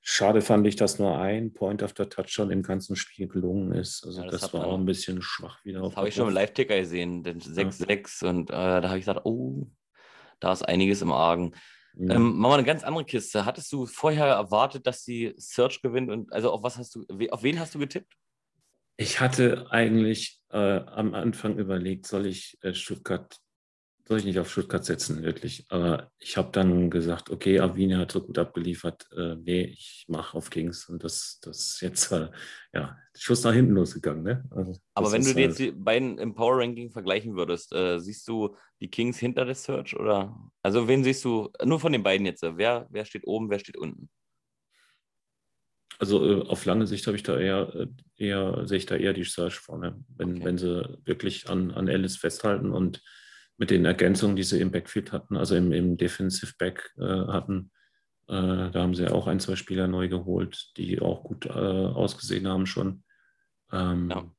Schade 0.00 0.40
fand 0.40 0.68
ich, 0.68 0.76
dass 0.76 1.00
nur 1.00 1.18
ein 1.18 1.52
Point 1.52 1.82
of 1.82 1.94
the 1.98 2.04
Touchdown 2.04 2.52
im 2.52 2.62
ganzen 2.62 2.94
Spiel 2.94 3.26
gelungen 3.26 3.72
ist. 3.72 4.06
Also 4.06 4.22
ja, 4.22 4.30
das, 4.30 4.42
das 4.42 4.54
war 4.54 4.68
auch 4.68 4.78
ein 4.78 4.86
bisschen 4.86 5.20
schwach 5.20 5.64
wieder. 5.64 5.80
Das 5.80 5.96
habe 5.96 6.08
ich 6.08 6.14
schon 6.14 6.28
im 6.28 6.34
Live-Ticker 6.34 6.78
gesehen, 6.78 7.24
den 7.24 7.40
6-6. 7.40 8.22
Ja. 8.24 8.30
Und 8.30 8.50
äh, 8.50 8.52
da 8.52 8.84
habe 8.84 8.98
ich 8.98 9.04
gesagt, 9.04 9.26
oh, 9.26 9.66
da 10.38 10.52
ist 10.52 10.62
einiges 10.62 11.02
im 11.02 11.10
Argen. 11.10 11.56
Ja. 11.98 12.14
Ähm, 12.14 12.36
machen 12.36 12.52
wir 12.52 12.54
eine 12.56 12.66
ganz 12.66 12.84
andere 12.84 13.04
Kiste. 13.04 13.44
Hattest 13.46 13.72
du 13.72 13.86
vorher 13.86 14.26
erwartet, 14.26 14.86
dass 14.86 15.02
die 15.04 15.34
Search 15.38 15.80
gewinnt? 15.80 16.10
Und 16.10 16.32
also 16.32 16.50
auf 16.50 16.62
was 16.62 16.76
hast 16.76 16.94
du, 16.94 17.04
auf 17.30 17.42
wen 17.42 17.58
hast 17.58 17.74
du 17.74 17.78
getippt? 17.78 18.12
Ich 18.98 19.20
hatte 19.20 19.66
eigentlich 19.70 20.40
äh, 20.50 20.58
am 20.58 21.14
Anfang 21.14 21.58
überlegt, 21.58 22.06
soll 22.06 22.26
ich 22.26 22.58
äh, 22.62 22.74
Stuttgart 22.74 23.38
soll 24.08 24.18
ich 24.18 24.24
nicht 24.24 24.38
auf 24.38 24.50
Stuttgart 24.50 24.84
setzen, 24.84 25.22
wirklich. 25.22 25.66
Aber 25.68 26.12
ich 26.18 26.36
habe 26.36 26.50
dann 26.52 26.90
gesagt, 26.90 27.28
okay, 27.30 27.58
Avini 27.58 27.94
hat 27.94 28.12
so 28.12 28.22
gut 28.22 28.38
abgeliefert. 28.38 29.08
Äh, 29.16 29.34
nee, 29.36 29.64
ich 29.64 30.04
mache 30.06 30.36
auf 30.36 30.48
Kings. 30.48 30.88
Und 30.88 31.02
das, 31.02 31.40
das 31.42 31.58
ist 31.58 31.80
jetzt, 31.80 32.12
äh, 32.12 32.28
ja, 32.72 32.96
Schuss 33.16 33.42
nach 33.42 33.52
hinten 33.52 33.72
losgegangen. 33.72 34.22
Ne? 34.22 34.44
Also, 34.50 34.78
Aber 34.94 35.10
wenn 35.10 35.24
du 35.24 35.34
dir 35.34 35.42
jetzt 35.42 35.58
die 35.58 35.72
beiden 35.72 36.18
im 36.18 36.34
Power 36.34 36.58
Ranking 36.58 36.90
vergleichen 36.90 37.34
würdest, 37.34 37.72
äh, 37.72 37.98
siehst 37.98 38.28
du 38.28 38.56
die 38.80 38.88
Kings 38.88 39.18
hinter 39.18 39.44
der 39.44 39.56
Search 39.56 39.96
oder? 39.96 40.38
Also, 40.62 40.86
wen 40.86 41.02
siehst 41.02 41.24
du, 41.24 41.50
nur 41.64 41.80
von 41.80 41.92
den 41.92 42.04
beiden 42.04 42.26
jetzt, 42.26 42.42
wer, 42.42 42.86
wer 42.90 43.04
steht 43.04 43.26
oben, 43.26 43.50
wer 43.50 43.58
steht 43.58 43.76
unten? 43.76 44.08
Also 45.98 46.42
äh, 46.42 46.46
auf 46.46 46.64
lange 46.64 46.86
Sicht 46.86 47.06
habe 47.06 47.16
ich 47.16 47.22
da 47.22 47.38
eher, 47.38 47.74
äh, 47.74 47.86
eher, 48.16 48.66
sehe 48.66 48.78
ich 48.78 48.86
da 48.86 48.96
eher 48.96 49.14
die 49.14 49.24
Search 49.24 49.54
vorne, 49.54 50.04
wenn, 50.16 50.36
okay. 50.36 50.44
wenn 50.44 50.58
sie 50.58 50.98
wirklich 51.04 51.48
an, 51.48 51.70
an 51.70 51.88
Alice 51.88 52.16
festhalten 52.16 52.70
und 52.70 53.02
mit 53.58 53.70
den 53.70 53.84
Ergänzungen, 53.84 54.36
die 54.36 54.42
sie 54.42 54.60
im 54.60 54.70
Backfield 54.70 55.12
hatten, 55.12 55.36
also 55.36 55.56
im, 55.56 55.72
im 55.72 55.96
Defensive 55.96 56.54
Back 56.58 56.92
äh, 56.98 57.02
hatten. 57.02 57.70
Äh, 58.28 58.70
da 58.70 58.74
haben 58.74 58.94
sie 58.94 59.10
auch 59.10 59.26
ein, 59.26 59.40
zwei 59.40 59.56
Spieler 59.56 59.86
neu 59.86 60.08
geholt, 60.08 60.72
die 60.76 61.00
auch 61.00 61.24
gut 61.24 61.46
äh, 61.46 61.50
ausgesehen 61.50 62.48
haben 62.48 62.66
schon. 62.66 63.04
Ähm, 63.72 64.10
ja. 64.10 64.30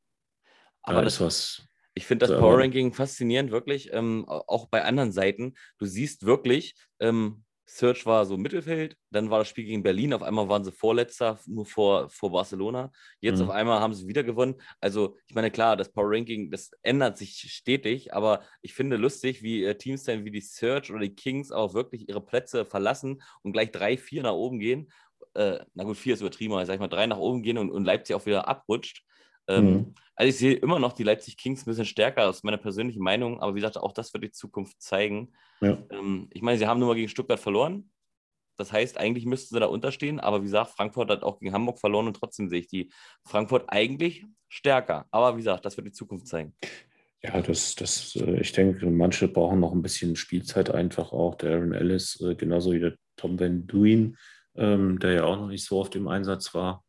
Aber 0.83 0.99
da 0.99 1.03
das, 1.03 1.15
ist 1.15 1.21
was. 1.21 1.67
Ich 1.93 2.05
finde 2.05 2.27
das 2.27 2.39
Power 2.39 2.59
Ranking 2.59 2.93
faszinierend, 2.93 3.51
wirklich. 3.51 3.89
Ähm, 3.91 4.25
auch 4.27 4.67
bei 4.67 4.83
anderen 4.83 5.11
Seiten. 5.11 5.55
Du 5.79 5.85
siehst 5.85 6.25
wirklich, 6.25 6.75
ähm, 6.99 7.43
Search 7.69 8.05
war 8.05 8.25
so 8.25 8.37
Mittelfeld, 8.37 8.95
dann 9.11 9.29
war 9.29 9.39
das 9.39 9.49
Spiel 9.49 9.65
gegen 9.65 9.83
Berlin, 9.83 10.13
auf 10.13 10.23
einmal 10.23 10.47
waren 10.47 10.63
sie 10.63 10.71
Vorletzter, 10.71 11.37
nur 11.45 11.65
vor, 11.65 12.09
vor 12.09 12.31
Barcelona. 12.31 12.91
Jetzt 13.19 13.39
mhm. 13.39 13.45
auf 13.45 13.49
einmal 13.51 13.81
haben 13.81 13.93
sie 13.93 14.07
wieder 14.07 14.23
gewonnen. 14.23 14.55
Also, 14.79 15.17
ich 15.27 15.35
meine, 15.35 15.51
klar, 15.51 15.75
das 15.75 15.91
Power 15.91 16.09
Ranking, 16.11 16.49
das 16.49 16.71
ändert 16.81 17.17
sich 17.17 17.39
stetig, 17.51 18.13
aber 18.13 18.41
ich 18.61 18.73
finde 18.73 18.95
lustig, 18.95 19.43
wie 19.43 19.65
äh, 19.65 19.75
Teams 19.75 20.03
dann 20.03 20.23
wie 20.23 20.31
die 20.31 20.41
Search 20.41 20.89
oder 20.91 21.01
die 21.01 21.13
Kings 21.13 21.51
auch 21.51 21.73
wirklich 21.73 22.07
ihre 22.07 22.21
Plätze 22.21 22.65
verlassen 22.65 23.21
und 23.41 23.51
gleich 23.51 23.71
drei, 23.71 23.97
vier 23.97 24.23
nach 24.23 24.33
oben 24.33 24.59
gehen. 24.59 24.89
Äh, 25.33 25.59
na 25.73 25.83
gut, 25.83 25.97
vier 25.97 26.13
ist 26.13 26.21
übertrieben, 26.21 26.53
aber 26.53 26.65
sag 26.65 26.75
ich 26.75 26.79
mal, 26.79 26.87
drei 26.87 27.05
nach 27.05 27.17
oben 27.17 27.43
gehen 27.43 27.57
und, 27.57 27.69
und 27.69 27.83
Leipzig 27.83 28.15
auch 28.15 28.25
wieder 28.25 28.47
abrutscht. 28.47 29.03
Ähm, 29.47 29.65
mhm. 29.65 29.95
Also 30.15 30.29
ich 30.29 30.37
sehe 30.37 30.53
immer 30.53 30.79
noch 30.79 30.93
die 30.93 31.03
Leipzig 31.03 31.37
Kings 31.37 31.61
ein 31.61 31.65
bisschen 31.65 31.85
stärker, 31.85 32.27
aus 32.27 32.43
meiner 32.43 32.57
persönlichen 32.57 33.03
Meinung, 33.03 33.39
aber 33.39 33.53
wie 33.53 33.59
gesagt, 33.59 33.77
auch 33.77 33.91
das 33.91 34.13
wird 34.13 34.23
die 34.23 34.31
Zukunft 34.31 34.81
zeigen. 34.81 35.33
Ja. 35.61 35.77
Ähm, 35.91 36.27
ich 36.31 36.41
meine, 36.41 36.57
sie 36.57 36.67
haben 36.67 36.79
nur 36.79 36.89
mal 36.89 36.95
gegen 36.95 37.09
Stuttgart 37.09 37.39
verloren. 37.39 37.91
Das 38.57 38.71
heißt, 38.71 38.97
eigentlich 38.97 39.25
müssten 39.25 39.53
sie 39.53 39.59
da 39.59 39.67
unterstehen, 39.67 40.19
aber 40.19 40.41
wie 40.41 40.45
gesagt, 40.45 40.71
Frankfurt 40.71 41.11
hat 41.11 41.23
auch 41.23 41.39
gegen 41.39 41.53
Hamburg 41.53 41.79
verloren 41.79 42.07
und 42.07 42.15
trotzdem 42.15 42.49
sehe 42.49 42.61
ich 42.61 42.67
die 42.67 42.89
Frankfurt 43.23 43.65
eigentlich 43.67 44.25
stärker. 44.49 45.05
Aber 45.11 45.35
wie 45.35 45.41
gesagt, 45.41 45.63
das 45.65 45.77
wird 45.77 45.87
die 45.87 45.91
Zukunft 45.91 46.27
zeigen. 46.27 46.55
Ja, 47.21 47.41
das, 47.41 47.75
das, 47.75 48.15
äh, 48.15 48.39
ich 48.39 48.51
denke, 48.53 48.85
manche 48.87 49.27
brauchen 49.27 49.59
noch 49.59 49.73
ein 49.73 49.81
bisschen 49.81 50.15
Spielzeit 50.15 50.69
einfach 50.71 51.11
auch. 51.11 51.35
Der 51.35 51.53
Aaron 51.53 51.73
Ellis, 51.73 52.19
äh, 52.21 52.35
genauso 52.35 52.71
wie 52.71 52.79
der 52.79 52.95
Tom 53.15 53.39
Van 53.39 53.67
Duin, 53.67 54.17
ähm, 54.55 54.99
der 54.99 55.13
ja 55.13 55.23
auch 55.23 55.37
noch 55.37 55.47
nicht 55.47 55.65
so 55.65 55.79
oft 55.79 55.95
im 55.95 56.07
Einsatz 56.07 56.53
war. 56.53 56.83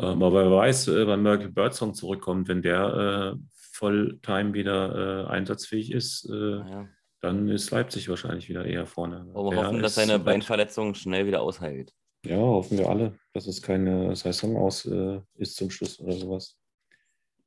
Ähm, 0.00 0.22
aber 0.22 0.44
wer 0.44 0.56
weiß, 0.56 0.88
äh, 0.88 1.06
wann 1.06 1.22
Merkel 1.22 1.50
Birdsong 1.50 1.94
zurückkommt, 1.94 2.48
wenn 2.48 2.62
der 2.62 3.34
äh, 3.34 3.38
Volltime 3.52 4.54
wieder 4.54 5.26
äh, 5.26 5.30
einsatzfähig 5.30 5.92
ist, 5.92 6.28
äh, 6.30 6.58
ja. 6.58 6.88
dann 7.20 7.48
ist 7.48 7.70
Leipzig 7.70 8.08
wahrscheinlich 8.08 8.48
wieder 8.48 8.64
eher 8.64 8.86
vorne. 8.86 9.26
Aber 9.34 9.50
wir 9.50 9.66
hoffen, 9.66 9.82
dass 9.82 9.94
seine 9.96 10.18
Beinverletzung 10.18 10.94
schnell 10.94 11.26
wieder 11.26 11.42
ausheilt. 11.42 11.92
Ja, 12.24 12.36
hoffen 12.36 12.78
wir 12.78 12.88
alle, 12.88 13.14
dass 13.32 13.46
es 13.46 13.62
keine 13.62 14.14
Saison 14.14 14.56
aus 14.56 14.84
äh, 14.84 15.20
ist 15.36 15.56
zum 15.56 15.70
Schluss 15.70 15.98
oder 16.00 16.12
sowas. 16.12 16.56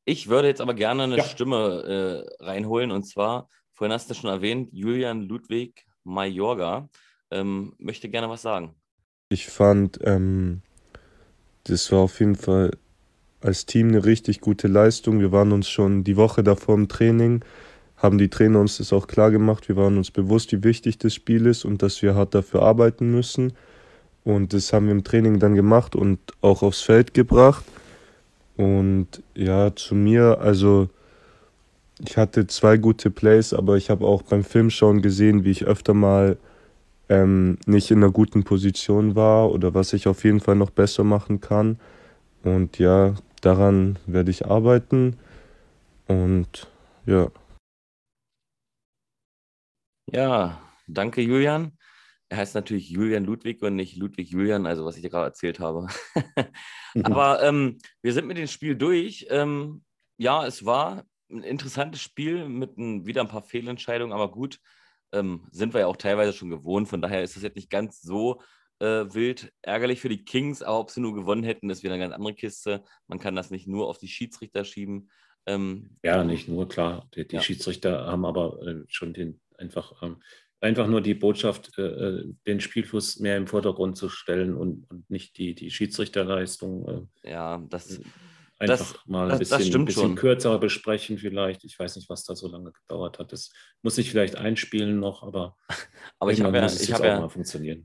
Ich 0.05 0.27
würde 0.27 0.47
jetzt 0.47 0.61
aber 0.61 0.73
gerne 0.73 1.03
eine 1.03 1.17
ja. 1.17 1.23
Stimme 1.23 2.25
äh, 2.39 2.43
reinholen 2.43 2.91
und 2.91 3.03
zwar, 3.03 3.47
vorhin 3.71 3.93
hast 3.93 4.09
du 4.09 4.13
schon 4.13 4.29
erwähnt, 4.29 4.69
Julian 4.73 5.21
Ludwig 5.21 5.85
Majorga 6.03 6.89
ähm, 7.31 7.73
möchte 7.77 8.09
gerne 8.09 8.29
was 8.29 8.41
sagen. 8.41 8.75
Ich 9.29 9.47
fand, 9.47 9.99
ähm, 10.03 10.61
das 11.65 11.91
war 11.91 11.99
auf 11.99 12.19
jeden 12.19 12.35
Fall 12.35 12.71
als 13.41 13.65
Team 13.65 13.89
eine 13.89 14.05
richtig 14.05 14.41
gute 14.41 14.67
Leistung. 14.67 15.19
Wir 15.19 15.31
waren 15.31 15.51
uns 15.51 15.69
schon 15.69 16.03
die 16.03 16.17
Woche 16.17 16.43
davor 16.43 16.75
im 16.75 16.87
Training, 16.87 17.43
haben 17.97 18.17
die 18.17 18.29
Trainer 18.29 18.59
uns 18.59 18.77
das 18.77 18.93
auch 18.93 19.07
klar 19.07 19.31
gemacht. 19.31 19.67
Wir 19.67 19.75
waren 19.75 19.97
uns 19.97 20.11
bewusst, 20.11 20.51
wie 20.51 20.63
wichtig 20.63 20.97
das 20.97 21.13
Spiel 21.13 21.45
ist 21.45 21.65
und 21.65 21.81
dass 21.81 22.01
wir 22.01 22.15
hart 22.15 22.35
dafür 22.35 22.63
arbeiten 22.63 23.11
müssen. 23.11 23.53
Und 24.23 24.53
das 24.53 24.71
haben 24.71 24.85
wir 24.85 24.93
im 24.93 25.03
Training 25.03 25.39
dann 25.39 25.55
gemacht 25.55 25.95
und 25.95 26.19
auch 26.41 26.63
aufs 26.63 26.81
Feld 26.81 27.13
gebracht. 27.13 27.65
Und 28.55 29.07
ja, 29.35 29.75
zu 29.75 29.95
mir, 29.95 30.39
also 30.39 30.89
ich 31.99 32.17
hatte 32.17 32.47
zwei 32.47 32.77
gute 32.77 33.09
Plays, 33.09 33.53
aber 33.53 33.77
ich 33.77 33.89
habe 33.89 34.05
auch 34.05 34.21
beim 34.21 34.43
Filmschauen 34.43 35.01
gesehen, 35.01 35.43
wie 35.43 35.51
ich 35.51 35.65
öfter 35.65 35.93
mal 35.93 36.37
ähm, 37.13 37.59
nicht 37.67 37.91
in 37.91 37.97
einer 37.97 38.11
guten 38.11 38.43
Position 38.43 39.15
war 39.15 39.51
oder 39.51 39.75
was 39.75 39.93
ich 39.93 40.07
auf 40.07 40.23
jeden 40.23 40.39
Fall 40.39 40.55
noch 40.55 40.71
besser 40.71 41.03
machen 41.03 41.39
kann. 41.39 41.79
Und 42.43 42.79
ja, 42.79 43.13
daran 43.41 43.99
werde 44.07 44.31
ich 44.31 44.47
arbeiten. 44.47 45.17
Und 46.07 46.67
ja. 47.05 47.29
Ja, 50.11 50.59
danke 50.87 51.21
Julian. 51.21 51.77
Er 52.29 52.37
heißt 52.37 52.55
natürlich 52.55 52.89
Julian 52.89 53.25
Ludwig 53.25 53.61
und 53.61 53.75
nicht 53.75 53.95
Ludwig 53.95 54.31
Julian, 54.31 54.65
also 54.65 54.83
was 54.83 54.95
ich 54.95 55.03
dir 55.03 55.11
gerade 55.11 55.27
erzählt 55.27 55.59
habe. 55.59 55.87
Aber 57.03 57.43
ähm, 57.43 57.77
wir 58.01 58.13
sind 58.13 58.25
mit 58.25 58.37
dem 58.37 58.47
Spiel 58.47 58.75
durch. 58.75 59.27
Ähm, 59.29 59.83
ja, 60.17 60.47
es 60.47 60.65
war 60.65 61.05
ein 61.29 61.43
interessantes 61.43 62.01
Spiel 62.01 62.49
mit 62.49 62.75
ein, 62.77 63.05
wieder 63.05 63.21
ein 63.21 63.27
paar 63.27 63.43
Fehlentscheidungen, 63.43 64.13
aber 64.13 64.31
gut 64.31 64.59
ähm, 65.13 65.47
sind 65.51 65.73
wir 65.73 65.81
ja 65.81 65.87
auch 65.87 65.97
teilweise 65.97 66.33
schon 66.33 66.49
gewohnt. 66.49 66.89
Von 66.89 67.01
daher 67.01 67.23
ist 67.23 67.35
das 67.35 67.43
jetzt 67.43 67.55
nicht 67.55 67.69
ganz 67.69 68.01
so 68.01 68.41
äh, 68.79 69.05
wild. 69.13 69.53
Ärgerlich 69.61 70.01
für 70.01 70.09
die 70.09 70.25
Kings, 70.25 70.61
aber 70.61 70.79
ob 70.79 70.91
sie 70.91 71.01
nur 71.01 71.15
gewonnen 71.15 71.43
hätten, 71.43 71.69
ist 71.69 71.83
wieder 71.83 71.93
eine 71.93 72.03
ganz 72.03 72.15
andere 72.15 72.33
Kiste. 72.33 72.83
Man 73.07 73.19
kann 73.19 73.35
das 73.35 73.51
nicht 73.51 73.67
nur 73.67 73.87
auf 73.87 73.97
die 73.97 74.07
Schiedsrichter 74.07 74.65
schieben. 74.65 75.09
Ähm, 75.45 75.97
ja, 76.03 76.23
nicht 76.23 76.47
nur, 76.47 76.67
klar. 76.67 77.07
Die, 77.15 77.27
die 77.27 77.35
ja. 77.35 77.41
Schiedsrichter 77.41 78.07
haben 78.07 78.25
aber 78.25 78.61
äh, 78.65 78.83
schon 78.87 79.13
den 79.13 79.39
einfach, 79.57 80.01
ähm, 80.01 80.21
einfach 80.61 80.87
nur 80.87 81.01
die 81.01 81.13
Botschaft, 81.13 81.77
äh, 81.77 81.81
äh 81.83 82.33
den 82.47 82.59
Spielfluss 82.59 83.19
mehr 83.19 83.37
im 83.37 83.47
Vordergrund 83.47 83.97
zu 83.97 84.09
stellen 84.09 84.55
und, 84.55 84.89
und 84.89 85.09
nicht 85.09 85.37
die, 85.37 85.53
die 85.53 85.69
Schiedsrichterleistung. 85.69 87.09
Äh, 87.23 87.29
ja, 87.31 87.63
das 87.69 88.01
einfach 88.63 88.93
das, 88.93 89.05
mal 89.05 89.31
ein 89.31 89.39
das, 89.39 89.49
bisschen, 89.49 89.85
das 89.85 89.95
bisschen 89.95 90.15
kürzer 90.15 90.57
besprechen 90.59 91.17
vielleicht. 91.17 91.63
Ich 91.63 91.77
weiß 91.77 91.95
nicht, 91.95 92.09
was 92.09 92.23
da 92.23 92.35
so 92.35 92.47
lange 92.47 92.71
gedauert 92.71 93.19
hat. 93.19 93.31
Das 93.31 93.51
muss 93.81 93.97
ich 93.97 94.09
vielleicht 94.09 94.35
einspielen 94.35 94.99
noch, 94.99 95.23
aber, 95.23 95.55
aber 96.19 96.31
ich 96.31 96.41
habe 96.41 96.57
ja, 96.57 96.65
ich 96.65 96.93
habe 96.93 97.07
ja, 97.07 97.29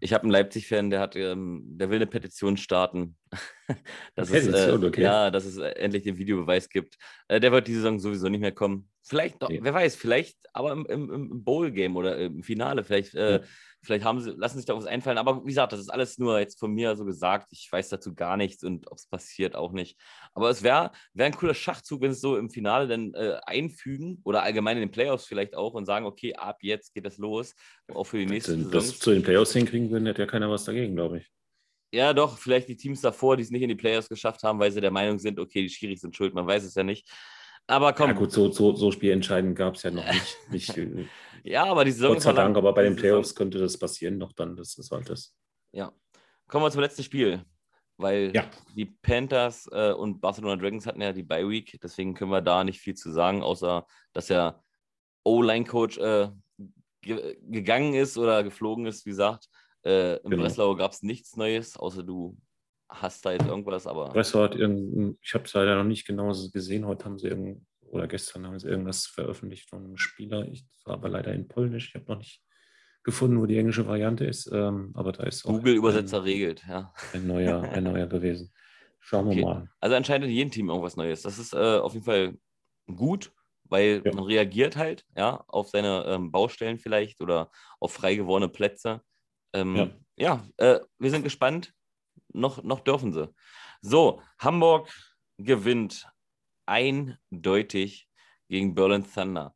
ich 0.00 0.12
habe 0.12 0.22
einen 0.22 0.30
Leipzig-Fan, 0.30 0.90
der 0.90 1.00
hat, 1.00 1.16
ähm, 1.16 1.62
der 1.64 1.90
will 1.90 1.96
eine 1.96 2.06
Petition 2.06 2.56
starten. 2.56 3.16
dass 4.14 4.30
es, 4.30 4.46
äh, 4.46 4.72
okay. 4.72 5.02
Ja, 5.02 5.30
dass 5.30 5.44
es 5.44 5.58
endlich 5.58 6.04
den 6.04 6.16
Videobeweis 6.16 6.68
gibt. 6.68 6.96
Äh, 7.28 7.40
der 7.40 7.52
wird 7.52 7.68
diese 7.68 7.80
Saison 7.80 7.98
sowieso 7.98 8.28
nicht 8.28 8.40
mehr 8.40 8.52
kommen. 8.52 8.88
Vielleicht, 9.02 9.42
doch, 9.42 9.48
nee. 9.48 9.60
wer 9.62 9.74
weiß, 9.74 9.96
vielleicht, 9.96 10.38
aber 10.52 10.72
im, 10.72 10.86
im, 10.86 11.12
im 11.12 11.44
Bowl-Game 11.44 11.96
oder 11.96 12.18
im 12.18 12.42
Finale, 12.42 12.84
vielleicht 12.84 13.14
äh, 13.14 13.40
ja 13.40 13.40
Vielleicht 13.82 14.04
haben 14.04 14.20
sie, 14.20 14.32
lassen 14.32 14.56
sich 14.56 14.66
da 14.66 14.76
was 14.76 14.86
einfallen. 14.86 15.18
Aber 15.18 15.44
wie 15.44 15.48
gesagt, 15.48 15.72
das 15.72 15.80
ist 15.80 15.88
alles 15.88 16.18
nur 16.18 16.38
jetzt 16.38 16.58
von 16.58 16.72
mir 16.72 16.96
so 16.96 17.04
gesagt. 17.04 17.48
Ich 17.52 17.68
weiß 17.70 17.88
dazu 17.88 18.14
gar 18.14 18.36
nichts 18.36 18.64
und 18.64 18.90
ob 18.90 18.98
es 18.98 19.06
passiert 19.06 19.54
auch 19.54 19.72
nicht. 19.72 19.98
Aber 20.34 20.50
es 20.50 20.62
wäre 20.62 20.90
wär 21.14 21.26
ein 21.26 21.34
cooler 21.34 21.54
Schachzug, 21.54 22.00
wenn 22.00 22.10
es 22.10 22.20
so 22.20 22.36
im 22.36 22.50
Finale 22.50 22.88
dann 22.88 23.14
äh, 23.14 23.38
einfügen 23.46 24.20
oder 24.24 24.42
allgemein 24.42 24.76
in 24.76 24.82
den 24.82 24.90
Playoffs 24.90 25.26
vielleicht 25.26 25.54
auch 25.54 25.74
und 25.74 25.86
sagen, 25.86 26.06
okay, 26.06 26.34
ab 26.34 26.58
jetzt 26.62 26.94
geht 26.94 27.06
das 27.06 27.18
los. 27.18 27.54
Auch 27.94 28.04
für 28.04 28.18
die 28.18 28.26
nächste 28.26 28.56
Saison. 28.56 28.72
Das 28.72 28.98
zu 28.98 29.10
den 29.10 29.22
Playoffs 29.22 29.52
hinkriegen 29.52 29.90
würden, 29.90 30.06
hätte 30.06 30.22
ja 30.22 30.26
keiner 30.26 30.50
was 30.50 30.64
dagegen, 30.64 30.94
glaube 30.94 31.18
ich. 31.18 31.30
Ja, 31.92 32.12
doch, 32.12 32.36
vielleicht 32.36 32.68
die 32.68 32.76
Teams 32.76 33.00
davor, 33.00 33.36
die 33.36 33.42
es 33.42 33.50
nicht 33.50 33.62
in 33.62 33.68
die 33.68 33.74
Playoffs 33.74 34.08
geschafft 34.08 34.42
haben, 34.42 34.58
weil 34.58 34.70
sie 34.70 34.80
der 34.80 34.90
Meinung 34.90 35.18
sind, 35.18 35.38
okay, 35.38 35.62
die 35.62 35.70
Schiris 35.70 36.02
sind 36.02 36.14
schuld, 36.14 36.34
man 36.34 36.46
weiß 36.46 36.64
es 36.64 36.74
ja 36.74 36.82
nicht. 36.82 37.08
Aber 37.66 37.92
komm. 37.92 38.10
Ja, 38.10 38.16
gut, 38.16 38.32
so, 38.32 38.50
so, 38.50 38.74
so 38.74 38.90
spielentscheidend 38.90 39.56
gab 39.56 39.74
es 39.74 39.82
ja 39.82 39.90
noch 39.90 40.06
nicht. 40.06 40.36
nicht 40.50 40.78
äh, 40.78 41.06
ja, 41.44 41.64
aber 41.64 41.84
die 41.84 41.92
Saison. 41.92 42.14
Gott 42.14 42.22
sei 42.22 42.32
Dank, 42.32 42.56
aber 42.56 42.72
bei 42.72 42.82
den 42.82 42.96
Playoffs 42.96 43.34
könnte 43.34 43.58
das 43.58 43.78
passieren 43.78 44.18
noch 44.18 44.32
dann. 44.32 44.56
Das 44.56 44.76
ist 44.76 44.90
halt 44.90 45.08
das. 45.08 45.34
Ja. 45.72 45.92
Kommen 46.46 46.64
wir 46.64 46.70
zum 46.70 46.80
letzten 46.80 47.02
Spiel. 47.02 47.44
Weil 47.96 48.30
ja. 48.32 48.44
die 48.76 48.86
Panthers 48.86 49.68
äh, 49.72 49.92
und 49.92 50.20
Barcelona 50.20 50.56
Dragons 50.56 50.86
hatten 50.86 51.00
ja 51.00 51.12
die 51.12 51.24
Bye 51.24 51.48
Week. 51.48 51.78
Deswegen 51.82 52.14
können 52.14 52.30
wir 52.30 52.40
da 52.40 52.62
nicht 52.62 52.80
viel 52.80 52.94
zu 52.94 53.10
sagen, 53.10 53.42
außer 53.42 53.86
dass 54.12 54.26
der 54.26 54.62
O-Line-Coach 55.24 55.98
äh, 55.98 56.28
ge 57.02 57.36
gegangen 57.42 57.94
ist 57.94 58.16
oder 58.16 58.44
geflogen 58.44 58.86
ist, 58.86 59.04
wie 59.04 59.10
gesagt. 59.10 59.48
Äh, 59.84 60.16
Im 60.18 60.30
genau. 60.30 60.42
Breslau 60.44 60.74
gab 60.76 60.92
es 60.92 61.02
nichts 61.02 61.36
Neues, 61.36 61.76
außer 61.76 62.02
du 62.02 62.36
hast 62.88 63.24
da 63.24 63.32
jetzt 63.32 63.46
irgendwas, 63.46 63.86
aber. 63.86 64.10
Breslau 64.10 64.42
hat 64.42 64.54
irgendein, 64.54 65.18
ich 65.20 65.34
habe 65.34 65.44
es 65.44 65.52
leider 65.54 65.76
noch 65.76 65.84
nicht 65.84 66.06
genau 66.06 66.32
gesehen, 66.52 66.86
heute 66.86 67.04
haben 67.04 67.18
sie 67.18 67.28
irgend, 67.28 67.66
oder 67.90 68.06
gestern 68.08 68.46
haben 68.46 68.58
sie 68.58 68.68
irgendwas 68.68 69.06
veröffentlicht 69.06 69.68
von 69.68 69.84
einem 69.84 69.96
Spieler. 69.96 70.46
Ich 70.48 70.66
war 70.84 70.94
aber 70.94 71.08
leider 71.08 71.32
in 71.32 71.48
Polnisch, 71.48 71.88
ich 71.88 71.94
habe 71.94 72.04
noch 72.12 72.18
nicht 72.18 72.42
gefunden, 73.04 73.40
wo 73.40 73.46
die 73.46 73.56
englische 73.58 73.86
Variante 73.86 74.24
ist, 74.24 74.50
ähm, 74.52 74.90
aber 74.94 75.12
da 75.12 75.24
ist 75.24 75.42
Google-Übersetzer 75.44 76.24
regelt, 76.24 76.64
ja. 76.68 76.92
Ein 77.12 77.26
neuer, 77.26 77.62
ein 77.62 77.84
neuer 77.84 78.06
gewesen. 78.08 78.52
Schauen 79.00 79.26
wir 79.26 79.32
okay. 79.32 79.42
mal. 79.42 79.70
Also 79.80 79.96
anscheinend 79.96 80.26
in 80.26 80.34
jedem 80.34 80.50
Team 80.50 80.68
irgendwas 80.68 80.96
Neues. 80.96 81.22
Das 81.22 81.38
ist 81.38 81.54
äh, 81.54 81.78
auf 81.78 81.94
jeden 81.94 82.04
Fall 82.04 82.36
gut, 82.94 83.32
weil 83.64 84.02
Ja. 84.04 84.14
man 84.14 84.24
reagiert 84.24 84.76
halt, 84.76 85.06
ja, 85.16 85.42
auf 85.46 85.70
seine 85.70 86.04
ähm, 86.06 86.30
Baustellen 86.30 86.78
vielleicht 86.78 87.20
oder 87.22 87.50
auf 87.80 87.92
frei 87.92 88.16
gewordene 88.16 88.50
Plätze. 88.50 89.00
Ähm, 89.54 89.76
Ja. 89.76 89.90
ja, 90.16 90.46
äh, 90.58 90.80
wir 90.98 91.10
sind 91.10 91.22
gespannt. 91.22 91.72
Noch, 92.34 92.62
noch 92.62 92.80
dürfen 92.80 93.12
sie. 93.14 93.32
So, 93.80 94.20
Hamburg 94.38 94.92
gewinnt 95.38 96.06
eindeutig 96.68 98.08
gegen 98.48 98.74
Berlin 98.74 99.04
Thunder. 99.12 99.54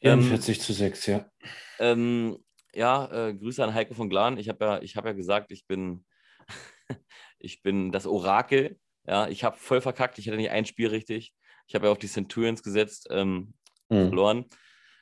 Ähm, 0.00 0.22
44 0.22 0.60
zu 0.60 0.72
6, 0.72 1.06
ja. 1.06 1.30
Ähm, 1.78 2.38
ja, 2.74 3.28
äh, 3.28 3.34
Grüße 3.34 3.62
an 3.62 3.74
Heiko 3.74 3.94
von 3.94 4.08
Glan. 4.08 4.38
Ich 4.38 4.48
habe 4.48 4.64
ja, 4.64 4.82
ich 4.82 4.96
hab 4.96 5.04
ja 5.04 5.12
gesagt, 5.12 5.50
ich 5.50 5.66
bin, 5.66 6.04
ich 7.38 7.62
bin 7.62 7.92
das 7.92 8.06
Orakel. 8.06 8.78
Ja, 9.06 9.28
ich 9.28 9.42
habe 9.44 9.56
voll 9.56 9.80
verkackt. 9.80 10.18
Ich 10.18 10.28
hatte 10.28 10.36
nicht 10.36 10.50
ein 10.50 10.66
Spiel 10.66 10.88
richtig. 10.88 11.32
Ich 11.66 11.74
habe 11.74 11.86
ja 11.86 11.92
auf 11.92 11.98
die 11.98 12.08
Centurions 12.08 12.62
gesetzt, 12.62 13.08
ähm, 13.10 13.54
Hm. 13.90 14.08
verloren. 14.08 14.44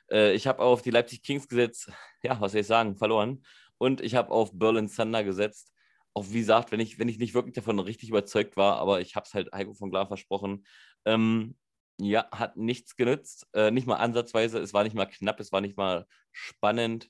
Äh, 0.09 0.33
ich 0.33 0.47
habe 0.47 0.63
auf 0.63 0.81
die 0.81 0.91
Leipzig 0.91 1.21
Kings 1.23 1.47
gesetzt. 1.47 1.91
Ja, 2.23 2.41
was 2.41 2.53
soll 2.53 2.61
ich 2.61 2.67
sagen? 2.67 2.97
Verloren. 2.97 3.43
Und 3.77 4.01
ich 4.01 4.15
habe 4.15 4.31
auf 4.31 4.49
Berlin 4.51 4.89
Thunder 4.89 5.23
gesetzt. 5.23 5.71
Auch 6.15 6.25
wie 6.29 6.39
gesagt, 6.39 6.71
wenn 6.71 6.79
ich, 6.79 6.97
wenn 6.97 7.09
ich 7.09 7.19
nicht 7.19 7.35
wirklich 7.35 7.53
davon 7.53 7.77
richtig 7.77 8.09
überzeugt 8.09 8.57
war, 8.57 8.77
aber 8.77 9.01
ich 9.01 9.15
habe 9.15 9.25
es 9.27 9.35
halt 9.35 9.51
Heiko 9.53 9.75
von 9.75 9.91
Glan 9.91 10.07
versprochen. 10.07 10.65
Ähm, 11.07 11.55
ja, 11.99 12.29
hat 12.31 12.57
nichts 12.57 12.95
genützt. 12.95 13.47
Äh, 13.53 13.71
nicht 13.71 13.87
mal 13.87 13.95
ansatzweise. 13.95 14.59
Es 14.59 14.73
war 14.73 14.83
nicht 14.83 14.95
mal 14.95 15.05
knapp. 15.07 15.39
Es 15.39 15.51
war 15.51 15.61
nicht 15.61 15.77
mal 15.77 16.05
spannend. 16.31 17.09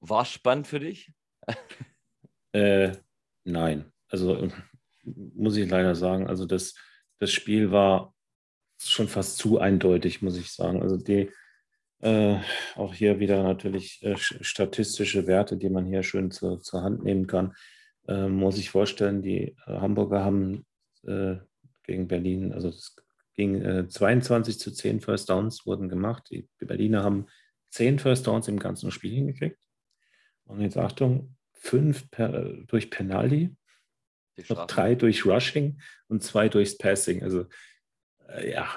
War 0.00 0.24
spannend 0.24 0.66
für 0.66 0.80
dich? 0.80 1.12
Äh, 2.54 2.92
nein, 3.44 3.90
also 4.08 4.48
muss 5.04 5.56
ich 5.56 5.70
leider 5.70 5.94
sagen, 5.94 6.26
also 6.26 6.44
das, 6.44 6.74
das 7.18 7.32
Spiel 7.32 7.70
war 7.70 8.14
schon 8.78 9.08
fast 9.08 9.38
zu 9.38 9.58
eindeutig, 9.58 10.20
muss 10.22 10.36
ich 10.36 10.52
sagen. 10.52 10.82
Also 10.82 10.98
die, 10.98 11.30
äh, 12.00 12.38
auch 12.74 12.94
hier 12.94 13.20
wieder 13.20 13.42
natürlich 13.42 14.02
äh, 14.02 14.14
sch- 14.14 14.42
statistische 14.44 15.26
Werte, 15.26 15.56
die 15.56 15.70
man 15.70 15.86
hier 15.86 16.02
schön 16.02 16.30
zur, 16.30 16.60
zur 16.60 16.82
Hand 16.82 17.02
nehmen 17.04 17.26
kann. 17.26 17.54
Äh, 18.06 18.28
muss 18.28 18.58
ich 18.58 18.70
vorstellen, 18.70 19.22
die 19.22 19.56
Hamburger 19.64 20.24
haben 20.24 20.66
äh, 21.06 21.36
gegen 21.84 22.08
Berlin, 22.08 22.52
also 22.52 22.68
es 22.68 22.96
ging 23.34 23.62
äh, 23.62 23.88
22 23.88 24.58
zu 24.58 24.72
10 24.72 25.00
First 25.00 25.30
Downs 25.30 25.66
wurden 25.66 25.88
gemacht. 25.88 26.24
Die, 26.30 26.48
Berliner 26.58 27.02
haben 27.02 27.26
10 27.70 27.98
First 27.98 28.26
Downs 28.26 28.48
im 28.48 28.58
ganzen 28.58 28.90
Spiel 28.90 29.12
hingekriegt. 29.12 29.58
Und 30.44 30.60
jetzt 30.60 30.76
Achtung, 30.76 31.36
fünf 31.52 32.10
per, 32.10 32.42
durch 32.66 32.90
Penalty, 32.90 33.56
noch 34.48 34.66
drei 34.66 34.94
durch 34.94 35.24
Rushing 35.26 35.80
und 36.08 36.22
zwei 36.22 36.48
durchs 36.48 36.76
Passing. 36.76 37.22
Also 37.22 37.46
äh, 38.28 38.52
ja, 38.52 38.68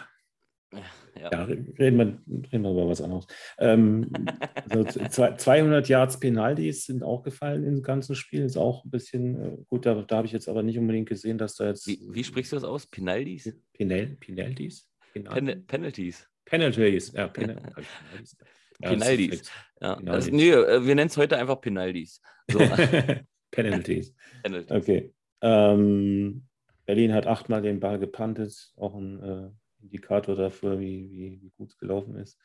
Ja. 0.71 0.83
Ja, 1.19 1.43
reden 1.43 1.75
wir, 1.77 2.21
reden 2.51 2.63
wir 2.63 2.71
über 2.71 2.87
was 2.87 3.01
anderes. 3.01 3.27
Ähm, 3.57 4.09
also 4.69 4.83
zwei- 5.09 5.35
200 5.35 5.87
Yards 5.87 6.19
Penalties 6.19 6.85
sind 6.85 7.03
auch 7.03 7.23
gefallen 7.23 7.63
im 7.63 7.81
ganzen 7.81 8.15
Spiel. 8.15 8.43
Ist 8.43 8.57
auch 8.57 8.83
ein 8.85 8.91
bisschen 8.91 9.41
äh, 9.41 9.57
gut. 9.69 9.85
Da, 9.85 9.95
da 10.01 10.17
habe 10.17 10.27
ich 10.27 10.33
jetzt 10.33 10.47
aber 10.49 10.63
nicht 10.63 10.77
unbedingt 10.77 11.09
gesehen, 11.09 11.37
dass 11.37 11.55
da 11.55 11.67
jetzt 11.67 11.87
Wie, 11.87 11.99
wie 12.09 12.23
sprichst 12.23 12.51
du 12.51 12.55
das 12.57 12.63
aus? 12.63 12.85
Penalties? 12.85 13.53
Penal, 13.73 14.17
Penalties? 14.19 14.89
Penalties? 15.13 15.45
Pen 15.45 15.65
Penalties. 15.67 16.27
Penalties. 16.45 17.11
Ja, 17.13 17.27
Penalties. 17.29 18.37
Ja, 18.81 18.89
Penalties. 18.89 19.51
Ja. 19.81 19.95
Das, 20.03 20.29
nee, 20.29 20.51
äh, 20.51 20.85
wir 20.85 20.95
nennen 20.95 21.07
es 21.07 21.17
heute 21.17 21.37
einfach 21.37 21.61
Penalties. 21.61 22.21
So, 22.51 22.59
Penalties. 23.51 24.13
Penalties. 24.43 24.71
Okay. 24.71 25.13
Ähm, 25.41 26.45
Berlin 26.85 27.13
hat 27.13 27.25
achtmal 27.27 27.61
den 27.61 27.79
Ball 27.79 27.99
gepantet, 27.99 28.71
auch 28.77 28.95
ein 28.95 29.23
äh, 29.23 29.49
Indikator 29.85 30.35
dafür, 30.35 30.79
wie, 30.79 31.09
wie, 31.09 31.41
wie 31.41 31.51
gut 31.57 31.69
es 31.69 31.77
gelaufen 31.77 32.15
ist. 32.17 32.39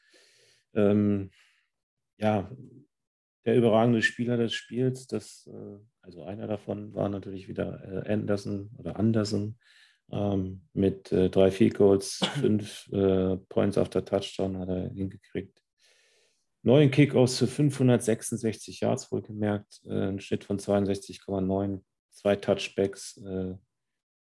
Ähm, 0.75 1.31
ja, 2.19 2.51
der 3.45 3.57
überragende 3.57 4.03
Spieler 4.03 4.37
des 4.37 4.53
Spiels, 4.53 5.07
das, 5.07 5.49
äh, 5.53 5.79
also 6.03 6.23
einer 6.25 6.47
davon 6.47 6.95
war 6.95 7.09
natürlich 7.09 7.49
wieder 7.49 8.07
äh, 8.07 8.13
Anderson 8.13 8.71
oder 8.77 8.99
Anderson 8.99 9.59
ähm, 10.13 10.63
mit 10.73 11.11
äh, 11.13 11.31
drei 11.31 11.51
Field 11.51 11.75
Goals, 11.75 12.21
fünf 12.41 12.89
äh, 12.93 13.37
Points 13.49 13.79
after 13.79 14.05
Touchdown 14.05 14.59
hat 14.59 14.69
er 14.69 14.91
hingekriegt. 14.91 15.61
Neun 16.63 16.91
Kickoffs 16.91 17.39
für 17.39 17.47
566 17.47 18.81
Yards 18.81 19.11
wohlgemerkt, 19.11 19.81
äh, 19.87 20.09
ein 20.09 20.21
Schnitt 20.21 20.45
von 20.45 20.59
62,9, 20.59 21.83
zwei 22.11 22.37
Touchbacks. 22.37 23.17
Äh, 23.17 23.55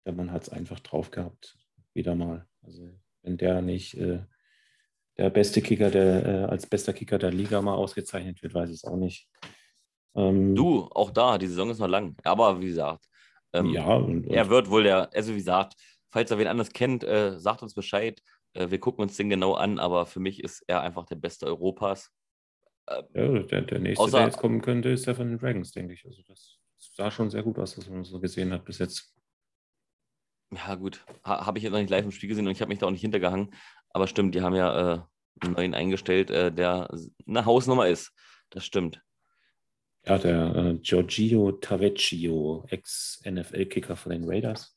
der 0.04 0.12
Mann 0.12 0.32
hat 0.32 0.42
es 0.42 0.48
einfach 0.48 0.80
drauf 0.80 1.10
gehabt, 1.10 1.56
wieder 1.94 2.16
mal. 2.16 2.46
Also 2.66 2.90
wenn 3.22 3.36
der 3.36 3.62
nicht 3.62 3.94
äh, 3.94 4.20
der 5.16 5.30
beste 5.30 5.62
Kicker, 5.62 5.90
der 5.90 6.26
äh, 6.26 6.44
als 6.44 6.66
bester 6.66 6.92
Kicker 6.92 7.18
der 7.18 7.30
Liga 7.30 7.62
mal 7.62 7.74
ausgezeichnet 7.74 8.42
wird, 8.42 8.54
weiß 8.54 8.68
ich 8.70 8.76
es 8.76 8.84
auch 8.84 8.96
nicht. 8.96 9.28
Ähm, 10.14 10.54
Du, 10.54 10.88
auch 10.90 11.10
da, 11.10 11.38
die 11.38 11.46
Saison 11.46 11.70
ist 11.70 11.78
noch 11.78 11.88
lang. 11.88 12.16
Aber 12.24 12.60
wie 12.60 12.66
gesagt, 12.66 13.06
ähm, 13.52 13.66
ja, 13.72 13.94
und, 13.94 14.26
und 14.26 14.32
er 14.34 14.48
wird 14.50 14.68
wohl 14.68 14.82
der, 14.82 15.10
also 15.14 15.32
wie 15.32 15.38
gesagt, 15.38 15.74
falls 16.10 16.30
er 16.30 16.38
wen 16.38 16.48
anders 16.48 16.70
kennt, 16.72 17.04
äh, 17.04 17.38
sagt 17.38 17.62
uns 17.62 17.74
Bescheid. 17.74 18.20
Äh, 18.54 18.70
wir 18.70 18.80
gucken 18.80 19.02
uns 19.02 19.16
den 19.16 19.30
genau 19.30 19.54
an, 19.54 19.78
aber 19.78 20.06
für 20.06 20.20
mich 20.20 20.42
ist 20.42 20.62
er 20.66 20.80
einfach 20.82 21.06
der 21.06 21.16
Beste 21.16 21.46
Europas. 21.46 22.10
Äh, 22.86 23.02
ja, 23.14 23.42
der, 23.42 23.62
der 23.62 23.78
nächste, 23.78 24.04
Außer- 24.04 24.10
der 24.12 24.24
jetzt 24.24 24.38
kommen 24.38 24.60
könnte, 24.60 24.90
ist 24.90 25.06
der 25.06 25.14
von 25.14 25.28
den 25.28 25.38
Dragons, 25.38 25.72
denke 25.72 25.94
ich. 25.94 26.04
Also 26.04 26.22
das 26.26 26.58
sah 26.78 27.10
schon 27.10 27.30
sehr 27.30 27.42
gut 27.42 27.58
aus, 27.58 27.78
was 27.78 27.88
man 27.88 28.04
so 28.04 28.20
gesehen 28.20 28.52
hat 28.52 28.64
bis 28.64 28.78
jetzt. 28.78 29.15
Ja, 30.52 30.74
gut. 30.76 31.04
Ha 31.24 31.46
habe 31.46 31.58
ich 31.58 31.64
jetzt 31.64 31.72
noch 31.72 31.80
nicht 31.80 31.90
live 31.90 32.04
im 32.04 32.12
Spiel 32.12 32.28
gesehen 32.28 32.46
und 32.46 32.52
ich 32.52 32.60
habe 32.60 32.68
mich 32.68 32.78
da 32.78 32.86
auch 32.86 32.90
nicht 32.90 33.00
hintergehangen. 33.00 33.54
Aber 33.90 34.06
stimmt, 34.06 34.34
die 34.34 34.42
haben 34.42 34.54
ja 34.54 34.94
äh, 34.94 35.00
einen 35.40 35.54
neuen 35.54 35.74
eingestellt, 35.74 36.30
äh, 36.30 36.52
der 36.52 36.88
eine 37.26 37.44
Hausnummer 37.44 37.88
ist. 37.88 38.12
Das 38.50 38.64
stimmt. 38.64 39.02
Ja, 40.06 40.18
der 40.18 40.54
äh, 40.54 40.74
Giorgio 40.74 41.52
Tavecchio, 41.52 42.64
Ex-NFL-Kicker 42.68 43.96
von 43.96 44.12
den 44.12 44.24
Raiders, 44.24 44.76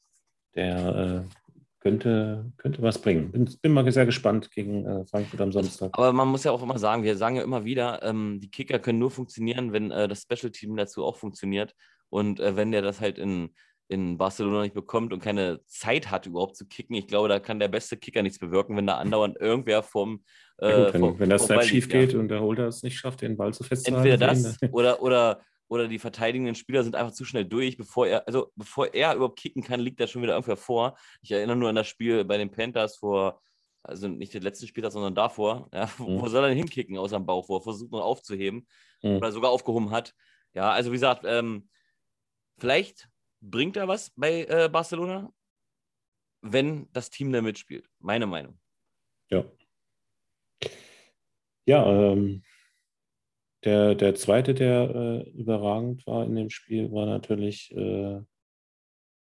der 0.56 1.28
äh, 1.28 1.36
könnte, 1.80 2.52
könnte 2.58 2.82
was 2.82 3.00
bringen. 3.00 3.32
Bin, 3.32 3.50
bin 3.62 3.72
mal 3.72 3.90
sehr 3.92 4.08
gespannt 4.08 4.52
gegen 4.52 4.86
äh, 4.86 5.06
Frankfurt 5.06 5.42
am 5.42 5.52
Samstag. 5.52 5.92
Aber 5.94 6.12
man 6.14 6.28
muss 6.28 6.44
ja 6.44 6.52
auch 6.52 6.64
immer 6.64 6.80
sagen, 6.80 7.04
wir 7.04 7.16
sagen 7.16 7.36
ja 7.36 7.44
immer 7.44 7.64
wieder, 7.64 8.02
ähm, 8.04 8.40
die 8.42 8.50
Kicker 8.50 8.80
können 8.80 9.00
nur 9.00 9.12
funktionieren, 9.12 9.72
wenn 9.72 9.92
äh, 9.92 10.08
das 10.08 10.24
Special-Team 10.24 10.76
dazu 10.76 11.06
auch 11.06 11.18
funktioniert. 11.18 11.76
Und 12.10 12.40
äh, 12.40 12.56
wenn 12.56 12.72
der 12.72 12.82
das 12.82 13.00
halt 13.00 13.20
in, 13.20 13.54
in 13.90 14.18
Barcelona 14.18 14.62
nicht 14.62 14.76
bekommt 14.76 15.12
und 15.14 15.20
keine 15.22 15.66
Zeit 15.66 16.12
hat, 16.12 16.28
überhaupt 16.28 16.56
zu 16.56 16.68
kicken, 16.68 16.96
ich 16.96 17.08
glaube, 17.08 17.28
da 17.28 17.40
kann 17.40 17.60
der 17.60 17.68
beste 17.70 17.98
Kicker 17.98 18.22
nichts 18.22 18.38
bewirken, 18.40 18.78
wenn 18.78 18.86
da 18.88 18.98
andauernd 18.98 19.36
irgendwer 19.42 19.82
vom. 19.84 20.24
Ja, 20.62 20.68
Äh, 20.70 20.84
gut, 20.86 20.94
wenn, 20.94 21.02
vom- 21.02 21.20
wenn 21.20 21.30
vom 21.32 21.40
Snap 21.48 21.64
schief 21.64 21.86
liegt, 21.86 21.94
ja. 21.94 22.00
geht 22.06 22.14
und 22.16 22.28
der 22.30 22.40
Holder 22.42 22.68
es 22.68 22.84
nicht 22.84 22.98
schafft, 23.00 23.22
den 23.22 23.36
Ball 23.36 23.52
zu 23.54 23.64
festzuhalten. 23.64 24.08
Entweder 24.12 24.28
das 24.28 24.58
oder, 24.72 25.02
oder, 25.02 25.42
oder 25.68 25.88
die 25.88 25.98
verteidigenden 25.98 26.54
Spieler 26.54 26.84
sind 26.84 26.96
einfach 26.96 27.14
zu 27.14 27.26
schnell 27.26 27.46
durch, 27.46 27.78
bevor 27.78 28.06
er, 28.08 28.28
also 28.28 28.52
bevor 28.56 28.94
er 28.94 29.16
überhaupt 29.16 29.40
kicken 29.40 29.64
kann, 29.64 29.80
liegt 29.80 30.00
er 30.00 30.06
schon 30.08 30.22
wieder 30.22 30.34
irgendwer 30.34 30.58
vor. 30.58 30.96
Ich 31.24 31.32
erinnere 31.32 31.58
nur 31.58 31.70
an 31.70 31.76
das 31.76 31.88
Spiel 31.88 32.24
bei 32.26 32.38
den 32.38 32.52
Panthers 32.52 32.98
vor, 32.98 33.42
also 33.82 34.08
nicht 34.08 34.34
den 34.36 34.44
letzten 34.44 34.68
Spieltag, 34.68 34.92
sondern 34.92 35.16
davor. 35.16 35.68
Ja, 35.74 35.90
wo, 35.98 36.08
Mhm. 36.10 36.22
wo 36.22 36.28
soll 36.28 36.44
er 36.44 36.50
denn 36.50 36.58
hinkicken 36.58 36.96
aus 37.00 37.10
dem 37.10 37.26
Bauch, 37.26 37.50
wo 37.50 37.58
er 37.58 37.62
versucht 37.62 37.92
noch 37.92 38.02
aufzuheben 38.04 38.68
Mhm. 39.02 39.18
oder 39.18 39.32
sogar 39.32 39.50
aufgehoben 39.50 39.90
hat. 39.90 40.14
Ja, 40.54 40.70
also 40.72 40.92
wie 40.92 40.96
gesagt, 40.96 41.24
ähm, 41.26 41.70
vielleicht 42.60 43.10
bringt 43.42 43.78
er 43.78 43.88
was 43.88 44.12
bei 44.16 44.46
äh, 44.46 44.70
Barcelona, 44.72 45.32
wenn 46.42 46.88
das 46.94 47.10
Team 47.10 47.32
da 47.32 47.42
mitspielt. 47.42 47.88
Meine 48.00 48.26
Meinung. 48.26 48.60
Ja. 49.30 49.46
Ja, 51.66 51.86
ähm, 52.12 52.44
der, 53.64 53.94
der 53.96 54.16
zweite, 54.16 54.54
der 54.54 54.90
äh, 54.90 55.30
überragend 55.32 56.08
war 56.08 56.26
in 56.26 56.36
dem 56.36 56.50
Spiel, 56.50 56.92
war 56.92 57.06
natürlich 57.06 57.72
äh, 57.76 58.22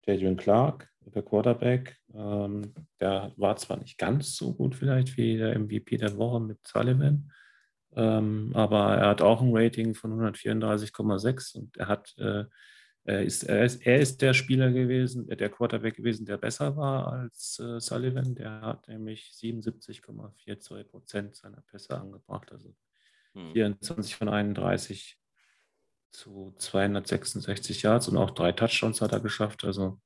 Jadrian 0.06 0.36
Clark, 0.36 0.88
der 1.00 1.22
Quarterback. 1.22 1.96
Ähm, 2.14 2.74
der 3.00 3.32
war 3.36 3.56
zwar 3.56 3.78
nicht 3.78 3.98
ganz 3.98 4.36
so 4.36 4.54
gut 4.54 4.74
vielleicht 4.74 5.16
wie 5.16 5.38
der 5.38 5.58
MVP 5.58 5.96
der 5.96 6.16
Woche 6.16 6.40
mit 6.40 6.58
Sullivan, 6.66 7.32
ähm, 7.94 8.52
aber 8.54 8.96
er 8.96 9.08
hat 9.08 9.22
auch 9.22 9.40
ein 9.40 9.56
Rating 9.56 9.94
von 9.94 10.12
134,6 10.12 11.56
und 11.56 11.76
er 11.76 11.88
hat 11.88 12.14
äh, 12.18 12.44
er 13.06 13.22
ist, 13.22 13.44
er, 13.44 13.64
ist, 13.64 13.86
er 13.86 14.00
ist 14.00 14.20
der 14.22 14.34
Spieler 14.34 14.70
gewesen, 14.70 15.28
äh, 15.30 15.36
der 15.36 15.48
Quarterback 15.50 15.96
gewesen, 15.96 16.26
der 16.26 16.36
besser 16.38 16.76
war 16.76 17.12
als 17.12 17.58
äh, 17.58 17.80
Sullivan. 17.80 18.34
Der 18.34 18.60
hat 18.62 18.88
nämlich 18.88 19.30
77,42 19.34 20.84
Prozent 20.84 21.36
seiner 21.36 21.62
Pässe 21.62 21.98
angebracht, 21.98 22.52
also 22.52 22.74
Hm. 23.36 23.52
24 23.52 24.16
von 24.16 24.28
31 24.30 25.18
zu 26.10 26.54
266 26.56 27.82
Yards 27.82 28.08
und 28.08 28.16
auch 28.16 28.30
drei 28.30 28.52
Touchdowns 28.52 29.02
hat 29.02 29.12
er 29.12 29.20
geschafft. 29.20 29.64
Also 29.64 30.00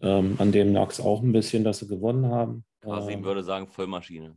ähm, 0.00 0.34
an 0.38 0.50
dem 0.52 0.72
lag 0.72 0.90
es 0.90 1.00
auch 1.00 1.22
ein 1.22 1.32
bisschen, 1.32 1.62
dass 1.62 1.78
sie 1.78 1.86
gewonnen 1.86 2.26
haben. 2.26 2.64
Kasim 2.80 3.20
Ähm, 3.20 3.24
würde 3.24 3.44
sagen, 3.44 3.68
Vollmaschine. 3.68 4.36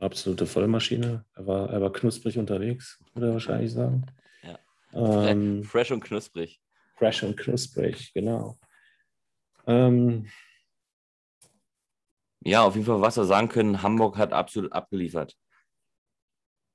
absolute 0.00 0.46
Vollmaschine. 0.46 1.24
Er 1.34 1.46
war, 1.46 1.70
er 1.70 1.80
war 1.80 1.92
knusprig 1.92 2.36
unterwegs, 2.36 2.98
würde 3.14 3.28
er 3.28 3.32
wahrscheinlich 3.34 3.72
sagen. 3.72 4.06
Ja. 4.42 4.58
Ähm, 4.92 5.62
Fresh 5.62 5.92
und 5.92 6.02
knusprig. 6.02 6.60
Fresh 6.98 7.22
und 7.22 7.36
knusprig, 7.36 8.12
genau. 8.12 8.58
Ähm, 9.66 10.26
Ja, 12.44 12.64
auf 12.64 12.74
jeden 12.74 12.86
Fall, 12.86 13.00
was 13.00 13.16
wir 13.16 13.24
sagen 13.24 13.48
können, 13.48 13.82
Hamburg 13.82 14.16
hat 14.16 14.32
absolut 14.32 14.72
abgeliefert. 14.72 15.36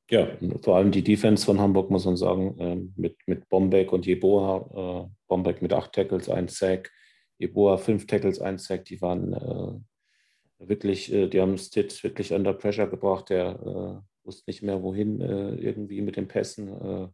Ja, 0.09 0.27
vor 0.61 0.75
allem 0.75 0.91
die 0.91 1.03
Defense 1.03 1.45
von 1.45 1.59
Hamburg, 1.59 1.89
muss 1.89 2.05
man 2.05 2.17
sagen, 2.17 2.55
ähm, 2.59 2.93
mit, 2.97 3.17
mit 3.25 3.49
Bombeck 3.49 3.91
und 3.91 4.05
Jeboa. 4.05 5.07
Äh, 5.07 5.09
Bombeck 5.27 5.61
mit 5.61 5.73
acht 5.73 5.93
Tackles, 5.93 6.29
ein 6.29 6.47
Sack, 6.47 6.91
Jeboa 7.39 7.77
fünf 7.77 8.05
Tackles, 8.05 8.39
ein 8.39 8.57
Sack. 8.59 8.85
Die 8.85 9.01
waren 9.01 9.33
äh, 9.33 10.67
wirklich, 10.67 11.11
äh, 11.11 11.27
die 11.27 11.41
haben 11.41 11.57
Stitt 11.57 12.03
wirklich 12.03 12.33
under 12.33 12.53
pressure 12.53 12.87
gebracht. 12.87 13.29
Der 13.29 13.47
äh, 13.47 14.25
wusste 14.27 14.43
nicht 14.47 14.61
mehr, 14.61 14.83
wohin 14.83 15.19
irgendwie 15.19 16.01
mit 16.01 16.15
den 16.15 16.27
Pässen. 16.27 17.11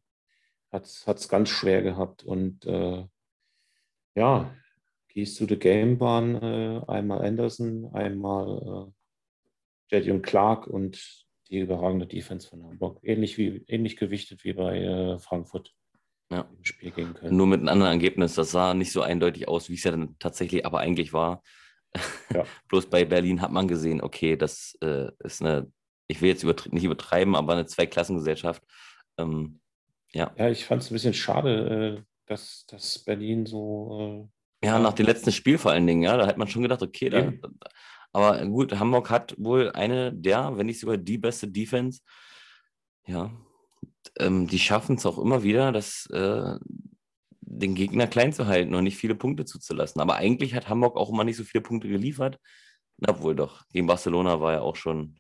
Äh, 0.72 0.80
hat 0.80 1.18
es 1.18 1.30
ganz 1.30 1.50
schwer 1.50 1.82
gehabt. 1.82 2.24
Und 2.24 2.66
äh, 2.66 3.06
ja, 4.16 4.54
Keys 5.10 5.36
to 5.36 5.46
the 5.48 5.58
Game 5.58 6.00
waren 6.00 6.36
einmal 6.88 7.26
Anderson, 7.26 7.90
einmal 7.94 8.92
Jetty 9.90 10.12
und 10.12 10.22
Clark 10.22 10.68
und 10.68 11.26
die 11.50 11.60
überragende 11.60 12.06
Defense 12.06 12.48
von 12.48 12.64
Hamburg. 12.64 13.00
Ähnlich, 13.04 13.38
wie, 13.38 13.64
ähnlich 13.68 13.98
gewichtet 13.98 14.44
wie 14.44 14.54
bei 14.54 14.78
äh, 14.78 15.20
Frankfurt 15.20 15.74
ja. 16.32 16.42
im 16.42 16.64
Spiel 16.64 16.92
gehen 16.92 17.14
können. 17.14 17.36
Nur 17.36 17.48
mit 17.48 17.60
einem 17.60 17.70
anderen 17.70 17.94
Ergebnis. 17.94 18.36
Das 18.36 18.52
sah 18.52 18.74
nicht 18.74 18.92
so 18.92 19.02
eindeutig 19.02 19.48
aus, 19.48 19.70
wie 19.70 19.74
es 19.74 19.84
ja 19.84 19.92
dann 19.92 20.16
tatsächlich 20.20 20.66
aber 20.66 20.80
eigentlich 20.80 21.14
war. 21.14 21.42
Ja. 22.32 22.46
Bloß 22.68 22.86
bei 22.92 23.06
Berlin 23.06 23.42
hat 23.42 23.52
man 23.52 23.68
gesehen, 23.68 24.02
okay, 24.02 24.36
das 24.36 24.78
äh, 24.82 25.08
ist 25.24 25.42
eine, 25.42 25.72
ich 26.08 26.22
will 26.22 26.30
jetzt 26.30 26.44
übertrie 26.44 26.70
nicht 26.72 26.84
übertreiben, 26.84 27.36
aber 27.36 27.54
eine 27.54 27.66
Zweiklassengesellschaft. 27.66 28.64
Ähm, 29.18 29.60
ja. 30.14 30.32
ja, 30.38 30.50
ich 30.50 30.66
fand 30.66 30.82
es 30.82 30.90
ein 30.90 30.94
bisschen 30.94 31.14
schade, 31.14 31.98
äh, 32.00 32.04
dass, 32.26 32.66
dass 32.68 33.00
Berlin 33.00 33.46
so. 33.46 34.30
Äh, 34.62 34.68
ja, 34.68 34.80
nach 34.80 34.94
dem 34.94 35.06
letzten 35.06 35.32
Spiel 35.32 35.58
vor 35.58 35.72
allen 35.72 35.88
Dingen, 35.88 36.04
ja, 36.04 36.18
da 36.18 36.28
hat 36.28 36.38
man 36.38 36.48
schon 36.48 36.64
gedacht, 36.64 36.82
okay, 36.82 37.10
da, 37.10 37.32
aber 38.12 38.46
gut, 38.48 38.78
Hamburg 38.78 39.10
hat 39.10 39.36
wohl 39.38 39.72
eine 39.72 40.12
der, 40.14 40.58
wenn 40.58 40.66
nicht 40.66 40.80
sogar 40.80 40.98
die 40.98 41.18
beste 41.18 41.48
Defense. 41.48 42.02
Ja, 43.06 43.32
ähm, 44.18 44.48
die 44.48 44.60
schaffen 44.60 44.96
es 44.96 45.06
auch 45.06 45.18
immer 45.18 45.44
wieder, 45.44 45.72
das, 45.72 46.08
äh, 46.08 46.58
den 47.42 47.76
Gegner 47.76 48.08
klein 48.08 48.34
zu 48.34 48.48
halten 48.48 48.76
und 48.76 48.84
nicht 48.84 48.98
viele 48.98 49.16
Punkte 49.16 49.46
zuzulassen. 49.46 50.02
Aber 50.02 50.16
eigentlich 50.16 50.54
hat 50.54 50.70
Hamburg 50.70 50.98
auch 50.98 51.10
immer 51.10 51.24
nicht 51.24 51.38
so 51.38 51.44
viele 51.44 51.62
Punkte 51.62 51.88
geliefert. 51.88 52.40
Obwohl 53.08 53.36
doch, 53.36 53.66
gegen 53.70 53.88
Barcelona 53.88 54.42
war 54.42 54.54
ja 54.54 54.62
auch 54.62 54.76
schon, 54.76 55.20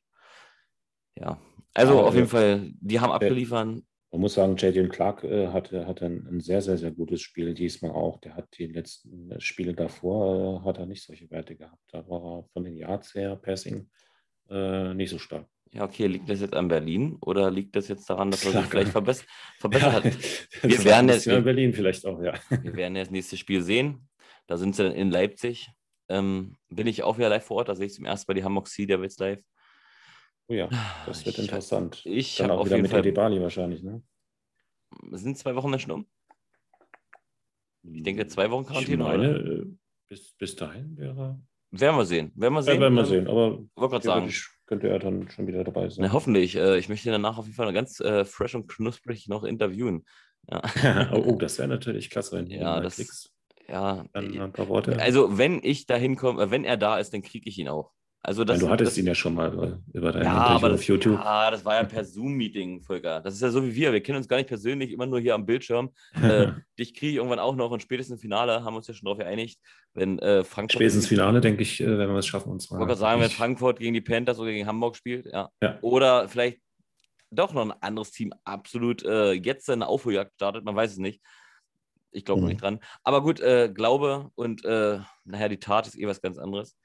ja. 1.16 1.40
Also 1.74 1.94
ja, 1.95 2.02
auf 2.02 2.16
jeden 2.16 2.28
Fall, 2.28 2.72
die 2.82 2.99
haben 2.99 3.11
abgeliefert. 3.11 3.82
Man 4.11 4.22
muss 4.22 4.34
sagen, 4.34 4.56
Jadion 4.57 4.90
Clark 4.90 5.23
äh, 5.23 5.48
hatte, 5.49 5.86
hatte 5.86 6.06
ein, 6.06 6.27
ein, 6.27 6.40
sehr, 6.40 6.61
sehr, 6.61 6.77
sehr 6.77 6.91
gutes 6.91 7.22
Spiel 7.22 7.53
diesmal 7.53 7.91
auch. 7.91 8.19
Der 8.22 8.36
hat 8.36 8.48
die 8.57 8.65
letzten 8.65 9.31
äh, 9.31 9.40
Spiele 9.40 9.73
davor, 9.73 10.61
äh, 10.64 10.68
hat 10.68 10.80
er 10.80 10.88
nicht 10.88 11.03
solche 11.03 11.30
Werte 11.30 11.56
gehabt. 11.56 11.84
Da 11.91 12.07
war 12.10 12.40
er 12.40 12.44
von 12.52 12.64
den 12.64 12.76
Yards 12.76 13.14
her, 13.14 13.36
Passing, 13.36 13.88
äh, 14.49 14.94
nicht 14.95 15.11
so 15.11 15.19
stark. 15.19 15.48
Ja, 15.72 15.84
okay, 15.84 16.07
liegt 16.07 16.27
das 16.27 16.41
jetzt 16.41 16.56
an 16.56 16.68
Berlin 16.68 17.18
oder 17.22 17.52
liegt 17.52 17.76
das 17.76 17.88
jetzt 17.88 18.10
daran, 18.10 18.31
dass 18.31 18.44
er 18.44 18.53
sich 18.53 18.65
vielleicht 18.65 18.91
verbess 18.91 19.23
verbessert 19.60 19.94
hat? 19.94 20.03
Wir 20.64 20.84
werden 20.84 21.10
jetzt 21.10 21.27
in 21.27 21.44
Berlin 21.44 21.73
vielleicht 21.73 22.03
auch, 22.07 22.19
ja. 22.23 22.34
Wir 22.49 22.76
werden 22.76 22.95
das 22.95 23.11
nächste 23.11 23.38
Spiel 23.38 23.61
sehen. 23.61 24.10
Da 24.48 24.57
sind 24.57 24.76
sie 24.76 24.88
in 24.88 25.11
Leipzig. 25.11 25.69
Ähm, 26.10 26.57
bin 26.69 26.88
ich 26.88 27.03
auch 27.03 27.19
wieder 27.19 27.30
live 27.30 27.45
vor 27.45 27.57
Ort, 27.57 27.69
da 27.69 27.76
sehe 27.76 27.86
ich 27.86 27.94
zum 27.94 28.06
ersten 28.06 28.31
Mal 28.31 28.34
die 28.34 28.44
Hamburg 28.44 28.68
Sea 28.68 28.88
Devils 28.88 29.19
live. 29.19 29.44
Oh 30.50 30.54
ja, 30.54 30.68
das 31.06 31.26
wird 31.26 31.38
ich, 31.38 31.44
interessant. 31.44 32.02
Ich 32.06 32.42
habe 32.42 32.54
auch 32.54 32.66
wieder 32.66 32.80
mit 32.80 32.90
Fall, 32.90 33.04
der 33.04 33.12
Bali 33.12 33.40
wahrscheinlich, 33.40 33.84
ne? 33.84 34.02
Sind 35.12 35.38
zwei 35.38 35.56
Wochen 35.56 35.70
dann 35.70 35.80
schon 35.80 35.92
um? 35.92 36.06
Ich 37.84 38.02
denke, 38.02 38.26
zwei 38.26 38.50
Wochen 38.50 38.66
Quarantäne. 38.66 39.04
Meine, 39.04 39.40
oder? 39.40 39.62
Äh, 39.62 39.66
bis, 40.08 40.34
bis 40.34 40.56
dahin 40.56 40.98
wäre. 40.98 41.40
Werden 41.70 41.98
wir 41.98 42.06
sehen. 42.06 42.32
Werden 42.36 42.54
wir 42.56 42.64
sehen. 42.64 42.76
Ja, 42.76 42.82
werden 42.82 42.96
wir 42.96 43.06
sehen. 43.06 43.28
Aber 43.28 43.60
wollte 43.76 44.02
sagen. 44.02 44.34
könnte 44.66 44.90
er 44.90 44.98
dann 44.98 45.30
schon 45.30 45.46
wieder 45.46 45.64
dabei 45.64 45.88
sein. 45.88 46.06
Na, 46.06 46.14
hoffentlich. 46.14 46.56
Äh, 46.56 46.80
ich 46.80 46.90
möchte 46.90 47.08
ihn 47.10 47.14
danach 47.14 47.38
auf 47.38 47.46
jeden 47.46 47.56
Fall 47.56 47.72
ganz 47.72 48.00
äh, 48.00 48.26
fresh 48.26 48.56
und 48.56 48.68
knusprig 48.68 49.28
noch 49.28 49.44
interviewen. 49.44 50.04
Ja. 50.50 50.64
oh, 51.14 51.26
oh, 51.28 51.36
das 51.36 51.60
wäre 51.60 51.68
natürlich 51.68 52.10
klasse, 52.10 52.38
wenn 52.38 52.48
ja, 52.48 52.80
das, 52.80 52.96
kriegst. 52.96 53.32
Ja, 53.68 54.04
dann 54.14 54.36
ein 54.36 54.52
paar 54.52 54.68
Worte. 54.68 55.00
Also, 55.00 55.38
wenn 55.38 55.64
ich 55.64 55.86
da 55.86 55.96
hinkomme, 55.96 56.50
wenn 56.50 56.66
er 56.66 56.76
da 56.76 56.98
ist, 56.98 57.14
dann 57.14 57.22
kriege 57.22 57.48
ich 57.48 57.60
ihn 57.60 57.70
auch. 57.70 57.94
Also 58.22 58.44
das, 58.44 58.60
ja, 58.60 58.68
du 58.68 58.72
hattest 58.72 58.91
das, 58.91 58.98
ihn 58.98 59.08
ja 59.08 59.16
schon 59.16 59.34
mal 59.34 59.80
über 59.94 60.12
dein 60.12 60.24
ja, 60.24 60.34
aber 60.34 60.70
das, 60.70 60.82
auf 60.82 60.88
YouTube. 60.88 61.14
Ja, 61.14 61.50
das 61.52 61.64
war 61.64 61.76
ja 61.76 61.84
per 61.86 62.04
Zoom-Meeting, 62.04 62.82
Volker. 62.82 63.22
Das 63.22 63.34
ist 63.34 63.41
ja 63.41 63.50
so 63.50 63.66
wie 63.66 63.74
wir. 63.74 63.94
Wir 63.94 64.04
kennen 64.04 64.18
uns 64.18 64.28
gar 64.28 64.36
nicht 64.36 64.50
persönlich, 64.50 64.91
immer 64.91 65.06
nur 65.06 65.22
hier 65.22 65.36
am 65.36 65.46
Bildschirm. 65.46 65.91
äh, 66.22 66.48
dich 66.78 66.94
kriege 66.94 67.12
ich 67.12 67.16
irgendwann 67.16 67.40
auch 67.40 67.56
noch 67.56 67.72
und 67.72 67.82
spätestens 67.82 68.20
Finale 68.20 68.64
haben 68.64 68.74
wir 68.74 68.78
uns 68.78 68.88
ja 68.88 68.94
schon 68.94 69.06
darauf 69.06 69.20
geeinigt, 69.20 69.62
wenn 69.94 70.20
äh, 70.20 70.44
Frankfurt. 70.44 70.74
Spätestens 70.74 71.08
Finale, 71.08 71.40
denke 71.40 71.62
ich, 71.62 71.80
äh, 71.80 71.98
wenn 71.98 72.10
wir 72.10 72.18
es 72.18 72.28
schaffen, 72.28 72.52
uns 72.52 72.70
mal. 72.70 72.78
Ich 72.78 72.82
wollte 72.82 73.00
sagen, 73.00 73.22
wenn 73.22 73.30
Frankfurt 73.30 73.80
gegen 73.80 73.94
die 73.94 74.02
Panthers 74.02 74.38
oder 74.38 74.52
gegen 74.52 74.68
Hamburg 74.68 74.98
spielt, 74.98 75.26
ja. 75.26 75.50
ja. 75.64 75.78
Oder 75.82 76.28
vielleicht 76.28 76.60
doch 77.32 77.54
noch 77.54 77.62
ein 77.62 77.82
anderes 77.82 78.12
Team 78.12 78.34
absolut 78.44 79.04
äh, 79.04 79.32
jetzt 79.32 79.66
seine 79.66 79.88
Aufholjagd 79.88 80.34
startet, 80.36 80.66
man 80.66 80.76
weiß 80.76 80.91
es 80.91 80.98
nicht. 80.98 81.22
Ich 82.12 82.26
glaube 82.26 82.41
mhm. 82.41 82.48
nicht 82.48 82.62
dran. 82.62 82.80
Aber 83.04 83.22
gut, 83.22 83.40
äh, 83.40 83.72
Glaube 83.74 84.30
und 84.36 84.66
äh, 84.66 85.00
naja, 85.24 85.48
die 85.48 85.60
Tat 85.60 85.88
ist 85.88 85.98
eh 85.98 86.08
was 86.08 86.22
ganz 86.22 86.38
anderes. 86.38 86.76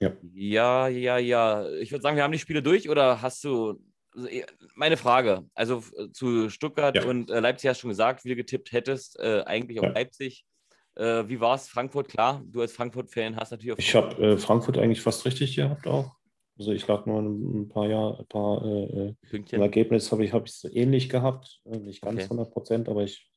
Ja, 0.00 0.16
ja, 0.32 0.88
ja. 0.88 1.18
ja. 1.18 1.68
Ich 1.80 1.92
würde 1.92 2.02
sagen, 2.02 2.16
wir 2.16 2.22
haben 2.22 2.32
die 2.32 2.38
Spiele 2.38 2.62
durch 2.62 2.88
oder 2.88 3.22
hast 3.22 3.42
du. 3.44 3.80
Also, 4.14 4.28
eh, 4.28 4.44
meine 4.76 4.96
Frage, 4.96 5.44
also 5.54 5.82
zu 6.12 6.48
Stuttgart 6.48 6.94
ja. 6.94 7.04
und 7.04 7.30
äh, 7.30 7.40
Leipzig 7.40 7.68
hast 7.68 7.78
du 7.78 7.82
schon 7.82 7.90
gesagt, 7.90 8.24
wie 8.24 8.28
du 8.28 8.36
getippt 8.36 8.70
hättest, 8.70 9.18
äh, 9.18 9.42
eigentlich 9.44 9.80
auf 9.80 9.86
ja. 9.86 9.92
Leipzig. 9.92 10.44
Äh, 10.94 11.28
wie 11.28 11.40
war 11.40 11.56
es? 11.56 11.66
Frankfurt, 11.68 12.08
klar, 12.08 12.40
du 12.46 12.60
als 12.60 12.72
Frankfurt-Fan 12.72 13.34
hast 13.34 13.50
natürlich 13.50 13.72
auf. 13.72 13.78
Ich 13.80 13.94
habe 13.94 14.14
äh, 14.22 14.38
Frankfurt 14.38 14.78
eigentlich 14.78 15.00
fast 15.00 15.24
richtig 15.24 15.56
gehabt 15.56 15.88
auch. 15.88 16.14
Also 16.56 16.70
ich 16.70 16.86
lag 16.86 17.04
nur 17.06 17.20
ein 17.20 17.68
paar 17.68 17.88
Jahre, 17.88 18.20
ein 18.20 18.26
paar 18.26 18.64
äh, 18.64 19.08
äh, 19.08 19.14
Pünktchen. 19.28 19.60
Ergebnis 19.60 20.12
habe 20.12 20.24
ich 20.24 20.32
es 20.32 20.64
ähnlich 20.72 21.08
gehabt. 21.08 21.60
nicht 21.64 22.00
ganz 22.00 22.14
okay. 22.14 22.24
100 22.24 22.52
Prozent, 22.52 22.88
aber 22.88 23.02
ich 23.02 23.28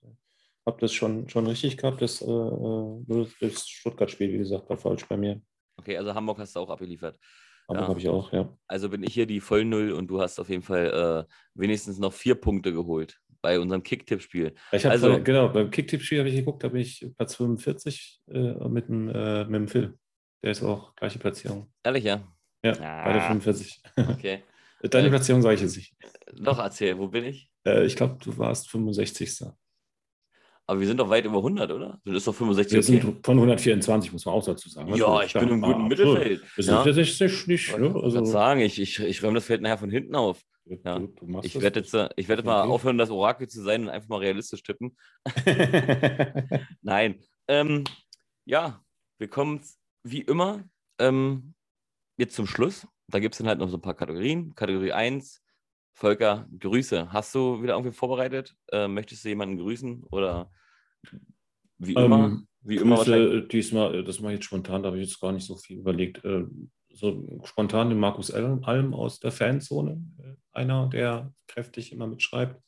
habe 0.67 0.79
das 0.79 0.93
schon, 0.93 1.27
schon 1.27 1.47
richtig 1.47 1.77
gehabt. 1.77 2.01
Das, 2.03 2.19
das 2.19 3.67
Stuttgart-Spiel, 3.67 4.33
wie 4.33 4.37
gesagt, 4.37 4.69
war 4.69 4.77
falsch 4.77 5.07
bei 5.07 5.17
mir. 5.17 5.41
Okay, 5.77 5.97
also 5.97 6.13
Hamburg 6.13 6.39
hast 6.39 6.55
du 6.55 6.59
auch 6.59 6.69
abgeliefert. 6.69 7.17
Hamburg 7.67 7.83
ja. 7.83 7.89
habe 7.89 7.99
ich 7.99 8.09
auch, 8.09 8.31
ja. 8.31 8.57
Also 8.67 8.89
bin 8.89 9.03
ich 9.03 9.13
hier 9.13 9.25
die 9.25 9.41
Vollnull 9.41 9.91
und 9.91 10.07
du 10.07 10.21
hast 10.21 10.39
auf 10.39 10.49
jeden 10.49 10.63
Fall 10.63 11.25
äh, 11.27 11.33
wenigstens 11.53 11.99
noch 11.99 12.13
vier 12.13 12.35
Punkte 12.35 12.71
geholt 12.71 13.19
bei 13.41 13.59
unserem 13.59 13.83
Kicktipp-Spiel. 13.83 14.55
Also, 14.71 15.11
voll, 15.11 15.23
genau, 15.23 15.49
beim 15.49 15.69
Kicktipp-Spiel 15.69 16.19
habe 16.19 16.29
ich 16.29 16.35
geguckt, 16.35 16.63
da 16.63 16.69
bin 16.69 16.81
ich 16.81 17.05
Platz 17.17 17.35
45 17.35 18.21
äh, 18.29 18.67
mit, 18.67 18.87
dem, 18.87 19.09
äh, 19.09 19.45
mit 19.45 19.55
dem 19.55 19.67
Phil. 19.67 19.97
Der 20.43 20.51
ist 20.51 20.63
auch 20.63 20.95
gleiche 20.95 21.19
Platzierung. 21.19 21.71
Ehrlich, 21.83 22.03
ja? 22.03 22.21
Ja, 22.63 22.73
ah, 22.79 23.03
beide 23.05 23.21
45. 23.21 23.81
Okay. 23.95 24.43
Deine 24.81 25.07
äh, 25.07 25.09
Platzierung 25.09 25.41
sage 25.41 25.55
ich 25.55 25.61
jetzt 25.61 25.75
nicht. 25.75 25.93
Doch, 26.33 26.59
erzähl, 26.59 26.97
wo 26.97 27.07
bin 27.07 27.25
ich? 27.25 27.49
Äh, 27.65 27.85
ich 27.85 27.95
glaube, 27.95 28.17
du 28.23 28.37
warst 28.37 28.69
65. 28.69 29.45
Aber 30.69 30.81
wir 30.81 30.87
sind 30.87 30.97
doch 30.97 31.09
weit 31.09 31.23
über 31.23 31.37
100, 31.37 31.71
oder? 31.71 31.99
Das 32.03 32.15
ist 32.15 32.27
doch 32.27 32.35
65. 32.35 32.73
Wir 32.73 32.79
okay. 32.79 33.07
sind 33.07 33.25
von 33.25 33.37
124, 33.37 34.11
muss 34.11 34.25
man 34.25 34.35
auch 34.35 34.43
dazu 34.43 34.67
sagen. 34.67 34.93
Ja, 34.95 35.23
ich 35.23 35.31
bin 35.31 35.47
im 35.47 35.61
guten 35.61 35.87
Mittelfeld. 35.87 36.43
Das 36.57 36.65
ja. 36.67 36.83
ist 36.83 37.21
nicht, 37.21 37.47
nicht 37.47 37.77
ne? 37.77 37.95
also, 37.95 38.21
ich 38.21 38.27
sagen, 38.27 38.59
ich, 38.59 38.81
ich, 38.81 38.99
ich 38.99 39.23
räume 39.23 39.35
das 39.35 39.45
Feld 39.45 39.61
nachher 39.61 39.77
von 39.77 39.89
hinten 39.89 40.13
auf. 40.15 40.41
Ja. 40.65 40.99
Du, 40.99 41.07
du 41.07 41.39
ich 41.41 41.59
werde 41.61 41.79
jetzt, 41.79 41.93
ich 42.17 42.27
werd 42.27 42.39
jetzt 42.39 42.45
mal 42.45 42.63
aufhören, 42.63 42.97
das 42.97 43.09
Orakel 43.09 43.47
zu 43.47 43.63
sein 43.63 43.83
und 43.83 43.89
einfach 43.89 44.09
mal 44.09 44.19
realistisch 44.19 44.61
tippen. 44.61 44.97
Nein. 46.81 47.21
Ähm, 47.47 47.85
ja, 48.43 48.81
wir 49.19 49.29
kommen 49.29 49.61
wie 50.03 50.21
immer 50.21 50.63
ähm, 50.99 51.53
jetzt 52.17 52.35
zum 52.35 52.45
Schluss. 52.45 52.85
Da 53.07 53.19
gibt 53.19 53.35
es 53.35 53.37
dann 53.37 53.47
halt 53.47 53.59
noch 53.59 53.69
so 53.69 53.77
ein 53.77 53.81
paar 53.81 53.95
Kategorien. 53.95 54.53
Kategorie 54.53 54.91
1, 54.91 55.41
Volker, 55.97 56.47
Grüße. 56.59 57.11
Hast 57.11 57.33
du 57.33 57.63
wieder 57.63 57.73
irgendwie 57.73 57.91
vorbereitet? 57.91 58.55
Äh, 58.71 58.87
möchtest 58.87 59.25
du 59.25 59.29
jemanden 59.29 59.57
grüßen 59.57 60.03
oder 60.03 60.51
wie 61.79 61.93
immer? 61.93 62.25
Ähm, 62.25 62.47
wie 62.61 62.75
immer 62.75 62.97
Grüße, 62.97 63.47
diesmal, 63.47 64.03
das 64.03 64.19
mache 64.19 64.33
ich 64.33 64.37
jetzt 64.37 64.45
spontan, 64.45 64.83
da 64.83 64.89
habe 64.89 64.99
ich 64.99 65.07
jetzt 65.07 65.19
gar 65.19 65.31
nicht 65.31 65.47
so 65.47 65.55
viel 65.55 65.79
überlegt. 65.79 66.23
Äh, 66.23 66.45
so 66.93 67.41
spontan 67.45 67.89
den 67.89 67.99
Markus 67.99 68.29
Alm 68.29 68.93
aus 68.93 69.19
der 69.19 69.31
Fanzone, 69.31 70.03
äh, 70.19 70.35
einer, 70.51 70.87
der 70.87 71.33
kräftig 71.47 71.91
immer 71.91 72.05
mitschreibt. 72.05 72.61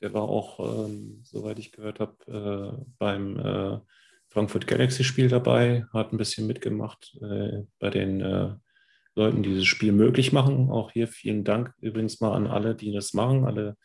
Der 0.00 0.12
war 0.12 0.22
auch, 0.22 0.58
ähm, 0.88 1.20
soweit 1.22 1.60
ich 1.60 1.70
gehört 1.70 2.00
habe, 2.00 2.80
äh, 2.80 2.84
beim 2.98 3.38
äh, 3.38 3.78
Frankfurt 4.26 4.66
Galaxy-Spiel 4.66 5.28
dabei, 5.28 5.86
hat 5.92 6.12
ein 6.12 6.18
bisschen 6.18 6.48
mitgemacht 6.48 7.16
äh, 7.22 7.62
bei 7.78 7.90
den 7.90 8.20
äh, 8.22 8.56
Leuten, 9.16 9.42
die 9.42 9.48
dieses 9.48 9.66
Spiel 9.66 9.92
möglich 9.92 10.32
machen. 10.32 10.70
Auch 10.70 10.92
hier 10.92 11.08
vielen 11.08 11.42
Dank 11.42 11.74
übrigens 11.80 12.20
mal 12.20 12.34
an 12.34 12.46
alle, 12.46 12.74
die 12.74 12.92
das 12.92 13.14
machen, 13.14 13.44
alle 13.44 13.76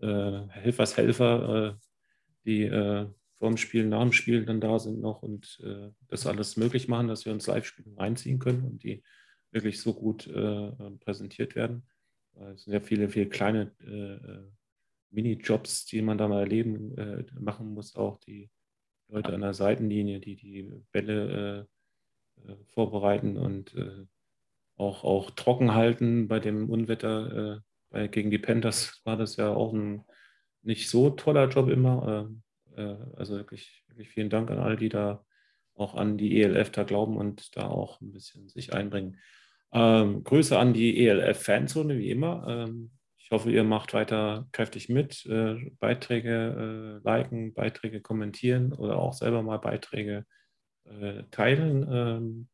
äh, 0.00 0.46
Helfershelfer, 0.48 1.74
äh, 1.74 1.86
die 2.44 2.62
äh, 2.62 3.06
vor 3.34 3.48
dem 3.48 3.56
Spiel, 3.56 3.86
nach 3.86 4.02
dem 4.02 4.12
Spiel 4.12 4.46
dann 4.46 4.60
da 4.60 4.78
sind 4.78 5.00
noch 5.00 5.22
und 5.22 5.60
äh, 5.62 5.90
das 6.08 6.26
alles 6.26 6.56
möglich 6.56 6.86
machen, 6.88 7.08
dass 7.08 7.26
wir 7.26 7.32
uns 7.32 7.48
Live-Spiele 7.48 7.96
reinziehen 7.96 8.38
können 8.38 8.62
und 8.62 8.82
die 8.84 9.02
wirklich 9.50 9.80
so 9.80 9.92
gut 9.92 10.26
äh, 10.28 10.70
präsentiert 11.00 11.56
werden. 11.56 11.86
Es 12.54 12.64
sind 12.64 12.74
ja 12.74 12.80
viele, 12.80 13.08
viele 13.08 13.28
kleine 13.28 13.72
äh, 13.80 14.42
Mini-Jobs, 15.10 15.86
die 15.86 16.02
man 16.02 16.18
da 16.18 16.28
mal 16.28 16.40
erleben, 16.40 16.94
machen 17.40 17.72
muss, 17.72 17.96
auch 17.96 18.18
die 18.18 18.50
Leute 19.08 19.32
an 19.32 19.40
der 19.40 19.54
Seitenlinie, 19.54 20.20
die 20.20 20.36
die 20.36 20.70
Bälle 20.92 21.66
vorbereiten 22.66 23.38
und 23.38 23.74
auch, 24.76 25.04
auch 25.04 25.30
trocken 25.30 25.74
halten 25.74 26.28
bei 26.28 26.40
dem 26.40 26.70
Unwetter. 26.70 27.56
Äh, 27.56 27.60
bei, 27.90 28.08
gegen 28.08 28.30
die 28.30 28.38
Panthers 28.38 29.00
war 29.04 29.16
das 29.16 29.36
ja 29.36 29.52
auch 29.54 29.72
ein 29.72 30.04
nicht 30.62 30.90
so 30.90 31.10
toller 31.10 31.48
Job 31.48 31.68
immer. 31.68 32.28
Äh, 32.76 32.82
äh, 32.82 32.96
also 33.16 33.36
wirklich, 33.36 33.84
wirklich 33.88 34.08
vielen 34.08 34.30
Dank 34.30 34.50
an 34.50 34.58
alle, 34.58 34.76
die 34.76 34.88
da 34.88 35.24
auch 35.74 35.94
an 35.94 36.16
die 36.16 36.42
ELF 36.42 36.70
da 36.70 36.84
glauben 36.84 37.16
und 37.16 37.56
da 37.56 37.68
auch 37.68 38.00
ein 38.00 38.12
bisschen 38.12 38.48
sich 38.48 38.72
einbringen. 38.72 39.18
Ähm, 39.72 40.24
Grüße 40.24 40.58
an 40.58 40.72
die 40.72 41.06
ELF-Fanzone, 41.06 41.98
wie 41.98 42.10
immer. 42.10 42.46
Ähm, 42.48 42.90
ich 43.18 43.30
hoffe, 43.30 43.50
ihr 43.50 43.64
macht 43.64 43.92
weiter 43.92 44.46
kräftig 44.52 44.88
mit, 44.88 45.26
äh, 45.26 45.70
Beiträge 45.80 47.00
äh, 47.02 47.04
liken, 47.04 47.54
Beiträge 47.54 48.00
kommentieren 48.00 48.72
oder 48.72 48.98
auch 48.98 49.12
selber 49.12 49.42
mal 49.42 49.58
Beiträge 49.58 50.24
äh, 50.84 51.24
teilen. 51.30 51.86
Ähm, 51.90 52.48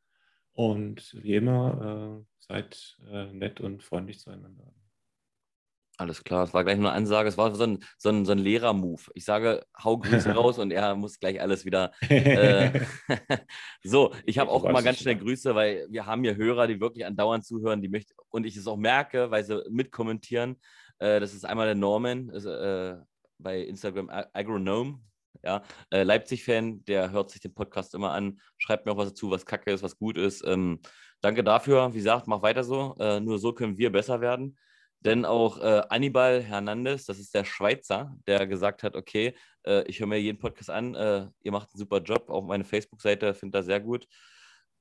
und 0.55 1.17
wie 1.23 1.37
immer, 1.37 2.21
äh, 2.21 2.25
seid 2.39 2.99
äh, 3.11 3.33
nett 3.33 3.61
und 3.61 3.83
freundlich 3.83 4.21
zueinander. 4.21 4.73
Alles 5.99 6.25
klar, 6.25 6.43
es 6.45 6.55
war 6.55 6.65
gleich 6.65 6.79
nur 6.79 6.91
eine 6.91 6.97
Ansage. 6.97 7.29
Es 7.29 7.37
war 7.37 7.55
so 7.55 7.65
ein, 7.65 7.85
so 7.99 8.09
ein, 8.09 8.25
so 8.25 8.33
ein 8.33 8.39
Lehrer-Move. 8.39 9.03
Ich 9.15 9.25
sage, 9.25 9.65
hau 9.83 9.99
Grüße 9.99 10.31
raus 10.35 10.59
und 10.59 10.71
er 10.73 10.97
muss 10.97 11.21
gleich 11.21 11.41
alles 11.41 11.65
wieder. 11.65 11.93
Äh, 12.09 12.81
so, 13.85 14.13
ich 14.27 14.39
habe 14.39 14.51
auch 14.51 14.65
mal 14.65 14.83
ganz 14.83 14.99
schnell 14.99 15.17
Grüße, 15.17 15.55
weil 15.55 15.87
wir 15.91 16.07
haben 16.07 16.23
hier 16.25 16.37
Hörer, 16.37 16.67
die 16.67 16.81
wirklich 16.81 17.05
andauernd 17.07 17.45
zuhören, 17.45 17.83
die 17.83 17.89
möchten 17.89 18.15
und 18.31 18.47
ich 18.47 18.57
es 18.57 18.67
auch 18.67 18.77
merke, 18.77 19.31
weil 19.31 19.45
sie 19.45 19.63
mitkommentieren. 19.71 20.57
Äh, 20.99 21.21
das 21.21 21.35
ist 21.35 21.45
einmal 21.45 21.67
der 21.67 21.75
Norman 21.75 22.31
ist, 22.31 22.47
äh, 22.47 22.97
bei 23.39 23.61
Instagram 23.61 24.11
Agronome. 24.33 25.01
Ja, 25.43 25.63
äh, 25.91 26.03
Leipzig-Fan, 26.03 26.85
der 26.85 27.11
hört 27.11 27.31
sich 27.31 27.41
den 27.41 27.55
Podcast 27.55 27.95
immer 27.95 28.13
an, 28.13 28.41
schreibt 28.59 28.87
mir 28.87 28.93
auch 28.93 28.97
was 28.97 29.09
dazu, 29.11 29.31
was 29.31 29.47
kacke 29.47 29.73
ist, 29.73 29.83
was 29.83 29.97
gut 29.97 30.17
ist. 30.17 30.45
Ähm, 30.47 30.81
danke 31.21 31.43
dafür. 31.43 31.93
Wie 31.93 31.99
gesagt, 31.99 32.27
mach 32.27 32.43
weiter 32.43 32.65
so. 32.65 32.95
Äh, 32.99 33.21
nur 33.21 33.39
so 33.39 33.53
können 33.53 33.79
wir 33.79 33.91
besser 33.91 34.21
werden. 34.21 34.57
Denn 35.01 35.25
auch 35.25 35.59
äh, 35.59 35.83
Anibal 35.89 36.43
Hernandez, 36.43 37.07
das 37.07 37.19
ist 37.19 37.35
der 37.35 37.45
Schweizer, 37.45 38.17
der 38.29 38.47
gesagt 38.47 38.85
hat, 38.85 38.95
okay, 38.95 39.35
äh, 39.67 39.83
ich 39.89 39.99
höre 39.99 40.07
mir 40.07 40.21
jeden 40.21 40.39
Podcast 40.39 40.71
an, 40.71 40.95
äh, 40.95 41.27
ihr 41.43 41.51
macht 41.51 41.71
einen 41.71 41.79
super 41.79 42.01
Job, 42.01 42.31
auch 42.31 42.43
meine 42.45 42.65
Facebook-Seite 42.65 43.35
finde 43.35 43.59
das 43.59 43.67
sehr 43.67 43.81
gut. 43.81 44.07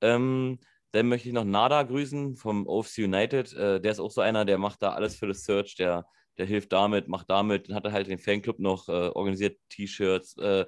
Ähm, 0.02 0.60
dann 0.92 1.08
möchte 1.08 1.28
ich 1.30 1.34
noch 1.34 1.44
Nada 1.44 1.82
grüßen 1.84 2.36
vom 2.36 2.68
OFC 2.68 3.00
United. 3.00 3.54
Äh, 3.54 3.82
der 3.82 3.92
ist 3.92 4.00
auch 4.00 4.12
so 4.12 4.22
einer, 4.22 4.46
der 4.46 4.60
macht 4.60 4.84
da 4.84 4.92
alles 4.92 5.16
für 5.16 5.28
das 5.28 5.44
Search, 5.44 5.76
der, 5.76 6.06
der 6.38 6.46
hilft 6.46 6.72
damit, 6.72 7.08
macht 7.08 7.30
damit, 7.30 7.70
dann 7.70 7.76
hat 7.76 7.86
er 7.86 7.92
halt 7.92 8.08
den 8.08 8.20
Fanclub 8.20 8.60
noch 8.60 8.88
äh, 8.88 9.10
organisiert, 9.10 9.60
T-Shirts. 9.70 10.38
Äh, 10.38 10.66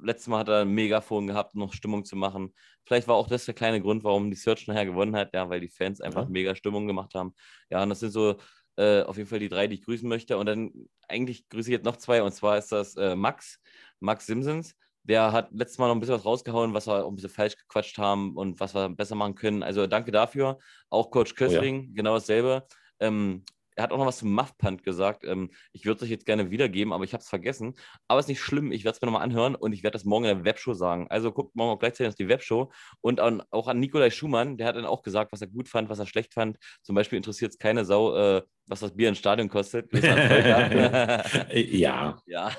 letztes 0.00 0.28
Mal 0.28 0.40
hat 0.40 0.48
er 0.48 0.60
ein 0.60 0.68
Megafon 0.68 1.26
gehabt, 1.26 1.54
um 1.54 1.60
noch 1.60 1.72
Stimmung 1.72 2.04
zu 2.04 2.16
machen. 2.16 2.54
Vielleicht 2.84 3.08
war 3.08 3.16
auch 3.16 3.28
das 3.28 3.44
der 3.44 3.54
kleine 3.54 3.80
Grund, 3.80 4.04
warum 4.04 4.30
die 4.30 4.36
Search 4.36 4.66
nachher 4.66 4.86
gewonnen 4.86 5.16
hat, 5.16 5.34
ja, 5.34 5.48
weil 5.48 5.60
die 5.60 5.68
Fans 5.68 6.00
einfach 6.00 6.24
ja. 6.24 6.28
mega 6.28 6.54
Stimmung 6.54 6.86
gemacht 6.86 7.14
haben. 7.14 7.34
Ja, 7.70 7.82
und 7.82 7.88
das 7.88 8.00
sind 8.00 8.12
so 8.12 8.36
äh, 8.76 9.02
auf 9.02 9.16
jeden 9.16 9.28
Fall 9.28 9.38
die 9.38 9.48
drei, 9.48 9.66
die 9.66 9.76
ich 9.76 9.82
grüßen 9.82 10.08
möchte. 10.08 10.38
Und 10.38 10.46
dann 10.46 10.72
eigentlich 11.08 11.48
grüße 11.48 11.70
ich 11.70 11.72
jetzt 11.72 11.84
noch 11.84 11.96
zwei, 11.96 12.22
und 12.22 12.32
zwar 12.32 12.58
ist 12.58 12.72
das 12.72 12.96
äh, 12.96 13.16
Max, 13.16 13.60
Max 14.00 14.26
Simpsons. 14.26 14.74
Der 15.02 15.32
hat 15.32 15.50
letztes 15.52 15.78
Mal 15.78 15.86
noch 15.86 15.94
ein 15.94 16.00
bisschen 16.00 16.16
was 16.16 16.24
rausgehauen, 16.24 16.74
was 16.74 16.88
wir 16.88 17.04
auch 17.04 17.08
ein 17.08 17.14
bisschen 17.14 17.30
falsch 17.30 17.56
gequatscht 17.56 17.96
haben 17.98 18.36
und 18.36 18.58
was 18.58 18.74
wir 18.74 18.88
besser 18.88 19.14
machen 19.14 19.36
können. 19.36 19.62
Also 19.62 19.86
danke 19.86 20.10
dafür. 20.10 20.58
Auch 20.90 21.10
Coach 21.10 21.34
Köstling, 21.34 21.78
oh 21.78 21.82
ja. 21.82 21.92
genau 21.94 22.14
dasselbe. 22.14 22.66
Ähm, 22.98 23.44
er 23.76 23.84
hat 23.84 23.92
auch 23.92 23.98
noch 23.98 24.06
was 24.06 24.18
zum 24.18 24.32
Muffpunt 24.32 24.82
gesagt. 24.82 25.24
Ähm, 25.24 25.50
ich 25.72 25.84
würde 25.84 25.98
es 25.98 26.02
euch 26.02 26.10
jetzt 26.10 26.26
gerne 26.26 26.50
wiedergeben, 26.50 26.92
aber 26.92 27.04
ich 27.04 27.12
habe 27.12 27.20
es 27.22 27.28
vergessen. 27.28 27.74
Aber 28.08 28.18
es 28.18 28.24
ist 28.24 28.30
nicht 28.30 28.40
schlimm. 28.40 28.72
Ich 28.72 28.84
werde 28.84 28.96
es 28.96 29.02
mir 29.02 29.06
nochmal 29.06 29.22
anhören 29.22 29.54
und 29.54 29.72
ich 29.72 29.82
werde 29.82 29.92
das 29.92 30.04
morgen 30.04 30.24
in 30.24 30.38
der 30.38 30.44
Webshow 30.44 30.72
sagen. 30.72 31.06
Also 31.10 31.30
guckt 31.30 31.54
morgen 31.54 31.72
auch 31.72 31.78
gleichzeitig 31.78 32.08
auf 32.08 32.14
die 32.16 32.28
Webshow. 32.28 32.72
Und 33.02 33.20
an, 33.20 33.42
auch 33.50 33.68
an 33.68 33.78
Nikolai 33.78 34.10
Schumann, 34.10 34.56
der 34.56 34.66
hat 34.66 34.76
dann 34.76 34.86
auch 34.86 35.02
gesagt, 35.02 35.32
was 35.32 35.42
er 35.42 35.48
gut 35.48 35.68
fand, 35.68 35.90
was 35.90 35.98
er 35.98 36.06
schlecht 36.06 36.32
fand. 36.32 36.56
Zum 36.82 36.94
Beispiel 36.94 37.18
interessiert 37.18 37.52
es 37.52 37.58
keine 37.58 37.84
Sau, 37.84 38.16
äh, 38.16 38.42
was 38.66 38.80
das 38.80 38.96
Bier 38.96 39.10
im 39.10 39.14
Stadion 39.14 39.48
kostet. 39.48 39.92
ja. 41.52 42.16
Ja. 42.26 42.50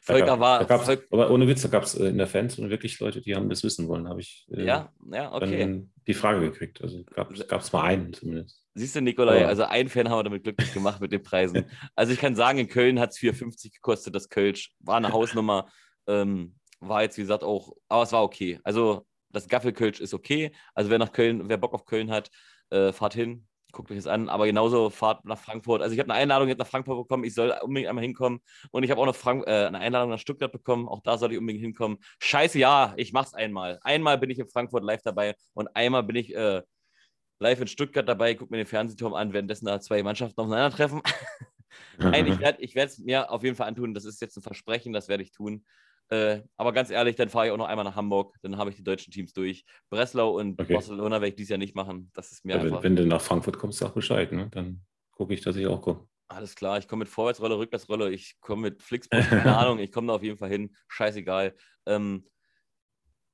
Volker 0.00 0.40
war. 0.40 0.66
Volk 0.66 1.06
aber 1.10 1.30
ohne 1.30 1.46
Witz, 1.46 1.62
da 1.62 1.68
gab 1.68 1.84
es 1.84 1.94
äh, 1.94 2.06
in 2.06 2.18
der 2.18 2.26
Fans 2.26 2.58
wirklich 2.58 2.98
Leute, 2.98 3.20
die 3.20 3.36
haben 3.36 3.48
das 3.48 3.62
wissen 3.62 3.88
wollen, 3.88 4.08
habe 4.08 4.20
ich 4.20 4.46
äh, 4.50 4.64
ja, 4.64 4.92
ja, 5.12 5.32
okay. 5.32 5.86
die 6.06 6.14
Frage 6.14 6.40
gekriegt. 6.40 6.82
Also 6.82 7.04
gab 7.04 7.30
es 7.30 7.72
mal 7.72 7.82
einen 7.82 8.12
zumindest. 8.12 8.61
Siehst 8.74 8.96
du, 8.96 9.02
Nikolai, 9.02 9.44
also 9.46 9.64
ein 9.64 9.88
Fan 9.88 10.08
haben 10.08 10.18
wir 10.18 10.24
damit 10.24 10.44
glücklich 10.44 10.72
gemacht 10.72 11.00
mit 11.00 11.12
den 11.12 11.22
Preisen. 11.22 11.66
Also 11.94 12.12
ich 12.12 12.18
kann 12.18 12.34
sagen, 12.34 12.58
in 12.58 12.68
Köln 12.68 12.98
hat 12.98 13.10
es 13.10 13.18
4,50 13.18 13.74
gekostet, 13.74 14.14
das 14.14 14.28
Kölsch. 14.28 14.72
War 14.80 14.96
eine 14.96 15.12
Hausnummer. 15.12 15.68
Ähm, 16.06 16.54
war 16.80 17.02
jetzt, 17.02 17.16
wie 17.18 17.22
gesagt, 17.22 17.44
auch, 17.44 17.72
aber 17.88 18.02
es 18.02 18.12
war 18.12 18.22
okay. 18.22 18.58
Also 18.64 19.06
das 19.30 19.48
Gaffelkölsch 19.48 20.00
ist 20.00 20.14
okay. 20.14 20.52
Also 20.74 20.90
wer 20.90 20.98
nach 20.98 21.12
Köln, 21.12 21.48
wer 21.48 21.58
Bock 21.58 21.74
auf 21.74 21.84
Köln 21.84 22.10
hat, 22.10 22.30
äh, 22.70 22.92
fahrt 22.92 23.14
hin, 23.14 23.46
guckt 23.72 23.90
euch 23.90 23.98
das 23.98 24.06
an. 24.06 24.28
Aber 24.28 24.46
genauso 24.46 24.90
fahrt 24.90 25.24
nach 25.24 25.38
Frankfurt. 25.38 25.82
Also 25.82 25.92
ich 25.92 26.00
habe 26.00 26.10
eine 26.10 26.20
Einladung 26.20 26.48
jetzt 26.48 26.58
nach 26.58 26.66
Frankfurt 26.66 26.96
bekommen. 26.96 27.24
Ich 27.24 27.34
soll 27.34 27.54
unbedingt 27.62 27.88
einmal 27.88 28.04
hinkommen. 28.04 28.40
Und 28.70 28.84
ich 28.84 28.90
habe 28.90 29.00
auch 29.00 29.04
eine, 29.04 29.14
Frank 29.14 29.46
äh, 29.46 29.66
eine 29.66 29.78
Einladung 29.78 30.10
nach 30.10 30.18
Stuttgart 30.18 30.52
bekommen. 30.52 30.88
Auch 30.88 31.00
da 31.02 31.18
soll 31.18 31.32
ich 31.32 31.38
unbedingt 31.38 31.62
hinkommen. 31.62 31.98
Scheiße, 32.20 32.58
ja, 32.58 32.94
ich 32.96 33.12
mach's 33.12 33.34
einmal. 33.34 33.78
Einmal 33.82 34.18
bin 34.18 34.30
ich 34.30 34.38
in 34.38 34.48
Frankfurt 34.48 34.84
live 34.84 35.02
dabei 35.02 35.34
und 35.54 35.68
einmal 35.74 36.02
bin 36.02 36.16
ich 36.16 36.34
äh, 36.34 36.62
live 37.42 37.60
in 37.60 37.66
Stuttgart 37.66 38.08
dabei, 38.08 38.34
gucke 38.34 38.52
mir 38.52 38.58
den 38.58 38.66
Fernsehturm 38.66 39.14
an, 39.14 39.32
währenddessen 39.32 39.66
da 39.66 39.80
zwei 39.80 40.02
Mannschaften 40.02 40.40
aufeinandertreffen. 40.40 41.02
Nein, 41.98 42.26
ich 42.26 42.38
werde 42.40 42.62
ich 42.62 42.76
es 42.76 42.98
mir 42.98 43.30
auf 43.30 43.42
jeden 43.42 43.56
Fall 43.56 43.68
antun. 43.68 43.94
Das 43.94 44.04
ist 44.04 44.20
jetzt 44.20 44.36
ein 44.36 44.42
Versprechen, 44.42 44.92
das 44.92 45.08
werde 45.08 45.22
ich 45.22 45.32
tun. 45.32 45.64
Äh, 46.08 46.42
aber 46.56 46.72
ganz 46.72 46.90
ehrlich, 46.90 47.16
dann 47.16 47.28
fahre 47.28 47.46
ich 47.46 47.52
auch 47.52 47.56
noch 47.56 47.68
einmal 47.68 47.84
nach 47.84 47.96
Hamburg, 47.96 48.36
dann 48.42 48.58
habe 48.58 48.70
ich 48.70 48.76
die 48.76 48.84
deutschen 48.84 49.12
Teams 49.12 49.32
durch. 49.32 49.64
Breslau 49.88 50.38
und 50.38 50.60
okay. 50.60 50.74
Barcelona 50.74 51.16
werde 51.16 51.28
ich 51.28 51.34
dieses 51.36 51.50
Jahr 51.50 51.58
nicht 51.58 51.74
machen. 51.74 52.10
Das 52.12 52.32
ist 52.32 52.44
mir 52.44 52.56
ja, 52.56 52.60
einfach. 52.60 52.82
Wenn, 52.82 52.96
wenn, 52.96 53.04
du 53.04 53.06
nach 53.06 53.20
Frankfurt 53.20 53.58
kommst, 53.58 53.78
sag 53.78 53.94
Bescheid, 53.94 54.30
ne? 54.32 54.48
Dann 54.50 54.82
gucke 55.12 55.34
ich, 55.34 55.40
dass 55.40 55.56
ich 55.56 55.66
auch 55.66 55.80
komme. 55.80 56.06
Alles 56.28 56.54
klar, 56.54 56.78
ich 56.78 56.88
komme 56.88 57.00
mit 57.00 57.08
Vorwärtsrolle, 57.08 57.58
Rückwärtsrolle, 57.58 58.10
ich 58.10 58.40
komme 58.40 58.62
mit 58.62 58.82
Flixbus, 58.82 59.26
keine 59.28 59.56
Ahnung, 59.58 59.78
ich 59.78 59.92
komme 59.92 60.08
da 60.08 60.14
auf 60.14 60.22
jeden 60.22 60.38
Fall 60.38 60.50
hin. 60.50 60.74
Scheißegal. 60.88 61.54
Ähm, 61.86 62.26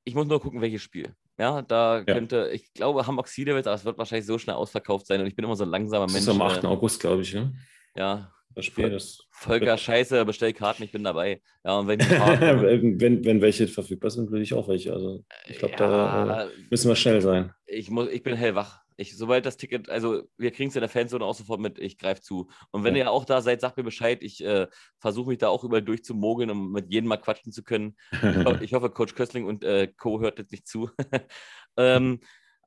ich 0.05 0.15
muss 0.15 0.27
nur 0.27 0.41
gucken, 0.41 0.61
welches 0.61 0.83
Spiel. 0.83 1.15
Ja, 1.39 1.63
da 1.63 1.99
ja. 1.99 2.05
könnte, 2.05 2.51
ich 2.53 2.73
glaube, 2.75 3.07
Hamburg 3.07 3.29
Siedewitz, 3.29 3.67
aber 3.67 3.77
es 3.77 3.85
wird 3.85 3.97
wahrscheinlich 3.97 4.27
so 4.27 4.39
schnell 4.39 4.57
ausverkauft 4.57 5.07
sein 5.07 5.21
und 5.21 5.29
ich 5.29 5.37
bin 5.37 5.45
immer 5.45 5.55
so 5.55 5.65
ein 5.65 5.71
langsamer 5.71 6.07
Mensch. 6.07 6.15
Das 6.15 6.23
ist 6.23 6.29
am 6.29 6.43
8. 6.43 6.65
Äh, 6.65 6.67
August, 6.67 7.01
glaube 7.01 7.23
ich, 7.23 7.33
ne? 7.33 7.55
Ja. 7.95 8.33
Das 8.55 8.65
Spiel 8.65 8.93
ist. 8.93 9.29
Volker, 9.31 9.79
scheiße, 9.79 10.25
bestell 10.25 10.53
Karten, 10.53 10.83
ich 10.83 10.91
bin 10.91 11.05
dabei. 11.05 11.41
Ja, 11.65 11.79
und 11.79 11.87
wenn, 11.87 12.01
wenn, 13.01 13.25
wenn, 13.25 13.41
welche 13.41 13.69
verfügbar 13.69 14.11
sind, 14.11 14.33
würde 14.33 14.43
ich 14.43 14.53
auch 14.53 14.67
welche. 14.67 14.93
Also 14.93 15.25
ich 15.47 15.59
glaube, 15.59 15.75
ja, 15.79 16.25
da 16.25 16.45
äh, 16.45 16.49
müssen 16.69 16.89
wir 16.89 16.97
schnell 16.97 17.21
sein. 17.21 17.53
Ich, 17.67 17.89
muss, 17.89 18.09
ich 18.09 18.25
bin 18.25 18.35
hellwach. 18.35 18.81
Ich, 19.01 19.17
sobald 19.17 19.47
das 19.47 19.57
Ticket, 19.57 19.89
also 19.89 20.25
wir 20.37 20.51
kriegen 20.51 20.71
es 20.71 20.77
in 20.77 20.81
der 20.81 20.89
Fanzone 20.89 21.25
auch 21.25 21.35
sofort 21.35 21.61
mit, 21.61 21.79
ich 21.79 21.99
greife 21.99 22.21
zu. 22.21 22.51
Und 22.73 22.83
wenn 22.83 22.97
ja. 22.97 23.05
ihr 23.05 23.11
auch 23.13 23.25
da 23.25 23.41
seid, 23.41 23.61
sagt 23.61 23.77
mir 23.77 23.85
Bescheid. 23.85 24.23
Ich 24.23 24.45
äh, 24.45 24.67
versuche 24.99 25.29
mich 25.31 25.39
da 25.39 25.49
auch 25.49 25.63
überall 25.63 25.83
durchzumogeln, 25.83 26.51
um 26.51 26.73
mit 26.73 26.91
jedem 26.93 27.09
mal 27.09 27.17
quatschen 27.17 27.53
zu 27.53 27.63
können. 27.63 27.97
Ich, 28.11 28.45
ho 28.45 28.57
ich 28.61 28.75
hoffe, 28.75 28.91
Coach 28.91 29.15
Köstling 29.15 29.47
und 29.47 29.63
äh, 29.63 29.87
Co. 29.87 30.21
hört 30.21 30.41
jetzt 30.41 30.51
nicht 30.51 30.67
zu. 30.67 30.91
ähm, 31.77 32.19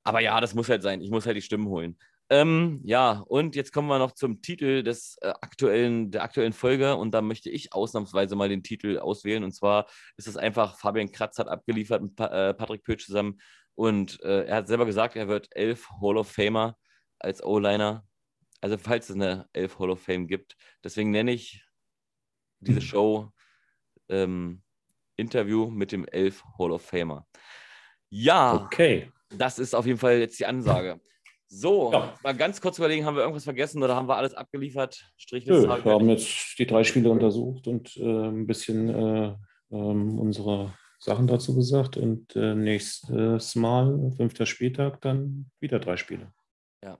aber 0.03 0.21
ja, 0.21 0.39
das 0.39 0.55
muss 0.55 0.69
halt 0.69 0.83
sein. 0.83 1.01
Ich 1.01 1.11
muss 1.11 1.25
halt 1.25 1.35
die 1.35 1.41
Stimmen 1.41 1.67
holen. 1.67 1.97
Ähm, 2.31 2.79
ja, 2.85 3.25
und 3.27 3.57
jetzt 3.57 3.73
kommen 3.73 3.89
wir 3.89 3.99
noch 3.99 4.13
zum 4.13 4.41
Titel 4.41 4.83
des 4.83 5.17
äh, 5.19 5.33
aktuellen, 5.41 6.11
der 6.11 6.23
aktuellen 6.23 6.53
Folge 6.53 6.95
und 6.95 7.11
da 7.11 7.21
möchte 7.21 7.49
ich 7.49 7.73
ausnahmsweise 7.73 8.37
mal 8.37 8.47
den 8.47 8.63
Titel 8.63 8.99
auswählen 8.99 9.43
und 9.43 9.51
zwar 9.51 9.85
ist 10.15 10.29
es 10.29 10.37
einfach, 10.37 10.77
Fabian 10.79 11.11
Kratz 11.11 11.39
hat 11.39 11.49
abgeliefert 11.49 12.01
mit 12.01 12.15
pa 12.15 12.27
äh, 12.27 12.53
Patrick 12.53 12.85
Pötsch 12.85 13.05
zusammen 13.05 13.41
und 13.81 14.21
äh, 14.21 14.45
er 14.45 14.57
hat 14.57 14.67
selber 14.67 14.85
gesagt, 14.85 15.15
er 15.15 15.27
wird 15.27 15.47
elf 15.55 15.89
Hall 15.99 16.15
of 16.15 16.31
Famer 16.31 16.77
als 17.17 17.43
O-Liner. 17.43 18.05
Also 18.61 18.77
falls 18.77 19.09
es 19.09 19.15
eine 19.15 19.49
elf 19.53 19.79
Hall 19.79 19.89
of 19.89 19.99
Fame 19.99 20.27
gibt. 20.27 20.55
Deswegen 20.83 21.09
nenne 21.09 21.31
ich 21.31 21.65
diese 22.59 22.79
mhm. 22.79 22.83
Show 22.83 23.31
ähm, 24.07 24.61
Interview 25.15 25.71
mit 25.71 25.91
dem 25.91 26.05
elf 26.05 26.43
Hall 26.59 26.69
of 26.69 26.83
Famer. 26.83 27.25
Ja, 28.11 28.53
okay. 28.53 29.11
das 29.29 29.57
ist 29.57 29.73
auf 29.73 29.87
jeden 29.87 29.97
Fall 29.97 30.19
jetzt 30.19 30.39
die 30.39 30.45
Ansage. 30.45 31.01
So, 31.47 31.91
ja. 31.91 32.13
mal 32.21 32.35
ganz 32.35 32.61
kurz 32.61 32.77
überlegen, 32.77 33.03
haben 33.03 33.15
wir 33.15 33.23
irgendwas 33.23 33.45
vergessen 33.45 33.81
oder 33.81 33.95
haben 33.95 34.07
wir 34.07 34.15
alles 34.15 34.35
abgeliefert? 34.35 35.11
Nö, 35.31 35.67
wir 35.83 35.91
haben 35.91 36.07
jetzt 36.07 36.53
die 36.59 36.67
drei 36.67 36.83
Spiele 36.83 37.09
untersucht 37.09 37.67
und 37.67 37.97
äh, 37.97 38.27
ein 38.27 38.45
bisschen 38.45 38.89
äh, 38.89 39.35
ähm, 39.71 40.19
unsere 40.19 40.71
Sachen 41.03 41.27
dazu 41.27 41.55
gesagt. 41.55 41.97
Und 41.97 42.35
äh, 42.35 42.53
nächstes 42.53 43.55
Mal, 43.55 44.11
fünfter 44.15 44.45
Spieltag, 44.45 45.01
dann 45.01 45.49
wieder 45.59 45.79
drei 45.79 45.97
Spiele. 45.97 46.31
Ja, 46.83 46.99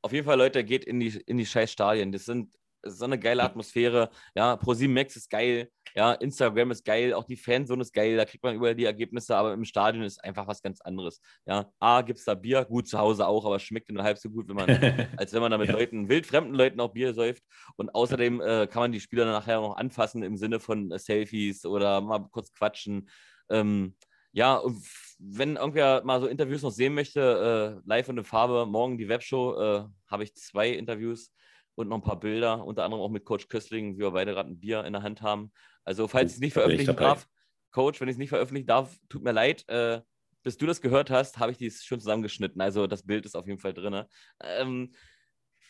auf 0.00 0.12
jeden 0.12 0.24
Fall, 0.24 0.38
Leute, 0.38 0.64
geht 0.64 0.84
in 0.84 0.98
die, 1.00 1.20
in 1.26 1.36
die 1.36 1.46
scheiß 1.46 1.70
Stadien. 1.70 2.12
Das 2.12 2.24
sind 2.24 2.54
so 2.84 3.04
eine 3.04 3.18
geile 3.18 3.42
Atmosphäre. 3.42 4.10
Ja, 4.34 4.56
ProSieben 4.56 4.94
Max 4.94 5.16
ist 5.16 5.30
geil. 5.30 5.68
Ja, 5.94 6.14
Instagram 6.14 6.70
ist 6.70 6.84
geil. 6.84 7.12
Auch 7.12 7.24
die 7.24 7.36
Fanzone 7.36 7.82
ist 7.82 7.92
geil. 7.92 8.16
Da 8.16 8.24
kriegt 8.24 8.42
man 8.42 8.56
überall 8.56 8.74
die 8.74 8.86
Ergebnisse. 8.86 9.36
Aber 9.36 9.52
im 9.52 9.64
Stadion 9.64 10.02
ist 10.04 10.22
einfach 10.24 10.46
was 10.46 10.62
ganz 10.62 10.80
anderes. 10.80 11.20
Ja, 11.46 11.70
A, 11.78 12.00
gibt 12.00 12.18
es 12.18 12.24
da 12.24 12.34
Bier. 12.34 12.64
Gut, 12.64 12.88
zu 12.88 12.98
Hause 12.98 13.26
auch, 13.26 13.44
aber 13.44 13.58
schmeckt 13.58 13.90
nur 13.90 14.02
halb 14.02 14.18
so 14.18 14.30
gut, 14.30 14.48
wenn 14.48 14.56
man, 14.56 14.68
als 15.16 15.32
wenn 15.32 15.42
man 15.42 15.50
da 15.50 15.58
mit 15.58 15.68
ja. 15.68 15.74
Leuten, 15.74 16.08
wildfremden 16.08 16.54
Leuten 16.54 16.80
auch 16.80 16.92
Bier 16.92 17.12
säuft. 17.14 17.44
Und 17.76 17.94
außerdem 17.94 18.40
äh, 18.40 18.66
kann 18.66 18.80
man 18.80 18.92
die 18.92 19.00
Spieler 19.00 19.24
dann 19.24 19.34
nachher 19.34 19.60
noch 19.60 19.76
anfassen 19.76 20.22
im 20.22 20.36
Sinne 20.36 20.58
von 20.58 20.90
äh, 20.90 20.98
Selfies 20.98 21.66
oder 21.66 22.00
mal 22.00 22.26
kurz 22.30 22.52
quatschen. 22.52 23.08
Ähm, 23.52 23.94
ja, 24.32 24.62
wenn 25.18 25.56
irgendwer 25.56 26.02
mal 26.04 26.20
so 26.20 26.26
Interviews 26.26 26.62
noch 26.62 26.70
sehen 26.70 26.94
möchte, 26.94 27.80
äh, 27.84 27.88
live 27.88 28.08
in 28.08 28.16
der 28.16 28.24
Farbe, 28.24 28.66
morgen 28.66 28.98
die 28.98 29.08
Webshow, 29.08 29.60
äh, 29.60 29.84
habe 30.10 30.24
ich 30.24 30.34
zwei 30.34 30.70
Interviews 30.70 31.32
und 31.74 31.88
noch 31.88 31.98
ein 31.98 32.02
paar 32.02 32.18
Bilder, 32.18 32.64
unter 32.64 32.84
anderem 32.84 33.02
auch 33.02 33.10
mit 33.10 33.24
Coach 33.24 33.48
Köstling, 33.48 33.96
wie 33.96 34.00
wir 34.00 34.10
beide 34.10 34.32
gerade 34.32 34.50
ein 34.50 34.58
Bier 34.58 34.84
in 34.84 34.92
der 34.92 35.02
Hand 35.02 35.22
haben. 35.22 35.52
Also, 35.84 36.08
falls 36.08 36.32
ich 36.32 36.36
es 36.36 36.40
nicht 36.40 36.52
veröffentlichen 36.54 36.96
darf, 36.96 37.28
Coach, 37.70 38.00
wenn 38.00 38.08
ich 38.08 38.14
es 38.14 38.18
nicht 38.18 38.30
veröffentlichen 38.30 38.66
darf, 38.66 38.98
tut 39.08 39.22
mir 39.22 39.32
leid. 39.32 39.68
Äh, 39.68 40.00
bis 40.42 40.56
du 40.56 40.66
das 40.66 40.80
gehört 40.80 41.10
hast, 41.10 41.38
habe 41.38 41.52
ich 41.52 41.58
dies 41.58 41.84
schon 41.84 42.00
zusammengeschnitten. 42.00 42.60
Also, 42.60 42.86
das 42.86 43.04
Bild 43.04 43.24
ist 43.24 43.36
auf 43.36 43.46
jeden 43.46 43.60
Fall 43.60 43.74
drin. 43.74 44.04
Ähm, 44.40 44.92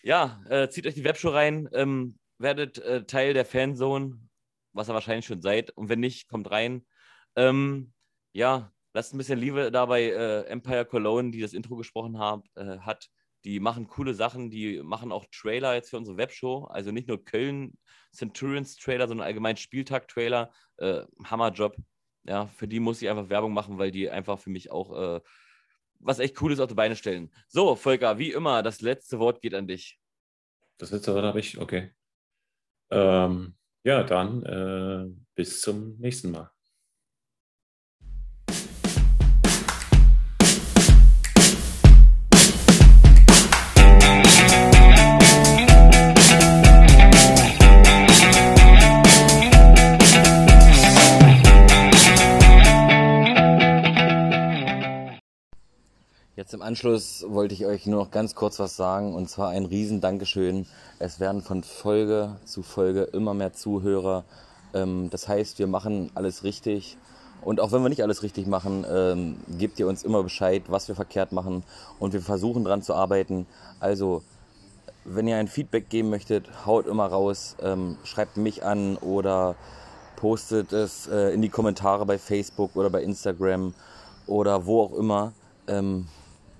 ja, 0.02 0.42
äh, 0.48 0.68
zieht 0.68 0.86
euch 0.86 0.94
die 0.94 1.04
Webshow 1.04 1.28
rein, 1.28 1.68
ähm, 1.72 2.18
werdet 2.38 2.78
äh, 2.78 3.04
Teil 3.04 3.34
der 3.34 3.44
Fanzone, 3.44 4.18
was 4.72 4.88
ihr 4.88 4.94
wahrscheinlich 4.94 5.26
schon 5.26 5.42
seid. 5.42 5.70
Und 5.70 5.88
wenn 5.88 6.00
nicht, 6.00 6.28
kommt 6.28 6.50
rein. 6.50 6.84
Ähm, 7.36 7.92
ja, 8.32 8.72
lasst 8.94 9.14
ein 9.14 9.18
bisschen 9.18 9.38
Liebe 9.38 9.70
da 9.70 9.86
bei 9.86 10.02
äh, 10.02 10.42
Empire 10.46 10.84
Cologne, 10.84 11.30
die 11.30 11.40
das 11.40 11.52
Intro 11.52 11.76
gesprochen 11.76 12.18
haben, 12.18 12.42
äh, 12.54 12.78
hat. 12.78 13.08
Die 13.44 13.58
machen 13.58 13.88
coole 13.88 14.14
Sachen, 14.14 14.50
die 14.50 14.80
machen 14.82 15.10
auch 15.10 15.26
Trailer 15.32 15.74
jetzt 15.74 15.90
für 15.90 15.96
unsere 15.96 16.16
Webshow. 16.16 16.66
Also 16.66 16.92
nicht 16.92 17.08
nur 17.08 17.24
Köln 17.24 17.76
Centurions 18.12 18.76
Trailer, 18.76 19.08
sondern 19.08 19.26
allgemein 19.26 19.56
Spieltag-Trailer. 19.56 20.52
Äh, 20.76 21.02
Hammerjob. 21.24 21.76
Ja, 22.24 22.46
für 22.46 22.68
die 22.68 22.78
muss 22.78 23.02
ich 23.02 23.08
einfach 23.08 23.30
Werbung 23.30 23.52
machen, 23.52 23.78
weil 23.78 23.90
die 23.90 24.08
einfach 24.08 24.38
für 24.38 24.50
mich 24.50 24.70
auch 24.70 25.16
äh, 25.16 25.20
was 25.98 26.18
echt 26.18 26.36
Cooles 26.36 26.60
auf 26.60 26.68
die 26.68 26.74
Beine 26.74 26.94
stellen. 26.94 27.32
So, 27.48 27.74
Volker, 27.74 28.18
wie 28.18 28.32
immer, 28.32 28.62
das 28.62 28.80
letzte 28.80 29.18
Wort 29.18 29.40
geht 29.40 29.54
an 29.54 29.66
dich. 29.66 29.98
Das 30.78 30.90
letzte 30.90 31.14
Wort 31.14 31.24
habe 31.24 31.40
ich, 31.40 31.58
okay. 31.58 31.92
Ähm, 32.90 33.54
ja, 33.84 34.02
dann 34.04 34.42
äh, 34.44 35.22
bis 35.34 35.60
zum 35.60 35.96
nächsten 35.98 36.30
Mal. 36.30 36.51
Im 56.54 56.60
Anschluss 56.60 57.24
wollte 57.28 57.54
ich 57.54 57.64
euch 57.64 57.86
nur 57.86 58.04
noch 58.04 58.10
ganz 58.10 58.34
kurz 58.34 58.58
was 58.58 58.76
sagen 58.76 59.14
und 59.14 59.30
zwar 59.30 59.50
ein 59.50 59.64
riesen 59.64 60.02
Dankeschön. 60.02 60.66
Es 60.98 61.18
werden 61.18 61.40
von 61.40 61.62
Folge 61.62 62.36
zu 62.44 62.62
Folge 62.62 63.04
immer 63.04 63.32
mehr 63.32 63.54
Zuhörer. 63.54 64.24
Ähm, 64.74 65.08
das 65.08 65.28
heißt, 65.28 65.58
wir 65.58 65.66
machen 65.66 66.10
alles 66.14 66.44
richtig. 66.44 66.98
Und 67.40 67.58
auch 67.58 67.72
wenn 67.72 67.82
wir 67.82 67.88
nicht 67.88 68.02
alles 68.02 68.22
richtig 68.22 68.46
machen, 68.46 68.84
ähm, 68.90 69.36
gebt 69.56 69.78
ihr 69.78 69.88
uns 69.88 70.02
immer 70.02 70.22
Bescheid, 70.22 70.64
was 70.68 70.88
wir 70.88 70.94
verkehrt 70.94 71.32
machen. 71.32 71.64
Und 71.98 72.12
wir 72.12 72.20
versuchen 72.20 72.64
dran 72.64 72.82
zu 72.82 72.94
arbeiten. 72.94 73.46
Also, 73.80 74.22
wenn 75.04 75.26
ihr 75.26 75.36
ein 75.36 75.48
Feedback 75.48 75.88
geben 75.88 76.10
möchtet, 76.10 76.66
haut 76.66 76.86
immer 76.86 77.06
raus. 77.06 77.56
Ähm, 77.62 77.96
schreibt 78.04 78.36
mich 78.36 78.62
an 78.62 78.98
oder 78.98 79.54
postet 80.16 80.74
es 80.74 81.06
äh, 81.06 81.32
in 81.32 81.40
die 81.40 81.48
Kommentare 81.48 82.04
bei 82.04 82.18
Facebook 82.18 82.76
oder 82.76 82.90
bei 82.90 83.02
Instagram 83.02 83.72
oder 84.26 84.66
wo 84.66 84.82
auch 84.82 84.92
immer. 84.92 85.32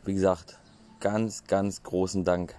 Wie 0.04 0.14
gesagt, 0.14 0.58
ganz, 1.00 1.44
ganz 1.44 1.82
großen 1.82 2.24
Dank. 2.24 2.54